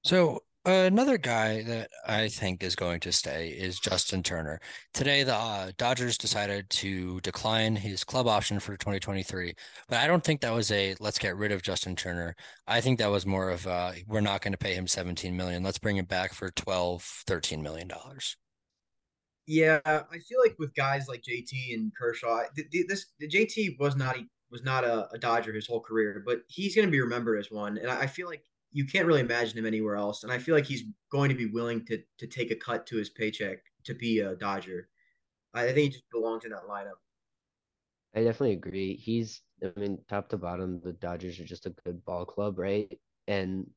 So 0.03 0.39
another 0.65 1.17
guy 1.17 1.63
that 1.63 1.89
I 2.07 2.27
think 2.27 2.63
is 2.63 2.75
going 2.75 2.99
to 3.01 3.11
stay 3.11 3.49
is 3.49 3.79
Justin 3.79 4.23
Turner. 4.23 4.59
Today, 4.93 5.23
the 5.23 5.35
uh, 5.35 5.71
Dodgers 5.77 6.17
decided 6.17 6.69
to 6.71 7.19
decline 7.21 7.75
his 7.75 8.03
club 8.03 8.27
option 8.27 8.59
for 8.59 8.77
2023, 8.77 9.53
but 9.89 9.99
I 9.99 10.07
don't 10.07 10.23
think 10.23 10.41
that 10.41 10.53
was 10.53 10.71
a 10.71 10.95
let's 10.99 11.19
get 11.19 11.35
rid 11.35 11.51
of 11.51 11.61
Justin 11.61 11.95
Turner. 11.95 12.35
I 12.67 12.81
think 12.81 12.99
that 12.99 13.11
was 13.11 13.25
more 13.25 13.49
of 13.49 13.65
uh, 13.67 13.93
we're 14.07 14.21
not 14.21 14.41
going 14.41 14.53
to 14.53 14.57
pay 14.57 14.73
him 14.73 14.87
17 14.87 15.35
million. 15.35 15.63
Let's 15.63 15.79
bring 15.79 15.97
him 15.97 16.05
back 16.05 16.33
for 16.33 16.49
12, 16.51 17.01
13 17.01 17.61
million 17.61 17.87
dollars. 17.87 18.37
Yeah, 19.47 19.79
I 19.85 20.19
feel 20.19 20.39
like 20.41 20.55
with 20.59 20.73
guys 20.75 21.07
like 21.07 21.23
JT 21.23 21.73
and 21.73 21.91
Kershaw, 21.99 22.43
the, 22.55 22.63
the, 22.71 22.85
this 22.87 23.07
the 23.19 23.27
JT 23.27 23.79
was 23.79 23.95
not 23.95 24.17
was 24.51 24.63
not 24.63 24.83
a, 24.83 25.07
a 25.13 25.17
Dodger 25.17 25.53
his 25.53 25.67
whole 25.67 25.79
career, 25.79 26.21
but 26.25 26.41
he's 26.47 26.75
going 26.75 26.87
to 26.87 26.91
be 26.91 27.01
remembered 27.01 27.39
as 27.39 27.51
one. 27.51 27.77
And 27.77 27.89
I, 27.89 28.01
I 28.01 28.07
feel 28.07 28.27
like 28.27 28.43
you 28.71 28.85
can't 28.85 29.05
really 29.05 29.21
imagine 29.21 29.57
him 29.57 29.65
anywhere 29.65 29.95
else. 29.95 30.23
And 30.23 30.31
I 30.31 30.37
feel 30.37 30.55
like 30.55 30.65
he's 30.65 30.83
going 31.11 31.29
to 31.29 31.35
be 31.35 31.45
willing 31.47 31.85
to 31.85 32.01
to 32.19 32.27
take 32.27 32.51
a 32.51 32.55
cut 32.55 32.85
to 32.87 32.97
his 32.97 33.09
paycheck 33.09 33.59
to 33.85 33.93
be 33.93 34.19
a 34.19 34.35
Dodger. 34.35 34.87
I, 35.53 35.65
think 35.65 35.77
he 35.77 35.89
just 35.89 36.09
belongs 36.11 36.45
in 36.45 36.51
that 36.51 36.67
lineup. 36.69 36.99
I 38.15 38.23
definitely 38.23 38.53
agree. 38.53 38.95
He's, 38.95 39.41
I 39.63 39.77
mean, 39.77 39.97
top 40.09 40.29
to 40.29 40.37
bottom, 40.37 40.79
the 40.81 40.93
Dodgers 40.93 41.39
are 41.39 41.45
just 41.45 41.65
a 41.65 41.75
good 41.85 42.03
ball 42.05 42.25
club, 42.25 42.57
right? 42.57 42.97
And 43.27 43.69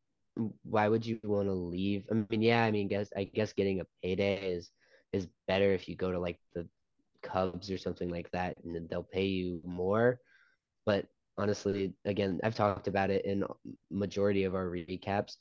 why 0.63 0.89
would 0.89 1.05
you 1.05 1.19
want 1.25 1.49
to 1.49 1.55
leave? 1.55 2.05
I 2.11 2.15
mean, 2.15 2.43
yeah, 2.43 2.65
I 2.65 2.71
mean, 2.71 2.89
guess 2.89 3.09
I 3.17 3.25
guess 3.25 3.53
getting 3.53 3.81
a 3.81 3.87
payday 4.03 4.53
is 4.53 4.71
is 5.13 5.29
better 5.47 5.73
if 5.73 5.89
you 5.89 5.97
go 5.97 6.11
to 6.11 6.19
like 6.19 6.39
the 6.55 6.69
Cubs 7.23 7.71
or 7.71 7.79
something 7.79 8.11
like 8.11 8.31
that, 8.33 8.57
and 8.65 8.89
they'll 8.89 9.03
pay 9.03 9.27
you 9.27 9.61
more. 9.65 10.21
But 10.87 11.07
honestly, 11.39 11.93
again, 12.05 12.41
I've 12.45 12.55
talked 12.55 12.89
about 12.89 13.11
it 13.11 13.25
in 13.25 13.45
majority 13.91 14.45
of 14.45 14.55
our 14.55 14.67
recaps. 14.67 15.37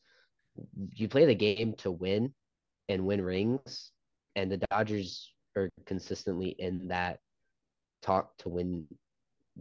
you 0.94 1.08
play 1.08 1.26
the 1.26 1.36
game 1.36 1.74
to 1.80 1.92
win 1.92 2.34
and 2.90 3.06
win 3.06 3.22
rings, 3.22 3.92
and 4.36 4.52
the 4.52 4.62
Dodgers 4.70 5.34
are 5.56 5.70
consistently 5.86 6.50
in 6.60 6.88
that 6.88 7.20
talk 8.02 8.38
to 8.40 8.50
win 8.50 8.88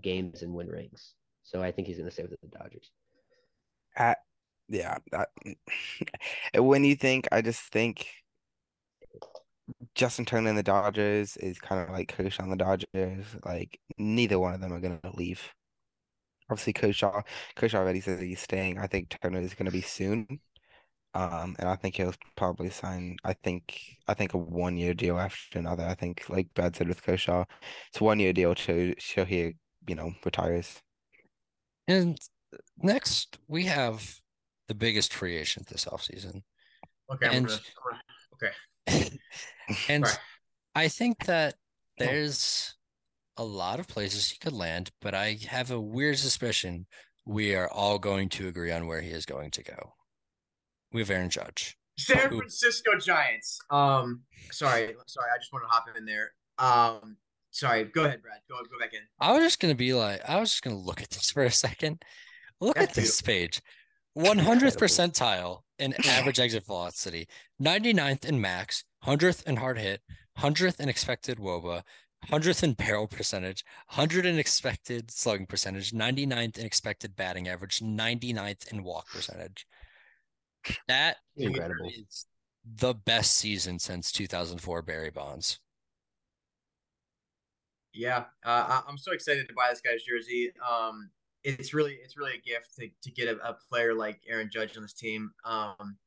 games 0.00 0.42
and 0.42 0.52
win 0.52 0.68
rings. 0.68 1.14
So 1.42 1.62
I 1.62 1.72
think 1.72 1.88
he's 1.88 1.96
going 1.96 2.08
to 2.08 2.12
stay 2.12 2.22
with 2.22 2.40
the 2.40 2.58
Dodgers. 2.58 2.90
At, 3.96 4.18
yeah, 4.68 4.98
that, 5.10 5.28
when 6.54 6.84
you 6.84 6.96
think, 6.96 7.28
I 7.30 7.42
just 7.42 7.60
think 7.60 8.06
Justin 9.94 10.24
Turner 10.24 10.50
and 10.50 10.58
the 10.58 10.62
Dodgers 10.62 11.36
is 11.36 11.58
kind 11.58 11.86
of 11.86 11.94
like 11.94 12.08
Kershaw 12.08 12.44
and 12.44 12.52
the 12.52 12.56
Dodgers. 12.56 13.26
Like 13.44 13.78
neither 13.98 14.38
one 14.38 14.54
of 14.54 14.60
them 14.60 14.72
are 14.72 14.80
going 14.80 14.98
to 14.98 15.16
leave. 15.16 15.42
Obviously, 16.52 16.72
Kershaw, 16.74 17.22
Kershaw 17.56 17.78
already 17.78 18.00
says 18.00 18.20
he's 18.20 18.40
staying. 18.40 18.78
I 18.78 18.86
think 18.86 19.08
Turner 19.08 19.40
is 19.40 19.54
going 19.54 19.66
to 19.66 19.72
be 19.72 19.80
soon. 19.80 20.40
Um, 21.14 21.56
and 21.58 21.68
I 21.68 21.76
think 21.76 21.96
he'll 21.96 22.14
probably 22.36 22.70
sign. 22.70 23.16
I 23.24 23.34
think 23.34 23.78
I 24.08 24.14
think 24.14 24.32
a 24.34 24.38
one 24.38 24.76
year 24.76 24.94
deal 24.94 25.18
after 25.18 25.58
another. 25.58 25.84
I 25.84 25.94
think 25.94 26.24
like 26.28 26.48
Brad 26.54 26.74
said 26.76 26.88
with 26.88 27.02
Kershaw, 27.02 27.44
it's 27.88 28.00
a 28.00 28.04
one 28.04 28.18
year 28.20 28.32
deal 28.32 28.54
to 28.54 28.94
show 28.98 29.24
he 29.24 29.54
you 29.86 29.94
know 29.94 30.12
retires. 30.24 30.80
And 31.88 32.18
next 32.78 33.38
we 33.48 33.64
have 33.64 34.20
the 34.68 34.74
biggest 34.74 35.12
free 35.12 35.36
agent 35.36 35.66
this 35.66 35.84
offseason. 35.84 36.42
Okay, 37.12 37.26
And- 37.26 37.50
I'm 37.50 37.58
gonna- 37.86 38.02
okay. 38.86 39.18
and 39.88 40.04
Right. 40.04 40.18
I 40.74 40.88
think 40.88 41.26
that 41.26 41.54
there's 41.98 42.74
a 43.36 43.44
lot 43.44 43.80
of 43.80 43.88
places 43.88 44.30
he 44.30 44.38
could 44.38 44.52
land, 44.52 44.90
but 45.00 45.14
I 45.14 45.38
have 45.48 45.70
a 45.70 45.80
weird 45.80 46.18
suspicion 46.18 46.86
we 47.24 47.54
are 47.54 47.68
all 47.68 47.98
going 47.98 48.28
to 48.30 48.48
agree 48.48 48.72
on 48.72 48.86
where 48.86 49.00
he 49.00 49.10
is 49.10 49.26
going 49.26 49.50
to 49.52 49.62
go. 49.62 49.94
We 50.92 51.00
have 51.00 51.10
Aaron 51.10 51.30
Judge. 51.30 51.76
San 51.98 52.28
Francisco 52.28 52.96
Giants. 52.98 53.58
Um, 53.70 54.22
sorry, 54.50 54.94
sorry, 55.06 55.28
I 55.34 55.38
just 55.38 55.52
want 55.52 55.64
to 55.64 55.68
hop 55.68 55.84
in 55.96 56.04
there. 56.04 56.32
Um, 56.58 57.16
sorry, 57.50 57.84
go 57.84 58.04
ahead, 58.04 58.22
Brad. 58.22 58.40
Go 58.48 58.56
go 58.56 58.78
back 58.80 58.94
in. 58.94 59.00
I 59.20 59.32
was 59.32 59.42
just 59.42 59.60
gonna 59.60 59.74
be 59.74 59.94
like, 59.94 60.20
I 60.28 60.40
was 60.40 60.50
just 60.50 60.62
gonna 60.62 60.78
look 60.78 61.00
at 61.02 61.10
this 61.10 61.30
for 61.32 61.44
a 61.44 61.50
second. 61.50 62.02
Look 62.60 62.76
That's 62.76 62.96
at 62.96 63.02
this 63.02 63.20
page. 63.20 63.60
100th 64.16 64.76
percentile 64.76 65.60
in 65.78 65.94
average 66.06 66.38
exit 66.38 66.66
velocity, 66.66 67.28
99th 67.62 68.26
in 68.26 68.40
max, 68.40 68.84
100th 69.04 69.44
in 69.46 69.56
hard 69.56 69.78
hit, 69.78 70.00
100th 70.38 70.80
in 70.80 70.88
expected 70.88 71.38
woba, 71.38 71.82
100th 72.28 72.62
in 72.62 72.72
barrel 72.74 73.06
percentage, 73.06 73.64
100 73.88 74.26
in 74.26 74.38
expected 74.38 75.10
slugging 75.10 75.46
percentage, 75.46 75.92
99th 75.92 76.58
in 76.58 76.64
expected 76.66 77.16
batting 77.16 77.48
average, 77.48 77.80
99th 77.80 78.70
in 78.72 78.82
walk 78.84 79.08
percentage. 79.08 79.66
That 80.86 81.16
Incredible. 81.36 81.88
is 81.88 82.26
the 82.64 82.94
best 82.94 83.34
season 83.36 83.78
since 83.78 84.12
2004 84.12 84.82
Barry 84.82 85.10
Bonds. 85.10 85.58
Yeah, 87.92 88.24
uh, 88.44 88.66
I- 88.68 88.82
I'm 88.88 88.96
so 88.96 89.12
excited 89.12 89.48
to 89.48 89.54
buy 89.54 89.68
this 89.70 89.80
guy's 89.80 90.02
jersey. 90.02 90.52
Um, 90.66 91.10
it's 91.44 91.74
really 91.74 91.94
it's 91.94 92.16
really 92.16 92.34
a 92.34 92.40
gift 92.40 92.76
to, 92.78 92.88
to 93.02 93.10
get 93.10 93.26
a, 93.28 93.36
a 93.46 93.54
player 93.68 93.94
like 93.94 94.20
Aaron 94.28 94.48
Judge 94.50 94.76
on 94.76 94.82
this 94.82 94.92
team. 94.92 95.32
Um, 95.44 95.98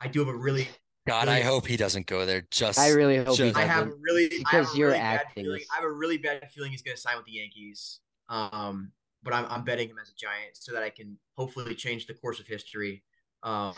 I 0.00 0.08
do 0.08 0.20
have 0.20 0.28
a 0.28 0.36
really 0.36 0.68
God, 1.10 1.28
I 1.28 1.40
hope 1.40 1.66
he 1.66 1.76
doesn't 1.76 2.06
go 2.06 2.24
there. 2.24 2.46
Just 2.50 2.78
I 2.78 2.90
really 2.90 3.16
hope 3.18 3.36
he 3.36 3.44
Just- 3.44 3.56
I 3.56 3.62
have 3.64 3.82
a 3.82 3.90
doesn't. 3.90 4.02
really 4.02 4.24
I 4.26 4.50
have 4.56 4.62
because 4.62 4.74
a 4.74 4.78
you're 4.78 4.88
really 4.88 5.00
bad 5.00 5.20
acting 5.26 5.44
feeling. 5.44 5.62
I 5.72 5.74
have 5.76 5.84
a 5.84 5.90
really 5.92 6.18
bad 6.18 6.50
feeling 6.50 6.70
he's 6.70 6.82
going 6.82 6.96
to 6.96 7.00
sign 7.00 7.16
with 7.16 7.26
the 7.26 7.32
Yankees. 7.32 8.00
Um, 8.28 8.92
but 9.22 9.32
I'm 9.34 9.44
I'm 9.46 9.64
betting 9.64 9.88
him 9.88 9.98
as 10.00 10.08
a 10.08 10.14
Giant 10.14 10.56
so 10.56 10.72
that 10.72 10.82
I 10.82 10.90
can 10.90 11.18
hopefully 11.36 11.74
change 11.74 12.06
the 12.06 12.14
course 12.14 12.38
of 12.40 12.46
history. 12.46 13.02
Um, 13.42 13.74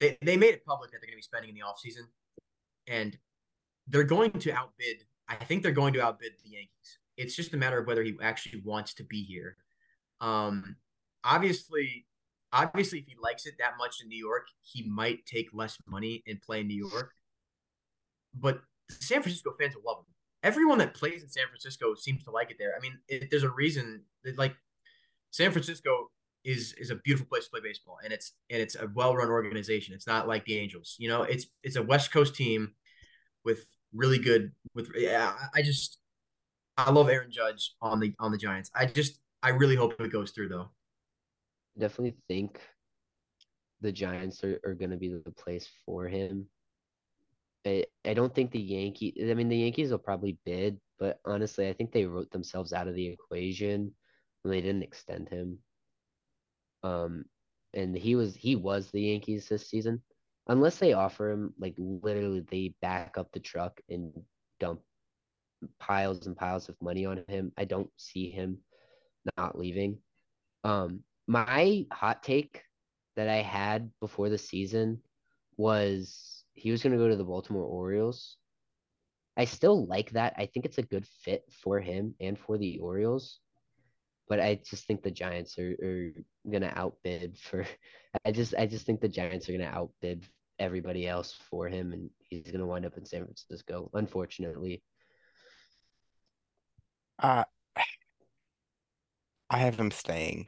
they 0.00 0.18
they 0.22 0.36
made 0.36 0.54
it 0.54 0.64
public 0.66 0.90
that 0.92 0.98
they're 1.00 1.06
going 1.08 1.14
to 1.14 1.16
be 1.18 1.22
spending 1.22 1.48
in 1.50 1.54
the 1.56 1.62
offseason. 1.62 2.06
and 2.86 3.16
they're 3.88 4.04
going 4.04 4.30
to 4.32 4.50
outbid. 4.52 5.04
I 5.28 5.36
think 5.36 5.62
they're 5.62 5.72
going 5.72 5.94
to 5.94 6.02
outbid 6.02 6.32
the 6.42 6.50
Yankees. 6.50 6.98
It's 7.16 7.34
just 7.36 7.54
a 7.54 7.56
matter 7.56 7.78
of 7.78 7.86
whether 7.86 8.02
he 8.02 8.14
actually 8.22 8.60
wants 8.64 8.92
to 8.94 9.04
be 9.04 9.22
here. 9.22 9.56
Um, 10.20 10.76
obviously, 11.22 12.06
obviously, 12.54 13.00
if 13.00 13.06
he 13.06 13.14
likes 13.22 13.44
it 13.44 13.54
that 13.58 13.72
much 13.78 13.96
in 14.02 14.08
New 14.08 14.18
York, 14.18 14.46
he 14.62 14.88
might 14.88 15.26
take 15.26 15.48
less 15.52 15.76
money 15.86 16.22
and 16.26 16.40
play 16.40 16.60
in 16.60 16.68
New 16.68 16.88
York. 16.88 17.10
But 18.34 18.60
San 18.90 19.22
Francisco 19.22 19.52
fans 19.60 19.74
will 19.74 19.82
love 19.86 19.98
him. 19.98 20.14
Everyone 20.42 20.78
that 20.78 20.94
plays 20.94 21.22
in 21.22 21.28
San 21.28 21.46
Francisco 21.48 21.94
seems 21.94 22.24
to 22.24 22.30
like 22.30 22.50
it 22.50 22.56
there. 22.58 22.74
I 22.76 22.80
mean, 22.80 22.98
it, 23.08 23.30
there's 23.30 23.42
a 23.42 23.50
reason 23.50 24.02
that 24.24 24.38
like 24.38 24.54
San 25.30 25.50
Francisco 25.50 26.10
is 26.44 26.74
is 26.74 26.90
a 26.90 26.96
beautiful 26.96 27.26
place 27.26 27.44
to 27.44 27.50
play 27.50 27.60
baseball, 27.62 27.98
and 28.04 28.12
it's 28.12 28.32
and 28.50 28.60
it's 28.60 28.76
a 28.76 28.88
well 28.94 29.16
run 29.16 29.30
organization. 29.30 29.94
It's 29.94 30.06
not 30.06 30.28
like 30.28 30.44
the 30.44 30.58
Angels, 30.58 30.96
you 30.98 31.08
know. 31.08 31.22
It's 31.22 31.46
it's 31.62 31.76
a 31.76 31.82
West 31.82 32.12
Coast 32.12 32.34
team 32.34 32.74
with 33.44 33.64
really 33.92 34.18
good 34.18 34.52
with. 34.74 34.90
Yeah, 34.94 35.32
I 35.54 35.62
just 35.62 35.98
I 36.76 36.90
love 36.90 37.08
Aaron 37.08 37.30
Judge 37.30 37.74
on 37.80 38.00
the 38.00 38.14
on 38.18 38.30
the 38.30 38.38
Giants. 38.38 38.70
I 38.74 38.86
just 38.86 39.18
I 39.42 39.50
really 39.50 39.76
hope 39.76 39.98
it 40.00 40.12
goes 40.12 40.32
through 40.32 40.48
though. 40.48 40.70
Definitely 41.78 42.16
think 42.28 42.60
the 43.80 43.92
Giants 43.92 44.42
are, 44.44 44.60
are 44.64 44.74
going 44.74 44.90
to 44.90 44.96
be 44.96 45.08
the 45.08 45.30
place 45.32 45.68
for 45.84 46.06
him. 46.06 46.46
I, 47.66 47.84
I 48.04 48.14
don't 48.14 48.34
think 48.34 48.50
the 48.50 48.60
Yankees, 48.60 49.14
I 49.20 49.34
mean, 49.34 49.48
the 49.48 49.56
Yankees 49.56 49.90
will 49.90 49.98
probably 49.98 50.38
bid, 50.44 50.78
but 50.98 51.18
honestly, 51.24 51.68
I 51.68 51.72
think 51.72 51.92
they 51.92 52.04
wrote 52.04 52.30
themselves 52.30 52.72
out 52.72 52.88
of 52.88 52.94
the 52.94 53.06
equation 53.06 53.94
when 54.42 54.52
they 54.52 54.60
didn't 54.60 54.82
extend 54.82 55.28
him. 55.28 55.58
Um, 56.82 57.24
and 57.72 57.96
he 57.96 58.14
was 58.14 58.34
he 58.34 58.56
was 58.56 58.90
the 58.90 59.00
Yankees 59.00 59.48
this 59.48 59.68
season. 59.68 60.02
Unless 60.46 60.78
they 60.78 60.92
offer 60.92 61.30
him 61.30 61.54
like 61.58 61.74
literally 61.78 62.40
they 62.50 62.74
back 62.82 63.16
up 63.16 63.32
the 63.32 63.40
truck 63.40 63.80
and 63.88 64.12
dump 64.60 64.80
piles 65.80 66.26
and 66.26 66.36
piles 66.36 66.68
of 66.68 66.76
money 66.80 67.06
on 67.06 67.24
him. 67.28 67.52
I 67.56 67.64
don't 67.64 67.90
see 67.96 68.30
him 68.30 68.58
not 69.36 69.58
leaving. 69.58 69.98
Um, 70.62 71.00
my 71.26 71.86
hot 71.92 72.22
take 72.22 72.62
that 73.16 73.28
I 73.28 73.36
had 73.36 73.90
before 74.00 74.28
the 74.28 74.38
season 74.38 75.00
was 75.56 76.44
he 76.54 76.70
was 76.70 76.82
going 76.82 76.92
to 76.92 76.98
go 76.98 77.08
to 77.08 77.16
the 77.16 77.24
Baltimore 77.24 77.64
Orioles. 77.64 78.36
I 79.36 79.44
still 79.44 79.86
like 79.86 80.10
that. 80.10 80.34
I 80.36 80.46
think 80.46 80.64
it's 80.64 80.78
a 80.78 80.82
good 80.82 81.06
fit 81.06 81.44
for 81.62 81.80
him 81.80 82.14
and 82.20 82.38
for 82.38 82.56
the 82.56 82.78
Orioles. 82.78 83.40
But 84.28 84.40
I 84.40 84.60
just 84.64 84.86
think 84.86 85.02
the 85.02 85.10
Giants 85.10 85.58
are, 85.58 85.76
are 85.82 86.12
gonna 86.50 86.72
outbid 86.74 87.36
for 87.36 87.66
I 88.24 88.30
just 88.32 88.54
I 88.56 88.66
just 88.66 88.86
think 88.86 89.00
the 89.00 89.08
Giants 89.08 89.48
are 89.48 89.52
gonna 89.52 89.64
outbid 89.64 90.24
everybody 90.58 91.06
else 91.06 91.34
for 91.50 91.68
him 91.68 91.92
and 91.92 92.08
he's 92.20 92.50
gonna 92.50 92.66
wind 92.66 92.86
up 92.86 92.96
in 92.96 93.04
San 93.04 93.24
Francisco, 93.24 93.90
unfortunately. 93.92 94.82
Uh, 97.18 97.44
I 99.50 99.58
have 99.58 99.78
him 99.78 99.90
staying. 99.90 100.46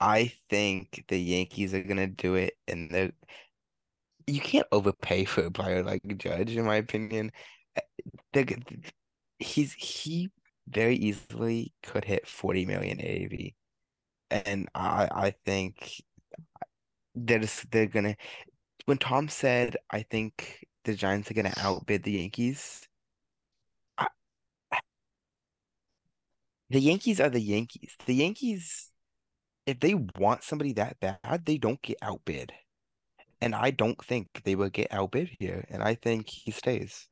I 0.00 0.32
think 0.50 1.04
the 1.08 1.18
Yankees 1.20 1.74
are 1.74 1.82
gonna 1.82 2.06
do 2.06 2.34
it, 2.34 2.54
and 2.68 2.90
they 2.90 3.12
you 4.26 4.40
can't 4.40 4.66
overpay 4.72 5.24
for 5.24 5.44
a 5.44 5.50
player 5.50 5.82
like 5.82 6.02
Judge, 6.18 6.56
in 6.56 6.64
my 6.64 6.76
opinion. 6.76 7.30
Uh, 7.76 8.42
he's 9.38 9.72
he 9.74 10.30
very 10.68 10.96
easily 10.96 11.72
could 11.82 12.04
hit 12.04 12.26
40 12.28 12.66
million 12.66 12.98
AAV, 13.00 13.54
and 14.30 14.68
I 14.74 15.08
I 15.12 15.30
think 15.44 16.02
they're 17.14 17.38
just 17.40 17.70
they're 17.70 17.86
gonna. 17.86 18.16
When 18.86 18.98
Tom 18.98 19.28
said, 19.28 19.76
I 19.90 20.02
think 20.02 20.66
the 20.84 20.94
Giants 20.94 21.30
are 21.30 21.34
gonna 21.34 21.54
outbid 21.58 22.02
the 22.04 22.12
Yankees. 22.12 22.88
The 26.70 26.80
Yankees 26.80 27.20
are 27.20 27.28
the 27.30 27.40
Yankees. 27.40 27.96
The 28.06 28.14
Yankees, 28.14 28.92
if 29.66 29.80
they 29.80 29.94
want 29.94 30.42
somebody 30.44 30.72
that 30.74 30.98
bad, 31.00 31.44
they 31.44 31.58
don't 31.58 31.80
get 31.82 31.98
outbid. 32.02 32.52
And 33.40 33.54
I 33.54 33.70
don't 33.70 34.02
think 34.04 34.28
they 34.44 34.54
will 34.54 34.70
get 34.70 34.92
outbid 34.92 35.30
here. 35.38 35.64
And 35.68 35.82
I 35.82 35.94
think 35.94 36.28
he 36.28 36.50
stays. 36.50 37.06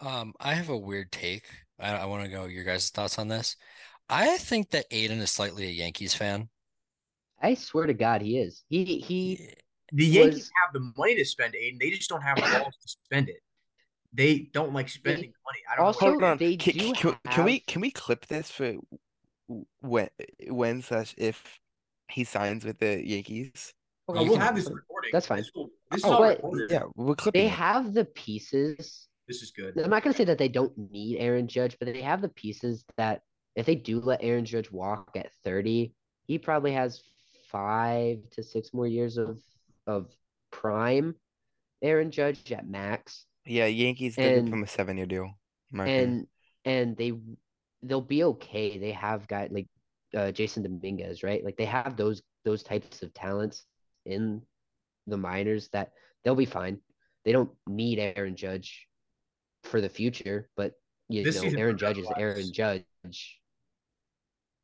Um, 0.00 0.32
I 0.40 0.54
have 0.54 0.68
a 0.70 0.76
weird 0.76 1.12
take. 1.12 1.44
I, 1.78 1.96
I 1.96 2.04
want 2.06 2.24
to 2.24 2.30
know 2.30 2.46
your 2.46 2.64
guys' 2.64 2.90
thoughts 2.90 3.18
on 3.18 3.28
this. 3.28 3.56
I 4.08 4.38
think 4.38 4.70
that 4.70 4.88
Aiden 4.90 5.18
is 5.20 5.30
slightly 5.30 5.66
a 5.66 5.70
Yankees 5.70 6.14
fan. 6.14 6.48
I 7.42 7.54
swear 7.54 7.86
to 7.86 7.94
God 7.94 8.22
he 8.22 8.38
is. 8.38 8.64
He 8.68 8.84
he 8.84 9.50
The 9.92 10.04
Yankees 10.06 10.34
was- 10.34 10.50
have 10.64 10.72
the 10.72 10.92
money 10.96 11.14
to 11.16 11.24
spend, 11.24 11.54
Aiden. 11.54 11.78
They 11.78 11.90
just 11.90 12.08
don't 12.08 12.22
have 12.22 12.36
the 12.36 12.42
balls 12.42 12.74
to 12.80 12.88
spend 12.88 13.28
it. 13.28 13.42
They 14.14 14.48
don't 14.54 14.72
like 14.72 14.88
spending 14.88 15.32
money. 15.44 15.58
I 15.70 15.76
don't 15.76 15.84
also- 15.86 16.06
know. 16.06 16.10
Hold 16.12 16.22
on. 16.24 16.38
they 16.38 16.56
Can, 16.56 16.74
do 16.78 16.92
can, 16.94 17.16
can 17.30 17.44
we 17.44 17.60
can 17.60 17.82
we 17.82 17.90
clip 17.90 18.26
this 18.26 18.50
for 18.50 18.74
when 19.80 20.08
when 20.48 20.82
slash 20.82 21.14
if 21.18 21.42
he 22.10 22.24
signs 22.24 22.64
with 22.64 22.78
the 22.78 23.06
Yankees? 23.06 23.72
Oh, 24.08 24.14
we'll 24.14 24.32
can- 24.32 24.40
have 24.40 24.56
this 24.56 24.70
recording. 24.70 25.10
That's 25.12 25.26
fine. 25.26 25.38
This, 25.38 25.50
will, 25.54 25.68
this 25.90 25.92
oh, 25.92 25.96
is 25.96 26.04
Oh, 26.04 26.12
all 26.12 26.18
but- 26.20 26.36
recorded. 26.36 26.70
Yeah, 26.70 26.82
we're 26.96 27.14
clipping 27.14 27.42
they 27.42 27.46
it. 27.46 27.50
have 27.52 27.92
the 27.94 28.04
pieces. 28.06 29.08
This 29.26 29.42
is 29.42 29.50
good. 29.50 29.76
I'm 29.78 29.90
not 29.90 30.02
gonna 30.02 30.16
say 30.16 30.24
that 30.24 30.38
they 30.38 30.48
don't 30.48 30.72
need 30.90 31.18
Aaron 31.18 31.46
Judge, 31.48 31.76
but 31.78 31.86
they 31.92 32.00
have 32.02 32.22
the 32.22 32.30
pieces 32.30 32.84
that 32.96 33.20
if 33.56 33.66
they 33.66 33.74
do 33.74 34.00
let 34.00 34.22
Aaron 34.22 34.44
Judge 34.46 34.70
walk 34.70 35.10
at 35.16 35.30
30, 35.44 35.92
he 36.26 36.38
probably 36.38 36.72
has 36.72 37.02
five 37.50 38.18
to 38.32 38.42
six 38.42 38.72
more 38.72 38.86
years 38.86 39.16
of 39.18 39.40
of 39.86 40.14
prime 40.50 41.14
Aaron 41.82 42.10
Judge 42.10 42.50
at 42.52 42.66
max. 42.68 43.26
Yeah, 43.44 43.66
Yankees 43.66 44.16
did 44.16 44.22
give 44.22 44.38
And- 44.44 44.48
him 44.48 44.62
a 44.62 44.66
seven-year 44.66 45.06
deal. 45.06 45.24
in 45.72 45.76
my 45.76 45.84
opinion. 45.84 46.26
and 46.64 46.88
and 46.88 46.96
they 46.96 47.12
they'll 47.82 48.00
be 48.00 48.24
okay. 48.24 48.78
They 48.78 48.92
have 48.92 49.26
got 49.28 49.52
like 49.52 49.66
uh, 50.14 50.32
Jasson 50.32 50.62
Dominguez, 50.62 51.22
right? 51.22 51.44
Like 51.44 51.56
they 51.56 51.64
have 51.64 51.96
those 51.96 52.22
those 52.44 52.62
types 52.62 53.02
of 53.02 53.12
talents 53.14 53.64
in 54.06 54.42
the 55.06 55.16
minors 55.16 55.68
that 55.72 55.92
they'll 56.24 56.34
be 56.34 56.46
fine. 56.46 56.78
They 57.24 57.32
don't 57.32 57.50
need 57.66 57.98
Aaron 57.98 58.36
Judge 58.36 58.86
for 59.64 59.80
the 59.80 59.88
future, 59.88 60.48
but 60.56 60.72
you 61.08 61.24
This 61.24 61.42
know 61.42 61.50
Aaron 61.58 61.78
Judge 61.78 61.98
is. 61.98 62.08
Aaron 62.16 62.52
Judge. 62.52 62.84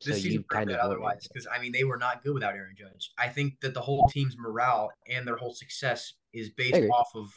So 0.01 0.11
This 0.11 0.25
you 0.25 0.43
kind 0.43 0.71
of 0.71 0.79
otherwise 0.79 1.27
because 1.29 1.47
I 1.53 1.61
mean 1.61 1.73
they 1.73 1.85
were 1.85 1.97
not 1.97 2.23
good 2.23 2.35
without 2.35 2.55
Aaron 2.55 2.75
Judge. 2.77 3.13
I 3.19 3.29
think 3.29 3.61
that 3.61 3.75
the 3.75 3.81
whole 3.81 4.09
team's 4.09 4.37
morale 4.37 4.91
and 5.09 5.27
their 5.27 5.37
whole 5.37 5.55
success 5.55 6.15
is 6.33 6.51
based 6.51 6.91
off 6.93 7.09
of 7.15 7.29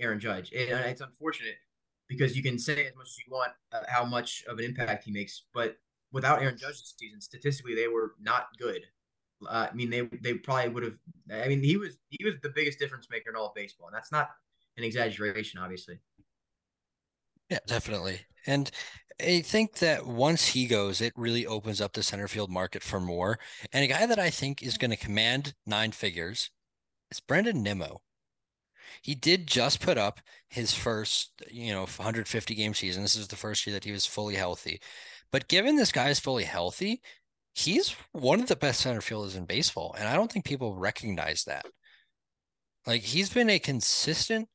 Aaron 0.00 0.18
Judge, 0.18 0.52
and 0.52 0.70
it's 0.86 1.00
unfortunate 1.00 1.56
because 2.12 2.36
you 2.36 2.42
can 2.42 2.58
say 2.58 2.86
as 2.86 2.94
much 2.96 3.08
as 3.08 3.18
you 3.18 3.32
want 3.32 3.52
uh, 3.72 3.80
how 3.88 4.04
much 4.04 4.44
of 4.48 4.58
an 4.58 4.64
impact 4.64 5.04
he 5.04 5.12
makes, 5.12 5.44
but 5.54 5.76
without 6.12 6.42
Aaron 6.42 6.56
Judge 6.56 6.78
this 6.80 6.94
season, 6.98 7.20
statistically 7.20 7.74
they 7.74 7.88
were 7.88 8.14
not 8.20 8.48
good. 8.58 8.82
Uh, 9.46 9.66
I 9.70 9.74
mean 9.74 9.90
they 9.90 10.02
they 10.20 10.34
probably 10.34 10.68
would 10.68 10.82
have. 10.84 10.98
I 11.32 11.48
mean 11.48 11.62
he 11.62 11.76
was 11.76 11.98
he 12.08 12.24
was 12.24 12.34
the 12.42 12.52
biggest 12.54 12.78
difference 12.78 13.08
maker 13.10 13.30
in 13.30 13.36
all 13.36 13.48
of 13.48 13.54
baseball, 13.54 13.88
and 13.88 13.96
that's 13.96 14.12
not 14.12 14.30
an 14.76 14.84
exaggeration, 14.84 15.60
obviously. 15.60 15.98
Yeah, 17.50 17.58
definitely. 17.66 18.20
And 18.46 18.70
I 19.20 19.40
think 19.40 19.74
that 19.78 20.06
once 20.06 20.46
he 20.48 20.66
goes, 20.66 21.00
it 21.00 21.12
really 21.16 21.46
opens 21.46 21.80
up 21.80 21.92
the 21.92 22.02
center 22.02 22.28
field 22.28 22.50
market 22.50 22.82
for 22.82 23.00
more. 23.00 23.38
And 23.72 23.84
a 23.84 23.88
guy 23.88 24.06
that 24.06 24.18
I 24.18 24.30
think 24.30 24.62
is 24.62 24.78
going 24.78 24.90
to 24.90 24.96
command 24.96 25.54
nine 25.66 25.92
figures 25.92 26.50
is 27.10 27.20
Brendan 27.20 27.62
Nimmo. 27.62 28.00
He 29.02 29.14
did 29.14 29.46
just 29.46 29.80
put 29.80 29.98
up 29.98 30.20
his 30.48 30.74
first, 30.74 31.42
you 31.50 31.72
know, 31.72 31.80
150 31.80 32.54
game 32.54 32.74
season. 32.74 33.02
This 33.02 33.16
is 33.16 33.28
the 33.28 33.36
first 33.36 33.66
year 33.66 33.74
that 33.74 33.84
he 33.84 33.92
was 33.92 34.06
fully 34.06 34.34
healthy. 34.34 34.80
But 35.30 35.48
given 35.48 35.76
this 35.76 35.92
guy 35.92 36.10
is 36.10 36.20
fully 36.20 36.44
healthy, 36.44 37.00
he's 37.54 37.94
one 38.12 38.40
of 38.40 38.48
the 38.48 38.56
best 38.56 38.80
center 38.80 39.00
fielders 39.00 39.36
in 39.36 39.46
baseball. 39.46 39.94
And 39.98 40.08
I 40.08 40.14
don't 40.14 40.30
think 40.30 40.44
people 40.44 40.76
recognize 40.76 41.44
that. 41.44 41.64
Like 42.86 43.02
he's 43.02 43.32
been 43.32 43.50
a 43.50 43.58
consistent 43.58 44.48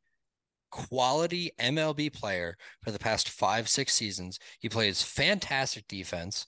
quality 0.70 1.52
MLB 1.60 2.14
player 2.14 2.58
for 2.84 2.92
the 2.92 3.00
past 3.00 3.30
five, 3.30 3.70
six 3.70 3.94
seasons. 3.94 4.40
He 4.60 4.70
plays 4.70 5.02
fantastic 5.02 5.88
defense 5.88 6.46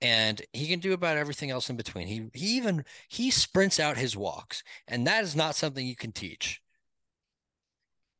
and 0.00 0.40
he 0.52 0.66
can 0.66 0.80
do 0.80 0.92
about 0.92 1.16
everything 1.16 1.50
else 1.50 1.68
in 1.68 1.76
between. 1.76 2.06
He 2.06 2.28
he 2.32 2.46
even 2.56 2.84
he 3.08 3.30
sprints 3.30 3.78
out 3.78 3.96
his 3.96 4.16
walks, 4.16 4.62
and 4.88 5.06
that 5.06 5.24
is 5.24 5.36
not 5.36 5.56
something 5.56 5.86
you 5.86 5.96
can 5.96 6.12
teach. 6.12 6.60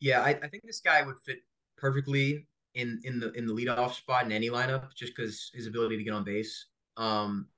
Yeah, 0.01 0.23
I, 0.23 0.31
I 0.31 0.49
think 0.49 0.65
this 0.65 0.81
guy 0.81 1.03
would 1.03 1.19
fit 1.19 1.43
perfectly 1.77 2.47
in 2.75 3.01
in 3.05 3.21
the 3.21 3.33
in 3.33 3.47
the 3.47 3.53
leadoff 3.53 3.95
spot 3.95 4.25
in 4.25 4.33
any 4.33 4.51
lineup, 4.51 4.95
just 4.95 5.15
because 5.15 5.51
his 5.55 5.67
ability 5.67 5.97
to 5.97 6.05
get 6.05 6.13
on 6.13 6.25
base. 6.25 6.67
Um, 6.97 7.49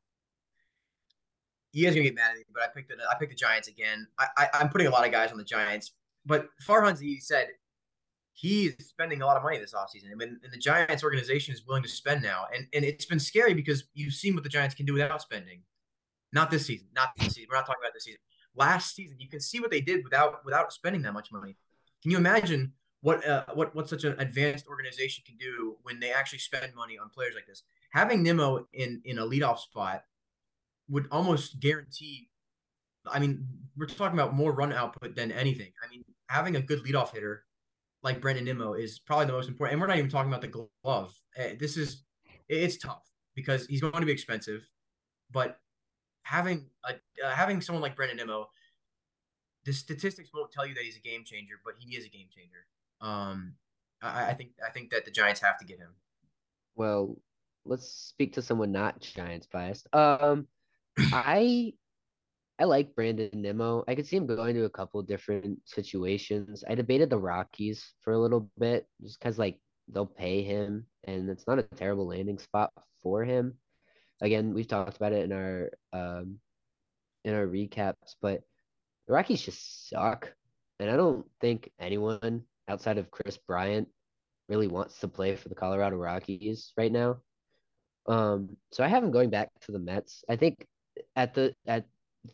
you 1.72 1.84
guys 1.84 1.94
gonna 1.94 2.04
get 2.04 2.14
mad 2.14 2.32
at 2.32 2.38
me, 2.38 2.44
but 2.52 2.62
I 2.62 2.66
picked 2.68 2.88
the 2.88 2.96
I 3.10 3.18
picked 3.18 3.30
the 3.30 3.36
Giants 3.36 3.68
again. 3.68 4.06
I, 4.18 4.26
I 4.36 4.48
I'm 4.54 4.68
putting 4.68 4.86
a 4.86 4.90
lot 4.90 5.06
of 5.06 5.12
guys 5.12 5.32
on 5.32 5.38
the 5.38 5.44
Giants, 5.44 5.92
but 6.26 6.48
Farhan 6.66 6.96
Z 6.96 7.20
said 7.20 7.48
he's 8.34 8.74
spending 8.80 9.22
a 9.22 9.26
lot 9.26 9.36
of 9.36 9.42
money 9.42 9.58
this 9.58 9.74
offseason. 9.74 10.10
I 10.10 10.14
mean, 10.14 10.38
and 10.42 10.52
the 10.52 10.58
Giants 10.58 11.04
organization 11.04 11.54
is 11.54 11.66
willing 11.66 11.82
to 11.82 11.88
spend 11.88 12.22
now, 12.22 12.46
and 12.54 12.66
and 12.74 12.84
it's 12.84 13.06
been 13.06 13.20
scary 13.20 13.54
because 13.54 13.84
you've 13.94 14.14
seen 14.14 14.34
what 14.34 14.42
the 14.42 14.50
Giants 14.50 14.74
can 14.74 14.86
do 14.86 14.94
without 14.94 15.20
spending. 15.22 15.62
Not 16.32 16.50
this 16.50 16.66
season. 16.66 16.88
Not 16.94 17.10
this 17.18 17.34
season. 17.34 17.48
We're 17.50 17.56
not 17.56 17.66
talking 17.66 17.82
about 17.82 17.92
this 17.94 18.04
season. 18.04 18.20
Last 18.54 18.94
season, 18.94 19.16
you 19.18 19.28
can 19.28 19.40
see 19.40 19.60
what 19.60 19.70
they 19.70 19.80
did 19.80 20.04
without 20.04 20.44
without 20.44 20.72
spending 20.72 21.02
that 21.02 21.12
much 21.12 21.30
money. 21.30 21.56
Can 22.02 22.10
you 22.10 22.18
imagine 22.18 22.72
what 23.00 23.26
uh, 23.26 23.44
what 23.54 23.74
what 23.74 23.88
such 23.88 24.04
an 24.04 24.14
advanced 24.18 24.66
organization 24.66 25.24
can 25.26 25.36
do 25.36 25.76
when 25.82 26.00
they 26.00 26.12
actually 26.12 26.38
spend 26.38 26.74
money 26.74 26.98
on 26.98 27.08
players 27.10 27.34
like 27.34 27.46
this? 27.46 27.62
Having 27.90 28.22
Nimmo 28.22 28.66
in 28.72 29.02
in 29.04 29.18
a 29.18 29.26
leadoff 29.26 29.58
spot 29.58 30.02
would 30.88 31.06
almost 31.10 31.60
guarantee. 31.60 32.28
I 33.06 33.18
mean, 33.18 33.46
we're 33.76 33.86
talking 33.86 34.18
about 34.18 34.34
more 34.34 34.52
run 34.52 34.72
output 34.72 35.16
than 35.16 35.32
anything. 35.32 35.72
I 35.84 35.90
mean, 35.90 36.04
having 36.28 36.56
a 36.56 36.62
good 36.62 36.84
leadoff 36.84 37.12
hitter 37.12 37.44
like 38.02 38.20
Brendan 38.20 38.44
Nimmo 38.44 38.74
is 38.74 38.98
probably 38.98 39.26
the 39.26 39.32
most 39.32 39.48
important. 39.48 39.74
And 39.74 39.80
we're 39.80 39.88
not 39.88 39.98
even 39.98 40.10
talking 40.10 40.30
about 40.30 40.40
the 40.42 40.68
glove. 40.84 41.14
Uh, 41.38 41.54
This 41.58 41.76
is 41.76 42.04
it's 42.48 42.78
tough 42.78 43.02
because 43.34 43.66
he's 43.66 43.80
going 43.80 43.92
to 43.94 44.06
be 44.06 44.12
expensive, 44.12 44.68
but 45.30 45.58
having 46.24 46.68
a 46.84 46.94
uh, 47.24 47.30
having 47.30 47.60
someone 47.60 47.82
like 47.82 47.96
Brendan 47.96 48.18
Nimmo, 48.18 48.48
the 49.64 49.72
statistics 49.72 50.30
won't 50.34 50.50
tell 50.50 50.66
you 50.66 50.74
that 50.74 50.84
he's 50.84 50.96
a 50.96 51.00
game 51.00 51.24
changer, 51.24 51.54
but 51.64 51.74
he 51.78 51.96
is 51.96 52.04
a 52.04 52.08
game 52.08 52.26
changer. 52.34 52.66
Um, 53.00 53.54
I, 54.02 54.30
I 54.30 54.34
think 54.34 54.50
I 54.66 54.70
think 54.70 54.90
that 54.90 55.04
the 55.04 55.10
Giants 55.10 55.40
have 55.40 55.58
to 55.58 55.64
get 55.64 55.78
him. 55.78 55.94
Well, 56.74 57.16
let's 57.64 57.88
speak 57.88 58.34
to 58.34 58.42
someone 58.42 58.72
not 58.72 59.00
Giants 59.00 59.46
biased. 59.46 59.86
Um, 59.94 60.46
I 60.98 61.74
I 62.58 62.64
like 62.64 62.94
Brandon 62.94 63.30
Nimmo. 63.32 63.84
I 63.88 63.94
could 63.94 64.06
see 64.06 64.16
him 64.16 64.26
going 64.26 64.54
to 64.54 64.64
a 64.64 64.70
couple 64.70 65.02
different 65.02 65.60
situations. 65.64 66.64
I 66.68 66.74
debated 66.74 67.10
the 67.10 67.18
Rockies 67.18 67.92
for 68.02 68.12
a 68.12 68.18
little 68.18 68.50
bit 68.58 68.86
just 69.02 69.18
because 69.18 69.38
like 69.38 69.58
they'll 69.88 70.06
pay 70.06 70.42
him 70.42 70.86
and 71.04 71.28
it's 71.28 71.46
not 71.46 71.58
a 71.58 71.62
terrible 71.62 72.06
landing 72.06 72.38
spot 72.38 72.72
for 73.02 73.24
him. 73.24 73.54
Again, 74.20 74.54
we've 74.54 74.68
talked 74.68 74.96
about 74.96 75.12
it 75.12 75.24
in 75.24 75.32
our 75.32 75.70
um 75.92 76.38
in 77.24 77.34
our 77.34 77.46
recaps, 77.46 78.14
but 78.20 78.42
the 79.12 79.16
Rockies 79.16 79.42
just 79.42 79.90
suck. 79.90 80.32
And 80.80 80.90
I 80.90 80.96
don't 80.96 81.26
think 81.38 81.70
anyone 81.78 82.44
outside 82.66 82.96
of 82.96 83.10
Kris 83.10 83.36
Bryant 83.36 83.86
really 84.48 84.68
wants 84.68 84.98
to 85.00 85.08
play 85.08 85.36
for 85.36 85.50
the 85.50 85.54
Colorado 85.54 85.96
Rockies 85.96 86.72
right 86.78 86.90
now. 86.90 87.18
Um, 88.06 88.56
so 88.72 88.82
I 88.82 88.88
have 88.88 89.04
him 89.04 89.10
going 89.10 89.28
back 89.28 89.50
to 89.66 89.72
the 89.72 89.78
Mets. 89.78 90.24
I 90.30 90.36
think 90.36 90.66
at 91.14 91.34
the 91.34 91.54
at 91.66 91.84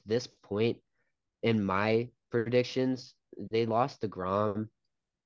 this 0.06 0.28
point 0.44 0.78
in 1.42 1.62
my 1.64 2.08
predictions, 2.30 3.14
they 3.50 3.66
lost 3.66 4.00
to 4.00 4.08
deGrom 4.08 4.68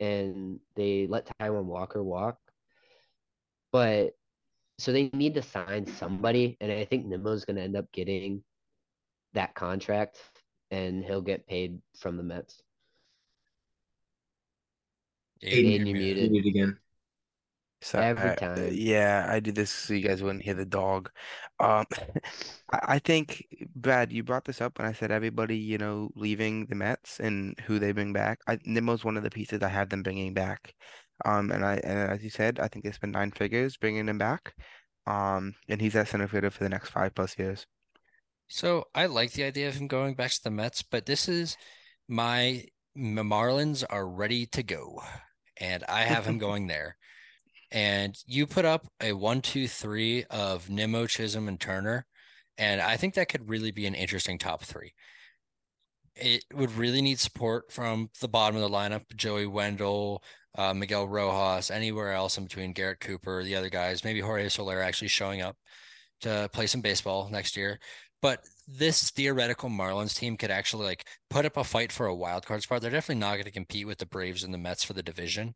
and 0.01 0.59
they 0.75 1.07
let 1.07 1.31
Taijuan 1.39 1.65
Walker 1.65 2.03
walk. 2.03 2.39
But 3.73 4.13
so 4.79 4.91
they 4.91 5.11
need 5.13 5.35
to 5.35 5.43
sign 5.43 5.87
somebody, 5.87 6.57
and 6.63 6.73
I 6.73 6.87
think 6.87 7.07
Nimmo's 7.07 7.45
gonna 7.45 7.61
end 7.61 7.77
up 7.77 7.93
getting 7.93 8.43
that 9.35 9.55
contract 9.55 10.19
and 10.73 11.05
he'll 11.05 11.21
get 11.21 11.47
paid 11.47 11.79
from 12.01 12.17
the 12.17 12.23
Mets. 12.23 12.63
Aiden, 15.45 15.87
you're 15.87 15.97
muted. 15.97 16.31
muted 16.33 16.49
again. 16.49 16.79
So 17.83 17.99
Every 17.99 18.31
I- 18.31 18.35
time. 18.37 18.69
yeah, 18.73 19.27
I 19.29 19.41
do 19.41 19.51
this 19.53 19.71
so 19.71 19.93
you 19.93 20.07
guys 20.07 20.23
wouldn't 20.23 20.45
hear 20.45 20.55
the 20.55 20.65
dog. 20.65 21.11
Um, 21.61 21.85
I, 22.73 22.79
I 22.95 22.99
think, 23.01 23.45
Brad, 23.75 24.13
you 24.13 24.23
brought 24.23 24.45
this 24.45 24.61
up 24.61 24.79
when 24.79 24.87
I 24.89 24.93
said 24.93 25.11
everybody, 25.11 25.57
you 25.59 25.79
know, 25.79 26.11
leaving 26.15 26.67
the 26.67 26.77
Mets 26.77 27.19
and 27.21 27.59
who 27.67 27.79
they 27.79 27.93
bring 27.93 28.13
back. 28.13 28.39
I, 28.47 28.59
Nimmo's 28.65 29.05
one 29.05 29.17
of 29.17 29.25
the 29.25 29.31
pieces 29.31 29.63
I 29.63 29.69
have 29.69 29.91
them 29.91 30.03
bringing 30.05 30.33
back. 30.33 30.75
Um, 31.25 31.51
and 31.51 31.65
I, 31.65 31.75
and 31.85 32.11
as 32.11 32.23
you 32.23 32.31
said, 32.31 32.61
I 32.61 32.69
think 32.69 32.85
they 32.85 32.93
spent 32.93 33.13
nine 33.13 33.33
figures 33.33 33.77
bringing 33.77 34.09
him 34.09 34.19
back. 34.19 34.55
Um, 35.07 35.55
and 35.69 35.81
he's 35.83 35.97
at 35.97 36.09
center 36.09 36.29
fielder 36.29 36.51
for 36.51 36.63
the 36.63 36.71
next 36.71 36.91
five 36.91 37.15
plus 37.17 37.37
years. 37.37 37.67
So 38.49 38.85
I 38.95 39.07
like 39.07 39.33
the 39.33 39.45
idea 39.45 39.69
of 39.69 39.77
him 39.77 39.89
going 39.89 40.15
back 40.15 40.31
to 40.33 40.43
the 40.45 40.51
Mets, 40.51 40.83
but 40.83 41.07
this 41.07 41.29
is 41.29 41.57
my 42.09 42.65
Marlins 42.97 43.85
are 43.89 44.07
ready 44.07 44.47
to 44.47 44.63
go, 44.63 45.03
and 45.59 45.85
I 45.89 46.03
have 46.03 46.27
him 46.27 46.39
going 46.47 46.67
there. 46.67 46.97
And 47.71 48.15
you 48.27 48.47
put 48.47 48.67
up 48.67 48.87
a 49.01 49.15
one, 49.15 49.41
two, 49.41 49.67
three 49.67 50.25
of 50.25 50.69
Nimmo, 50.69 51.07
Chisholm, 51.07 51.49
and 51.49 51.59
Turner, 51.59 52.07
and 52.59 52.81
I 52.81 52.97
think 52.97 53.15
that 53.15 53.29
could 53.29 53.49
really 53.49 53.71
be 53.71 53.87
an 53.87 53.95
interesting 53.95 54.39
top 54.39 54.63
three. 54.63 54.93
It 56.15 56.45
would 56.53 56.77
really 56.77 57.01
need 57.01 57.19
support 57.19 57.73
from 57.73 58.11
the 58.21 58.29
bottom 58.29 58.57
of 58.57 58.63
the 58.63 58.77
lineup, 58.77 59.05
Joey 59.17 59.47
Wendle, 59.47 60.23
uh, 60.57 60.75
Miguel 60.75 61.09
Rojas, 61.09 61.71
anywhere 61.71 62.13
else 62.13 62.37
in 62.37 62.45
between 62.45 62.75
Garrett 62.75 63.01
Cooper, 63.01 63.43
the 63.43 63.57
other 63.57 63.71
guys, 63.71 64.05
maybe 64.05 64.21
Jorge 64.21 64.51
Soler 64.51 64.83
actually 64.83 65.09
showing 65.09 65.41
up 65.41 65.57
to 66.21 66.49
play 66.53 66.67
some 66.67 66.83
baseball 66.83 67.29
next 67.31 67.57
year. 67.57 67.79
But 68.23 68.45
this 68.69 69.11
theoretical 69.11 69.69
Marlins 69.69 70.17
team 70.17 70.37
could 70.37 70.51
actually 70.51 70.87
like 70.87 71.07
put 71.29 71.45
up 71.45 71.57
a 71.57 71.65
fight 71.65 71.91
for 71.91 72.07
a 72.07 72.15
wild 72.15 72.47
card 72.47 72.63
spot. 72.63 72.81
They're 72.81 72.91
definitely 72.91 73.21
not 73.21 73.33
going 73.33 73.45
to 73.45 73.51
compete 73.51 73.87
with 73.87 73.99
the 73.99 74.07
Braves 74.07 74.45
and 74.45 74.55
the 74.55 74.59
Mets 74.59 74.85
for 74.85 74.93
the 74.93 75.03
division, 75.03 75.55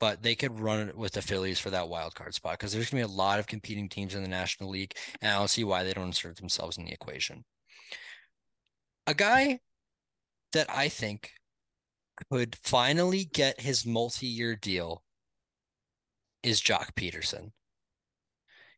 but 0.00 0.22
they 0.22 0.34
could 0.34 0.58
run 0.58 0.88
it 0.88 0.96
with 0.96 1.12
the 1.12 1.22
Phillies 1.22 1.60
for 1.60 1.68
that 1.70 1.88
wild 1.88 2.14
card 2.14 2.34
spot 2.34 2.58
because 2.58 2.72
there's 2.72 2.90
going 2.90 3.02
to 3.02 3.08
be 3.08 3.12
a 3.12 3.16
lot 3.16 3.38
of 3.38 3.46
competing 3.46 3.88
teams 3.88 4.14
in 4.14 4.22
the 4.22 4.28
National 4.28 4.70
League, 4.70 4.94
and 5.20 5.30
I 5.30 5.38
don't 5.38 5.50
see 5.50 5.62
why 5.62 5.84
they 5.84 5.92
don't 5.92 6.06
insert 6.06 6.36
themselves 6.36 6.78
in 6.78 6.86
the 6.86 6.92
equation. 6.92 7.44
A 9.06 9.14
guy 9.14 9.60
that 10.52 10.70
I 10.70 10.88
think 10.88 11.32
could 12.30 12.56
finally 12.62 13.24
get 13.24 13.60
his 13.60 13.84
multi-year 13.86 14.56
deal 14.56 15.02
is 16.42 16.62
Joc 16.62 16.94
Pederson. 16.94 17.52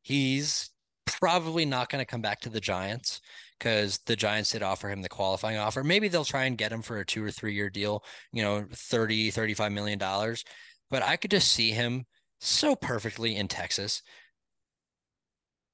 He's 0.02 0.70
probably 1.06 1.64
not 1.64 1.88
going 1.90 2.00
to 2.00 2.10
come 2.10 2.22
back 2.22 2.40
to 2.40 2.48
the 2.48 2.60
Giants 2.60 3.20
because 3.58 3.98
the 4.06 4.16
Giants 4.16 4.52
did 4.52 4.62
offer 4.62 4.88
him 4.90 5.02
the 5.02 5.08
qualifying 5.08 5.56
offer. 5.56 5.84
Maybe 5.84 6.08
they'll 6.08 6.24
try 6.24 6.44
and 6.44 6.58
get 6.58 6.72
him 6.72 6.82
for 6.82 6.98
a 6.98 7.06
two 7.06 7.24
or 7.24 7.30
three 7.30 7.54
year 7.54 7.70
deal, 7.70 8.04
you 8.32 8.42
know, 8.42 8.66
30, 8.72 9.30
35 9.30 9.72
million 9.72 9.98
dollars. 9.98 10.44
But 10.90 11.02
I 11.02 11.16
could 11.16 11.30
just 11.30 11.52
see 11.52 11.70
him 11.70 12.04
so 12.40 12.74
perfectly 12.74 13.36
in 13.36 13.48
Texas. 13.48 14.02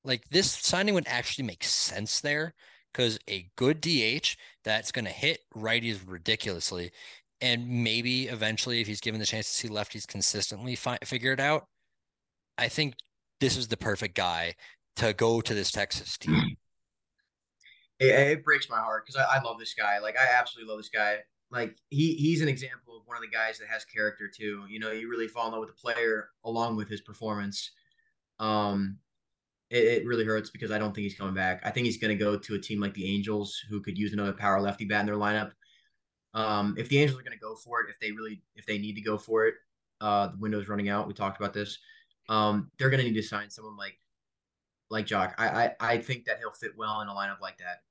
Like 0.04 0.22
this 0.30 0.50
signing 0.50 0.94
would 0.94 1.08
actually 1.08 1.44
make 1.46 1.64
sense 1.64 2.20
there 2.20 2.54
because 2.92 3.18
a 3.28 3.50
good 3.56 3.80
DH 3.80 4.36
that's 4.64 4.92
going 4.92 5.04
to 5.04 5.10
hit 5.10 5.40
righties 5.56 5.98
ridiculously. 6.06 6.90
And 7.40 7.68
maybe 7.68 8.26
eventually, 8.26 8.80
if 8.80 8.86
he's 8.86 9.00
given 9.00 9.20
the 9.20 9.26
chance 9.26 9.46
to 9.46 9.54
see 9.54 9.68
lefties 9.68 10.06
consistently 10.06 10.74
fi- 10.74 10.98
figure 11.04 11.32
it 11.32 11.40
out, 11.40 11.66
I 12.56 12.68
think 12.68 12.94
this 13.40 13.56
is 13.56 13.68
the 13.68 13.76
perfect 13.76 14.16
guy 14.16 14.54
to 14.98 15.12
go 15.12 15.40
to 15.40 15.54
this 15.54 15.70
Texas 15.70 16.18
team. 16.18 16.56
It, 17.98 18.14
it 18.14 18.44
breaks 18.44 18.68
my 18.68 18.78
heart 18.78 19.04
because 19.06 19.20
I, 19.20 19.38
I 19.38 19.42
love 19.42 19.58
this 19.58 19.74
guy. 19.74 19.98
Like 19.98 20.16
I 20.16 20.38
absolutely 20.38 20.70
love 20.70 20.78
this 20.78 20.90
guy. 20.90 21.18
Like 21.50 21.76
he 21.88 22.14
he's 22.14 22.42
an 22.42 22.48
example 22.48 22.96
of 22.96 23.02
one 23.06 23.16
of 23.16 23.22
the 23.22 23.34
guys 23.34 23.58
that 23.58 23.68
has 23.68 23.84
character 23.84 24.28
too. 24.28 24.64
You 24.68 24.78
know, 24.78 24.90
you 24.90 25.08
really 25.08 25.28
fall 25.28 25.46
in 25.46 25.52
love 25.52 25.60
with 25.60 25.70
the 25.70 25.80
player 25.80 26.28
along 26.44 26.76
with 26.76 26.88
his 26.88 27.00
performance. 27.00 27.70
Um, 28.38 28.98
it, 29.70 29.84
it 29.84 30.06
really 30.06 30.24
hurts 30.24 30.50
because 30.50 30.70
I 30.70 30.78
don't 30.78 30.94
think 30.94 31.04
he's 31.04 31.16
coming 31.16 31.34
back. 31.34 31.60
I 31.64 31.70
think 31.70 31.86
he's 31.86 31.98
going 31.98 32.16
to 32.16 32.24
go 32.24 32.38
to 32.38 32.54
a 32.54 32.58
team 32.58 32.80
like 32.80 32.94
the 32.94 33.12
Angels, 33.12 33.60
who 33.68 33.80
could 33.80 33.98
use 33.98 34.12
another 34.12 34.32
power 34.32 34.60
lefty 34.60 34.84
bat 34.84 35.00
in 35.00 35.06
their 35.06 35.16
lineup. 35.16 35.52
Um, 36.34 36.74
if 36.78 36.88
the 36.88 36.98
Angels 36.98 37.18
are 37.18 37.24
going 37.24 37.32
to 37.32 37.38
go 37.38 37.56
for 37.56 37.80
it, 37.82 37.90
if 37.90 37.98
they 38.00 38.12
really, 38.12 38.42
if 38.54 38.66
they 38.66 38.78
need 38.78 38.94
to 38.94 39.00
go 39.00 39.18
for 39.18 39.46
it, 39.46 39.54
uh, 40.00 40.28
the 40.28 40.36
window's 40.38 40.68
running 40.68 40.88
out. 40.88 41.08
We 41.08 41.14
talked 41.14 41.40
about 41.40 41.54
this. 41.54 41.78
Um, 42.28 42.70
they're 42.78 42.90
going 42.90 43.02
to 43.02 43.06
need 43.08 43.16
to 43.16 43.22
sign 43.22 43.50
someone 43.50 43.76
like, 43.76 43.98
like 44.90 45.06
Joc. 45.06 45.34
I, 45.38 45.48
I, 45.48 45.72
I 45.80 45.98
think 45.98 46.24
that 46.24 46.38
he'll 46.38 46.50
fit 46.50 46.72
well 46.76 47.00
in 47.00 47.08
a 47.08 47.12
lineup 47.12 47.40
like 47.40 47.58
that. 47.58 47.82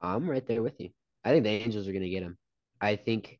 I'm 0.00 0.28
right 0.28 0.46
there 0.46 0.62
with 0.62 0.80
you. 0.80 0.90
I 1.24 1.30
think 1.30 1.44
the 1.44 1.50
Angels 1.50 1.88
are 1.88 1.92
going 1.92 2.02
to 2.02 2.08
get 2.08 2.22
him. 2.22 2.38
I 2.80 2.96
think 2.96 3.38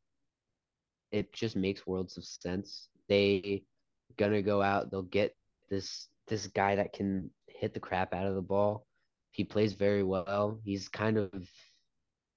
it 1.11 1.33
just 1.33 1.55
makes 1.55 1.87
worlds 1.87 2.17
of 2.17 2.25
sense. 2.25 2.89
They 3.07 3.63
gonna 4.17 4.41
go 4.41 4.61
out. 4.61 4.91
They'll 4.91 5.03
get 5.03 5.35
this 5.69 6.07
this 6.27 6.47
guy 6.47 6.75
that 6.75 6.93
can 6.93 7.29
hit 7.47 7.73
the 7.73 7.79
crap 7.79 8.13
out 8.13 8.25
of 8.25 8.35
the 8.35 8.41
ball. 8.41 8.85
He 9.31 9.43
plays 9.43 9.73
very 9.73 10.03
well. 10.03 10.59
He's 10.63 10.89
kind 10.89 11.17
of 11.17 11.31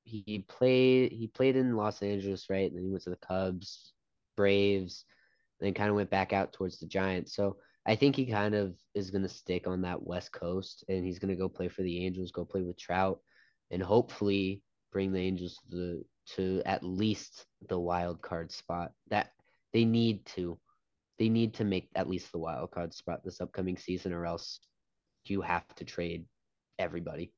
he 0.05 0.45
played 0.49 1.13
he 1.13 1.27
played 1.29 1.57
in 1.57 1.77
Los 1.77 2.03
Angeles, 2.03 2.49
right? 2.51 2.71
And 2.71 2.77
then 2.77 2.85
he 2.85 2.91
went 2.91 3.05
to 3.05 3.11
the 3.11 3.17
Cubs, 3.17 3.93
Braves, 4.37 5.05
then 5.61 5.75
kind 5.75 5.91
of 5.91 5.97
went 5.97 6.11
back 6.11 6.33
out 6.33 6.53
towards 6.53 6.79
the 6.79 6.87
Giants. 6.87 7.35
So 7.35 7.57
I 7.91 7.97
think 7.97 8.15
he 8.15 8.25
kind 8.25 8.55
of 8.55 8.77
is 8.95 9.11
going 9.11 9.25
to 9.25 9.29
stick 9.29 9.67
on 9.67 9.83
that 9.83 10.01
West 10.01 10.31
Coast 10.31 10.85
and 10.89 11.05
he's 11.05 11.19
going 11.19 11.35
to 11.35 11.35
go 11.35 11.49
play 11.49 11.67
for 11.67 11.83
the 11.83 12.07
Angels, 12.07 12.31
go 12.31 12.45
play 12.45 12.63
with 12.63 12.79
Trout, 12.79 13.19
and 13.73 13.83
hopefully 13.83 14.63
bring 14.93 15.13
the 15.13 15.19
Angels 15.19 15.59
to 15.69 15.77
the 15.77 16.05
to 16.37 16.63
at 16.67 16.85
least 16.85 17.47
the 17.69 17.81
wild 17.81 18.23
card 18.23 18.53
spot. 18.53 18.93
That 19.09 19.33
they 19.73 19.85
need 19.85 20.25
to. 20.37 20.57
They 21.19 21.29
need 21.29 21.53
to 21.55 21.65
make 21.65 21.89
at 21.97 22.09
least 22.09 22.31
the 22.31 22.39
wild 22.39 22.71
card 22.71 22.95
spot 22.95 23.25
this 23.25 23.41
upcoming 23.41 23.77
season, 23.77 24.13
or 24.13 24.25
else 24.25 24.61
you 25.25 25.41
have 25.41 25.67
to 25.75 25.85
trade 25.85 26.27
everybody. 26.79 27.33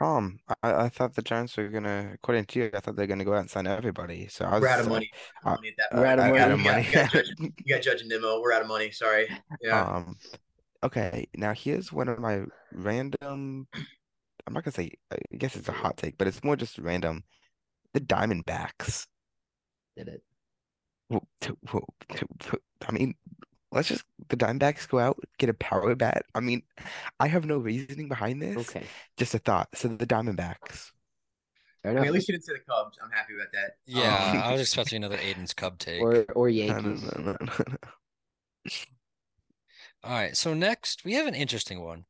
Um, 0.00 0.38
I, 0.62 0.84
I 0.84 0.88
thought 0.88 1.14
the 1.14 1.22
Giants 1.22 1.56
were 1.56 1.68
gonna, 1.68 2.12
according 2.14 2.46
to 2.46 2.58
you, 2.58 2.70
I 2.72 2.80
thought 2.80 2.96
they're 2.96 3.06
gonna 3.06 3.24
go 3.24 3.34
out 3.34 3.40
and 3.40 3.50
sign 3.50 3.66
everybody. 3.66 4.28
So 4.28 4.46
I 4.46 4.52
was 4.54 4.62
We're 4.62 4.68
out 4.68 4.80
of 4.80 4.88
money. 4.88 5.10
uh, 5.44 5.50
money 5.50 5.68
at 5.68 5.74
that 5.90 5.98
we're 5.98 6.06
out 6.06 6.18
of 6.18 6.24
money. 6.24 6.32
You 6.32 6.38
got- 6.38 6.48
you 6.48 6.64
got- 6.64 6.74
money. 6.74 6.86
You 6.86 6.92
got 6.94 7.12
Judge, 7.12 7.30
you 7.66 7.74
got 7.74 7.82
Judge 7.82 8.00
and 8.00 8.08
Nimmo. 8.08 8.40
We're 8.40 8.52
out 8.52 8.62
of 8.62 8.68
money. 8.68 8.90
Sorry. 8.90 9.28
Yeah. 9.60 9.82
Um, 9.84 10.16
okay, 10.82 11.28
now 11.36 11.52
here's 11.52 11.92
one 11.92 12.08
of 12.08 12.18
my 12.18 12.44
random. 12.72 13.66
I'm 14.46 14.54
not 14.54 14.64
gonna 14.64 14.72
say. 14.72 14.90
I 15.12 15.18
guess 15.36 15.54
it's 15.54 15.68
a 15.68 15.72
hot 15.72 15.96
take, 15.98 16.16
but 16.16 16.26
it's 16.26 16.42
more 16.42 16.56
just 16.56 16.78
random. 16.78 17.24
The 17.92 18.00
Diamondbacks. 18.00 19.06
Did 19.96 20.08
it? 20.08 20.22
Wh- 21.12 21.18
to- 21.42 21.58
wh- 21.68 22.14
to- 22.16 22.26
wh- 22.50 22.88
I 22.88 22.92
mean, 22.92 23.14
let's 23.72 23.88
just 23.88 24.04
the 24.28 24.36
Diamondbacks 24.36 24.88
go 24.88 24.98
out 24.98 25.18
get 25.38 25.48
a 25.48 25.54
power 25.54 25.94
bat. 25.94 26.24
I 26.34 26.40
mean, 26.40 26.62
I 27.18 27.28
have 27.28 27.44
no 27.44 27.58
reasoning 27.58 28.08
behind 28.08 28.40
this. 28.42 28.56
Okay. 28.56 28.84
Just 29.16 29.34
a 29.34 29.38
thought. 29.38 29.68
So 29.74 29.88
the 29.88 30.06
Diamondbacks. 30.06 30.90
Fair 31.82 31.92
I 31.92 31.94
mean, 31.94 32.04
at 32.04 32.12
least 32.12 32.28
you 32.28 32.34
didn't 32.34 32.44
say 32.44 32.52
the 32.54 32.58
Cubs. 32.70 32.98
I'm 33.02 33.10
happy 33.10 33.32
about 33.34 33.52
that. 33.52 33.76
Yeah, 33.86 34.32
Um, 34.32 34.42
I 34.42 34.52
was 34.52 34.60
expecting 34.60 34.96
another 34.96 35.16
Aiden's 35.16 35.54
Cub 35.54 35.78
take. 35.78 36.02
Or 36.02 36.24
or 36.34 36.50
No, 36.50 36.66
no, 36.66 36.74
Yankees. 36.74 37.02
no, 37.02 37.22
no, 37.22 37.36
no, 37.40 37.46
no. 37.48 37.76
All 40.04 40.12
right, 40.12 40.36
so 40.36 40.54
next 40.54 41.04
we 41.04 41.14
have 41.14 41.26
an 41.26 41.34
interesting 41.34 41.82
one. 41.82 42.04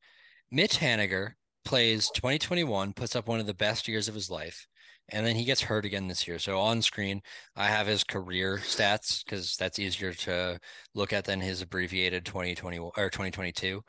Mitch 0.50 0.78
Haniger 0.78 1.32
plays 1.64 2.10
2021, 2.10 2.92
puts 2.92 3.14
up 3.16 3.26
one 3.28 3.40
of 3.40 3.46
the 3.46 3.54
best 3.54 3.88
years 3.88 4.08
of 4.08 4.14
his 4.14 4.30
life, 4.30 4.66
and 5.12 5.26
then 5.26 5.36
he 5.36 5.44
gets 5.44 5.62
hurt 5.62 5.84
again 5.84 6.08
this 6.08 6.26
year. 6.26 6.38
So 6.38 6.58
on 6.58 6.82
screen, 6.82 7.22
I 7.56 7.66
have 7.66 7.86
his 7.86 8.04
career 8.04 8.58
stats 8.58 9.24
because 9.24 9.56
that's 9.56 9.78
easier 9.78 10.12
to 10.12 10.58
look 10.94 11.12
at 11.12 11.24
than 11.24 11.40
his 11.40 11.62
abbreviated 11.62 12.24
2021 12.24 12.90
or 12.96 13.10
2022. 13.10 13.82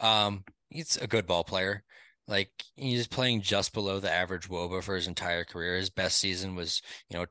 Um, 0.00 0.44
he's 0.68 0.96
a 0.96 1.06
good 1.06 1.26
ball 1.26 1.44
player. 1.44 1.84
Like 2.28 2.50
he's 2.76 3.06
playing 3.06 3.42
just 3.42 3.72
below 3.72 4.00
the 4.00 4.12
average 4.12 4.48
WOBA 4.48 4.82
for 4.82 4.96
his 4.96 5.06
entire 5.06 5.44
career. 5.44 5.76
His 5.76 5.90
best 5.90 6.18
season 6.18 6.56
was, 6.56 6.82
you 7.08 7.16
know, 7.18 7.26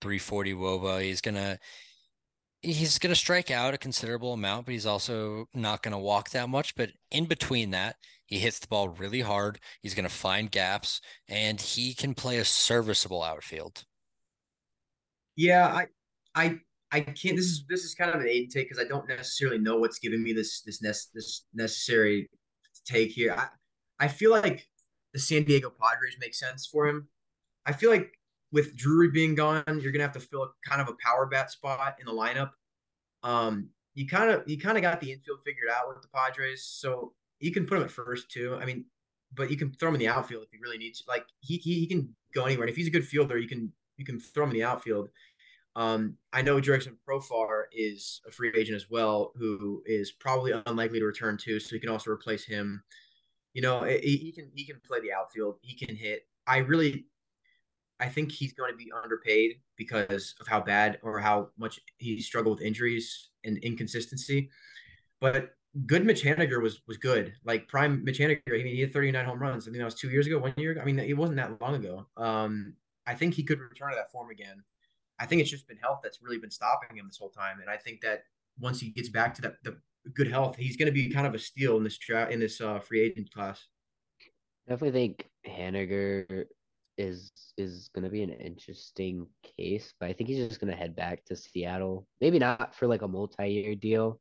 340 0.00 0.54
WOBA. 0.54 1.02
He's 1.02 1.20
gonna 1.20 1.58
he's 2.62 2.98
to 3.10 3.16
strike 3.16 3.50
out 3.50 3.74
a 3.74 3.78
considerable 3.78 4.32
amount, 4.32 4.66
but 4.66 4.72
he's 4.72 4.86
also 4.86 5.46
not 5.54 5.82
to 5.92 5.98
walk 5.98 6.30
that 6.30 6.48
much. 6.48 6.74
But 6.74 6.90
in 7.10 7.26
between 7.26 7.70
that, 7.70 7.96
he 8.28 8.38
hits 8.38 8.58
the 8.58 8.68
ball 8.68 8.90
really 8.90 9.22
hard. 9.22 9.58
He's 9.82 9.94
going 9.94 10.08
to 10.08 10.14
find 10.14 10.50
gaps 10.50 11.00
and 11.28 11.58
he 11.58 11.94
can 11.94 12.14
play 12.14 12.38
a 12.38 12.44
serviceable 12.44 13.22
outfield. 13.22 13.84
Yeah, 15.34 15.66
I, 15.66 15.86
I, 16.34 16.58
I 16.92 17.00
can't. 17.00 17.36
This 17.36 17.46
is 17.46 17.64
this 17.68 17.84
is 17.84 17.94
kind 17.94 18.14
of 18.14 18.20
an 18.20 18.26
Aiden 18.26 18.50
take 18.50 18.68
because 18.68 18.82
I 18.82 18.86
don't 18.86 19.08
necessarily 19.08 19.58
know 19.58 19.78
what's 19.78 19.98
giving 19.98 20.22
me 20.22 20.32
this 20.32 20.62
this 20.62 20.78
this 20.80 21.44
necessary 21.54 22.28
take 22.86 23.10
here. 23.10 23.34
I, 23.36 23.48
I 24.04 24.08
feel 24.08 24.30
like 24.30 24.66
the 25.12 25.18
San 25.18 25.44
Diego 25.44 25.70
Padres 25.70 26.16
make 26.20 26.34
sense 26.34 26.66
for 26.66 26.86
him. 26.86 27.08
I 27.66 27.72
feel 27.72 27.90
like 27.90 28.10
with 28.52 28.76
Drury 28.76 29.10
being 29.10 29.34
gone, 29.34 29.64
you're 29.66 29.92
gonna 29.92 30.04
have 30.04 30.12
to 30.12 30.20
fill 30.20 30.44
a, 30.44 30.48
kind 30.66 30.80
of 30.80 30.88
a 30.88 30.96
power 31.04 31.26
bat 31.26 31.50
spot 31.50 31.96
in 32.00 32.06
the 32.06 32.12
lineup. 32.12 32.50
Um, 33.22 33.68
you 33.94 34.06
kind 34.06 34.30
of 34.30 34.42
you 34.46 34.58
kind 34.58 34.76
of 34.76 34.82
got 34.82 35.00
the 35.00 35.12
infield 35.12 35.40
figured 35.44 35.68
out 35.70 35.88
with 35.88 36.00
the 36.02 36.08
Padres, 36.08 36.64
so 36.64 37.12
you 37.40 37.52
can 37.52 37.66
put 37.66 37.78
him 37.78 37.84
at 37.84 37.90
first 37.90 38.30
too. 38.30 38.58
I 38.60 38.64
mean, 38.64 38.84
but 39.34 39.50
you 39.50 39.56
can 39.56 39.72
throw 39.72 39.88
him 39.88 39.94
in 39.94 40.00
the 40.00 40.08
outfield 40.08 40.44
if 40.44 40.52
you 40.52 40.60
really 40.62 40.78
need 40.78 40.94
to. 40.94 41.04
Like 41.06 41.26
he 41.40 41.56
he, 41.56 41.80
he 41.80 41.86
can 41.86 42.14
go 42.34 42.44
anywhere, 42.44 42.64
and 42.64 42.70
if 42.70 42.76
he's 42.76 42.86
a 42.86 42.90
good 42.90 43.06
fielder, 43.06 43.38
you 43.38 43.48
can 43.48 43.72
you 43.96 44.04
can 44.04 44.18
throw 44.20 44.44
him 44.44 44.50
in 44.50 44.56
the 44.56 44.64
outfield. 44.64 45.08
Um, 45.76 46.16
I 46.32 46.42
know 46.42 46.60
Jurickson 46.60 46.96
Profar 47.06 47.64
is 47.72 48.20
a 48.26 48.32
free 48.32 48.50
agent 48.56 48.76
as 48.76 48.90
well, 48.90 49.32
who 49.36 49.82
is 49.86 50.10
probably 50.10 50.52
unlikely 50.66 50.98
to 50.98 51.04
return 51.04 51.36
too, 51.36 51.60
so 51.60 51.74
you 51.74 51.80
can 51.80 51.90
also 51.90 52.10
replace 52.10 52.44
him. 52.44 52.82
You 53.54 53.62
know, 53.62 53.84
he, 53.84 54.16
he 54.16 54.32
can 54.32 54.50
he 54.54 54.64
can 54.64 54.80
play 54.86 55.00
the 55.00 55.12
outfield. 55.12 55.58
He 55.62 55.76
can 55.76 55.94
hit. 55.94 56.26
I 56.46 56.58
really, 56.58 57.06
I 58.00 58.08
think 58.08 58.32
he's 58.32 58.52
going 58.54 58.72
to 58.72 58.76
be 58.76 58.90
underpaid 58.90 59.60
because 59.76 60.34
of 60.40 60.46
how 60.46 60.60
bad 60.60 60.98
or 61.02 61.20
how 61.20 61.50
much 61.58 61.78
he 61.98 62.20
struggled 62.20 62.58
with 62.58 62.66
injuries 62.66 63.28
and 63.44 63.58
inconsistency. 63.58 64.50
But 65.20 65.50
good 65.86 66.04
Mitch 66.04 66.22
Haniger 66.22 66.62
was 66.62 66.80
was 66.86 66.96
good. 66.96 67.34
Like 67.44 67.68
prime 67.68 68.04
Mitch 68.04 68.18
Haniger, 68.18 68.40
I 68.48 68.62
mean, 68.62 68.74
he 68.74 68.80
had 68.80 68.92
39 68.92 69.24
home 69.24 69.38
runs. 69.38 69.66
I 69.66 69.70
mean, 69.70 69.78
that 69.78 69.84
was 69.84 69.94
two 69.94 70.10
years 70.10 70.26
ago, 70.26 70.38
one 70.38 70.54
year 70.56 70.72
ago. 70.72 70.80
I 70.80 70.84
mean, 70.84 70.98
it 70.98 71.16
wasn't 71.16 71.36
that 71.36 71.60
long 71.60 71.74
ago. 71.74 72.06
Um, 72.16 72.74
I 73.06 73.14
think 73.14 73.34
he 73.34 73.42
could 73.42 73.60
return 73.60 73.90
to 73.90 73.96
that 73.96 74.12
form 74.12 74.30
again. 74.30 74.62
I 75.18 75.26
think 75.26 75.40
it's 75.40 75.50
just 75.50 75.66
been 75.66 75.78
health 75.78 76.00
that's 76.02 76.22
really 76.22 76.38
been 76.38 76.50
stopping 76.50 76.96
him 76.96 77.06
this 77.06 77.18
whole 77.18 77.30
time. 77.30 77.60
And 77.60 77.68
I 77.68 77.76
think 77.76 78.00
that 78.02 78.22
once 78.60 78.80
he 78.80 78.90
gets 78.90 79.08
back 79.08 79.34
to 79.34 79.42
that 79.42 79.54
the 79.64 79.78
good 80.14 80.30
health, 80.30 80.56
he's 80.56 80.76
going 80.76 80.86
to 80.86 80.92
be 80.92 81.10
kind 81.10 81.26
of 81.26 81.34
a 81.34 81.38
steal 81.38 81.76
in 81.76 81.84
this 81.84 81.98
in 82.30 82.40
this 82.40 82.60
uh, 82.60 82.78
free 82.78 83.00
agent 83.00 83.32
class. 83.32 83.66
Definitely 84.68 85.00
think 85.00 85.28
Haniger 85.46 86.44
is 86.98 87.30
is 87.56 87.88
gonna 87.94 88.10
be 88.10 88.22
an 88.22 88.32
interesting 88.32 89.26
case, 89.56 89.94
but 89.98 90.08
I 90.08 90.12
think 90.12 90.28
he's 90.28 90.46
just 90.48 90.60
gonna 90.60 90.74
head 90.74 90.94
back 90.96 91.24
to 91.26 91.36
Seattle. 91.36 92.06
Maybe 92.20 92.38
not 92.38 92.74
for 92.74 92.86
like 92.86 93.02
a 93.02 93.08
multi-year 93.08 93.76
deal. 93.76 94.20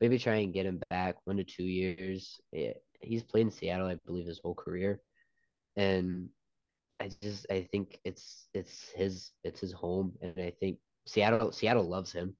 Maybe 0.00 0.18
try 0.18 0.36
and 0.36 0.52
get 0.52 0.66
him 0.66 0.80
back 0.90 1.16
one 1.24 1.36
to 1.38 1.44
two 1.44 1.64
years. 1.64 2.40
Yeah, 2.52 2.74
he's 3.00 3.22
played 3.22 3.42
in 3.46 3.50
Seattle, 3.50 3.88
I 3.88 3.96
believe, 4.06 4.26
his 4.26 4.40
whole 4.40 4.54
career, 4.54 5.00
and 5.76 6.28
I 7.00 7.10
just 7.22 7.46
I 7.50 7.62
think 7.72 8.00
it's 8.04 8.48
it's 8.54 8.90
his 8.90 9.32
it's 9.44 9.60
his 9.60 9.72
home, 9.72 10.14
and 10.22 10.34
I 10.38 10.52
think 10.60 10.78
Seattle 11.06 11.52
Seattle 11.52 11.88
loves 11.88 12.12
him, 12.12 12.36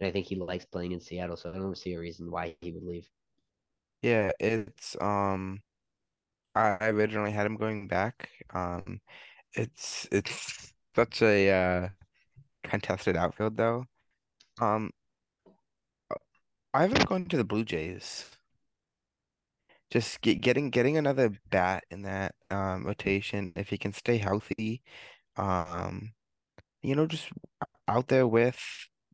and 0.00 0.08
I 0.08 0.12
think 0.12 0.26
he 0.26 0.36
likes 0.36 0.66
playing 0.66 0.92
in 0.92 1.00
Seattle. 1.00 1.36
So 1.36 1.50
I 1.52 1.58
don't 1.58 1.78
see 1.78 1.94
a 1.94 2.00
reason 2.00 2.30
why 2.30 2.56
he 2.60 2.72
would 2.72 2.84
leave. 2.84 3.08
Yeah, 4.02 4.32
it's 4.40 4.96
um 5.00 5.62
I 6.54 6.88
originally 6.88 7.32
had 7.32 7.46
him 7.46 7.56
going 7.56 7.88
back. 7.88 8.30
Um 8.54 9.00
it's 9.54 10.08
it's 10.12 10.74
such 10.96 11.22
a 11.22 11.50
uh 11.50 11.88
contested 12.64 13.16
outfield 13.16 13.56
though. 13.58 13.86
Um 14.60 14.90
I 16.74 16.82
haven't 16.82 17.06
gone 17.06 17.24
to 17.26 17.38
the 17.38 17.44
Blue 17.44 17.64
Jays. 17.64 18.36
just 19.90 20.20
get, 20.20 20.40
getting 20.40 20.70
getting 20.70 20.96
another 20.96 21.30
bat 21.50 21.84
in 21.90 22.02
that 22.02 22.34
um 22.50 22.84
rotation 22.86 23.52
if 23.56 23.68
he 23.70 23.78
can 23.78 23.92
stay 23.92 24.18
healthy. 24.18 24.82
Um, 25.36 26.12
you 26.82 26.96
know, 26.96 27.06
just 27.06 27.30
out 27.88 28.08
there 28.08 28.26
with 28.26 28.58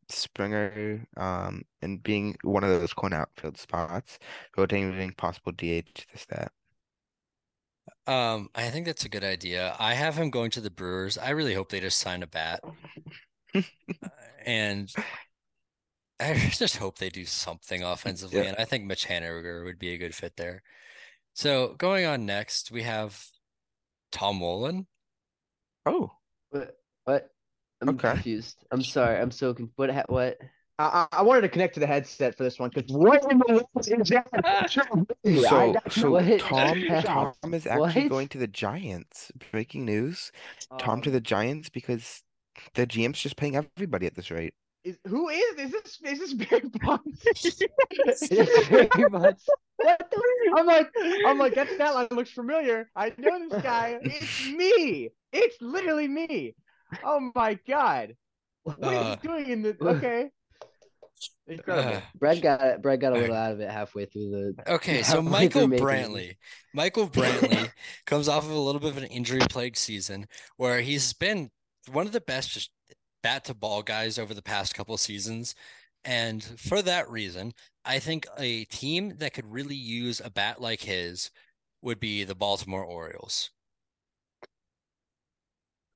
Springer, 0.09 1.07
um, 1.17 1.63
and 1.81 2.03
being 2.03 2.35
one 2.43 2.63
of 2.63 2.69
those 2.71 2.93
corner 2.93 3.17
outfield 3.17 3.57
spots, 3.57 4.19
rotating 4.57 5.13
possible 5.13 5.51
DH, 5.53 6.05
this 6.13 6.25
that. 6.29 6.51
Um, 8.07 8.49
I 8.55 8.69
think 8.69 8.85
that's 8.85 9.05
a 9.05 9.09
good 9.09 9.23
idea. 9.23 9.75
I 9.79 9.93
have 9.93 10.15
him 10.15 10.29
going 10.29 10.51
to 10.51 10.61
the 10.61 10.71
Brewers. 10.71 11.17
I 11.17 11.29
really 11.31 11.53
hope 11.53 11.69
they 11.69 11.79
just 11.79 11.99
sign 11.99 12.23
a 12.23 12.27
bat. 12.27 12.61
and 14.45 14.91
I 16.21 16.33
just 16.51 16.77
hope 16.77 16.97
they 16.97 17.09
do 17.09 17.25
something 17.25 17.83
offensively. 17.83 18.39
Yeah. 18.39 18.49
And 18.49 18.57
I 18.57 18.65
think 18.65 18.85
Mitch 18.85 19.07
Haniger 19.07 19.63
would 19.65 19.79
be 19.79 19.93
a 19.93 19.97
good 19.97 20.15
fit 20.15 20.37
there. 20.37 20.61
So 21.33 21.75
going 21.77 22.05
on 22.05 22.25
next, 22.25 22.71
we 22.71 22.83
have 22.83 23.25
Tom 24.11 24.39
Wolin. 24.39 24.85
Oh, 25.85 26.11
What? 26.51 26.75
What? 27.05 27.29
I'm 27.81 27.89
Okay. 27.89 28.11
confused. 28.11 28.63
I'm 28.71 28.83
sorry. 28.83 29.17
I'm 29.19 29.31
so 29.31 29.53
confused. 29.53 29.73
What? 29.77 29.89
ha- 29.89 30.03
What? 30.07 30.37
I, 30.77 31.07
I 31.11 31.17
I 31.19 31.21
wanted 31.23 31.41
to 31.41 31.49
connect 31.49 31.75
to 31.75 31.79
the 31.79 31.87
headset 31.87 32.35
for 32.35 32.43
this 32.43 32.57
one 32.59 32.69
because 32.73 32.91
what 32.91 33.23
in 33.31 33.39
the 33.39 33.45
world 33.47 33.65
is 33.77 34.09
that? 34.09 34.69
so 34.71 35.75
so 35.89 36.11
What? 36.11 36.39
Tom 36.39 36.83
Tom 37.41 37.53
is 37.53 37.65
actually 37.67 38.03
What? 38.03 38.09
going 38.09 38.27
to 38.29 38.37
the 38.37 38.47
Giants. 38.47 39.31
Breaking 39.51 39.85
news. 39.85 40.31
Tom 40.77 41.01
to 41.01 41.09
Um, 41.09 41.13
the 41.13 41.21
Giants 41.21 41.69
because 41.69 42.23
the 42.75 42.85
GM's 42.85 43.19
just 43.19 43.35
paying 43.37 43.55
everybody 43.55 44.05
at 44.05 44.15
this 44.15 44.31
rate. 44.31 44.53
Is, 44.83 44.97
who 45.07 45.29
is 45.29 45.55
is 45.57 45.71
this? 45.71 45.99
Is 46.03 46.19
this 46.19 46.33
Barry 46.33 46.61
Bonds? 46.83 47.21
It's 47.25 48.27
very 48.67 49.09
much. 49.09 49.41
What 49.77 50.11
the- 50.11 50.53
I'm 50.57 50.65
like, 50.65 50.89
I'm 51.25 51.37
like, 51.39 51.55
that 51.55 51.69
stat 51.69 51.93
line 51.95 52.07
looks 52.11 52.31
familiar. 52.31 52.89
I 52.95 53.13
know 53.17 53.47
this 53.49 53.61
guy. 53.61 53.99
It's 54.01 54.47
me. 54.55 55.09
It's 55.31 55.55
literally 55.61 56.07
me. 56.07 56.55
Oh 57.03 57.31
my 57.35 57.57
god. 57.67 58.15
What 58.63 58.77
is 58.79 58.85
Uh, 58.87 59.15
he 59.21 59.27
doing 59.27 59.45
in 59.49 59.61
the? 59.63 59.77
Okay. 59.81 60.29
Incredible. 61.47 61.97
Uh, 61.97 62.01
Brad 62.15 62.41
got 62.41 62.81
Brad 62.81 62.99
got 63.01 63.13
a 63.13 63.15
little 63.19 63.35
out 63.35 63.51
of 63.51 63.59
it 63.59 63.69
halfway 63.69 64.05
through 64.05 64.53
the. 64.55 64.73
Okay, 64.73 65.03
so 65.03 65.21
Michael. 65.21 65.67
Brantley. 65.67 66.37
Michael 66.73 67.07
Brantley 67.07 67.69
comes 68.07 68.27
off 68.27 68.45
of 68.45 68.51
a 68.51 68.57
little 68.59 68.81
bit 68.81 68.89
of 68.91 68.97
an 68.97 69.03
injury 69.05 69.41
plagued 69.49 69.77
season 69.77 70.25
where 70.57 70.81
he's 70.81 71.13
been 71.13 71.51
one 71.91 72.07
of 72.07 72.11
the 72.11 72.21
best 72.21 72.51
just 72.51 72.71
bat 73.23 73.45
to 73.45 73.53
ball 73.53 73.83
guys 73.83 74.17
over 74.19 74.33
the 74.33 74.41
past 74.41 74.73
couple 74.75 74.97
seasons. 74.97 75.55
And 76.03 76.43
for 76.43 76.81
that 76.81 77.09
reason, 77.09 77.53
I 77.85 77.99
think 77.99 78.25
a 78.37 78.65
team 78.65 79.17
that 79.17 79.33
could 79.33 79.51
really 79.51 79.75
use 79.75 80.19
a 80.23 80.29
bat 80.31 80.61
like 80.61 80.81
his 80.81 81.31
would 81.81 81.99
be 81.99 82.23
the 82.23 82.35
Baltimore 82.35 82.83
Orioles. 82.85 83.51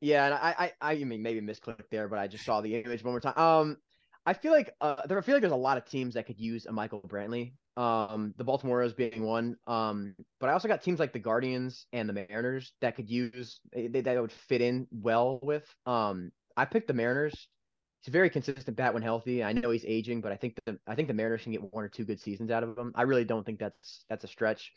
Yeah, 0.02 0.26
and 0.26 0.34
I, 0.34 0.74
I, 0.82 0.92
I 0.94 1.04
mean, 1.04 1.22
maybe 1.22 1.42
misclicked 1.42 1.90
there, 1.90 2.08
but 2.08 2.20
I 2.20 2.28
just 2.28 2.46
saw 2.46 2.62
the 2.62 2.76
image 2.76 3.04
one 3.04 3.14
more 3.14 3.20
time. 3.20 3.38
Um, 3.38 3.78
I 4.26 4.34
feel 4.34 4.52
like 4.52 4.76
uh, 4.82 5.06
there, 5.08 5.18
I 5.18 5.22
feel 5.22 5.36
like 5.36 5.42
there's 5.42 5.54
a 5.54 5.56
lot 5.56 5.78
of 5.78 5.86
teams 5.86 6.16
that 6.16 6.26
could 6.28 6.40
use 6.40 6.66
a 6.66 6.72
Michael 6.72 7.02
Brantley. 7.02 7.54
Um, 7.78 8.34
the 8.38 8.44
Baltimore 8.44 8.78
Orioles 8.78 8.94
being 8.94 9.24
one. 9.24 9.58
Um, 9.68 10.16
but 10.40 10.50
I 10.50 10.54
also 10.54 10.68
got 10.68 10.82
teams 10.82 11.00
like 11.00 11.14
the 11.14 11.20
Guardians 11.20 11.88
and 11.92 12.08
the 12.08 12.14
Mariners 12.14 12.74
that 12.82 12.96
could 12.96 13.10
use 13.10 13.60
they, 13.74 13.88
they- 13.88 14.02
that 14.02 14.22
would 14.22 14.32
fit 14.32 14.62
in 14.62 14.88
well 14.92 15.40
with. 15.42 15.68
Um, 15.86 16.32
I 16.58 16.66
picked 16.66 16.88
the 16.88 16.94
Mariners. 16.94 17.48
He's 18.02 18.10
a 18.10 18.12
very 18.12 18.30
consistent 18.30 18.78
bat 18.78 18.94
when 18.94 19.04
healthy. 19.04 19.44
I 19.44 19.54
know 19.54 19.72
he's 19.72 19.86
aging, 19.86 20.22
but 20.22 20.32
I 20.32 20.36
think 20.36 20.56
the 20.66 20.78
I 20.88 20.96
think 20.96 21.08
the 21.08 21.14
Mariners 21.14 21.44
can 21.44 21.52
get 21.52 21.74
one 21.74 21.84
or 21.84 21.90
two 21.90 22.06
good 22.06 22.20
seasons 22.20 22.52
out 22.52 22.64
of 22.64 22.78
him. 22.78 22.92
I 22.96 23.04
really 23.04 23.26
don't 23.26 23.46
think 23.46 23.60
that's 23.60 24.06
that's 24.10 24.24
a 24.24 24.28
stretch. 24.28 24.72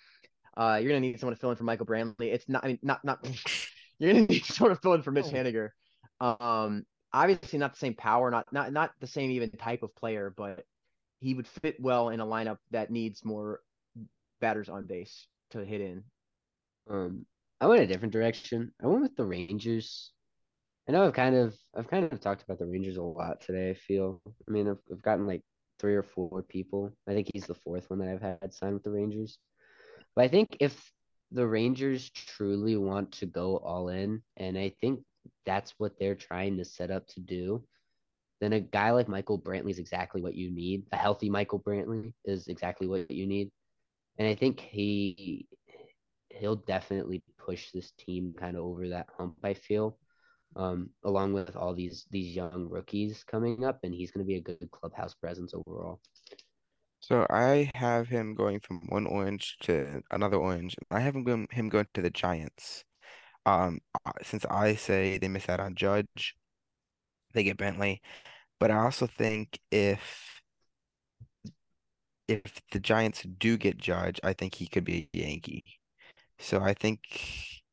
Uh, 0.56 0.78
you're 0.80 0.88
gonna 0.88 1.00
need 1.00 1.20
someone 1.20 1.34
to 1.34 1.40
fill 1.40 1.50
in 1.50 1.56
for 1.56 1.64
Michael 1.64 1.86
Brantley. 1.86 2.32
It's 2.32 2.48
not, 2.48 2.64
I 2.64 2.68
mean, 2.68 2.78
not, 2.82 3.04
not. 3.04 3.24
You're 3.98 4.12
gonna 4.12 4.26
need 4.26 4.44
someone 4.44 4.74
to 4.74 4.80
fill 4.80 4.94
in 4.94 5.02
for 5.02 5.10
Mitch 5.10 5.26
Oh. 5.26 5.30
Haniger. 5.30 5.70
Um, 6.20 6.84
obviously 7.12 7.58
not 7.58 7.72
the 7.72 7.78
same 7.78 7.94
power, 7.94 8.30
not 8.30 8.52
not 8.52 8.72
not 8.72 8.92
the 9.00 9.06
same 9.06 9.30
even 9.30 9.50
type 9.50 9.82
of 9.82 9.94
player, 9.94 10.32
but 10.36 10.64
he 11.20 11.34
would 11.34 11.46
fit 11.46 11.76
well 11.80 12.10
in 12.10 12.20
a 12.20 12.26
lineup 12.26 12.58
that 12.70 12.90
needs 12.90 13.24
more 13.24 13.60
batters 14.40 14.68
on 14.68 14.86
base 14.86 15.26
to 15.50 15.64
hit 15.64 15.80
in. 15.80 16.04
Um, 16.88 17.26
I 17.60 17.66
went 17.66 17.82
a 17.82 17.86
different 17.86 18.12
direction. 18.12 18.72
I 18.82 18.86
went 18.86 19.02
with 19.02 19.16
the 19.16 19.24
Rangers. 19.24 20.12
I 20.88 20.92
know 20.92 21.06
I've 21.06 21.12
kind 21.12 21.36
of 21.36 21.54
I've 21.76 21.88
kind 21.88 22.10
of 22.10 22.20
talked 22.20 22.42
about 22.42 22.58
the 22.58 22.66
Rangers 22.66 22.96
a 22.96 23.02
lot 23.02 23.42
today. 23.42 23.70
I 23.70 23.74
feel. 23.74 24.22
I 24.26 24.50
mean, 24.50 24.68
I've, 24.68 24.78
I've 24.90 25.02
gotten 25.02 25.26
like 25.26 25.42
three 25.78 25.94
or 25.94 26.02
four 26.02 26.42
people. 26.42 26.92
I 27.06 27.12
think 27.12 27.28
he's 27.32 27.46
the 27.46 27.54
fourth 27.54 27.90
one 27.90 27.98
that 27.98 28.08
I've 28.08 28.40
had 28.40 28.54
signed 28.54 28.74
with 28.74 28.84
the 28.84 28.90
Rangers. 28.90 29.38
But 30.16 30.24
I 30.24 30.28
think 30.28 30.56
if 30.60 30.90
the 31.30 31.46
Rangers 31.46 32.10
truly 32.10 32.76
want 32.76 33.12
to 33.12 33.26
go 33.26 33.58
all 33.58 33.88
in, 33.90 34.22
and 34.38 34.56
I 34.56 34.72
think 34.80 35.00
that's 35.44 35.74
what 35.76 35.98
they're 35.98 36.14
trying 36.14 36.56
to 36.56 36.64
set 36.64 36.90
up 36.90 37.06
to 37.08 37.20
do, 37.20 37.62
then 38.40 38.54
a 38.54 38.60
guy 38.60 38.90
like 38.92 39.08
Michael 39.08 39.38
Brantley 39.38 39.70
is 39.70 39.78
exactly 39.78 40.22
what 40.22 40.34
you 40.34 40.50
need. 40.50 40.84
A 40.92 40.96
healthy 40.96 41.28
Michael 41.28 41.60
Brantley 41.60 42.14
is 42.24 42.48
exactly 42.48 42.86
what 42.86 43.10
you 43.10 43.26
need. 43.26 43.50
And 44.16 44.26
I 44.26 44.34
think 44.34 44.58
he 44.58 45.46
he'll 46.30 46.56
definitely 46.56 47.22
push 47.36 47.70
this 47.72 47.92
team 47.98 48.34
kind 48.38 48.56
of 48.56 48.64
over 48.64 48.88
that 48.88 49.08
hump, 49.18 49.36
I 49.42 49.54
feel. 49.54 49.98
Um, 50.56 50.90
along 51.04 51.34
with 51.34 51.54
all 51.56 51.74
these 51.74 52.06
these 52.10 52.34
young 52.34 52.68
rookies 52.68 53.22
coming 53.24 53.64
up, 53.64 53.80
and 53.84 53.94
he's 53.94 54.10
going 54.10 54.24
to 54.24 54.28
be 54.28 54.36
a 54.36 54.40
good 54.40 54.70
clubhouse 54.70 55.14
presence 55.14 55.54
overall. 55.54 56.00
So 57.00 57.26
I 57.30 57.70
have 57.74 58.08
him 58.08 58.34
going 58.34 58.60
from 58.60 58.80
one 58.88 59.06
orange 59.06 59.56
to 59.62 60.02
another 60.10 60.36
orange. 60.36 60.74
I 60.90 61.00
have 61.00 61.14
him 61.14 61.24
going 61.24 61.46
him 61.50 61.68
going 61.68 61.86
to 61.94 62.02
the 62.02 62.10
Giants. 62.10 62.84
Um, 63.46 63.78
since 64.22 64.44
I 64.46 64.74
say 64.74 65.18
they 65.18 65.28
miss 65.28 65.48
out 65.48 65.60
on 65.60 65.74
Judge, 65.74 66.34
they 67.34 67.44
get 67.44 67.56
Bentley. 67.56 68.02
But 68.58 68.70
I 68.70 68.78
also 68.78 69.06
think 69.06 69.60
if 69.70 70.40
if 72.28 72.60
the 72.72 72.78
Giants 72.78 73.22
do 73.22 73.56
get 73.56 73.78
Judge, 73.78 74.20
I 74.22 74.34
think 74.34 74.54
he 74.54 74.66
could 74.66 74.84
be 74.84 75.08
a 75.14 75.18
Yankee. 75.18 75.64
So 76.38 76.60
I 76.60 76.74
think, 76.74 77.00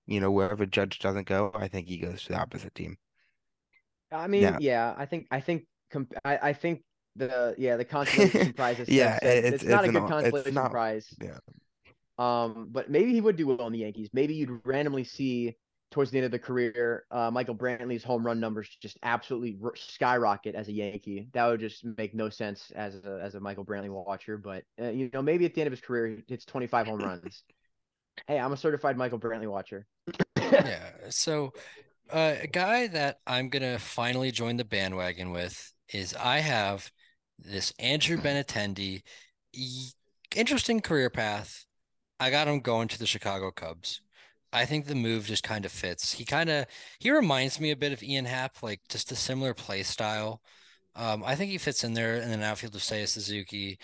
you 0.08 0.20
know, 0.20 0.32
wherever 0.32 0.66
Judge 0.66 1.00
doesn't 1.00 1.28
go, 1.28 1.52
I 1.56 1.68
think 1.68 1.88
he 1.88 1.98
goes 1.98 2.24
to 2.24 2.34
the 2.34 2.40
opposite 2.40 2.76
team. 2.76 2.98
I 4.12 4.28
mean, 4.28 4.44
Yeah. 4.44 4.58
yeah, 4.60 4.94
I 4.98 5.06
think 5.06 5.28
I 5.32 5.40
think 5.40 5.66
comp- 5.92 6.14
I, 6.24 6.38
I 6.50 6.54
think 6.54 6.84
the 7.16 7.56
yeah 7.58 7.78
the 7.78 7.86
consolation 7.86 8.54
prize 8.58 8.80
is 8.80 8.90
Yeah, 8.90 9.18
it's, 9.22 9.48
it's- 9.48 9.54
it's 9.54 9.64
not 9.64 9.84
a 9.86 9.88
good 9.92 10.02
an 10.04 10.08
consolation 10.08 10.54
not- 10.54 10.72
prize. 10.72 11.08
yeah. 11.22 11.38
Um, 12.18 12.68
but 12.72 12.90
maybe 12.90 13.12
he 13.12 13.20
would 13.20 13.36
do 13.36 13.48
well 13.48 13.68
in 13.68 13.74
the 13.74 13.80
Yankees. 13.80 14.10
Maybe 14.14 14.36
you'd 14.36 14.62
randomly 14.66 15.04
see 15.04 15.58
towards 15.92 16.12
the 16.12 16.18
end 16.18 16.26
of 16.26 16.32
the 16.32 16.40
career, 16.40 17.06
uh, 17.12 17.30
Michael 17.30 17.56
Brantley's 17.56 18.04
home 18.06 18.26
run 18.26 18.40
numbers 18.40 18.70
just 18.82 18.98
absolutely 19.04 19.58
r- 19.64 19.76
skyrocket 19.76 20.56
as 20.56 20.68
a 20.70 20.72
Yankee. 20.72 21.28
That 21.34 21.46
would 21.48 21.60
just 21.60 21.84
make 21.98 22.14
no 22.14 22.30
sense 22.30 22.72
as 22.76 22.96
a 23.04 23.20
as 23.22 23.36
a 23.36 23.40
Michael 23.42 23.66
Brantley 23.66 23.90
watcher. 23.90 24.38
But 24.38 24.64
uh, 24.82 24.90
you 24.90 25.10
know, 25.14 25.22
maybe 25.22 25.46
at 25.46 25.54
the 25.56 25.62
end 25.62 25.68
of 25.68 25.72
his 25.74 25.82
career, 25.82 26.08
he 26.08 26.24
hits 26.28 26.46
25 26.46 26.88
home 26.88 27.00
runs. 27.00 27.44
Hey, 28.28 28.40
I'm 28.40 28.54
a 28.54 28.58
certified 28.58 28.98
Michael 28.98 29.20
Brantley 29.20 29.50
watcher. 29.50 29.86
Yeah. 30.38 30.92
So, 31.10 31.54
uh, 32.12 32.36
a 32.42 32.48
guy 32.48 32.88
that 32.88 33.20
I'm 33.28 33.50
gonna 33.50 33.80
finally 33.80 34.32
join 34.32 34.58
the 34.58 34.66
bandwagon 34.66 35.32
with 35.32 35.74
is 35.90 36.14
I 36.16 36.40
have 36.40 36.92
this 37.40 37.74
Andrew 37.80 38.18
Benintendi, 38.18 39.02
E- 39.54 39.92
interesting 40.36 40.82
career 40.82 41.10
path. 41.10 41.66
I 42.20 42.32
got 42.32 42.48
him 42.48 42.62
going 42.62 42.88
to 42.90 43.00
the 43.00 43.08
Chicago 43.08 43.52
Cubs. 43.52 44.02
I 44.54 44.66
think 44.66 44.86
the 44.88 44.96
move 44.96 45.26
just 45.26 45.44
kind 45.44 45.66
of 45.66 45.72
fits. 45.72 46.14
He 46.14 46.26
kind 46.26 46.50
of 46.50 46.66
he 47.00 47.12
reminds 47.12 47.60
me 47.60 47.72
a 47.72 47.78
bit 47.78 47.94
of 47.94 48.04
Ian 48.04 48.26
Happ, 48.26 48.64
like 48.64 48.82
just 48.90 49.12
a 49.12 49.16
similar 49.16 49.54
play 49.54 49.84
style. 49.84 50.42
Um, 50.96 51.24
I 51.26 51.36
think 51.36 51.52
he 51.52 51.58
fits 51.58 51.84
in 51.84 51.94
there 51.94 52.18
in 52.18 52.32
an 52.32 52.42
outfield 52.44 52.76
of 52.76 52.82
Seiya 52.82 53.08
Suzuki, 53.08 53.80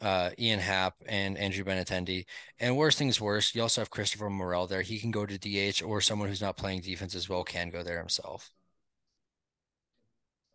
uh, 0.00 0.30
Ian 0.38 0.60
Happ, 0.60 0.94
and 1.06 1.36
Andrew 1.38 1.64
Benintendi. 1.64 2.24
And 2.58 2.76
worst 2.76 2.98
things 2.98 3.20
worse, 3.20 3.54
you 3.54 3.62
also 3.62 3.80
have 3.80 3.90
Christopher 3.90 4.30
Morel 4.30 4.66
there. 4.66 4.82
He 4.82 4.98
can 4.98 5.10
go 5.10 5.26
to 5.26 5.38
DH, 5.38 5.82
or 5.82 6.00
someone 6.00 6.28
who's 6.28 6.42
not 6.42 6.56
playing 6.56 6.80
defense 6.82 7.14
as 7.14 7.28
well 7.28 7.44
can 7.44 7.70
go 7.70 7.82
there 7.82 7.98
himself. 7.98 8.50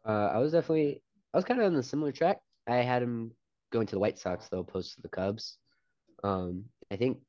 Uh, 0.06 0.32
I 0.34 0.38
was 0.40 0.52
definitely 0.52 1.02
I 1.34 1.38
was 1.38 1.46
kind 1.46 1.60
of 1.60 1.66
on 1.68 1.74
the 1.74 1.84
similar 1.84 2.12
track. 2.12 2.40
I 2.68 2.78
had 2.78 3.02
him 3.02 3.32
going 3.72 3.88
to 3.88 3.96
the 3.96 4.00
White 4.00 4.20
Sox 4.20 4.48
though, 4.50 4.60
opposed 4.60 4.96
to 4.96 5.02
the 5.02 5.10
Cubs. 5.10 5.58
Um, 6.24 6.66
I 6.92 6.96
think 6.96 7.20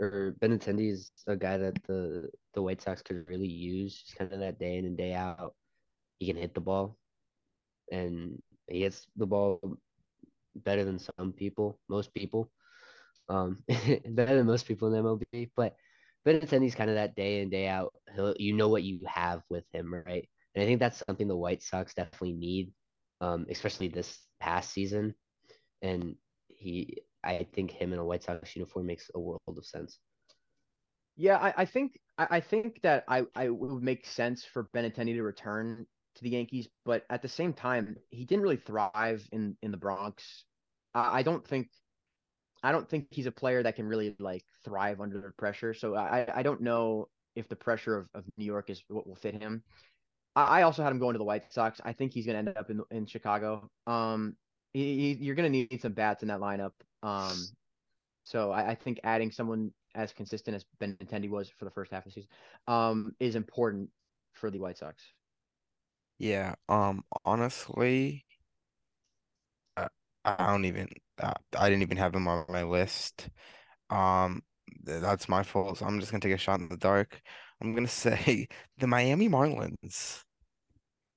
or 0.00 0.34
Benintendi 0.40 0.90
is 0.90 1.10
a 1.26 1.36
guy 1.36 1.56
that 1.56 1.82
the 1.84 2.30
the 2.54 2.62
White 2.62 2.82
Sox 2.82 3.02
could 3.02 3.28
really 3.28 3.48
use, 3.48 4.02
just 4.02 4.16
kind 4.16 4.32
of 4.32 4.40
that 4.40 4.58
day 4.58 4.76
in 4.76 4.84
and 4.84 4.96
day 4.96 5.14
out. 5.14 5.54
He 6.18 6.26
can 6.26 6.36
hit 6.36 6.54
the 6.54 6.60
ball, 6.60 6.96
and 7.90 8.40
he 8.68 8.82
hits 8.82 9.06
the 9.16 9.26
ball 9.26 9.78
better 10.56 10.84
than 10.84 10.98
some 10.98 11.32
people, 11.32 11.78
most 11.88 12.12
people, 12.14 12.50
um, 13.28 13.62
better 13.68 14.36
than 14.36 14.46
most 14.46 14.66
people 14.66 14.92
in 14.92 15.02
MLB. 15.02 15.50
But 15.56 15.76
Benintendi's 16.26 16.74
kind 16.74 16.90
of 16.90 16.96
that 16.96 17.14
day 17.14 17.40
in 17.40 17.50
day 17.50 17.68
out. 17.68 17.94
He'll, 18.14 18.34
you 18.38 18.54
know 18.54 18.68
what 18.68 18.82
you 18.82 19.00
have 19.06 19.42
with 19.48 19.64
him, 19.72 19.92
right? 19.92 20.28
And 20.54 20.62
I 20.62 20.66
think 20.66 20.80
that's 20.80 21.02
something 21.06 21.28
the 21.28 21.36
White 21.36 21.62
Sox 21.62 21.94
definitely 21.94 22.32
need, 22.32 22.72
um, 23.20 23.46
especially 23.50 23.88
this 23.88 24.18
past 24.40 24.72
season. 24.72 25.14
And 25.82 26.16
he 26.48 27.02
I 27.22 27.46
think 27.52 27.70
him 27.70 27.92
in 27.92 27.98
a 27.98 28.04
White 28.04 28.22
Sox 28.22 28.56
uniform 28.56 28.86
makes 28.86 29.10
a 29.14 29.20
world 29.20 29.40
of 29.46 29.64
sense. 29.64 29.98
Yeah, 31.16 31.36
I, 31.36 31.54
I 31.58 31.64
think 31.66 31.98
I, 32.18 32.26
I 32.30 32.40
think 32.40 32.80
that 32.82 33.04
I, 33.08 33.24
I 33.34 33.48
would 33.48 33.82
make 33.82 34.06
sense 34.06 34.44
for 34.44 34.68
Benintendi 34.74 35.14
to 35.14 35.22
return 35.22 35.86
to 36.16 36.22
the 36.22 36.30
Yankees, 36.30 36.68
but 36.84 37.04
at 37.10 37.22
the 37.22 37.28
same 37.28 37.52
time, 37.52 37.96
he 38.10 38.24
didn't 38.24 38.42
really 38.42 38.56
thrive 38.56 39.26
in 39.32 39.56
in 39.62 39.70
the 39.70 39.76
Bronx. 39.76 40.44
I, 40.94 41.20
I 41.20 41.22
don't 41.22 41.46
think 41.46 41.68
I 42.62 42.72
don't 42.72 42.88
think 42.88 43.06
he's 43.10 43.26
a 43.26 43.32
player 43.32 43.62
that 43.62 43.76
can 43.76 43.86
really 43.86 44.16
like 44.18 44.44
thrive 44.64 45.00
under 45.00 45.20
the 45.20 45.30
pressure. 45.38 45.74
So 45.74 45.94
I 45.94 46.26
I 46.32 46.42
don't 46.42 46.60
know 46.60 47.08
if 47.36 47.48
the 47.48 47.56
pressure 47.56 47.96
of, 47.96 48.08
of 48.14 48.24
New 48.36 48.44
York 48.44 48.70
is 48.70 48.82
what 48.88 49.06
will 49.06 49.14
fit 49.14 49.40
him. 49.40 49.62
I, 50.36 50.60
I 50.60 50.62
also 50.62 50.82
had 50.82 50.92
him 50.92 50.98
going 50.98 51.14
to 51.14 51.18
the 51.18 51.24
White 51.24 51.52
Sox. 51.52 51.80
I 51.84 51.92
think 51.92 52.12
he's 52.12 52.26
going 52.26 52.44
to 52.44 52.50
end 52.50 52.58
up 52.58 52.70
in 52.70 52.82
in 52.90 53.06
Chicago. 53.06 53.70
Um, 53.86 54.36
he, 54.72 55.14
he, 55.14 55.24
you're 55.24 55.34
going 55.34 55.50
to 55.50 55.58
need 55.58 55.80
some 55.80 55.92
bats 55.92 56.22
in 56.22 56.28
that 56.28 56.40
lineup. 56.40 56.72
Um, 57.02 57.36
so 58.24 58.52
I, 58.52 58.70
I 58.70 58.74
think 58.74 59.00
adding 59.02 59.30
someone 59.30 59.72
as 59.94 60.12
consistent 60.12 60.54
as 60.54 60.64
Benintendi 60.80 61.28
was 61.28 61.50
for 61.58 61.64
the 61.64 61.70
first 61.70 61.90
half 61.90 62.06
of 62.06 62.12
the 62.12 62.20
season 62.20 62.30
um, 62.68 63.14
is 63.18 63.34
important 63.34 63.90
for 64.34 64.50
the 64.50 64.58
White 64.58 64.78
Sox. 64.78 65.02
Yeah, 66.20 66.54
um, 66.68 67.04
honestly, 67.24 68.24
I, 70.24 70.46
don't 70.46 70.64
even 70.64 70.88
I 71.18 71.68
didn't 71.70 71.82
even 71.82 71.96
have 71.96 72.14
him 72.14 72.28
on 72.28 72.44
my 72.48 72.62
list. 72.62 73.28
Um, 73.90 74.42
th- 74.86 75.02
that's 75.02 75.28
my 75.28 75.42
fault. 75.42 75.78
So 75.78 75.86
I'm 75.86 76.00
just 76.00 76.12
gonna 76.12 76.20
take 76.22 76.34
a 76.34 76.38
shot 76.38 76.60
in 76.60 76.68
the 76.68 76.76
dark. 76.76 77.22
I'm 77.62 77.74
gonna 77.74 77.88
say 77.88 78.48
the 78.78 78.86
Miami 78.86 79.28
Marlins. 79.28 80.24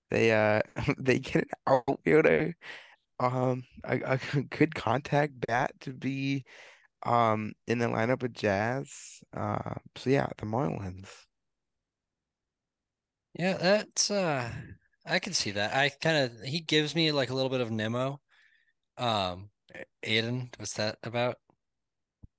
They 0.10 0.32
uh 0.32 0.62
they 0.98 1.20
get 1.20 1.44
an 1.44 1.50
outfielder, 1.68 2.56
um, 3.20 3.64
a, 3.86 4.00
a 4.36 4.44
good 4.52 4.76
contact 4.76 5.34
bat 5.48 5.74
to 5.82 5.94
be 5.94 6.46
um 7.04 7.54
in 7.68 7.80
the 7.80 7.88
lineup 7.88 8.22
with 8.24 8.34
Jazz. 8.36 9.22
Uh, 9.36 9.76
so 9.98 10.10
yeah, 10.10 10.28
the 10.38 10.46
Marlins. 10.48 11.10
Yeah, 13.38 13.58
that's 13.58 14.10
uh 14.12 14.52
I 15.06 15.20
can 15.20 15.34
see 15.34 15.52
that. 15.52 15.76
I 15.76 15.90
kind 15.90 16.18
of 16.18 16.42
he 16.42 16.62
gives 16.62 16.96
me 16.96 17.12
like 17.12 17.30
a 17.30 17.34
little 17.34 17.50
bit 17.50 17.62
of 17.62 17.72
Nimmo. 17.72 18.22
Um, 18.98 19.50
Aiden, 20.06 20.50
what's 20.58 20.74
that 20.76 20.98
about? 21.04 21.38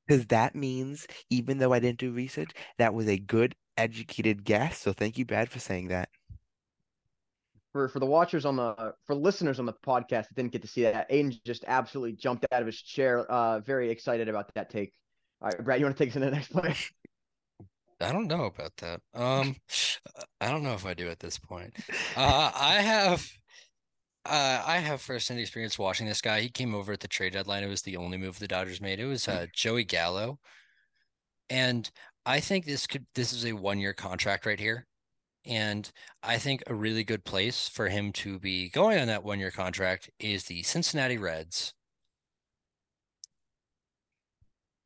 Because 0.07 0.27
that 0.27 0.55
means, 0.55 1.07
even 1.31 1.59
though 1.59 1.73
I 1.73 1.78
didn't 1.78 1.99
do 1.99 2.12
research, 2.12 2.51
that 2.78 2.95
was 2.95 3.09
a 3.09 3.19
good, 3.19 3.55
educated 3.77 4.45
guess. 4.45 4.78
So 4.78 4.93
thank 4.93 5.19
you, 5.19 5.24
Brad, 5.24 5.49
for 5.49 5.59
saying 5.59 5.89
that. 5.89 6.09
For 7.73 7.89
for 7.89 7.99
the 7.99 8.07
watchers 8.07 8.47
on 8.47 8.57
the 8.57 8.95
for 9.05 9.15
listeners 9.15 9.59
on 9.59 9.66
the 9.66 9.73
podcast 9.73 10.28
that 10.28 10.35
didn't 10.36 10.53
get 10.53 10.62
to 10.62 10.69
see 10.69 10.82
that, 10.82 11.11
Aiden 11.11 11.43
just 11.45 11.65
absolutely 11.66 12.12
jumped 12.12 12.47
out 12.53 12.61
of 12.61 12.66
his 12.66 12.81
chair, 12.81 13.31
uh, 13.31 13.61
very 13.61 13.91
excited 13.91 14.28
about 14.28 14.53
that 14.55 14.70
take. 14.70 14.93
All 15.43 15.49
right, 15.49 15.65
Brad, 15.65 15.81
you 15.81 15.86
want 15.86 15.97
to 15.97 16.05
take 16.05 16.12
us 16.12 16.16
into 16.16 16.31
the 16.31 16.36
next 16.36 16.53
play? 16.53 16.74
I 18.05 18.12
don't 18.12 18.28
know 18.28 18.44
about 18.44 18.76
that. 18.78 19.01
Um, 19.14 19.56
I 20.40 20.51
don't 20.51 20.62
know 20.62 20.74
if 20.74 20.86
I 20.86 20.94
do 20.94 21.09
at 21.09 21.20
this 21.20 21.39
point. 21.39 21.74
Uh, 22.16 22.51
I 22.55 22.74
have, 22.74 23.26
uh, 24.26 24.62
I 24.66 24.78
have 24.78 25.01
firsthand 25.01 25.40
experience 25.40 25.78
watching 25.78 26.06
this 26.06 26.20
guy. 26.20 26.40
He 26.40 26.48
came 26.48 26.74
over 26.74 26.93
at 26.93 27.01
the 27.01 27.09
trade 27.09 27.32
deadline. 27.32 27.62
It 27.62 27.68
was 27.68 27.82
the 27.82 27.97
only 27.97 28.18
move 28.18 28.39
the 28.39 28.48
Dodgers 28.48 28.81
made. 28.81 29.01
It 29.01 29.06
was 29.06 29.28
uh, 29.28 29.47
Joey 29.52 29.85
Gallo, 29.85 30.39
and 31.51 31.90
I 32.26 32.40
think 32.40 32.64
this 32.64 32.86
could 32.86 33.06
this 33.14 33.32
is 33.32 33.44
a 33.44 33.52
one 33.52 33.78
year 33.78 33.93
contract 33.93 34.47
right 34.47 34.60
here, 34.60 34.86
and 35.44 35.90
I 36.22 36.39
think 36.39 36.62
a 36.66 36.74
really 36.74 37.05
good 37.05 37.24
place 37.24 37.68
for 37.68 37.89
him 37.89 38.12
to 38.14 38.39
be 38.39 38.70
going 38.70 38.98
on 38.98 39.09
that 39.09 39.24
one 39.24 39.39
year 39.40 39.51
contract 39.51 40.10
is 40.18 40.44
the 40.44 40.62
Cincinnati 40.62 41.18
Reds. 41.18 41.74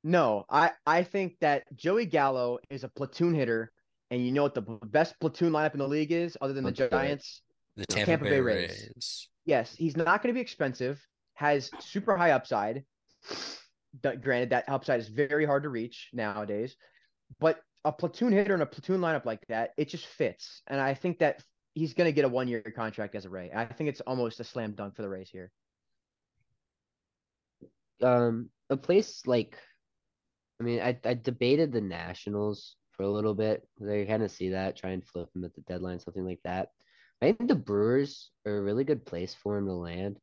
No, 0.05 0.45
I 0.49 0.73
I 0.87 1.03
think 1.03 1.37
that 1.41 1.65
Joey 1.77 2.07
Gallo 2.07 2.59
is 2.71 2.85
a 2.85 2.89
platoon 2.89 3.35
hitter, 3.35 3.73
and 4.11 4.25
you 4.25 4.33
know 4.33 4.43
what 4.43 4.55
the 4.55 4.63
best 4.63 5.19
platoon 5.21 5.53
lineup 5.53 5.73
in 5.73 5.79
the 5.79 5.89
league 5.89 6.13
is, 6.13 6.37
other 6.41 6.53
than 6.53 6.65
the 6.65 6.71
Detroit. 6.71 6.91
Giants. 6.91 7.43
The 7.77 7.87
Tampa, 7.87 8.07
Tampa 8.07 8.25
Bay, 8.25 8.31
Bay 8.31 8.41
Rays. 8.41 8.91
Rays. 8.95 9.29
Yes, 9.45 9.75
he's 9.75 9.97
not 9.97 10.23
going 10.23 10.33
to 10.33 10.35
be 10.35 10.41
expensive. 10.41 11.01
Has 11.35 11.71
super 11.79 12.17
high 12.17 12.33
upside. 12.33 12.85
Th- 14.03 14.21
Granted, 14.21 14.51
that 14.51 14.69
upside 14.69 15.01
is 15.01 15.09
very 15.09 15.47
hard 15.47 15.63
to 15.63 15.69
reach 15.69 16.09
nowadays, 16.13 16.77
but 17.41 17.61
a 17.85 17.93
platoon 17.93 18.33
hitter 18.33 18.55
in 18.55 18.61
a 18.61 18.67
platoon 18.67 19.01
lineup 19.01 19.25
like 19.25 19.47
that, 19.49 19.71
it 19.77 19.89
just 19.89 20.07
fits. 20.07 20.63
And 20.67 20.81
I 20.81 20.95
think 20.95 21.21
that 21.21 21.43
he's 21.75 21.95
going 21.95 22.09
to 22.09 22.13
get 22.13 22.25
a 22.25 22.29
one 22.29 22.49
year 22.49 22.61
contract 22.61 23.15
as 23.15 23.25
a 23.25 23.31
Ray. 23.31 23.51
I 23.55 23.65
think 23.65 23.89
it's 23.89 24.01
almost 24.03 24.41
a 24.41 24.45
slam 24.45 24.73
dunk 24.73 24.97
for 24.97 25.03
the 25.03 25.09
Rays 25.09 25.31
here. 25.31 25.51
Um, 28.03 28.51
a 28.69 28.77
place 28.77 29.23
like, 29.27 29.57
I 30.61 30.65
mean, 30.65 30.81
I 30.81 30.99
I 31.05 31.15
debated 31.15 31.73
the 31.73 31.81
Nationals 31.81 32.77
for 32.93 33.05
a 33.05 33.11
little 33.11 33.35
bit 33.35 33.67
I 33.81 34.05
kind 34.09 34.23
of 34.25 34.31
see 34.31 34.51
that 34.51 34.77
try 34.77 34.91
and 34.91 35.07
flip 35.07 35.29
him 35.35 35.45
at 35.45 35.55
the 35.55 35.61
deadline, 35.63 36.01
something 36.01 36.25
like 36.25 36.41
that. 36.45 36.71
I 37.23 37.27
think 37.33 37.49
the 37.49 37.55
Brewers 37.55 38.31
are 38.47 38.59
a 38.59 38.63
really 38.63 38.85
good 38.85 39.05
place 39.07 39.35
for 39.35 39.57
him 39.59 39.67
to 39.67 39.73
land. 39.73 40.19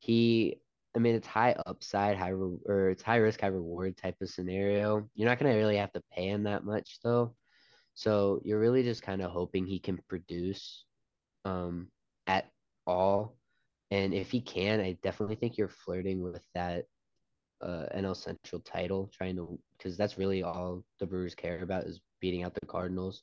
He, 0.00 0.60
I 0.96 0.98
mean, 1.00 1.14
it's 1.14 1.26
high 1.26 1.54
upside, 1.66 2.16
high 2.16 2.30
re- 2.30 2.58
or 2.66 2.90
it's 2.90 3.02
high 3.02 3.16
risk, 3.18 3.40
high 3.40 3.48
reward 3.48 3.96
type 3.96 4.16
of 4.20 4.28
scenario. 4.30 5.08
You're 5.14 5.28
not 5.28 5.38
gonna 5.38 5.56
really 5.56 5.76
have 5.78 5.92
to 5.92 6.02
pay 6.12 6.28
him 6.30 6.44
that 6.44 6.64
much 6.64 6.98
though, 7.02 7.36
so 7.94 8.40
you're 8.44 8.60
really 8.60 8.82
just 8.82 9.02
kind 9.02 9.22
of 9.22 9.30
hoping 9.30 9.66
he 9.66 9.78
can 9.80 9.98
produce, 10.08 10.84
um, 11.44 11.88
at 12.26 12.50
all. 12.86 13.36
And 13.90 14.14
if 14.14 14.30
he 14.30 14.40
can, 14.40 14.80
I 14.80 14.98
definitely 15.02 15.36
think 15.36 15.56
you're 15.58 15.68
flirting 15.68 16.20
with 16.22 16.42
that 16.54 16.86
uh, 17.60 17.86
NL 17.94 18.16
Central 18.16 18.60
title, 18.60 19.10
trying 19.16 19.36
to 19.36 19.58
because 19.76 19.96
that's 19.96 20.18
really 20.18 20.42
all 20.42 20.84
the 20.98 21.06
Brewers 21.06 21.34
care 21.34 21.62
about 21.62 21.84
is 21.84 22.00
beating 22.20 22.42
out 22.42 22.54
the 22.54 22.66
Cardinals 22.66 23.22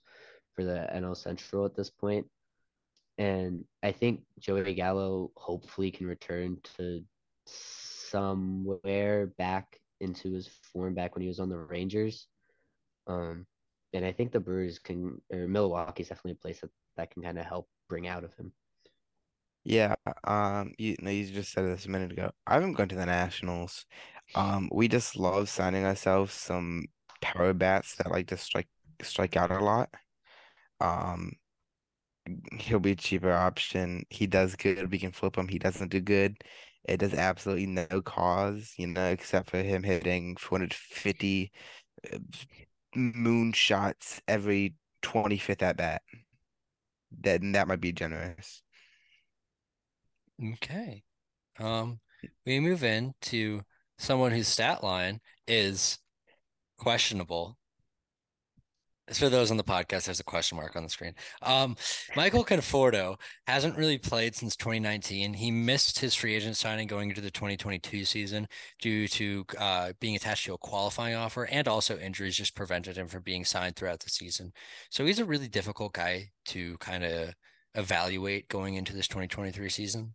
for 0.55 0.63
the 0.63 0.87
NL 0.93 1.17
Central 1.17 1.65
at 1.65 1.75
this 1.75 1.89
point. 1.89 2.25
And 3.17 3.63
I 3.83 3.91
think 3.91 4.21
Joey 4.39 4.73
Gallo 4.73 5.31
hopefully 5.35 5.91
can 5.91 6.07
return 6.07 6.57
to 6.77 7.03
somewhere 7.45 9.27
back 9.37 9.79
into 9.99 10.33
his 10.33 10.49
form 10.71 10.93
back 10.93 11.15
when 11.15 11.21
he 11.21 11.27
was 11.27 11.39
on 11.39 11.49
the 11.49 11.57
Rangers. 11.57 12.27
Um, 13.07 13.45
and 13.93 14.05
I 14.05 14.11
think 14.11 14.31
the 14.31 14.39
Brewers 14.39 14.79
can, 14.79 15.21
or 15.31 15.47
Milwaukee's 15.47 16.09
definitely 16.09 16.31
a 16.31 16.35
place 16.35 16.59
that, 16.61 16.71
that 16.97 17.11
can 17.11 17.21
kind 17.21 17.37
of 17.37 17.45
help 17.45 17.67
bring 17.89 18.07
out 18.07 18.23
of 18.23 18.33
him. 18.33 18.51
Yeah, 19.65 19.95
um, 20.25 20.73
you 20.77 20.97
you 21.01 21.25
just 21.25 21.53
said 21.53 21.65
this 21.65 21.85
a 21.85 21.89
minute 21.89 22.11
ago. 22.11 22.31
I 22.45 22.55
haven't 22.55 22.73
gone 22.73 22.89
to 22.89 22.95
the 22.95 23.05
Nationals. 23.05 23.85
Um, 24.35 24.69
we 24.71 24.87
just 24.87 25.17
love 25.17 25.49
signing 25.49 25.85
ourselves 25.85 26.33
some 26.33 26.85
power 27.21 27.53
bats 27.53 27.95
that 27.95 28.11
like 28.11 28.27
to 28.27 28.37
strike 28.37 28.67
strike 29.01 29.37
out 29.37 29.51
a 29.51 29.59
lot. 29.59 29.89
Um, 30.79 31.33
he'll 32.57 32.79
be 32.79 32.91
a 32.91 32.95
cheaper 32.95 33.31
option. 33.31 34.05
He 34.09 34.27
does 34.27 34.55
good. 34.55 34.91
We 34.91 34.99
can 34.99 35.11
flip 35.11 35.37
him. 35.37 35.47
He 35.47 35.59
doesn't 35.59 35.89
do 35.89 35.99
good. 36.01 36.37
It 36.85 36.97
does 36.97 37.13
absolutely 37.13 37.67
no 37.67 38.01
cause, 38.01 38.73
you 38.77 38.87
know, 38.87 39.05
except 39.07 39.49
for 39.49 39.57
him 39.61 39.83
hitting 39.83 40.35
450 40.35 41.51
uh, 42.11 42.17
moon 42.95 43.53
shots 43.53 44.21
every 44.27 44.75
25th 45.01 45.61
at 45.61 45.77
bat. 45.77 46.01
That 47.21 47.41
that 47.53 47.67
might 47.67 47.81
be 47.81 47.91
generous. 47.91 48.61
Okay. 50.53 51.03
Um, 51.59 51.99
we 52.45 52.59
move 52.59 52.83
in 52.83 53.13
to 53.21 53.61
someone 53.97 54.31
whose 54.31 54.47
stat 54.47 54.83
line 54.83 55.19
is 55.47 55.99
questionable. 56.77 57.57
For 59.11 59.27
those 59.27 59.51
on 59.51 59.57
the 59.57 59.65
podcast, 59.65 60.05
there's 60.05 60.21
a 60.21 60.23
question 60.23 60.55
mark 60.55 60.77
on 60.77 60.83
the 60.83 60.89
screen. 60.89 61.13
Um, 61.41 61.75
Michael 62.15 62.45
Conforto 62.45 63.19
hasn't 63.47 63.77
really 63.77 63.97
played 63.97 64.33
since 64.33 64.55
2019. 64.55 65.33
He 65.33 65.51
missed 65.51 65.99
his 65.99 66.15
free 66.15 66.35
agent 66.35 66.55
signing 66.55 66.87
going 66.87 67.09
into 67.09 67.19
the 67.19 67.29
2022 67.29 68.05
season 68.05 68.47
due 68.81 69.09
to 69.09 69.45
uh, 69.57 69.91
being 69.99 70.15
attached 70.15 70.45
to 70.45 70.53
a 70.53 70.57
qualifying 70.57 71.15
offer 71.15 71.43
and 71.43 71.67
also 71.67 71.97
injuries 71.97 72.37
just 72.37 72.55
prevented 72.55 72.95
him 72.95 73.07
from 73.07 73.23
being 73.23 73.43
signed 73.43 73.75
throughout 73.75 73.99
the 73.99 74.09
season. 74.09 74.53
So 74.89 75.05
he's 75.05 75.19
a 75.19 75.25
really 75.25 75.49
difficult 75.49 75.93
guy 75.93 76.29
to 76.45 76.77
kind 76.77 77.03
of 77.03 77.33
evaluate 77.75 78.47
going 78.47 78.75
into 78.75 78.93
this 78.93 79.09
2023 79.09 79.67
season. 79.69 80.13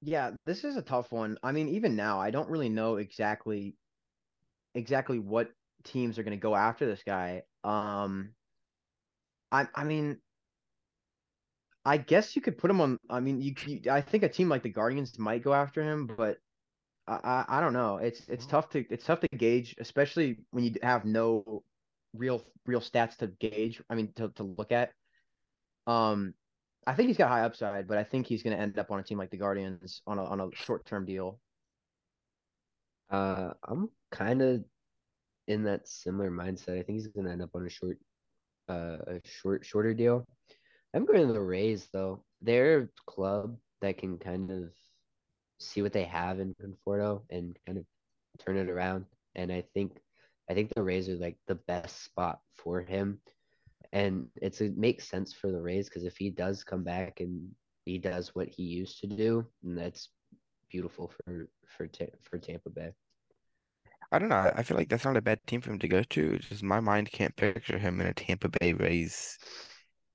Yeah, 0.00 0.32
this 0.44 0.64
is 0.64 0.76
a 0.76 0.82
tough 0.82 1.10
one. 1.12 1.38
I 1.42 1.52
mean, 1.52 1.68
even 1.68 1.96
now, 1.96 2.20
I 2.20 2.30
don't 2.30 2.48
really 2.50 2.68
know 2.68 2.96
exactly 2.96 3.76
exactly 4.74 5.18
what 5.18 5.52
teams 5.84 6.18
are 6.18 6.22
going 6.22 6.36
to 6.38 6.42
go 6.42 6.54
after 6.56 6.86
this 6.86 7.02
guy. 7.04 7.44
Um, 7.64 8.34
I 9.52 9.68
I 9.74 9.84
mean, 9.84 10.20
I 11.84 11.96
guess 11.96 12.36
you 12.36 12.42
could 12.42 12.58
put 12.58 12.70
him 12.70 12.80
on. 12.80 12.98
I 13.08 13.20
mean, 13.20 13.40
you, 13.40 13.54
you 13.66 13.90
I 13.90 14.00
think 14.00 14.22
a 14.22 14.28
team 14.28 14.48
like 14.48 14.62
the 14.62 14.68
Guardians 14.70 15.18
might 15.18 15.42
go 15.42 15.54
after 15.54 15.82
him, 15.82 16.06
but 16.06 16.38
I, 17.06 17.16
I 17.48 17.58
I 17.58 17.60
don't 17.60 17.74
know. 17.74 17.98
It's 17.98 18.28
it's 18.28 18.46
tough 18.46 18.70
to 18.70 18.86
it's 18.90 19.06
tough 19.06 19.20
to 19.22 19.28
gauge, 19.36 19.76
especially 19.78 20.38
when 20.52 20.64
you 20.64 20.74
have 20.82 21.04
no 21.04 21.64
real 22.14 22.44
real 22.66 22.80
stats 22.80 23.16
to 23.18 23.28
gauge. 23.28 23.82
I 23.90 23.94
mean, 23.96 24.12
to 24.14 24.30
to 24.30 24.44
look 24.44 24.72
at. 24.72 24.92
Um, 25.86 26.34
I 26.88 26.94
think 26.94 27.08
he's 27.08 27.18
got 27.18 27.28
high 27.28 27.42
upside, 27.42 27.86
but 27.86 27.98
I 27.98 28.04
think 28.04 28.26
he's 28.26 28.42
going 28.42 28.56
to 28.56 28.62
end 28.62 28.78
up 28.78 28.90
on 28.90 28.98
a 28.98 29.02
team 29.02 29.18
like 29.18 29.30
the 29.30 29.36
Guardians 29.36 30.00
on 30.06 30.18
a 30.18 30.24
on 30.24 30.40
a 30.40 30.48
short 30.54 30.86
term 30.86 31.04
deal. 31.04 31.38
Uh, 33.10 33.52
I'm 33.62 33.90
kind 34.10 34.42
of 34.42 34.64
in 35.46 35.64
that 35.64 35.88
similar 35.88 36.30
mindset. 36.30 36.78
I 36.78 36.82
think 36.82 36.98
he's 36.98 37.08
gonna 37.08 37.30
end 37.30 37.42
up 37.42 37.50
on 37.54 37.66
a 37.66 37.70
short, 37.70 37.98
uh, 38.68 38.98
a 39.06 39.20
short, 39.24 39.64
shorter 39.64 39.94
deal. 39.94 40.24
I'm 40.94 41.04
going 41.04 41.26
to 41.26 41.32
the 41.32 41.40
Rays 41.40 41.88
though. 41.92 42.24
They're 42.42 42.80
a 42.80 42.88
club 43.06 43.56
that 43.80 43.98
can 43.98 44.18
kind 44.18 44.50
of 44.50 44.70
see 45.58 45.82
what 45.82 45.92
they 45.92 46.04
have 46.04 46.40
in 46.40 46.54
Conforto 46.54 47.22
and 47.30 47.56
kind 47.66 47.78
of 47.78 47.84
turn 48.38 48.56
it 48.56 48.68
around. 48.68 49.06
And 49.34 49.50
I 49.52 49.64
think, 49.74 49.98
I 50.50 50.54
think 50.54 50.72
the 50.74 50.82
Rays 50.82 51.08
are 51.08 51.16
like 51.16 51.36
the 51.46 51.54
best 51.54 52.04
spot 52.04 52.40
for 52.56 52.80
him. 52.80 53.20
And 53.92 54.28
it's 54.36 54.60
it 54.60 54.76
makes 54.76 55.08
sense 55.08 55.32
for 55.32 55.50
the 55.50 55.60
Rays 55.60 55.88
because 55.88 56.04
if 56.04 56.16
he 56.16 56.30
does 56.30 56.64
come 56.64 56.84
back 56.84 57.20
and 57.20 57.50
he 57.84 57.98
does 57.98 58.34
what 58.34 58.48
he 58.48 58.62
used 58.64 59.00
to 59.00 59.06
do, 59.06 59.46
and 59.64 59.76
that's 59.78 60.10
beautiful 60.70 61.10
for 61.26 61.48
for 61.66 61.88
for 62.22 62.38
Tampa 62.38 62.70
Bay. 62.70 62.92
I 64.10 64.18
don't 64.18 64.28
know. 64.30 64.50
I 64.54 64.62
feel 64.62 64.76
like 64.76 64.88
that's 64.88 65.04
not 65.04 65.16
a 65.16 65.22
bad 65.22 65.40
team 65.46 65.60
for 65.60 65.70
him 65.70 65.78
to 65.80 65.88
go 65.88 66.02
to. 66.02 66.34
It's 66.34 66.48
just 66.48 66.62
my 66.62 66.80
mind 66.80 67.10
can't 67.12 67.36
picture 67.36 67.78
him 67.78 68.00
in 68.00 68.06
a 68.06 68.14
Tampa 68.14 68.48
Bay 68.48 68.72
Rays 68.72 69.38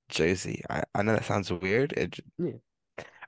jersey. 0.08 0.62
I, 0.70 0.82
I 0.94 1.02
know 1.02 1.14
that 1.14 1.24
sounds 1.24 1.52
weird. 1.52 1.92
It, 1.92 2.20
Yeah. 2.38 2.58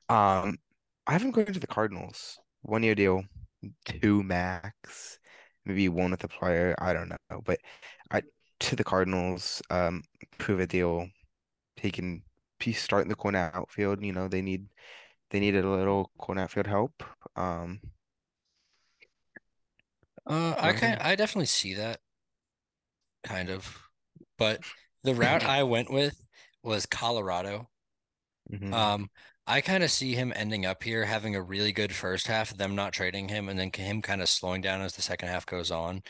um, 0.08 0.58
I 1.06 1.12
haven't 1.12 1.32
gone 1.32 1.46
to 1.46 1.60
the 1.60 1.66
Cardinals. 1.66 2.38
One 2.62 2.82
year 2.82 2.94
deal, 2.94 3.24
two 3.84 4.22
max, 4.22 5.18
maybe 5.64 5.88
one 5.88 6.10
with 6.10 6.24
a 6.24 6.28
player. 6.28 6.74
I 6.80 6.92
don't 6.92 7.08
know, 7.08 7.42
but 7.44 7.58
to 8.60 8.76
the 8.76 8.84
Cardinals. 8.84 9.62
Um, 9.70 10.04
prove 10.38 10.60
a 10.60 10.66
deal. 10.66 11.08
He 11.76 11.90
can 11.92 12.24
he's 12.60 12.80
starting 12.82 13.08
the 13.10 13.16
corner 13.16 13.50
outfield. 13.54 14.02
You 14.04 14.12
know 14.12 14.28
they 14.28 14.42
need 14.42 14.68
they 15.30 15.40
needed 15.40 15.64
a 15.64 15.70
little 15.70 16.10
corner 16.18 16.42
outfield 16.42 16.66
help. 16.68 17.04
Um, 17.36 17.80
Uh, 20.26 20.54
I 20.58 20.72
kind 20.72 20.98
I 21.00 21.14
definitely 21.16 21.46
see 21.46 21.74
that 21.74 22.00
kind 23.22 23.50
of, 23.50 23.78
but 24.38 24.60
the 25.02 25.14
route 25.16 25.44
I 25.44 25.62
went 25.62 25.90
with 25.92 26.22
was 26.62 26.86
Colorado. 26.86 27.68
mhm. 28.48 28.72
Um, 28.72 29.10
I 29.46 29.60
kind 29.60 29.84
of 29.84 29.90
see 29.90 30.14
him 30.14 30.32
ending 30.34 30.66
up 30.66 30.82
here 30.82 31.04
having 31.04 31.36
a 31.36 31.42
really 31.42 31.72
good 31.72 31.94
first 31.94 32.26
half, 32.26 32.56
them 32.56 32.74
not 32.74 32.92
trading 32.92 33.28
him, 33.28 33.48
and 33.48 33.58
then 33.58 33.70
him 33.74 34.02
kind 34.02 34.20
of 34.20 34.28
slowing 34.28 34.60
down 34.60 34.80
as 34.82 34.94
the 34.94 35.02
second 35.02 35.28
half 35.28 35.46
goes 35.46 35.70
on, 35.70 36.02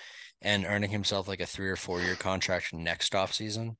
and 0.43 0.65
earning 0.65 0.91
himself 0.91 1.29
like 1.29 1.41
a 1.41 1.47
three 1.47 1.69
or 1.69 1.77
four 1.77 2.01
year 2.01 2.15
contract 2.15 2.73
next 2.73 3.15
off 3.15 3.33
season. 3.33 3.77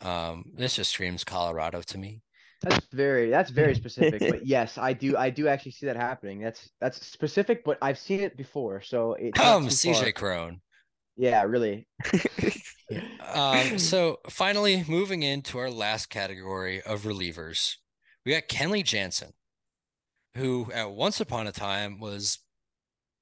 Um, 0.00 0.44
this 0.54 0.76
just 0.76 0.92
screams 0.92 1.24
Colorado 1.24 1.82
to 1.82 1.98
me. 1.98 2.22
That's 2.62 2.86
very 2.92 3.30
that's 3.30 3.50
very 3.50 3.74
specific, 3.74 4.20
but 4.30 4.46
yes, 4.46 4.78
I 4.78 4.92
do 4.92 5.16
I 5.16 5.30
do 5.30 5.48
actually 5.48 5.72
see 5.72 5.86
that 5.86 5.96
happening. 5.96 6.40
That's 6.40 6.70
that's 6.80 7.04
specific, 7.06 7.64
but 7.64 7.78
I've 7.82 7.98
seen 7.98 8.20
it 8.20 8.36
before, 8.36 8.80
so 8.80 9.16
not 9.20 9.34
Come, 9.34 9.68
CJ 9.68 10.02
far. 10.02 10.12
Cron. 10.12 10.60
Yeah, 11.16 11.42
really. 11.44 11.86
Um, 13.34 13.78
so 13.78 14.20
finally 14.30 14.84
moving 14.86 15.22
into 15.22 15.58
our 15.58 15.70
last 15.70 16.06
category 16.06 16.80
of 16.82 17.02
relievers, 17.02 17.76
we 18.24 18.32
got 18.32 18.48
Kenley 18.48 18.84
Jansen, 18.84 19.32
who 20.36 20.70
at 20.72 20.92
once 20.92 21.20
upon 21.20 21.48
a 21.48 21.52
time 21.52 21.98
was 21.98 22.38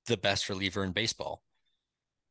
the 0.06 0.18
best 0.18 0.50
reliever 0.50 0.84
in 0.84 0.92
baseball. 0.92 1.42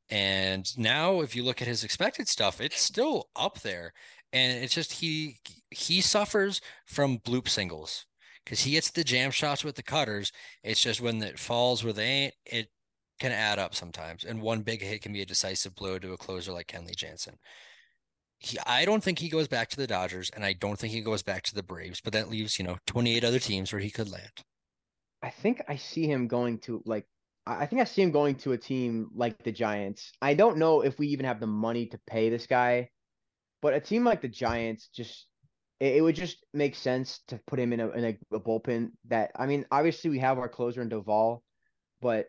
And 0.10 0.66
now 0.78 1.22
if 1.22 1.36
you 1.36 1.44
look 1.44 1.62
at 1.62 1.68
his 1.68 1.84
expected 1.84 2.28
stuff, 2.28 2.62
it's 2.62 2.82
still 2.82 3.30
up 3.36 3.62
there. 3.62 3.94
And 4.32 4.64
it's 4.64 4.74
just 4.74 4.94
he 4.94 5.38
he 5.70 6.02
suffers 6.02 6.62
from 6.86 7.20
bloop 7.20 7.48
singles 7.48 8.06
because 8.44 8.62
he 8.62 8.72
gets 8.72 8.92
the 8.92 9.04
jam 9.04 9.32
shots 9.32 9.64
with 9.64 9.76
the 9.76 9.84
cutters. 9.84 10.32
It's 10.64 10.82
just 10.82 11.02
when 11.02 11.22
it 11.22 11.40
falls 11.40 11.84
where 11.84 11.94
they 11.94 12.06
ain't, 12.06 12.34
it 12.46 12.70
can 13.20 13.32
add 13.32 13.60
up 13.60 13.76
sometimes. 13.76 14.24
And 14.24 14.42
one 14.42 14.62
big 14.62 14.82
hit 14.82 15.02
can 15.02 15.14
be 15.14 15.22
a 15.22 15.26
decisive 15.26 15.76
blow 15.76 16.00
to 16.00 16.14
a 16.14 16.18
closer 16.18 16.52
like 16.52 16.68
Kenley 16.68 16.96
Jansen. 16.96 17.38
He, 18.38 18.58
I 18.66 18.86
don't 18.86 19.04
think 19.04 19.20
he 19.20 19.30
goes 19.30 19.48
back 19.48 19.70
to 19.70 19.78
the 19.78 19.88
Dodgers, 19.88 20.30
and 20.36 20.44
I 20.44 20.54
don't 20.54 20.78
think 20.78 20.92
he 20.92 21.00
goes 21.00 21.24
back 21.24 21.44
to 21.44 21.56
the 21.56 21.64
Braves, 21.64 22.02
but 22.02 22.12
that 22.14 22.30
leaves, 22.30 22.60
you 22.60 22.66
know, 22.66 22.78
28 22.88 23.24
other 23.24 23.40
teams 23.40 23.72
where 23.72 23.80
he 23.80 23.90
could 23.90 24.12
land. 24.12 24.44
I 25.22 25.30
think 25.30 25.64
I 25.70 25.78
see 25.78 26.06
him 26.06 26.28
going 26.28 26.60
to 26.60 26.82
like 26.86 27.06
I 27.46 27.66
think 27.66 27.82
I 27.82 27.86
see 27.86 28.02
him 28.02 28.12
going 28.12 28.36
to 28.36 28.54
a 28.54 28.58
team 28.58 29.10
like 29.14 29.44
the 29.44 29.52
Giants. 29.52 30.12
I 30.22 30.34
don't 30.34 30.58
know 30.58 30.82
if 30.82 30.98
we 30.98 31.08
even 31.08 31.26
have 31.26 31.40
the 31.40 31.48
money 31.48 31.88
to 31.88 32.00
pay 32.08 32.30
this 32.30 32.48
guy, 32.48 32.90
but 33.62 33.74
a 33.74 33.82
team 33.82 34.06
like 34.06 34.22
the 34.22 34.30
Giants 34.30 34.88
just 34.88 35.28
it, 35.80 35.98
it 35.98 36.02
would 36.02 36.16
just 36.16 36.46
make 36.54 36.76
sense 36.76 37.20
to 37.28 37.40
put 37.46 37.60
him 37.60 37.74
in 37.74 37.82
a 37.82 37.90
in 37.90 38.06
a, 38.06 38.36
a 38.36 38.40
bullpen 38.40 38.92
that 39.10 39.32
I 39.36 39.46
mean, 39.46 39.66
obviously 39.72 40.10
we 40.10 40.20
have 40.20 40.38
our 40.40 40.48
closer 40.48 40.82
in 40.82 40.90
Doval, 40.90 41.42
but 42.02 42.28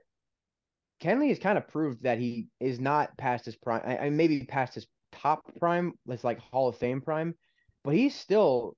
Kenley 1.01 1.29
has 1.29 1.39
kind 1.39 1.59
of 1.59 1.69
proved 1.69 2.03
that 2.03 2.19
he 2.19 2.49
is 2.61 2.81
not 2.81 3.17
past 3.17 3.45
his 3.45 3.57
prime. 3.57 3.83
I, 3.85 3.99
I 3.99 4.11
maybe 4.11 4.45
past 4.45 4.75
his 4.75 4.87
top 5.13 5.45
prime, 5.61 5.93
that's 6.07 6.25
like 6.25 6.41
Hall 6.41 6.69
of 6.69 6.77
Fame 6.77 7.01
prime, 7.01 7.35
but 7.85 7.95
he's 7.95 8.17
still 8.17 8.77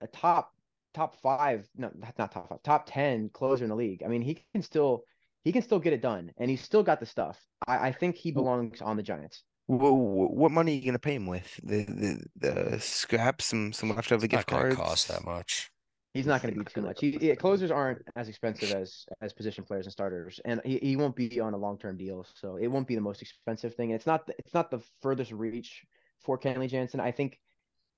a 0.00 0.06
top 0.06 0.52
top 0.94 1.16
five, 1.22 1.66
no, 1.76 1.90
not 1.94 2.16
top 2.16 2.34
five, 2.34 2.62
top 2.62 2.84
ten 2.86 3.30
closer 3.30 3.64
in 3.64 3.70
the 3.70 3.76
league. 3.76 4.02
I 4.04 4.08
mean, 4.08 4.22
he 4.22 4.44
can 4.52 4.62
still 4.62 5.04
he 5.44 5.52
can 5.52 5.62
still 5.62 5.78
get 5.78 5.92
it 5.92 6.02
done, 6.02 6.30
and 6.38 6.50
he's 6.50 6.62
still 6.62 6.82
got 6.82 7.00
the 7.00 7.06
stuff. 7.06 7.38
I, 7.66 7.88
I 7.88 7.92
think 7.92 8.16
he 8.16 8.30
belongs 8.32 8.80
on 8.80 8.96
the 8.96 9.02
Giants. 9.02 9.42
What, 9.66 9.90
what 9.92 10.52
money 10.52 10.72
are 10.72 10.76
you 10.76 10.84
gonna 10.86 10.98
pay 10.98 11.14
him 11.14 11.26
with? 11.26 11.58
The 11.62 11.84
the 11.84 12.24
the 12.36 12.80
scraps, 12.80 13.46
some 13.46 13.72
some 13.72 13.90
leftover 13.94 14.26
It's 14.26 14.32
not 14.32 14.46
gift 14.46 14.48
going 14.48 14.62
cards. 14.62 14.76
cost 14.76 15.08
that 15.08 15.24
much. 15.24 15.70
He's 16.14 16.26
not 16.26 16.42
going 16.42 16.52
to 16.52 16.60
be 16.60 16.66
too 16.66 16.82
much. 16.82 17.00
He, 17.00 17.16
yeah, 17.22 17.34
closers 17.34 17.70
aren't 17.70 18.02
as 18.16 18.28
expensive 18.28 18.70
as 18.72 19.06
as 19.22 19.32
position 19.32 19.64
players 19.64 19.86
and 19.86 19.92
starters, 19.92 20.40
and 20.44 20.60
he, 20.62 20.78
he 20.78 20.96
won't 20.96 21.16
be 21.16 21.40
on 21.40 21.54
a 21.54 21.56
long 21.56 21.78
term 21.78 21.96
deal, 21.96 22.26
so 22.34 22.56
it 22.56 22.66
won't 22.66 22.86
be 22.86 22.94
the 22.94 23.00
most 23.00 23.22
expensive 23.22 23.74
thing. 23.74 23.92
And 23.92 23.96
it's 23.96 24.06
not 24.06 24.26
the, 24.26 24.34
it's 24.38 24.52
not 24.52 24.70
the 24.70 24.80
furthest 25.00 25.32
reach 25.32 25.84
for 26.20 26.38
Kenley 26.38 26.68
Jansen. 26.68 27.00
I 27.00 27.12
think 27.12 27.38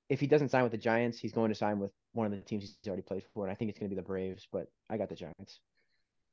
if 0.08 0.20
he 0.20 0.28
doesn't 0.28 0.50
sign 0.50 0.62
with 0.62 0.70
the 0.70 0.78
Giants, 0.78 1.18
he's 1.18 1.32
going 1.32 1.48
to 1.48 1.56
sign 1.56 1.80
with 1.80 1.90
one 2.12 2.26
of 2.26 2.32
the 2.32 2.40
teams 2.40 2.62
he's 2.62 2.76
already 2.86 3.02
played 3.02 3.24
for, 3.34 3.44
and 3.44 3.50
I 3.50 3.56
think 3.56 3.70
it's 3.70 3.80
going 3.80 3.90
to 3.90 3.96
be 3.96 4.00
the 4.00 4.06
Braves. 4.06 4.46
But 4.52 4.68
I 4.88 4.96
got 4.96 5.08
the 5.08 5.16
Giants. 5.16 5.58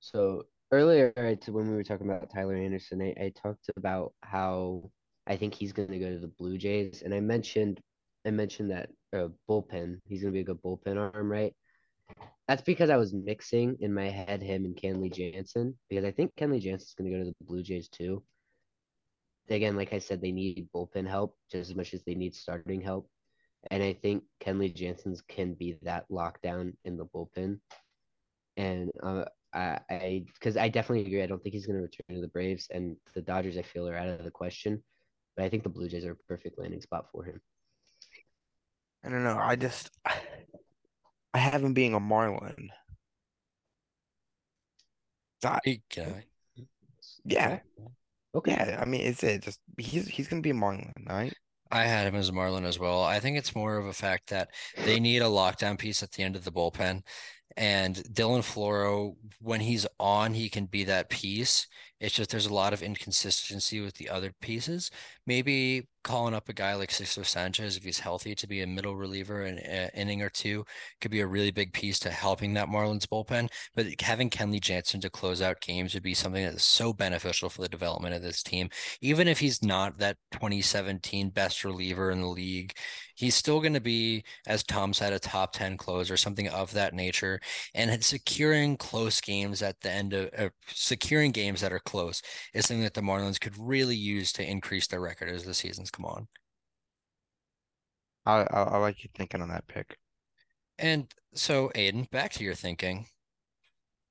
So 0.01 0.45
earlier, 0.72 1.14
when 1.48 1.69
we 1.69 1.76
were 1.76 1.84
talking 1.84 2.10
about 2.10 2.30
Tyler 2.30 2.56
Anderson, 2.56 3.02
I, 3.02 3.26
I 3.26 3.34
talked 3.35 3.69
about 3.77 4.14
how 4.23 4.89
I 5.27 5.38
think 5.38 5.53
he's 5.53 5.73
going 5.73 5.89
to 5.89 5.99
go 5.99 6.10
to 6.10 6.19
the 6.19 6.31
Blue 6.39 6.57
Jays, 6.57 7.02
and 7.03 7.14
I 7.14 7.19
mentioned 7.19 7.80
I 8.26 8.31
mentioned 8.31 8.72
that 8.72 8.89
uh, 9.14 9.30
bullpen. 9.49 9.99
He's 10.06 10.22
going 10.22 10.34
to 10.34 10.38
be 10.38 10.41
a 10.41 10.43
good 10.43 10.61
bullpen 10.61 10.98
arm, 10.98 11.31
right? 11.31 11.53
That's 12.48 12.61
because 12.61 12.89
I 12.89 12.98
was 12.98 13.14
mixing 13.14 13.77
in 13.80 13.93
my 13.93 14.10
head 14.10 14.41
him 14.41 14.65
and 14.65 14.76
Kenley 14.76 15.11
Jansen 15.11 15.77
because 15.89 16.06
I 16.06 16.11
think 16.11 16.35
Kenley 16.35 16.61
Jansen's 16.61 16.93
going 16.98 17.11
to 17.11 17.18
go 17.18 17.23
to 17.23 17.30
the 17.30 17.45
Blue 17.45 17.64
Jays 17.64 17.89
too. 17.89 18.23
Again, 19.49 19.76
like 19.76 19.93
I 19.93 19.99
said, 19.99 20.22
they 20.22 20.31
need 20.31 20.69
bullpen 20.73 21.07
help 21.07 21.35
just 21.52 21.69
as 21.69 21.76
much 21.76 21.93
as 21.93 22.03
they 22.03 22.15
need 22.15 22.35
starting 22.35 22.81
help, 22.81 23.10
and 23.69 23.81
I 23.84 23.93
think 23.93 24.23
Kenley 24.43 24.73
Jansen's 24.73 25.22
can 25.22 25.53
be 25.53 25.77
that 25.81 26.06
lockdown 26.10 26.73
in 26.85 26.98
the 26.98 27.06
bullpen. 27.06 27.60
And 28.57 28.91
uh, 29.02 29.26
I 29.53 30.23
because 30.34 30.57
I, 30.57 30.64
I 30.64 30.69
definitely 30.69 31.06
agree. 31.06 31.23
I 31.23 31.28
don't 31.28 31.41
think 31.41 31.53
he's 31.53 31.65
going 31.65 31.78
to 31.78 31.82
return 31.84 32.15
to 32.15 32.22
the 32.22 32.28
Braves 32.28 32.68
and 32.72 32.95
the 33.14 33.22
Dodgers. 33.22 33.57
I 33.57 33.61
feel 33.61 33.88
are 33.88 33.98
out 33.98 34.07
of 34.07 34.23
the 34.23 34.32
question, 34.32 34.82
but 35.36 35.45
I 35.45 35.49
think 35.49 35.64
the 35.64 35.69
Blue 35.69 35.90
Jays 35.90 36.06
are 36.06 36.11
a 36.11 36.15
perfect 36.28 36.57
landing 36.57 36.82
spot 36.82 37.07
for 37.11 37.23
him. 37.23 37.41
I 39.03 39.10
don't 39.10 39.23
know. 39.23 39.38
I 39.38 39.56
just 39.56 39.90
I 41.34 41.38
have 41.38 41.64
him 41.64 41.73
being 41.73 41.94
a 41.94 41.99
Marlin. 41.99 42.69
So, 45.41 45.57
He, 45.64 45.82
you 45.95 46.06
yeah, 47.26 47.60
Okay. 48.36 48.52
yeah. 48.52 48.80
I 48.80 48.86
mean, 48.86 49.02
it's 49.02 49.23
it. 49.23 49.41
Just 49.41 49.60
he's 49.78 50.07
he's 50.07 50.28
gonna 50.28 50.41
be 50.41 50.52
a 50.52 50.53
Marlin, 50.53 50.94
right? 51.07 51.34
I 51.72 51.84
had 51.84 52.07
him 52.07 52.15
as 52.15 52.30
a 52.30 52.34
Marlin 52.34 52.65
as 52.65 52.80
well. 52.80 53.03
I 53.03 53.19
think 53.19 53.38
it's 53.38 53.56
more 53.56 53.78
of 53.78 53.86
a 53.86 53.94
fact 53.94 54.30
that 54.30 54.49
they 54.86 54.99
need 54.99 55.22
a 55.22 55.26
lockdown 55.26 55.80
piece 55.80 56.03
at 56.03 56.11
the 56.11 56.23
end 56.23 56.36
of 56.36 56.44
the 56.44 56.52
bullpen. 56.52 57.02
And 57.57 57.95
Dylan 57.95 58.41
Floro, 58.41 59.15
when 59.40 59.61
he's 59.61 59.86
on, 59.99 60.34
he 60.34 60.49
can 60.49 60.65
be 60.65 60.84
that 60.86 61.10
piece. 61.10 61.68
It's 61.99 62.15
just 62.15 62.32
there's 62.32 62.48
a 62.48 62.53
lot 62.53 62.73
of 62.73 62.82
inconsistency 62.82 63.80
with 63.80 63.95
the 63.95 64.10
other 64.10 64.34
pieces. 64.41 64.90
Maybe 65.28 65.88
calling 66.03 66.34
up 66.34 66.49
a 66.49 66.53
guy 66.53 66.73
like 66.73 66.90
Sixto 66.90 67.23
Sanchez, 67.23 67.78
if 67.78 67.84
he's 67.84 67.99
healthy, 67.99 68.34
to 68.34 68.48
be 68.48 68.61
a 68.61 68.68
middle 68.68 68.95
reliever 68.95 69.44
in 69.44 69.60
an 69.60 69.91
inning 69.94 70.23
or 70.23 70.30
two 70.30 70.65
could 70.99 71.11
be 71.11 71.19
a 71.19 71.28
really 71.28 71.52
big 71.52 71.73
piece 71.73 71.99
to 71.99 72.10
helping 72.10 72.56
that 72.56 72.69
Marlins 72.69 73.06
bullpen. 73.06 73.49
But 73.76 73.86
having 74.02 74.32
Kenley 74.32 74.60
Jansen 74.60 75.02
to 75.02 75.11
close 75.11 75.44
out 75.44 75.61
games 75.61 75.94
would 75.94 76.02
be 76.02 76.15
something 76.15 76.44
that 76.44 76.56
is 76.56 76.64
so 76.64 76.91
beneficial 76.91 77.49
for 77.49 77.61
the 77.61 77.69
development 77.69 78.15
of 78.15 78.23
this 78.23 78.41
team. 78.41 78.69
Even 79.02 79.28
if 79.28 79.40
he's 79.40 79.64
not 79.64 79.99
that 79.99 80.18
2017 80.32 81.30
best 81.30 81.64
reliever 81.64 82.10
in 82.10 82.22
the 82.22 82.28
league, 82.28 82.73
he's 83.22 83.35
still 83.35 83.60
going 83.61 83.73
to 83.73 83.80
be, 83.81 84.23
as 84.48 84.64
Tom 84.64 84.93
said, 84.93 85.14
a 85.14 85.19
top 85.19 85.53
10 85.53 85.77
closer, 85.77 86.15
or 86.15 86.18
something 86.18 86.49
of 86.49 86.72
that 86.73 86.93
nature. 86.95 87.39
And 87.76 88.03
securing 88.03 88.77
close 88.77 89.22
games 89.22 89.61
at 89.61 89.80
the 89.81 89.91
end 89.91 90.14
of 90.14 90.30
uh, 90.38 90.49
securing 90.68 91.31
games 91.31 91.61
that 91.61 91.72
are 91.72 91.80
close 91.80 92.22
is 92.53 92.65
something 92.65 92.84
that 92.84 92.95
the 92.95 93.02
Marlins 93.02 93.39
could 93.39 93.57
really 93.60 93.95
use 93.95 94.34
to 94.34 94.43
increase 94.49 94.88
their 94.88 95.02
record 95.02 95.30
as 95.30 95.43
the 95.45 95.53
seasons 95.53 95.91
come 95.91 96.06
on. 96.06 96.27
I 98.26 98.41
I, 98.41 98.64
I 98.64 98.77
like 98.77 99.03
you 99.03 99.10
thinking 99.14 99.41
on 99.41 99.49
that 99.49 99.68
pick. 99.68 99.98
And 100.80 101.14
so, 101.35 101.69
Aiden, 101.76 102.10
back 102.10 102.31
to 102.34 102.43
your 102.43 102.56
thinking. 102.56 103.07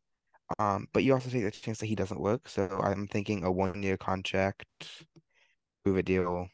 Um, 0.58 0.86
but 0.92 1.02
you 1.02 1.12
also 1.12 1.30
take 1.30 1.44
the 1.44 1.50
chance 1.50 1.78
that 1.78 1.86
he 1.86 1.96
doesn't 1.96 2.20
work. 2.20 2.48
So 2.48 2.68
I'm 2.82 3.08
thinking 3.08 3.44
a 3.44 3.50
one 3.50 3.82
year 3.82 3.96
contract, 3.96 4.64
move 5.84 5.96
a 5.96 6.02
deal. 6.02 6.48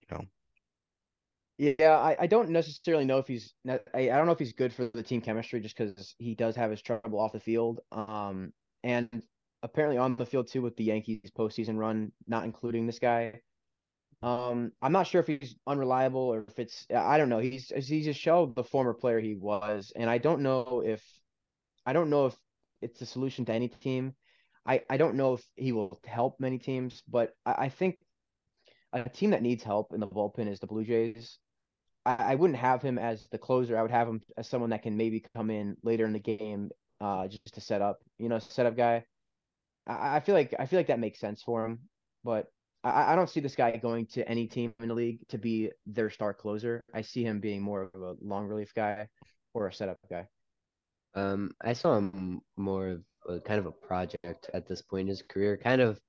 You 0.00 0.16
know. 0.16 0.24
Yeah, 1.58 1.98
I, 1.98 2.16
I 2.20 2.26
don't 2.26 2.50
necessarily 2.50 3.04
know 3.04 3.18
if 3.18 3.28
he's 3.28 3.54
I, 3.68 3.78
I 3.94 4.06
don't 4.06 4.26
know 4.26 4.32
if 4.32 4.38
he's 4.38 4.52
good 4.52 4.72
for 4.72 4.90
the 4.94 5.02
team 5.02 5.20
chemistry 5.20 5.60
just 5.60 5.76
because 5.76 6.14
he 6.18 6.34
does 6.34 6.56
have 6.56 6.70
his 6.70 6.82
trouble 6.82 7.20
off 7.20 7.32
the 7.32 7.40
field. 7.40 7.80
Um, 7.92 8.52
and 8.82 9.22
apparently 9.62 9.98
on 9.98 10.16
the 10.16 10.26
field 10.26 10.48
too 10.48 10.62
with 10.62 10.76
the 10.76 10.84
Yankees 10.84 11.30
postseason 11.36 11.76
run, 11.78 12.12
not 12.26 12.44
including 12.44 12.86
this 12.86 12.98
guy. 12.98 13.40
Um, 14.22 14.72
I'm 14.80 14.92
not 14.92 15.06
sure 15.08 15.20
if 15.20 15.26
he's 15.26 15.56
unreliable 15.66 16.20
or 16.20 16.44
if 16.48 16.58
it's 16.58 16.86
I 16.94 17.18
don't 17.18 17.28
know. 17.28 17.38
He's 17.38 17.72
he's 17.74 18.06
a 18.06 18.12
shell 18.12 18.44
of 18.44 18.54
the 18.54 18.64
former 18.64 18.94
player 18.94 19.18
he 19.20 19.34
was, 19.34 19.92
and 19.96 20.08
I 20.08 20.18
don't 20.18 20.42
know 20.42 20.82
if 20.84 21.02
I 21.86 21.92
don't 21.92 22.10
know 22.10 22.26
if 22.26 22.36
it's 22.80 23.00
a 23.02 23.06
solution 23.06 23.44
to 23.46 23.52
any 23.52 23.68
team. 23.68 24.14
I 24.66 24.82
I 24.88 24.96
don't 24.96 25.16
know 25.16 25.34
if 25.34 25.44
he 25.56 25.72
will 25.72 26.00
help 26.04 26.38
many 26.38 26.58
teams, 26.58 27.02
but 27.08 27.34
I, 27.44 27.52
I 27.64 27.68
think 27.68 27.98
a 28.92 29.08
team 29.08 29.30
that 29.30 29.42
needs 29.42 29.62
help 29.64 29.92
in 29.92 30.00
the 30.00 30.06
bullpen 30.06 30.48
is 30.48 30.60
the 30.60 30.66
Blue 30.66 30.84
Jays. 30.84 31.38
I, 32.04 32.14
I 32.14 32.34
wouldn't 32.36 32.58
have 32.58 32.82
him 32.82 32.98
as 32.98 33.26
the 33.30 33.38
closer. 33.38 33.76
I 33.76 33.82
would 33.82 33.90
have 33.90 34.08
him 34.08 34.22
as 34.36 34.48
someone 34.48 34.70
that 34.70 34.82
can 34.82 34.96
maybe 34.96 35.24
come 35.34 35.50
in 35.50 35.76
later 35.82 36.04
in 36.04 36.12
the 36.12 36.18
game, 36.20 36.70
uh, 37.00 37.26
just 37.28 37.54
to 37.54 37.60
set 37.60 37.82
up, 37.82 38.00
you 38.18 38.28
know, 38.28 38.38
setup 38.38 38.76
guy. 38.76 39.04
I, 39.86 40.16
I 40.16 40.20
feel 40.20 40.34
like 40.34 40.54
I 40.58 40.66
feel 40.66 40.78
like 40.78 40.88
that 40.88 40.98
makes 40.98 41.20
sense 41.20 41.42
for 41.42 41.64
him, 41.64 41.80
but 42.24 42.46
I, 42.84 43.12
I 43.12 43.16
don't 43.16 43.30
see 43.30 43.40
this 43.40 43.56
guy 43.56 43.76
going 43.76 44.06
to 44.06 44.28
any 44.28 44.46
team 44.46 44.74
in 44.80 44.88
the 44.88 44.94
league 44.94 45.20
to 45.28 45.38
be 45.38 45.70
their 45.86 46.10
star 46.10 46.34
closer. 46.34 46.82
I 46.94 47.02
see 47.02 47.24
him 47.24 47.40
being 47.40 47.62
more 47.62 47.90
of 47.94 48.02
a 48.02 48.14
long 48.20 48.46
relief 48.46 48.72
guy 48.74 49.08
or 49.54 49.68
a 49.68 49.72
setup 49.72 49.98
guy. 50.10 50.26
Um, 51.14 51.50
I 51.62 51.74
saw 51.74 51.98
him 51.98 52.40
more 52.56 52.88
of 52.88 53.02
a 53.28 53.40
kind 53.40 53.58
of 53.58 53.66
a 53.66 53.72
project 53.72 54.50
at 54.54 54.66
this 54.66 54.82
point 54.82 55.02
in 55.02 55.08
his 55.08 55.22
career, 55.22 55.56
kind 55.56 55.80
of 55.80 56.00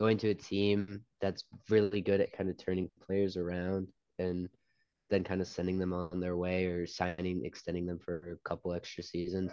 going 0.00 0.18
to 0.18 0.30
a 0.30 0.34
team 0.34 1.02
that's 1.20 1.44
really 1.68 2.00
good 2.00 2.20
at 2.20 2.32
kind 2.32 2.48
of 2.48 2.56
turning 2.58 2.90
players 3.06 3.36
around 3.36 3.88
and 4.18 4.48
then 5.10 5.22
kind 5.22 5.40
of 5.40 5.46
sending 5.46 5.78
them 5.78 5.92
on 5.92 6.20
their 6.20 6.36
way 6.36 6.66
or 6.66 6.86
signing, 6.86 7.44
extending 7.44 7.86
them 7.86 7.98
for 7.98 8.32
a 8.32 8.48
couple 8.48 8.72
extra 8.72 9.02
seasons. 9.02 9.52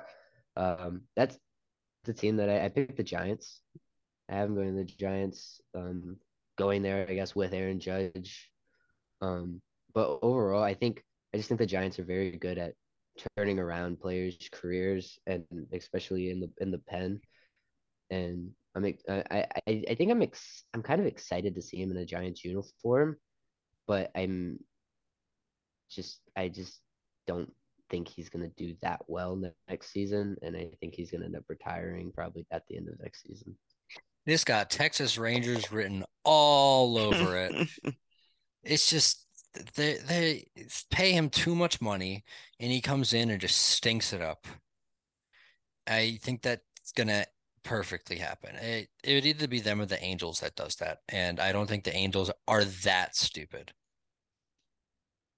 Um, 0.55 1.01
that's 1.15 1.37
the 2.05 2.13
team 2.13 2.37
that 2.37 2.49
I, 2.49 2.65
I 2.65 2.69
picked 2.69 2.97
the 2.97 3.03
Giants. 3.03 3.61
I 4.29 4.35
have 4.35 4.49
him 4.49 4.55
going 4.55 4.75
to 4.75 4.83
the 4.83 4.85
Giants. 4.85 5.61
Um, 5.75 6.17
going 6.59 6.81
there, 6.83 7.07
I 7.09 7.15
guess, 7.15 7.33
with 7.33 7.53
Aaron 7.53 7.79
Judge. 7.79 8.51
Um, 9.21 9.61
but 9.93 10.19
overall, 10.21 10.61
I 10.61 10.73
think 10.73 11.01
I 11.33 11.37
just 11.37 11.47
think 11.47 11.59
the 11.59 11.65
Giants 11.65 11.97
are 11.97 12.03
very 12.03 12.31
good 12.37 12.57
at 12.57 12.73
turning 13.37 13.59
around 13.59 14.01
players' 14.01 14.49
careers, 14.51 15.17
and 15.25 15.45
especially 15.73 16.29
in 16.29 16.41
the 16.41 16.51
in 16.59 16.69
the 16.69 16.77
pen. 16.77 17.21
And 18.11 18.51
I'm 18.75 18.85
I 18.85 19.23
I, 19.31 19.83
I 19.89 19.95
think 19.95 20.11
I'm 20.11 20.21
ex, 20.21 20.63
I'm 20.73 20.83
kind 20.83 20.99
of 20.99 21.07
excited 21.07 21.55
to 21.55 21.61
see 21.61 21.81
him 21.81 21.91
in 21.91 21.97
a 21.97 22.05
Giants 22.05 22.43
uniform, 22.43 23.17
but 23.87 24.11
I'm 24.13 24.59
just 25.89 26.19
I 26.35 26.49
just 26.49 26.81
don't 27.25 27.51
think 27.89 28.07
he's 28.07 28.29
going 28.29 28.43
to 28.43 28.55
do 28.55 28.75
that 28.81 29.01
well 29.07 29.41
next 29.67 29.91
season, 29.91 30.37
and 30.41 30.55
I 30.55 30.69
think 30.79 30.95
he's 30.95 31.11
going 31.11 31.21
to 31.21 31.27
end 31.27 31.35
up 31.35 31.43
retiring 31.47 32.11
probably 32.11 32.45
at 32.51 32.67
the 32.67 32.77
end 32.77 32.87
of 32.89 32.99
next 32.99 33.23
season. 33.23 33.55
This 34.25 34.43
got 34.43 34.69
Texas 34.69 35.17
Rangers 35.17 35.71
written 35.71 36.03
all 36.23 36.97
over 36.97 37.37
it. 37.37 37.67
it's 38.63 38.89
just 38.89 39.25
they 39.75 39.95
they 39.95 40.47
pay 40.91 41.11
him 41.11 41.29
too 41.29 41.55
much 41.55 41.81
money, 41.81 42.23
and 42.59 42.71
he 42.71 42.81
comes 42.81 43.13
in 43.13 43.29
and 43.29 43.41
just 43.41 43.57
stinks 43.57 44.13
it 44.13 44.21
up. 44.21 44.45
I 45.87 46.19
think 46.21 46.41
that's 46.41 46.91
gonna 46.95 47.25
perfectly 47.63 48.17
happen. 48.17 48.55
It, 48.55 48.89
it 49.03 49.13
would 49.15 49.25
either 49.25 49.47
be 49.47 49.59
them 49.59 49.81
or 49.81 49.85
the 49.85 50.03
Angels 50.03 50.39
that 50.41 50.55
does 50.55 50.75
that, 50.75 50.99
and 51.09 51.39
I 51.39 51.51
don't 51.51 51.67
think 51.67 51.83
the 51.83 51.95
Angels 51.95 52.31
are 52.47 52.63
that 52.63 53.15
stupid. 53.15 53.73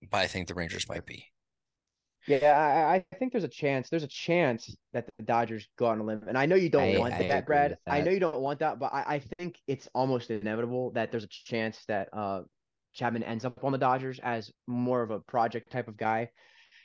But 0.10 0.18
I 0.18 0.28
think 0.28 0.48
the 0.48 0.56
Rangers 0.56 0.90
might 0.90 1.06
be. 1.06 1.31
Yeah, 2.28 2.58
I, 2.58 2.96
I 2.96 3.18
think 3.18 3.32
there's 3.32 3.44
a 3.44 3.48
chance. 3.48 3.90
There's 3.90 4.04
a 4.04 4.08
chance 4.08 4.76
that 4.94 5.08
the 5.18 5.24
Dodgers 5.26 5.68
go 5.78 5.88
on 5.88 6.00
a 6.00 6.04
limb, 6.04 6.24
and 6.28 6.38
I 6.38 6.46
know 6.46 6.56
you 6.56 6.70
don't 6.70 6.96
I- 6.96 7.00
want 7.00 7.14
I 7.14 7.28
that, 7.28 7.46
Brad. 7.46 7.72
with 7.72 7.80
I 7.88 8.02
know 8.02 8.12
you 8.12 8.20
don't 8.20 8.40
want 8.40 8.60
that, 8.60 8.80
but 8.80 8.94
I, 8.94 9.16
I 9.16 9.22
think 9.38 9.58
it's 9.68 9.88
almost 9.94 10.30
inevitable 10.30 10.92
that 10.92 11.12
there's 11.12 11.24
a 11.24 11.30
chance 11.30 11.84
that 11.88 12.10
uh 12.14 12.42
Chapman 12.94 13.24
ends 13.24 13.46
up 13.46 13.64
on 13.64 13.72
the 13.72 13.78
Dodgers 13.78 14.20
as 14.22 14.52
more 14.68 15.02
of 15.02 15.12
a 15.12 15.20
project 15.20 15.72
type 15.72 15.88
of 15.88 15.98
guy. 15.98 16.30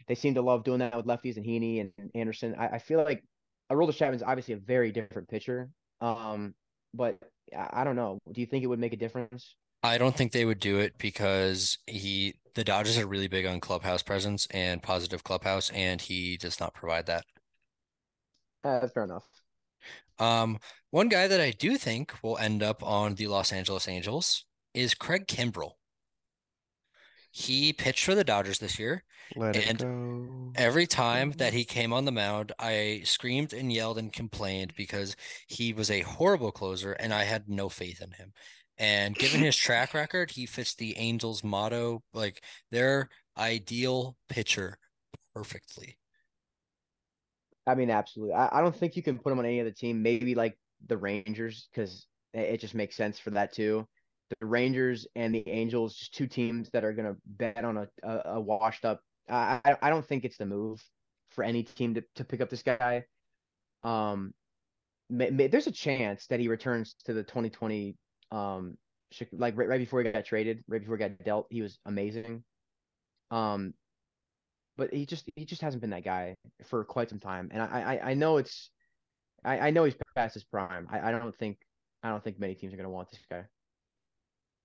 They 0.09 0.15
seem 0.15 0.35
to 0.35 0.43
love 0.43 0.63
doing 0.63 0.79
that 0.79 0.97
with 0.97 1.05
lefties 1.07 1.37
and 1.37 1.45
Heaney 1.45 1.81
and 1.81 2.11
Anderson. 2.15 2.55
I, 2.57 2.69
I 2.69 2.79
feel 2.79 3.03
like 3.03 3.25
Aroldis 3.73 3.97
Chapman's 3.97 4.23
obviously 4.23 4.55
a 4.55 4.59
very 4.59 4.93
different 4.93 5.29
pitcher. 5.29 5.69
Um, 6.01 6.55
but 6.95 7.19
I, 7.57 7.81
I 7.81 7.85
don't 7.85 7.97
know. 7.97 8.21
Do 8.33 8.41
you 8.41 8.47
think 8.47 8.63
it 8.63 8.69
would 8.69 8.79
make 8.79 8.93
a 8.93 8.97
difference? 8.97 9.57
I 9.83 9.99
don't 9.99 10.17
think 10.17 10.31
they 10.31 10.45
would 10.45 10.61
do 10.61 10.79
it 10.79 10.97
because 10.97 11.79
he 11.87 12.37
the 12.57 12.65
Dodgers 12.65 12.97
are 12.99 13.07
really 13.07 13.29
big 13.29 13.45
on 13.45 13.61
clubhouse 13.61 14.03
presence 14.03 14.49
and 14.51 14.83
positive 14.83 15.23
clubhouse, 15.23 15.71
and 15.71 16.01
he 16.01 16.39
does 16.39 16.59
not 16.59 16.73
provide 16.73 17.05
that. 17.07 17.25
Uh, 18.65 18.89
fair 18.89 19.05
enough. 19.05 19.25
Um, 20.19 20.59
one 20.91 21.11
guy 21.11 21.29
that 21.29 21.41
I 21.41 21.51
do 21.51 21.77
think 21.77 22.15
will 22.23 22.39
end 22.39 22.63
up 22.63 22.83
on 22.83 23.15
the 23.15 23.27
Los 23.27 23.53
Angeles 23.53 23.87
Angels 23.87 24.47
is 24.73 24.95
Craig 24.95 25.27
Kimbrel. 25.27 25.73
He 27.31 27.75
pitched 27.75 28.07
for 28.07 28.15
the 28.15 28.25
Dodgers 28.25 28.59
this 28.59 28.79
year. 28.79 29.05
Let 29.37 29.57
it 29.57 29.69
And 29.69 29.79
go. 29.79 30.53
Every 30.55 30.87
time 30.87 31.33
that 31.33 31.53
he 31.53 31.65
came 31.65 31.93
on 31.93 32.07
the 32.07 32.13
mound, 32.13 32.53
I 32.59 33.03
screamed 33.05 33.53
and 33.53 33.71
yelled 33.71 33.99
and 33.99 34.11
complained 34.11 34.73
because 34.75 35.15
he 35.47 35.75
was 35.75 35.91
a 35.91 36.01
horrible 36.01 36.53
closer 36.53 36.93
and 36.93 37.13
I 37.13 37.25
had 37.25 37.51
no 37.51 37.69
faith 37.69 38.01
in 38.01 38.13
him. 38.13 38.33
And 38.79 39.15
given 39.15 39.41
his 39.41 39.57
track 39.57 39.95
record, 39.95 40.31
he 40.31 40.47
fits 40.47 40.75
the 40.75 40.97
Angels' 40.99 41.43
motto, 41.43 42.03
like 42.13 42.43
their 42.71 43.09
ideal 43.39 44.17
pitcher 44.29 44.79
perfectly. 45.35 45.99
I 47.67 47.75
mean, 47.75 47.91
absolutely. 47.91 48.35
I, 48.35 48.59
I 48.59 48.61
don't 48.61 48.77
think 48.77 48.97
you 48.97 49.03
can 49.03 49.19
put 49.19 49.33
him 49.33 49.39
on 49.39 49.47
any 49.47 49.61
other 49.61 49.71
team. 49.71 50.03
Maybe 50.03 50.35
like 50.35 50.59
the 50.87 50.97
Rangers, 50.97 51.69
because 51.73 52.07
it, 52.33 52.61
just 52.61 52.75
makes 52.75 52.97
sense 52.97 53.19
for 53.19 53.31
that 53.31 53.53
too. 53.53 53.87
The 54.41 54.47
Rangers 54.47 55.07
and 55.17 55.35
the 55.35 55.47
Angels, 55.49 55.97
just 55.97 56.15
two 56.15 56.27
teams 56.27 56.69
that 56.71 56.85
are 56.85 56.93
gonna 56.93 57.17
bet 57.25 57.65
on 57.65 57.77
a 57.77 57.89
a, 58.03 58.23
a 58.35 58.41
washed 58.41 58.85
up. 58.85 59.01
I 59.29 59.61
I 59.65 59.77
I 59.83 59.91
don't 59.91 60.07
think 60.07 60.25
it's 60.25 60.37
the 60.37 60.47
move 60.47 60.83
for 61.31 61.45
any 61.45 61.63
team 61.63 61.95
to, 61.95 62.05
to 62.17 62.25
pick 62.25 62.41
up 62.41 62.51
this 62.51 62.63
guy. 62.63 63.05
Um, 63.83 64.35
may, 65.09 65.31
may, 65.31 65.47
there's 65.47 65.67
a 65.67 65.73
chance 65.73 66.27
that 66.27 66.41
he 66.41 66.49
returns 66.49 66.97
to 67.05 67.13
the 67.13 67.23
2020. 67.23 67.97
Um, 68.31 68.77
like 69.33 69.57
right, 69.57 69.69
right 69.69 69.79
before 69.81 70.03
he 70.03 70.11
got 70.11 70.25
traded, 70.25 70.65
right 70.69 70.81
before 70.81 70.97
he 70.97 71.01
got 71.01 71.25
dealt, 71.25 71.47
he 71.51 71.63
was 71.63 71.79
amazing. 71.87 72.43
Um, 73.31 73.75
but 74.77 74.93
he 74.93 75.07
just 75.07 75.29
he 75.37 75.45
just 75.45 75.63
hasn't 75.63 75.81
been 75.81 75.91
that 75.91 76.05
guy 76.05 76.35
for 76.65 76.85
quite 76.85 77.09
some 77.09 77.21
time. 77.21 77.49
And 77.53 77.63
I 77.63 77.67
I, 77.81 78.11
I 78.11 78.15
know 78.15 78.37
it's 78.37 78.71
I, 79.45 79.59
I 79.59 79.71
know 79.71 79.85
he's 79.85 79.97
past 80.15 80.35
his 80.35 80.45
prime. 80.45 80.87
I, 80.91 81.09
I 81.09 81.11
don't 81.13 81.37
think 81.37 81.59
I 82.03 82.11
don't 82.11 82.23
think 82.23 82.39
many 82.39 82.55
teams 82.55 82.75
are 82.75 82.77
gonna 82.77 82.91
want 82.91 83.11
this 83.11 83.21
guy. 83.31 83.45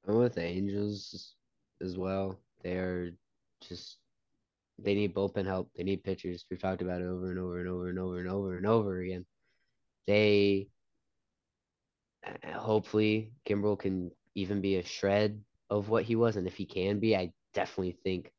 I'm 0.08 0.16
with 0.16 0.36
the 0.36 0.44
Angels 0.44 1.36
as 1.82 1.98
well. 1.98 2.40
They're 2.64 3.12
just 3.68 3.98
they 4.80 4.96
need 4.96 5.14
bullpen 5.14 5.46
help. 5.46 5.70
They 5.76 5.84
need 5.84 6.04
pitchers. 6.04 6.46
We've 6.50 6.60
talked 6.60 6.82
about 6.82 7.02
it 7.02 7.06
over 7.06 7.30
and 7.30 7.40
over 7.40 7.60
and 7.60 7.70
over 7.70 7.90
and 7.90 8.00
over 8.00 8.20
and 8.20 8.30
over 8.30 8.58
and 8.58 8.66
over 8.66 9.00
again. 9.00 9.26
They 10.08 10.70
hopefully 12.56 13.32
Kimbrel 13.46 13.80
can 13.80 14.12
even 14.36 14.62
be 14.62 14.78
a 14.78 14.84
shred 14.84 15.42
of 15.70 15.90
what 15.90 16.04
he 16.04 16.16
was, 16.16 16.36
and 16.36 16.48
if 16.48 16.56
he 16.56 16.66
can 16.66 17.00
be, 17.00 17.16
I 17.16 17.32
definitely 17.54 17.98
think 18.04 18.32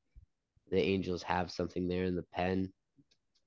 the 0.71 0.81
Angels 0.81 1.23
have 1.23 1.51
something 1.51 1.89
there 1.89 2.05
in 2.05 2.17
the 2.17 2.23
pen. 2.23 2.73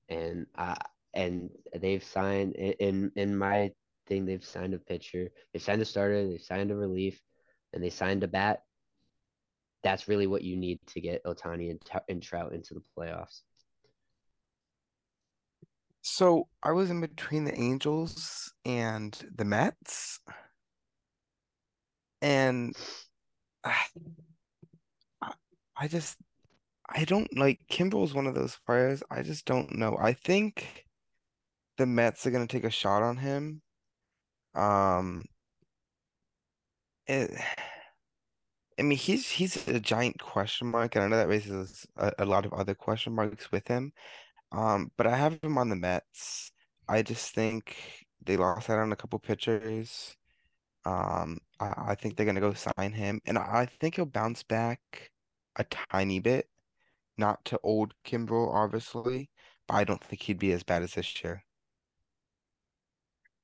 And 0.10 0.45
I 0.56 0.78
and 1.14 1.49
they've 1.74 2.03
signed 2.03 2.53
in 2.53 3.12
in 3.16 3.38
my 3.38 3.72
thing. 4.07 4.26
They've 4.26 4.44
signed 4.44 4.74
a 4.74 4.80
pitcher. 4.80 5.30
they've 5.52 5.62
signed 5.62 5.82
a 5.82 5.86
starter. 5.86 6.28
they've 6.28 6.41
signed 6.41 6.72
a 6.72 6.76
relief, 6.76 7.20
and 7.74 7.84
they 7.84 7.90
signed 7.90 8.24
a 8.24 8.28
bat. 8.28 8.64
That's 9.84 10.07
really 10.07 10.28
what 10.28 10.44
you 10.44 10.57
need 10.57 10.80
to 10.88 11.02
get 11.02 11.24
Ohtani 11.26 11.72
and, 11.72 11.82
and 12.10 12.22
Trout 12.22 12.53
into 12.53 12.74
the 12.74 12.84
playoffs. 12.98 13.41
So 16.07 16.48
I 16.61 16.72
was 16.72 16.91
in 16.91 17.02
between 17.02 17.45
the 17.45 17.60
Angels 17.60 18.53
and 18.64 19.18
the 19.36 19.44
Mets. 19.44 20.19
And 22.22 22.76
I, 23.64 23.76
I 25.77 25.88
just 25.88 26.18
I 26.90 27.06
don't 27.06 27.36
like 27.38 27.61
Kimbrel's 27.69 28.14
one 28.14 28.27
of 28.27 28.36
those 28.36 28.57
players. 28.65 29.03
I 29.11 29.23
just 29.23 29.45
don't 29.45 29.76
know. 29.77 29.98
I 29.99 30.14
think 30.14 30.86
the 31.77 31.86
Mets 31.86 32.27
are 32.27 32.32
gonna 32.32 32.48
take 32.48 32.65
a 32.65 32.69
shot 32.72 33.03
on 33.03 33.18
him. 33.18 33.61
Um 34.56 35.26
it, 37.07 37.32
I 38.80 38.84
mean 38.84 38.98
he's 38.98 39.30
he's 39.30 39.68
a 39.68 39.80
giant 39.80 40.19
question 40.19 40.68
mark, 40.68 40.95
and 40.95 41.06
I 41.06 41.07
know 41.07 41.18
that 41.18 41.30
raises 41.30 41.86
a, 41.98 42.11
a 42.19 42.26
lot 42.26 42.45
of 42.45 42.53
other 42.53 42.76
question 42.76 43.14
marks 43.14 43.52
with 43.52 43.68
him. 43.68 43.94
Um, 44.52 44.92
but 44.98 45.08
I 45.08 45.16
have 45.16 45.40
him 45.44 45.58
on 45.58 45.70
the 45.70 45.76
Mets. 45.76 46.52
I 46.88 47.02
just 47.02 47.34
think 47.34 47.76
they 48.24 48.38
lost 48.38 48.70
out 48.70 48.80
on 48.80 48.92
a 48.92 48.96
couple 48.96 49.20
pitchers. 49.20 50.16
Um, 50.86 51.40
I, 51.60 51.74
I 51.90 51.96
think 51.96 52.16
they're 52.16 52.26
gonna 52.26 52.40
go 52.40 52.54
sign 52.54 52.94
him, 52.94 53.22
and 53.26 53.38
I 53.38 53.68
think 53.80 53.96
he'll 53.96 54.06
bounce 54.06 54.44
back 54.44 55.12
a 55.56 55.64
tiny 55.64 56.20
bit. 56.20 56.48
Not 57.18 57.44
to 57.46 57.60
old 57.64 57.94
Kimbrel, 58.06 58.54
obviously, 58.54 59.30
but 59.68 59.76
I 59.76 59.84
don't 59.86 60.04
think 60.04 60.22
he'd 60.22 60.40
be 60.40 60.52
as 60.52 60.64
bad 60.64 60.84
as 60.84 60.94
this 60.96 61.24
year. 61.24 61.44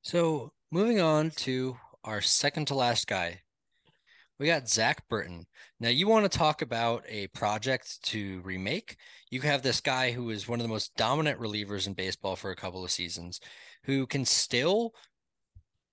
So 0.02 0.52
moving 0.72 1.00
on 1.00 1.32
to 1.32 1.78
our 2.04 2.22
second 2.22 2.68
to 2.68 2.76
last 2.76 3.08
guy, 3.08 3.42
we 4.42 4.48
got 4.48 4.68
Zach 4.68 5.08
Britton. 5.08 5.46
Now, 5.80 5.90
you 5.90 6.08
want 6.08 6.30
to 6.30 6.38
talk 6.38 6.64
about 6.64 7.04
a 7.08 7.28
project 7.28 8.02
to 8.06 8.42
remake? 8.42 8.98
You 9.30 9.40
have 9.42 9.62
this 9.62 9.80
guy 9.80 10.10
who 10.12 10.32
is 10.32 10.48
one 10.48 10.60
of 10.60 10.64
the 10.64 10.74
most 10.74 10.96
dominant 10.98 11.40
relievers 11.40 11.86
in 11.86 11.94
baseball 11.94 12.36
for 12.36 12.50
a 12.50 12.56
couple 12.56 12.84
of 12.84 12.90
seasons, 12.90 13.40
who 13.84 14.08
can 14.08 14.26
still 14.26 14.96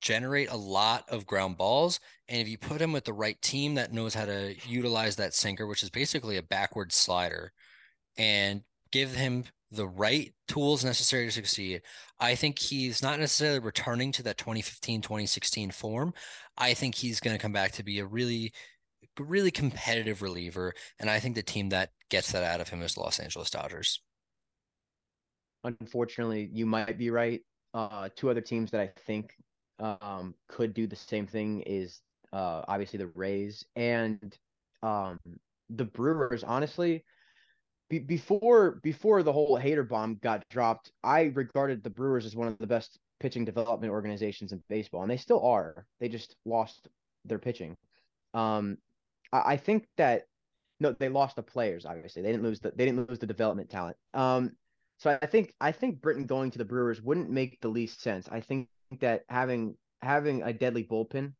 generate 0.00 0.50
a 0.50 0.56
lot 0.56 1.04
of 1.10 1.26
ground 1.26 1.58
balls. 1.58 2.00
And 2.26 2.40
if 2.40 2.48
you 2.48 2.56
put 2.56 2.80
him 2.80 2.90
with 2.90 3.04
the 3.04 3.12
right 3.12 3.40
team 3.42 3.74
that 3.74 3.92
knows 3.92 4.14
how 4.14 4.24
to 4.24 4.54
utilize 4.66 5.16
that 5.16 5.34
sinker, 5.34 5.66
which 5.66 5.82
is 5.82 5.90
basically 5.90 6.38
a 6.38 6.42
backward 6.42 6.90
slider, 6.90 7.52
and 8.16 8.62
give 8.92 9.14
him 9.14 9.44
the 9.70 9.86
right 9.86 10.32
tools 10.46 10.84
necessary 10.84 11.26
to 11.26 11.32
succeed. 11.32 11.82
I 12.18 12.34
think 12.34 12.58
he's 12.58 13.02
not 13.02 13.18
necessarily 13.18 13.58
returning 13.58 14.12
to 14.12 14.22
that 14.24 14.38
2015, 14.38 15.02
2016 15.02 15.70
form. 15.70 16.14
I 16.56 16.74
think 16.74 16.94
he's 16.94 17.20
going 17.20 17.36
to 17.36 17.42
come 17.42 17.52
back 17.52 17.72
to 17.72 17.82
be 17.82 17.98
a 17.98 18.06
really, 18.06 18.52
really 19.18 19.50
competitive 19.50 20.22
reliever. 20.22 20.72
And 20.98 21.10
I 21.10 21.20
think 21.20 21.34
the 21.34 21.42
team 21.42 21.68
that 21.70 21.90
gets 22.08 22.32
that 22.32 22.44
out 22.44 22.60
of 22.60 22.68
him 22.68 22.82
is 22.82 22.96
Los 22.96 23.18
Angeles 23.18 23.50
Dodgers. 23.50 24.00
Unfortunately, 25.64 26.48
you 26.52 26.66
might 26.66 26.98
be 26.98 27.10
right. 27.10 27.42
Uh, 27.74 28.08
two 28.16 28.30
other 28.30 28.40
teams 28.40 28.70
that 28.70 28.80
I 28.80 28.90
think 29.06 29.34
um, 29.80 30.34
could 30.48 30.72
do 30.72 30.86
the 30.86 30.96
same 30.96 31.26
thing 31.26 31.60
is 31.62 32.00
uh, 32.32 32.62
obviously 32.66 32.98
the 32.98 33.08
Rays 33.08 33.64
and 33.76 34.36
um, 34.82 35.18
the 35.68 35.84
Brewers. 35.84 36.42
Honestly, 36.42 37.04
be, 37.88 37.98
before 37.98 38.80
before 38.82 39.22
the 39.22 39.32
whole 39.32 39.58
Hader 39.58 39.88
bomb 39.88 40.18
got 40.22 40.48
dropped, 40.48 40.92
I 41.02 41.32
regarded 41.34 41.82
the 41.82 41.90
Brewers 41.90 42.26
as 42.26 42.36
one 42.36 42.48
of 42.48 42.58
the 42.58 42.66
best 42.66 42.98
pitching 43.20 43.44
development 43.44 43.92
organizations 43.92 44.52
in 44.52 44.62
baseball, 44.68 45.02
and 45.02 45.10
they 45.10 45.16
still 45.16 45.44
are. 45.44 45.86
They 46.00 46.08
just 46.08 46.36
lost 46.44 46.88
their 47.24 47.38
pitching. 47.38 47.76
Um, 48.34 48.78
I, 49.32 49.52
I 49.52 49.56
think 49.56 49.86
that 49.96 50.24
no, 50.80 50.92
they 50.92 51.08
lost 51.08 51.36
the 51.36 51.42
players. 51.42 51.86
Obviously, 51.86 52.22
they 52.22 52.30
didn't 52.30 52.44
lose 52.44 52.60
the 52.60 52.72
they 52.74 52.84
didn't 52.84 53.08
lose 53.08 53.18
the 53.18 53.26
development 53.26 53.70
talent. 53.70 53.96
Um, 54.14 54.52
so 54.98 55.18
I 55.20 55.26
think 55.26 55.54
I 55.60 55.72
think 55.72 56.00
Britton 56.00 56.26
going 56.26 56.50
to 56.52 56.58
the 56.58 56.64
Brewers 56.64 57.02
wouldn't 57.02 57.30
make 57.30 57.60
the 57.60 57.68
least 57.68 58.00
sense. 58.00 58.28
I 58.30 58.40
think 58.40 58.68
that 59.00 59.24
having 59.28 59.76
having 60.02 60.42
a 60.42 60.52
deadly 60.52 60.84
bullpen 60.84 61.32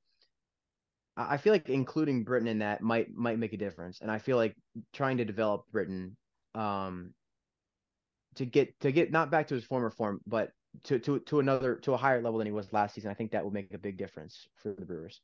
I 1.18 1.36
feel 1.36 1.52
like 1.52 1.68
including 1.68 2.22
Britton 2.22 2.46
in 2.46 2.60
that 2.60 2.80
might 2.80 3.12
might 3.12 3.40
make 3.40 3.52
a 3.52 3.56
difference, 3.56 4.00
and 4.00 4.10
I 4.10 4.18
feel 4.18 4.36
like 4.36 4.54
trying 4.92 5.16
to 5.16 5.24
develop 5.24 5.64
Britton 5.72 6.16
um, 6.59 7.14
to 8.35 8.44
get 8.44 8.78
to 8.80 8.93
get 8.93 9.12
not 9.12 9.30
back 9.30 9.48
to 9.48 9.55
his 9.55 9.64
former 9.64 9.90
form, 9.90 10.20
but 10.26 10.51
to 10.85 10.98
to 10.98 11.20
to 11.20 11.40
another 11.40 11.76
to 11.76 11.94
a 11.94 11.97
higher 11.97 12.20
level 12.20 12.39
than 12.39 12.47
he 12.47 12.52
was 12.52 12.72
last 12.72 12.94
season. 12.94 13.10
I 13.10 13.14
think 13.14 13.30
that 13.30 13.44
will 13.44 13.52
make 13.52 13.72
a 13.72 13.78
big 13.78 13.97
difference 13.97 14.47
for 14.56 14.72
the 14.72 14.85
Brewers. 14.85 15.20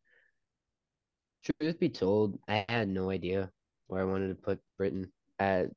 Truth 1.60 1.78
be 1.78 1.90
told, 1.90 2.38
I 2.48 2.64
had 2.68 2.88
no 2.88 3.10
idea 3.10 3.50
where 3.88 4.00
I 4.00 4.04
wanted 4.04 4.28
to 4.28 4.34
put 4.34 4.60
Britton. 4.78 5.12
At 5.38 5.70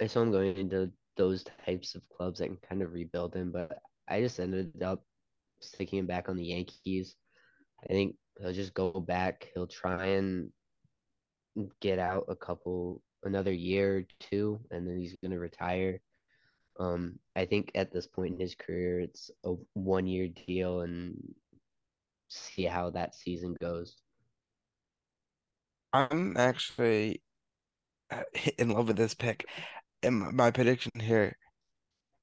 I 0.00 0.06
saw 0.06 0.22
him 0.22 0.32
going 0.32 0.56
into 0.56 0.90
those 1.16 1.44
types 1.66 1.94
of 1.94 2.08
clubs 2.08 2.38
that 2.38 2.46
can 2.46 2.58
kind 2.68 2.82
of 2.82 2.92
rebuild 2.92 3.34
him, 3.34 3.52
but 3.52 3.78
I 4.08 4.20
just 4.20 4.40
ended 4.40 4.82
up 4.82 5.02
sticking 5.60 5.98
him 5.98 6.06
back 6.06 6.28
on 6.28 6.36
the 6.36 6.46
Yankees. 6.46 7.16
I 7.84 7.92
think 7.92 8.16
he'll 8.40 8.52
just 8.52 8.72
go 8.72 8.92
back. 8.92 9.48
He'll 9.52 9.66
try 9.66 10.06
and 10.06 10.50
get 11.80 11.98
out 11.98 12.24
a 12.28 12.36
couple 12.36 13.02
another 13.22 13.52
year 13.52 13.98
or 13.98 14.04
two, 14.20 14.60
and 14.70 14.86
then 14.86 14.98
he's 14.98 15.16
gonna 15.22 15.38
retire. 15.38 16.00
Um, 16.78 17.18
I 17.36 17.44
think 17.44 17.70
at 17.74 17.92
this 17.92 18.06
point 18.06 18.34
in 18.34 18.40
his 18.40 18.54
career, 18.54 19.00
it's 19.00 19.30
a 19.44 19.54
one 19.74 20.06
year 20.06 20.28
deal, 20.28 20.80
and 20.80 21.34
see 22.28 22.64
how 22.64 22.90
that 22.90 23.14
season 23.14 23.56
goes. 23.60 23.96
I'm 25.92 26.36
actually 26.36 27.22
uh, 28.10 28.22
in 28.58 28.70
love 28.70 28.88
with 28.88 28.96
this 28.96 29.14
pick. 29.14 29.46
And 30.02 30.32
my 30.32 30.50
prediction 30.50 30.92
here, 30.98 31.36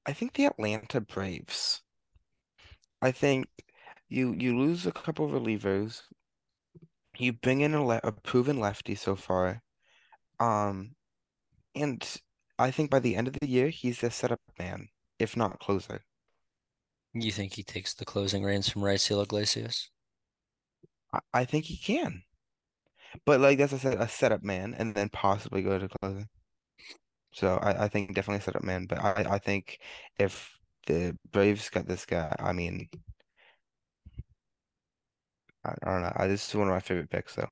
I 0.04 0.12
think 0.12 0.34
the 0.34 0.46
Atlanta 0.46 1.00
Braves. 1.00 1.82
I 3.00 3.10
think 3.10 3.46
you 4.08 4.34
you 4.38 4.58
lose 4.58 4.86
a 4.86 4.92
couple 4.92 5.28
relievers. 5.30 6.02
You 7.16 7.32
bring 7.32 7.60
in 7.62 7.74
a, 7.74 7.84
le 7.84 8.00
a 8.04 8.12
proven 8.12 8.58
lefty 8.58 8.94
so 8.94 9.16
far. 9.16 9.62
Um, 10.40 10.96
and 11.74 12.04
I 12.58 12.70
think 12.70 12.90
by 12.90 13.00
the 13.00 13.16
end 13.16 13.28
of 13.28 13.34
the 13.40 13.48
year, 13.48 13.68
he's 13.68 14.02
a 14.02 14.10
setup 14.10 14.40
man, 14.58 14.88
if 15.18 15.36
not 15.36 15.60
closer. 15.60 16.02
You 17.14 17.30
think 17.30 17.54
he 17.54 17.62
takes 17.62 17.94
the 17.94 18.04
closing 18.04 18.42
reins 18.42 18.68
from 18.68 18.82
Raisel 18.82 19.22
Iglesias? 19.22 19.90
I, 21.12 21.20
I 21.32 21.44
think 21.44 21.66
he 21.66 21.76
can. 21.76 22.24
But 23.24 23.40
like 23.40 23.60
as 23.60 23.72
I 23.72 23.78
said, 23.78 24.00
a 24.00 24.08
setup 24.08 24.42
man 24.42 24.74
and 24.74 24.94
then 24.94 25.08
possibly 25.08 25.62
go 25.62 25.78
to 25.78 25.88
closing. 25.88 26.28
So 27.32 27.56
I, 27.56 27.84
I 27.84 27.88
think 27.88 28.14
definitely 28.14 28.38
a 28.38 28.42
setup 28.42 28.62
man. 28.62 28.86
But 28.86 28.98
I, 28.98 29.34
I 29.34 29.38
think 29.38 29.78
if 30.18 30.58
the 30.86 31.16
Braves 31.32 31.68
got 31.70 31.86
this 31.86 32.04
guy, 32.06 32.34
I 32.38 32.52
mean 32.52 32.88
I, 35.64 35.70
I 35.82 35.90
don't 35.92 36.02
know. 36.02 36.12
I, 36.16 36.26
this 36.26 36.48
is 36.48 36.54
one 36.54 36.68
of 36.68 36.74
my 36.74 36.80
favorite 36.80 37.10
picks 37.10 37.34
though. 37.34 37.48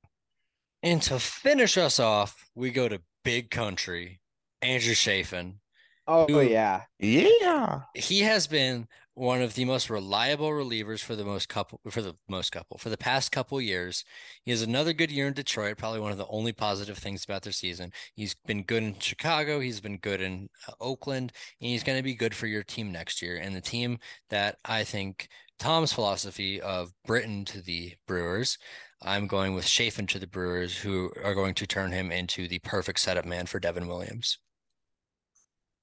And 0.81 1.01
to 1.03 1.19
finish 1.19 1.77
us 1.77 1.99
off, 1.99 2.49
we 2.55 2.71
go 2.71 2.87
to 2.87 3.01
big 3.23 3.49
country, 3.49 4.21
Andrew 4.61 4.93
Chafin. 4.93 5.59
Oh 6.07 6.25
who, 6.25 6.41
yeah. 6.41 6.83
Yeah. 6.97 7.81
He 7.93 8.21
has 8.21 8.47
been 8.47 8.87
one 9.19 9.41
of 9.41 9.53
the 9.53 9.65
most 9.65 9.89
reliable 9.89 10.49
relievers 10.49 11.01
for 11.01 11.13
the 11.13 11.25
most 11.25 11.49
couple 11.49 11.81
for 11.89 12.01
the 12.01 12.15
most 12.29 12.51
couple 12.53 12.77
for 12.77 12.89
the 12.89 12.97
past 12.97 13.31
couple 13.33 13.59
years. 13.59 14.05
He 14.43 14.51
has 14.51 14.61
another 14.61 14.93
good 14.93 15.11
year 15.11 15.27
in 15.27 15.33
Detroit, 15.33 15.77
probably 15.77 15.99
one 15.99 16.13
of 16.13 16.17
the 16.17 16.25
only 16.27 16.53
positive 16.53 16.97
things 16.97 17.25
about 17.25 17.43
their 17.43 17.51
season. 17.51 17.91
He's 18.15 18.33
been 18.33 18.63
good 18.63 18.81
in 18.81 18.97
Chicago, 18.97 19.59
he's 19.59 19.81
been 19.81 19.97
good 19.97 20.21
in 20.21 20.49
uh, 20.67 20.71
Oakland, 20.79 21.33
and 21.59 21.69
he's 21.69 21.83
going 21.83 21.99
to 21.99 22.03
be 22.03 22.15
good 22.15 22.33
for 22.33 22.47
your 22.47 22.63
team 22.63 22.91
next 22.91 23.21
year. 23.21 23.35
And 23.35 23.53
the 23.53 23.61
team 23.61 23.99
that 24.29 24.57
I 24.63 24.85
think 24.85 25.27
Tom's 25.59 25.93
philosophy 25.93 26.61
of 26.61 26.91
Britton 27.05 27.45
to 27.45 27.61
the 27.61 27.93
Brewers 28.07 28.57
I'm 29.01 29.27
going 29.27 29.53
with 29.55 29.65
Chafin 29.65 30.07
to 30.07 30.19
the 30.19 30.27
Brewers, 30.27 30.77
who 30.77 31.11
are 31.23 31.33
going 31.33 31.53
to 31.55 31.67
turn 31.67 31.91
him 31.91 32.11
into 32.11 32.47
the 32.47 32.59
perfect 32.59 32.99
setup 32.99 33.25
man 33.25 33.45
for 33.45 33.59
Devin 33.59 33.87
Williams. 33.87 34.39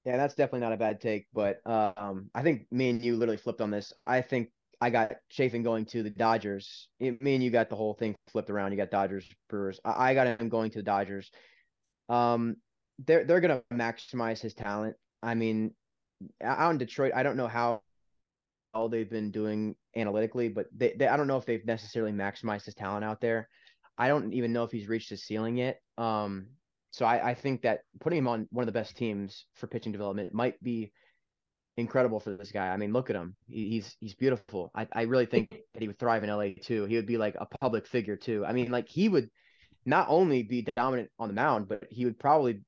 Yeah, 0.05 0.17
that's 0.17 0.35
definitely 0.35 0.61
not 0.61 0.73
a 0.73 0.77
bad 0.77 1.01
take, 1.01 1.25
but 1.33 1.59
um, 1.65 2.29
I 2.33 2.43
think 2.43 2.67
me 2.71 2.89
and 2.89 3.03
you 3.03 3.17
literally 3.17 3.37
flipped 3.37 3.59
on 3.59 3.71
this. 3.71 3.91
I 4.05 4.21
think 4.21 4.49
I 4.79 4.89
got 4.91 5.13
Chafin 5.29 5.63
going 5.63 5.85
to 5.87 6.03
the 6.03 6.11
Dodgers. 6.11 6.87
It, 6.99 7.21
me 7.21 7.33
and 7.33 7.43
you 7.43 7.49
got 7.49 7.69
the 7.69 7.75
whole 7.75 7.95
thing 7.95 8.15
flipped 8.31 8.51
around. 8.51 8.71
You 8.71 8.77
got 8.77 8.91
Dodgers, 8.91 9.27
Brewers. 9.49 9.79
I, 9.83 10.11
I 10.11 10.13
got 10.13 10.39
him 10.39 10.47
going 10.47 10.69
to 10.71 10.79
the 10.79 10.83
Dodgers. 10.83 11.31
Um, 12.07 12.57
they're 13.05 13.25
they're 13.25 13.41
gonna 13.41 13.63
maximize 13.73 14.39
his 14.39 14.53
talent. 14.53 14.95
I 15.21 15.33
mean, 15.33 15.73
out 16.41 16.71
in 16.71 16.77
Detroit, 16.77 17.11
I 17.15 17.23
don't 17.23 17.35
know 17.35 17.47
how 17.47 17.81
they've 18.85 19.09
been 19.09 19.31
doing 19.31 19.75
analytically, 19.95 20.49
but 20.49 20.67
they, 20.75 20.93
they, 20.97 21.07
I 21.07 21.17
don't 21.17 21.27
know 21.27 21.37
if 21.37 21.45
they've 21.45 21.65
necessarily 21.65 22.11
maximized 22.11 22.65
his 22.65 22.75
talent 22.75 23.03
out 23.03 23.19
there. 23.19 23.49
I 23.97 24.07
don't 24.07 24.33
even 24.33 24.53
know 24.53 24.63
if 24.63 24.71
he's 24.71 24.87
reached 24.87 25.09
his 25.09 25.25
ceiling 25.25 25.57
yet. 25.57 25.79
Um, 25.97 26.47
so 26.91 27.05
I, 27.05 27.29
I 27.31 27.33
think 27.33 27.63
that 27.63 27.81
putting 27.99 28.19
him 28.19 28.27
on 28.27 28.47
one 28.51 28.63
of 28.63 28.67
the 28.67 28.79
best 28.79 28.95
teams 28.95 29.45
for 29.55 29.67
pitching 29.67 29.91
development 29.91 30.33
might 30.33 30.61
be 30.61 30.91
incredible 31.77 32.19
for 32.19 32.35
this 32.35 32.51
guy. 32.51 32.67
I 32.67 32.77
mean, 32.77 32.93
look 32.93 33.09
at 33.09 33.15
him. 33.15 33.35
He, 33.47 33.69
he's 33.69 33.95
he's 33.99 34.15
beautiful. 34.15 34.71
I, 34.75 34.87
I 34.93 35.01
really 35.03 35.25
think 35.25 35.49
that 35.49 35.81
he 35.81 35.87
would 35.87 35.99
thrive 35.99 36.23
in 36.23 36.29
LA 36.29 36.49
too. 36.61 36.85
He 36.85 36.95
would 36.95 37.05
be 37.05 37.17
like 37.17 37.35
a 37.39 37.45
public 37.59 37.87
figure 37.87 38.15
too. 38.15 38.45
I 38.45 38.53
mean, 38.53 38.71
like 38.71 38.87
he 38.87 39.09
would 39.09 39.29
not 39.85 40.07
only 40.09 40.43
be 40.43 40.67
dominant 40.75 41.09
on 41.17 41.27
the 41.29 41.33
mound, 41.33 41.67
but 41.67 41.85
he 41.89 42.05
would 42.05 42.19
probably 42.19 42.61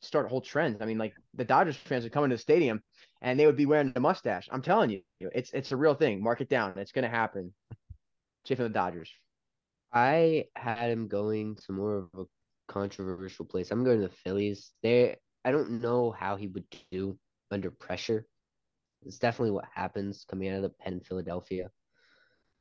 start 0.00 0.28
whole 0.28 0.40
trend. 0.40 0.78
I 0.80 0.86
mean, 0.86 0.98
like 0.98 1.14
the 1.34 1.44
Dodgers 1.44 1.76
fans 1.76 2.04
would 2.04 2.12
come 2.12 2.24
into 2.24 2.36
the 2.36 2.42
stadium 2.42 2.82
and 3.22 3.38
they 3.38 3.46
would 3.46 3.56
be 3.56 3.66
wearing 3.66 3.92
a 3.96 4.00
mustache. 4.00 4.48
I'm 4.50 4.62
telling 4.62 4.90
you, 4.90 5.02
it's 5.20 5.50
it's 5.52 5.72
a 5.72 5.76
real 5.76 5.94
thing. 5.94 6.22
Mark 6.22 6.40
it 6.40 6.48
down. 6.48 6.78
It's 6.78 6.92
gonna 6.92 7.08
happen. 7.08 7.52
Chief 8.44 8.58
of 8.58 8.64
the 8.64 8.70
Dodgers. 8.70 9.10
I 9.92 10.44
had 10.54 10.90
him 10.90 11.08
going 11.08 11.56
to 11.66 11.72
more 11.72 11.96
of 11.96 12.08
a 12.18 12.24
controversial 12.68 13.44
place. 13.44 13.70
I'm 13.70 13.84
going 13.84 14.00
to 14.00 14.08
the 14.08 14.14
Phillies. 14.14 14.72
They 14.82 15.16
I 15.44 15.52
don't 15.52 15.80
know 15.80 16.10
how 16.10 16.36
he 16.36 16.48
would 16.48 16.64
do 16.90 17.18
under 17.50 17.70
pressure. 17.70 18.26
It's 19.04 19.18
definitely 19.18 19.52
what 19.52 19.66
happens 19.72 20.24
coming 20.28 20.48
out 20.48 20.56
of 20.56 20.62
the 20.62 20.70
pen 20.70 21.00
Philadelphia. 21.00 21.70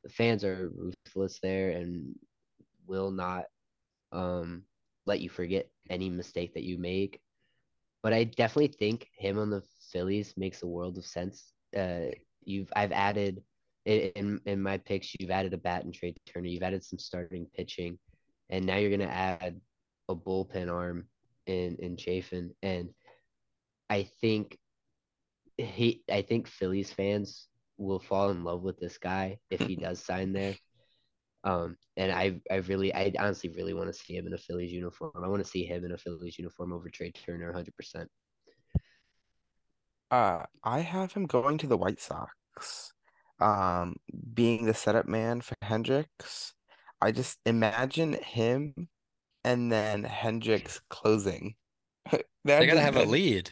The 0.03 0.10
fans 0.10 0.44
are 0.44 0.70
ruthless 0.70 1.40
there 1.41 1.72
and 1.72 2.16
will 2.86 3.10
not 3.10 3.45
um, 4.12 4.64
let 5.06 5.22
you 5.22 5.30
forget 5.30 5.68
any 5.90 6.10
mistake 6.10 6.53
that 6.53 6.64
you 6.64 6.78
make. 6.78 7.20
But 8.06 8.14
I 8.14 8.26
definitely 8.26 8.68
think 8.68 9.10
him 9.18 9.40
on 9.40 9.49
the 9.49 9.64
Phillies 9.91 10.36
makes 10.38 10.61
a 10.61 10.68
world 10.68 10.99
of 10.99 11.07
sense. 11.07 11.53
Uh, 11.76 12.11
you've 12.44 12.72
I've 12.76 12.91
added 12.91 13.41
in 13.86 14.40
in 14.45 14.61
my 14.61 14.77
picks, 14.77 15.15
you've 15.18 15.32
added 15.32 15.56
a 15.56 15.57
bat 15.57 15.86
and 15.86 15.91
Trea 15.91 16.14
Turner, 16.27 16.45
you've 16.45 16.61
added 16.61 16.84
some 16.84 16.99
starting 16.99 17.48
pitching, 17.56 17.98
and 18.52 18.64
now 18.64 18.77
you're 18.77 18.95
gonna 18.95 19.06
add 19.06 19.60
a 20.07 20.15
bullpen 20.15 20.72
arm 20.72 21.07
in 21.48 21.77
in 21.80 21.98
Chafin, 21.98 22.52
and 22.61 22.90
I 23.90 24.03
think 24.22 24.60
he 25.57 26.03
I 26.07 26.22
think 26.22 26.48
Phillies 26.48 26.94
fans 26.94 27.48
will 27.80 27.98
fall 27.98 28.30
in 28.30 28.44
love 28.44 28.61
with 28.61 28.77
this 28.77 28.99
guy 28.99 29.40
if 29.49 29.61
he 29.61 29.76
does 29.76 29.99
sign 29.99 30.32
there. 30.32 30.53
Um, 31.45 31.77
and 31.95 32.11
I, 32.11 32.41
I 32.51 32.55
really, 32.55 32.93
I 32.93 33.13
honestly 33.19 33.51
really 33.55 33.76
want 33.76 33.88
to 33.88 33.93
see 33.93 34.15
him 34.15 34.26
in 34.26 34.34
a 34.34 34.38
Phillies 34.38 34.72
uniform. 34.72 35.11
I 35.23 35.27
want 35.27 35.43
to 35.43 35.49
see 35.49 35.63
him 35.63 35.85
in 35.85 35.91
a 35.91 35.97
Phillies 35.97 36.38
uniform 36.39 36.73
over 36.73 36.89
Trea 36.89 37.11
Turner, 37.11 37.53
hundred 37.53 37.76
percent. 37.76 38.09
Uh, 40.09 40.43
I 40.63 40.80
have 40.80 41.13
him 41.13 41.27
going 41.27 41.59
to 41.59 41.67
the 41.67 41.77
White 41.77 42.01
Sox, 42.01 42.93
um, 43.39 43.95
being 44.34 44.65
the 44.65 44.73
setup 44.73 45.07
man 45.07 45.41
for 45.41 45.55
Hendriks. 45.63 46.53
I 46.99 47.11
just 47.11 47.39
imagine 47.45 48.13
him 48.13 48.89
and 49.43 49.72
then 49.72 50.03
Hendriks 50.03 50.81
closing. 50.89 51.55
They 52.43 52.67
gotta 52.67 52.81
have 52.81 52.95
a 52.97 53.05
lead. 53.05 53.49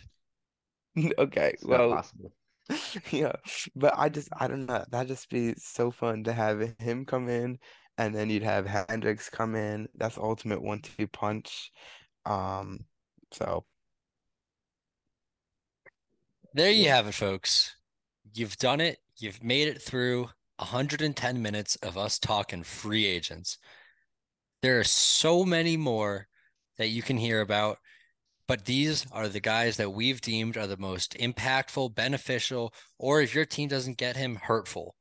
Okay, 1.18 1.54
It's 1.56 1.66
not 1.66 1.80
well, 1.80 1.90
possible. 1.96 2.32
yeah, 3.12 3.32
but 3.76 3.96
I 3.98 4.10
just 4.10 4.30
I 4.40 4.48
don't 4.48 4.68
know. 4.68 4.86
That'd 4.92 5.08
just 5.08 5.28
be 5.30 5.56
so 5.58 5.90
fun 5.90 6.24
to 6.26 6.34
have 6.34 6.76
him 6.78 7.06
come 7.06 7.28
in, 7.28 7.58
and 7.98 8.14
then 8.14 8.30
you'd 8.30 8.44
have 8.44 8.66
Hendriks 8.66 9.32
come 9.32 9.56
in. 9.56 9.88
That's 9.96 10.18
ultimate 10.18 10.62
one-two 10.62 11.08
punch. 11.08 11.72
Um, 12.26 12.86
so 13.32 13.66
There 16.54 16.72
you 16.72 16.90
have 16.90 17.08
it, 17.08 17.14
folks. 17.14 17.76
You've 18.34 18.58
done 18.58 18.82
it. 18.82 19.00
You've 19.18 19.44
made 19.44 19.68
it 19.68 19.82
through 19.82 20.30
110 20.58 21.42
minutes 21.42 21.76
of 21.78 21.98
us 21.98 22.20
talking 22.20 22.64
free 22.64 23.06
agents. 23.06 23.58
There 24.62 24.80
are 24.80 24.84
so 24.84 25.44
many 25.44 25.78
more 25.78 26.28
that 26.78 26.88
you 26.88 27.02
can 27.02 27.18
hear 27.18 27.42
about, 27.42 27.78
but 28.48 28.66
these 28.66 29.06
are 29.12 29.28
the 29.28 29.40
guys 29.40 29.78
that 29.78 29.92
we've 29.92 30.22
deemed 30.22 30.58
are 30.58 30.68
the 30.68 30.78
most 30.78 31.16
impactful, 31.20 31.96
beneficial, 31.96 32.74
or 32.98 33.22
if 33.22 33.36
your 33.36 33.46
team 33.46 33.70
doesn't 33.70 33.98
get 33.98 34.16
him, 34.16 34.36
hurtful. 34.36 34.96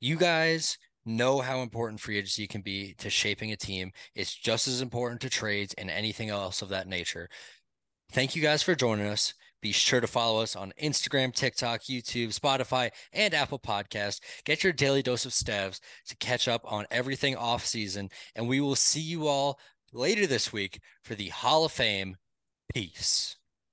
You 0.00 0.16
guys 0.16 0.78
know 1.04 1.40
how 1.40 1.60
important 1.60 2.00
free 2.00 2.18
agency 2.18 2.46
can 2.46 2.60
be 2.60 2.94
to 2.98 3.10
shaping 3.10 3.52
a 3.52 3.56
team. 3.56 3.92
It's 4.14 4.34
just 4.34 4.68
as 4.68 4.80
important 4.80 5.20
to 5.22 5.30
trades 5.30 5.74
and 5.78 5.90
anything 5.90 6.30
else 6.30 6.62
of 6.62 6.68
that 6.70 6.88
nature. 6.88 7.28
Thank 8.12 8.36
you 8.36 8.42
guys 8.42 8.62
for 8.62 8.74
joining 8.74 9.06
us. 9.06 9.34
Be 9.60 9.72
sure 9.72 10.00
to 10.00 10.06
follow 10.06 10.42
us 10.42 10.56
on 10.56 10.74
Instagram, 10.80 11.34
TikTok, 11.34 11.82
YouTube, 11.82 12.38
Spotify, 12.38 12.90
and 13.14 13.32
Apple 13.32 13.58
Podcast. 13.58 14.20
Get 14.44 14.62
your 14.62 14.74
daily 14.74 15.02
dose 15.02 15.24
of 15.24 15.32
Stevs 15.32 15.80
to 16.08 16.16
catch 16.18 16.48
up 16.48 16.60
on 16.70 16.86
everything 16.90 17.34
off 17.34 17.64
season. 17.64 18.10
And 18.34 18.46
we 18.46 18.60
will 18.60 18.76
see 18.76 19.00
you 19.00 19.26
all 19.26 19.58
later 19.90 20.26
this 20.26 20.52
week 20.52 20.80
for 21.02 21.14
the 21.14 21.30
Hall 21.30 21.64
of 21.64 21.72
Fame. 21.72 22.16
Peace. 22.74 23.36